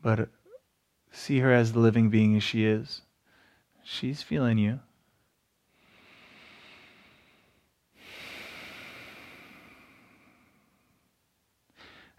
but 0.00 0.28
see 1.10 1.40
her 1.40 1.52
as 1.52 1.72
the 1.72 1.80
living 1.80 2.08
being 2.08 2.36
as 2.36 2.44
she 2.44 2.64
is. 2.64 3.02
She's 3.82 4.22
feeling 4.22 4.58
you. 4.58 4.78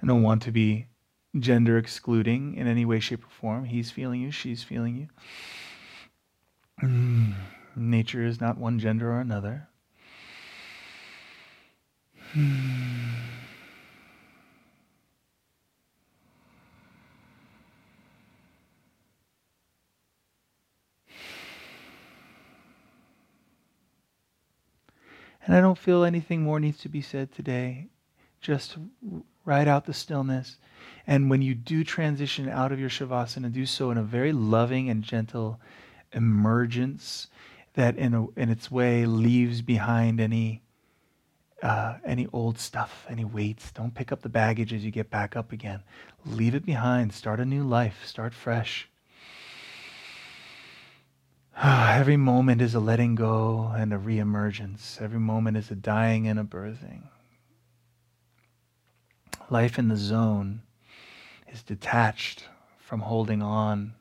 I 0.01 0.05
don't 0.05 0.23
want 0.23 0.41
to 0.41 0.51
be 0.51 0.87
gender 1.39 1.77
excluding 1.77 2.55
in 2.55 2.67
any 2.67 2.83
way, 2.83 2.99
shape, 2.99 3.23
or 3.23 3.29
form. 3.29 3.63
He's 3.63 3.91
feeling 3.91 4.19
you, 4.19 4.29
she's 4.29 4.61
feeling 4.61 4.97
you. 4.97 5.07
Hmm. 6.81 7.31
Nature 7.77 8.25
is 8.25 8.41
not 8.41 8.57
one 8.57 8.77
gender 8.77 9.09
or 9.09 9.21
another. 9.21 9.69
Hmm. 12.33 13.03
And 25.45 25.55
I 25.55 25.61
don't 25.61 25.77
feel 25.77 26.03
anything 26.03 26.41
more 26.41 26.59
needs 26.59 26.79
to 26.79 26.89
be 26.89 27.01
said 27.01 27.31
today. 27.31 27.87
Just 28.41 28.77
ride 29.45 29.67
out 29.67 29.85
the 29.85 29.93
stillness. 29.93 30.57
And 31.05 31.29
when 31.29 31.41
you 31.41 31.53
do 31.53 31.83
transition 31.83 32.49
out 32.49 32.71
of 32.71 32.79
your 32.79 32.89
Shavasana, 32.89 33.51
do 33.51 33.65
so 33.65 33.91
in 33.91 33.97
a 33.97 34.03
very 34.03 34.31
loving 34.31 34.89
and 34.89 35.03
gentle 35.03 35.59
emergence 36.13 37.27
that, 37.73 37.97
in, 37.97 38.13
a, 38.13 38.29
in 38.31 38.49
its 38.49 38.71
way, 38.71 39.05
leaves 39.05 39.61
behind 39.61 40.19
any 40.19 40.61
uh, 41.63 41.95
any 42.03 42.27
old 42.33 42.59
stuff, 42.59 43.05
any 43.09 43.23
weights. 43.23 43.71
Don't 43.71 43.95
pick 43.95 44.11
up 44.11 44.21
the 44.21 44.29
baggage 44.29 44.73
as 44.73 44.83
you 44.83 44.91
get 44.91 45.09
back 45.09 45.37
up 45.37 45.53
again. 45.53 45.81
Leave 46.25 46.55
it 46.55 46.65
behind. 46.65 47.13
Start 47.13 47.39
a 47.39 47.45
new 47.45 47.63
life. 47.63 48.05
Start 48.05 48.33
fresh. 48.33 48.89
Every 51.63 52.17
moment 52.17 52.61
is 52.61 52.75
a 52.75 52.81
letting 52.81 53.15
go 53.15 53.71
and 53.75 53.93
a 53.93 53.97
reemergence. 53.97 55.01
Every 55.01 55.21
moment 55.21 55.55
is 55.55 55.71
a 55.71 55.75
dying 55.75 56.27
and 56.27 56.37
a 56.37 56.43
birthing. 56.43 57.03
Life 59.49 59.79
in 59.79 59.87
the 59.87 59.97
zone 59.97 60.63
is 61.47 61.63
detached 61.63 62.49
from 62.77 62.99
holding 62.99 63.41
on. 63.41 63.93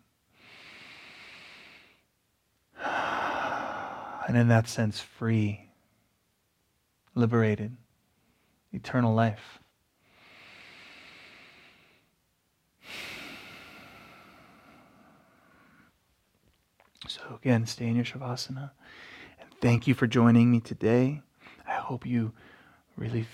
And 4.29 4.37
in 4.37 4.47
that 4.49 4.69
sense, 4.69 5.01
free 5.01 5.62
liberated, 7.15 7.77
eternal 8.73 9.15
life. 9.15 9.59
So, 17.09 17.21
again, 17.35 17.67
stay 17.67 17.89
in 17.89 17.97
your 17.97 18.05
Shavasana. 18.05 18.71
And 19.41 19.51
thank 19.61 19.87
you 19.87 19.95
for 19.95 20.07
joining 20.07 20.51
me 20.51 20.61
today. 20.61 21.21
I 21.67 21.75
hope 21.75 22.07
you 22.07 22.33
really 22.97 23.27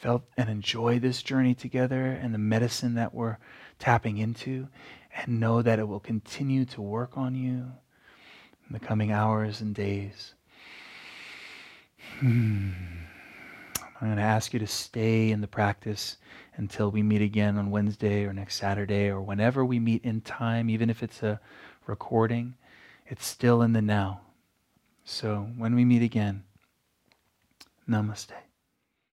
felt 0.00 0.24
and 0.36 0.50
enjoy 0.50 0.98
this 0.98 1.22
journey 1.22 1.54
together 1.54 2.06
and 2.06 2.34
the 2.34 2.38
medicine 2.38 2.94
that 2.94 3.14
we're 3.14 3.38
tapping 3.78 4.18
into, 4.18 4.68
and 5.16 5.38
know 5.40 5.62
that 5.62 5.78
it 5.78 5.86
will 5.86 6.00
continue 6.00 6.64
to 6.64 6.82
work 6.82 7.16
on 7.16 7.34
you 7.34 7.72
in 8.66 8.72
the 8.72 8.80
coming 8.80 9.12
hours 9.12 9.60
and 9.60 9.74
days. 9.74 10.34
Hmm. 12.18 12.70
I'm 14.02 14.08
going 14.08 14.16
to 14.16 14.24
ask 14.24 14.52
you 14.52 14.58
to 14.58 14.66
stay 14.66 15.30
in 15.30 15.40
the 15.40 15.46
practice 15.46 16.16
until 16.56 16.90
we 16.90 17.04
meet 17.04 17.22
again 17.22 17.56
on 17.56 17.70
Wednesday 17.70 18.24
or 18.24 18.32
next 18.32 18.56
Saturday 18.56 19.06
or 19.06 19.20
whenever 19.20 19.64
we 19.64 19.78
meet 19.78 20.04
in 20.04 20.22
time, 20.22 20.68
even 20.68 20.90
if 20.90 21.04
it's 21.04 21.22
a 21.22 21.40
recording, 21.86 22.56
it's 23.06 23.24
still 23.24 23.62
in 23.62 23.74
the 23.74 23.80
now. 23.80 24.22
So 25.04 25.46
when 25.56 25.76
we 25.76 25.84
meet 25.84 26.02
again, 26.02 26.42
namaste. 27.88 28.32